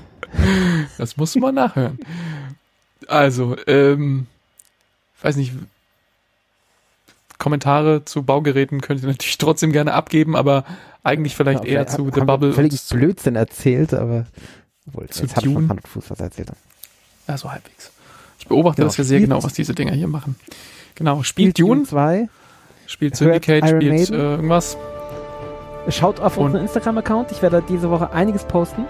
das 0.97 1.19
musst 1.19 1.35
du 1.35 1.41
mal 1.41 1.53
nachhören. 1.53 1.99
Also, 3.09 3.57
ähm, 3.67 4.27
weiß 5.21 5.37
nicht, 5.37 5.53
Kommentare 7.39 8.05
zu 8.05 8.23
Baugeräten 8.23 8.81
könnt 8.81 9.03
ihr 9.03 9.09
natürlich 9.09 9.39
trotzdem 9.39 9.73
gerne 9.73 9.93
abgeben, 9.95 10.37
aber 10.37 10.65
eigentlich 11.03 11.37
vielleicht 11.37 11.65
Ja, 11.65 11.71
eher 11.71 11.87
vielleicht 11.87 11.97
zu 11.97 12.11
The 12.13 12.21
Bubble. 12.27 12.53
Völlig 12.53 12.81
Blödsinn 12.89 13.37
erzählt, 13.37 13.95
aber 13.95 14.27
obwohl, 14.89 15.09
Zu 15.09 15.23
jetzt 15.23 15.37
hat 15.37 15.45
Dune. 15.45 15.69
Und 15.71 15.87
Fuß, 15.89 16.11
was 16.11 16.19
er 16.21 16.27
erzählt 16.27 16.51
hat. 16.51 16.57
Ja, 17.29 17.37
so 17.39 17.51
halbwegs. 17.51 17.91
Ich 18.39 18.47
beobachte 18.49 18.77
Genau, 18.77 18.89
das 18.89 18.97
ja 18.97 19.05
sehr 19.05 19.21
genau, 19.21 19.43
was 19.43 19.53
diese 19.55 19.75
Dinger 19.75 19.93
hier 19.93 20.09
machen. 20.09 20.37
Genau, 20.95 21.23
spielt 21.23 21.59
Dune, 21.59 21.83
2. 21.85 22.29
spielt 22.87 23.17
Syndicate, 23.17 23.67
spielt 23.67 23.83
äh, 23.83 23.89
Maiden. 23.89 24.15
irgendwas. 24.15 24.77
Schaut 25.89 26.21
auf 26.21 26.37
Und- 26.37 26.47
unseren 26.47 26.63
Instagram-Account. 26.63 27.33
Ich 27.33 27.43
werde 27.43 27.63
diese 27.69 27.91
Woche 27.91 28.13
einiges 28.13 28.45
posten. 28.45 28.85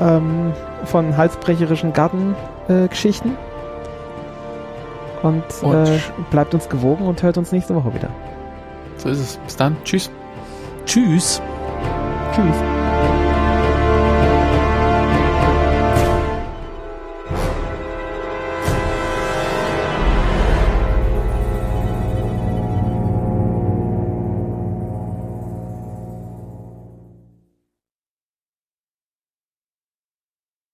Ähm, 0.00 0.52
von 0.86 1.16
halsbrecherischen 1.16 1.92
Gartengeschichten. 1.92 3.36
Und 5.22 5.42
Und- 5.62 5.74
äh, 5.86 5.98
bleibt 6.30 6.54
uns 6.54 6.68
gewogen 6.68 7.06
und 7.06 7.22
hört 7.22 7.38
uns 7.38 7.52
nächste 7.52 7.74
Woche 7.74 7.94
wieder. 7.94 8.08
So 8.96 9.08
ist 9.08 9.18
es. 9.20 9.36
Bis 9.38 9.56
dann. 9.56 9.76
Tschüss. 9.84 10.10
Tschüss. 10.86 11.40
Tschüss. 12.34 12.81